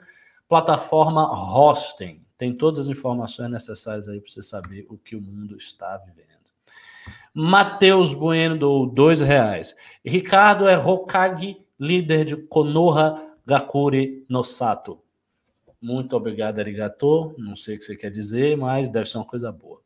plataforma 0.46 1.24
Hosting. 1.32 2.22
Tem 2.36 2.52
todas 2.52 2.80
as 2.80 2.88
informações 2.88 3.50
necessárias 3.50 4.06
aí 4.06 4.20
para 4.20 4.30
você 4.30 4.42
saber 4.42 4.86
o 4.90 4.98
que 4.98 5.16
o 5.16 5.22
mundo 5.22 5.56
está 5.56 5.96
vivendo. 5.96 6.28
Matheus 7.32 8.12
Bueno 8.12 8.58
do 8.58 8.84
dois 8.84 9.22
reais. 9.22 9.74
Ricardo 10.04 10.68
é 10.68 10.76
Hokage 10.76 11.66
líder 11.78 12.24
de 12.24 12.36
Konoha 12.36 13.34
Gakuri 13.46 14.24
no 14.28 14.42
Sato. 14.42 15.00
Muito 15.80 16.16
obrigado, 16.16 16.58
Arigato. 16.58 17.34
Não 17.38 17.54
sei 17.54 17.76
o 17.76 17.78
que 17.78 17.84
você 17.84 17.96
quer 17.96 18.10
dizer, 18.10 18.56
mas 18.56 18.88
deve 18.88 19.08
ser 19.08 19.18
uma 19.18 19.24
coisa 19.24 19.52
boa. 19.52 19.80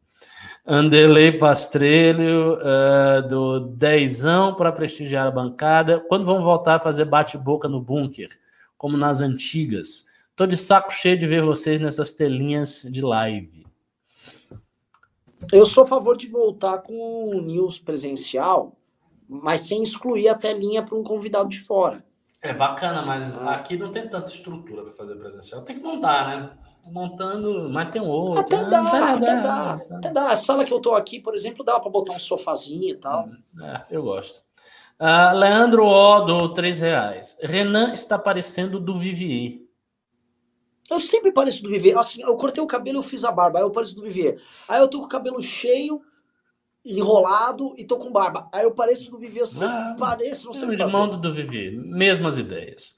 Anderley 0.66 1.36
Pastrelho, 1.36 2.54
uh, 2.54 3.28
do 3.28 3.60
Dezão 3.60 4.54
para 4.54 4.72
prestigiar 4.72 5.26
a 5.26 5.30
bancada. 5.30 6.00
Quando 6.00 6.24
vamos 6.24 6.44
voltar 6.44 6.76
a 6.76 6.80
fazer 6.80 7.04
bate-boca 7.04 7.68
no 7.68 7.80
bunker, 7.80 8.28
como 8.78 8.96
nas 8.96 9.20
antigas? 9.20 10.06
Tô 10.34 10.46
de 10.46 10.56
saco 10.56 10.92
cheio 10.92 11.18
de 11.18 11.26
ver 11.26 11.42
vocês 11.42 11.80
nessas 11.80 12.12
telinhas 12.12 12.86
de 12.88 13.02
live. 13.02 13.66
Eu 15.52 15.66
sou 15.66 15.84
a 15.84 15.86
favor 15.86 16.16
de 16.16 16.28
voltar 16.28 16.78
com 16.78 17.28
o 17.28 17.40
news 17.40 17.78
presencial, 17.78 18.76
mas 19.42 19.62
sem 19.62 19.82
excluir 19.82 20.28
a 20.28 20.34
telinha 20.34 20.82
para 20.82 20.96
um 20.96 21.02
convidado 21.02 21.48
de 21.48 21.60
fora. 21.60 22.04
É 22.42 22.52
bacana, 22.52 23.02
mas 23.02 23.38
aqui 23.46 23.76
não 23.76 23.90
tem 23.90 24.08
tanta 24.08 24.30
estrutura 24.30 24.82
para 24.82 24.92
fazer 24.92 25.14
presencial. 25.14 25.62
Tem 25.62 25.76
que 25.76 25.82
montar, 25.82 26.26
né? 26.26 26.50
Montando, 26.84 27.68
mas 27.70 27.90
tem 27.90 28.02
outro. 28.02 28.40
Até 28.40 28.56
né? 28.56 28.70
dá, 28.70 28.82
dá, 28.82 29.12
até 29.12 29.20
dá, 29.20 29.42
dá, 29.42 29.96
até 29.96 30.10
dá. 30.10 30.28
A 30.28 30.36
sala 30.36 30.64
que 30.64 30.72
eu 30.72 30.80
tô 30.80 30.94
aqui, 30.94 31.20
por 31.20 31.34
exemplo, 31.34 31.64
dá 31.64 31.78
para 31.78 31.88
botar 31.88 32.12
um 32.12 32.18
sofazinho 32.18 32.88
e 32.88 32.96
tal. 32.96 33.28
É, 33.60 33.82
eu 33.92 34.02
gosto. 34.02 34.42
Uh, 35.00 35.36
Leandro 35.36 35.84
O, 35.84 36.20
do 36.20 36.52
3 36.52 36.80
reais. 36.80 37.38
Renan 37.40 37.92
está 37.92 38.18
parecendo 38.18 38.80
do 38.80 38.98
Vivier. 38.98 39.60
Eu 40.90 40.98
sempre 40.98 41.32
pareço 41.32 41.62
do 41.62 41.70
Vivier. 41.70 41.96
Assim, 41.96 42.22
eu 42.22 42.36
cortei 42.36 42.62
o 42.62 42.66
cabelo, 42.66 42.98
eu 42.98 43.02
fiz 43.02 43.24
a 43.24 43.30
barba, 43.30 43.60
aí 43.60 43.64
eu 43.64 43.70
pareço 43.70 43.94
do 43.94 44.02
Vivier. 44.02 44.36
Aí 44.68 44.80
eu 44.80 44.88
tô 44.88 44.98
com 44.98 45.06
o 45.06 45.08
cabelo 45.08 45.40
cheio, 45.40 46.02
enrolado 46.84 47.74
e 47.76 47.84
tô 47.84 47.96
com 47.96 48.10
barba. 48.10 48.48
Aí 48.52 48.64
eu 48.64 48.72
pareço 48.72 49.10
do 49.10 49.18
Vivi, 49.18 49.38
eu 49.38 49.46
sei, 49.46 49.66
ah, 49.66 49.94
pareço, 49.98 50.46
não 50.46 50.54
sei 50.54 50.68
o 50.68 50.72
irmão 50.72 51.08
do 51.08 51.34
Vivi, 51.34 51.76
mesmas 51.76 52.36
ideias. 52.36 52.96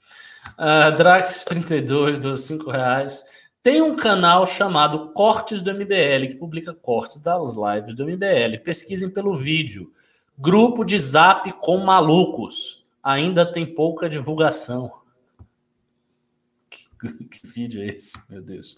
Uh, 0.53 0.95
Drax 0.95 1.45
32 1.45 2.19
dos 2.19 2.41
5 2.41 2.69
reais. 2.69 3.23
Tem 3.61 3.81
um 3.81 3.95
canal 3.95 4.45
chamado 4.45 5.11
Cortes 5.11 5.61
do 5.61 5.73
MBL, 5.73 6.27
que 6.29 6.35
publica 6.35 6.71
cortes 6.71 7.19
das 7.19 7.55
lives 7.55 7.95
do 7.95 8.05
MBL. 8.05 8.59
Pesquisem 8.63 9.09
pelo 9.09 9.35
vídeo. 9.35 9.91
Grupo 10.37 10.83
de 10.83 10.99
zap 10.99 11.51
com 11.53 11.77
malucos. 11.79 12.85
Ainda 13.03 13.45
tem 13.45 13.65
pouca 13.65 14.09
divulgação. 14.09 14.91
Que, 16.97 17.25
que 17.25 17.45
vídeo 17.45 17.83
é 17.83 17.87
esse, 17.87 18.17
meu 18.31 18.41
Deus? 18.41 18.77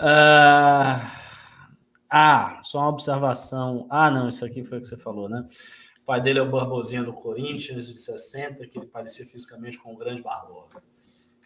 Uh... 0.00 1.25
Ah, 2.18 2.60
só 2.62 2.78
uma 2.78 2.88
observação. 2.88 3.86
Ah, 3.90 4.10
não, 4.10 4.30
isso 4.30 4.42
aqui 4.42 4.64
foi 4.64 4.78
o 4.78 4.80
que 4.80 4.86
você 4.86 4.96
falou, 4.96 5.28
né? 5.28 5.46
O 6.00 6.06
pai 6.06 6.18
dele 6.18 6.38
é 6.38 6.42
o 6.42 6.50
Barbosinha 6.50 7.04
do 7.04 7.12
Corinthians, 7.12 7.88
de 7.88 7.98
60, 7.98 8.66
que 8.66 8.78
ele 8.78 8.86
parecia 8.86 9.26
fisicamente 9.26 9.78
com 9.78 9.92
o 9.92 9.98
grande 9.98 10.22
Barbosa. 10.22 10.82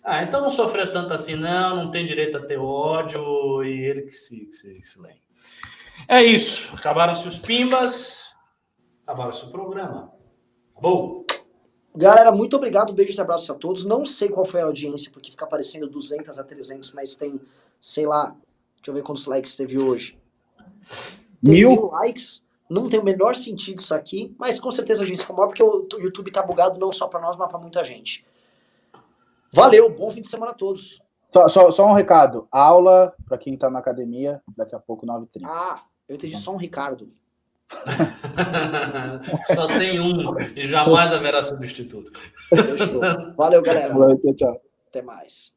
Ah, 0.05 0.23
então 0.23 0.41
não 0.41 0.51
sofreu 0.51 0.93
tanto 0.93 1.13
assim, 1.13 1.35
não, 1.35 1.75
não 1.75 1.91
tem 1.91 2.05
direito 2.05 2.39
a 2.39 2.47
ter 2.47 2.57
ódio, 2.57 3.65
e 3.65 3.81
ele 3.81 4.03
que 4.03 4.13
se, 4.13 4.47
que 4.47 4.53
se, 4.53 4.75
que 4.75 4.87
se. 4.87 5.01
É 6.07 6.23
isso. 6.23 6.73
Acabaram-se 6.77 7.27
os 7.27 7.41
pimbas, 7.41 8.33
acabaram-se 9.03 9.45
o 9.47 9.51
programa. 9.51 10.13
Acabou. 10.71 11.27
Galera, 11.97 12.31
muito 12.31 12.55
obrigado, 12.55 12.93
beijos 12.93 13.19
e 13.19 13.21
abraços 13.21 13.51
a 13.51 13.55
todos. 13.55 13.85
Não 13.85 14.05
sei 14.05 14.29
qual 14.29 14.47
foi 14.47 14.61
a 14.61 14.67
audiência, 14.67 15.11
porque 15.11 15.33
fica 15.33 15.47
aparecendo 15.47 15.91
200 15.91 16.39
a 16.39 16.45
300, 16.45 16.93
mas 16.93 17.17
tem, 17.17 17.41
sei 17.81 18.07
lá, 18.07 18.37
deixa 18.77 18.91
eu 18.91 18.95
ver 18.95 19.03
quantos 19.03 19.27
likes 19.27 19.57
teve 19.57 19.77
hoje. 19.77 20.20
Mil? 21.43 21.71
mil 21.71 21.91
likes. 21.93 22.45
Não 22.69 22.89
tem 22.89 23.01
o 23.01 23.05
menor 23.05 23.35
sentido 23.35 23.81
isso 23.81 23.93
aqui, 23.93 24.33
mas 24.39 24.61
com 24.61 24.71
certeza 24.71 25.03
a 25.03 25.07
gente 25.07 25.21
ficou 25.21 25.35
maior 25.35 25.49
porque 25.49 25.63
o 25.63 25.89
YouTube 25.99 26.31
tá 26.31 26.41
bugado 26.41 26.79
não 26.79 26.93
só 26.93 27.09
para 27.09 27.21
nós, 27.21 27.37
mas 27.37 27.49
para 27.49 27.59
muita 27.59 27.85
gente. 27.85 28.25
Valeu, 29.53 29.91
bom 29.91 30.09
fim 30.09 30.21
de 30.21 30.29
semana 30.29 30.53
a 30.53 30.55
todos. 30.55 31.03
Só, 31.33 31.49
só, 31.49 31.71
só 31.71 31.87
um 31.87 31.93
recado: 31.93 32.47
aula 32.51 33.13
para 33.27 33.39
quem 33.39 33.57
tá 33.57 33.69
na 33.69 33.81
academia, 33.81 34.41
daqui 34.57 34.77
a 34.77 34.79
pouco 34.79 35.05
9h30. 35.05 35.43
Ah, 35.45 35.83
eu 36.09 36.15
entendi 36.15 36.37
só 36.37 36.53
um 36.53 36.57
Ricardo. 36.57 37.11
só 39.45 39.67
tem 39.69 40.01
um 40.01 40.37
e 40.57 40.67
jamais 40.67 41.13
haverá 41.13 41.43
substituto. 41.43 42.11
Valeu, 43.37 43.63
galera. 43.63 43.95
Valeu, 43.95 44.19
tchau, 44.19 44.35
tchau. 44.35 44.61
Até 44.89 45.03
mais. 45.03 45.53